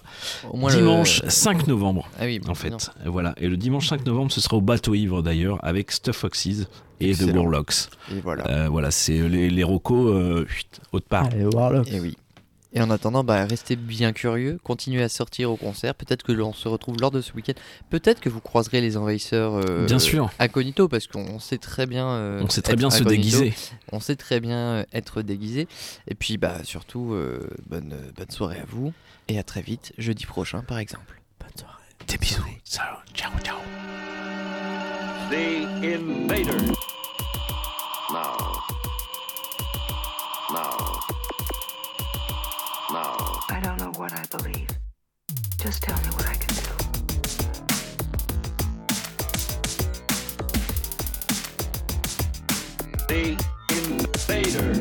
[0.52, 2.08] Au moins le- dimanche 5 novembre.
[2.20, 2.78] Ah oui, en fait, non.
[3.06, 3.34] voilà.
[3.38, 6.68] Et le dimanche 5 novembre, ce sera au bateau ivre d'ailleurs, avec Stuff Foxes
[7.00, 7.34] et The.
[7.36, 7.74] Warlocks.
[8.12, 8.48] Et voilà.
[8.50, 10.46] Euh, voilà, c'est les, les rocos euh,
[10.92, 11.26] haute part.
[11.26, 11.88] Allez, Warlock.
[11.92, 12.18] Et oui.
[12.72, 15.96] Et en attendant, bah, restez bien curieux, continuez à sortir au concert.
[15.96, 17.54] Peut-être que l'on se retrouve lors de ce week-end.
[17.90, 20.30] Peut-être que vous croiserez les envahisseurs euh, Bien sûr.
[20.38, 22.08] incognito, parce qu'on sait très bien.
[22.10, 23.40] euh, On sait très bien se incognito.
[23.40, 23.54] déguiser.
[23.92, 25.68] On sait très bien euh, être déguisé.
[26.08, 28.94] Et puis, bah, surtout, euh, bonne, bonne soirée à vous.
[29.30, 31.20] Et à très vite, jeudi prochain, par exemple.
[31.40, 31.74] Bonne soirée.
[32.08, 32.44] Des bisous.
[32.66, 33.58] Ciao, ciao, ciao.
[35.32, 36.74] The Invaders.
[38.12, 38.20] No.
[40.54, 40.89] No.
[44.10, 44.70] What I believe.
[45.62, 46.62] Just tell me what I can do.
[53.08, 53.38] The
[53.70, 54.80] Invaders.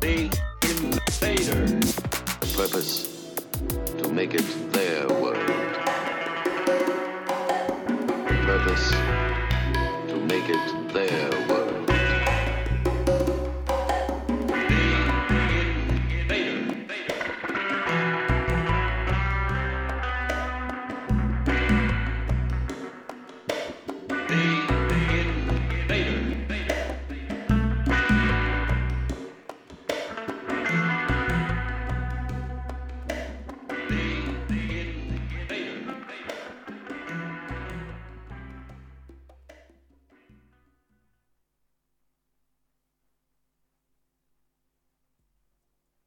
[0.00, 0.30] The
[0.70, 1.96] Invaders.
[2.54, 2.92] Purpose
[3.98, 5.36] to make it their world.
[8.46, 8.90] Purpose
[10.08, 11.41] to make it there.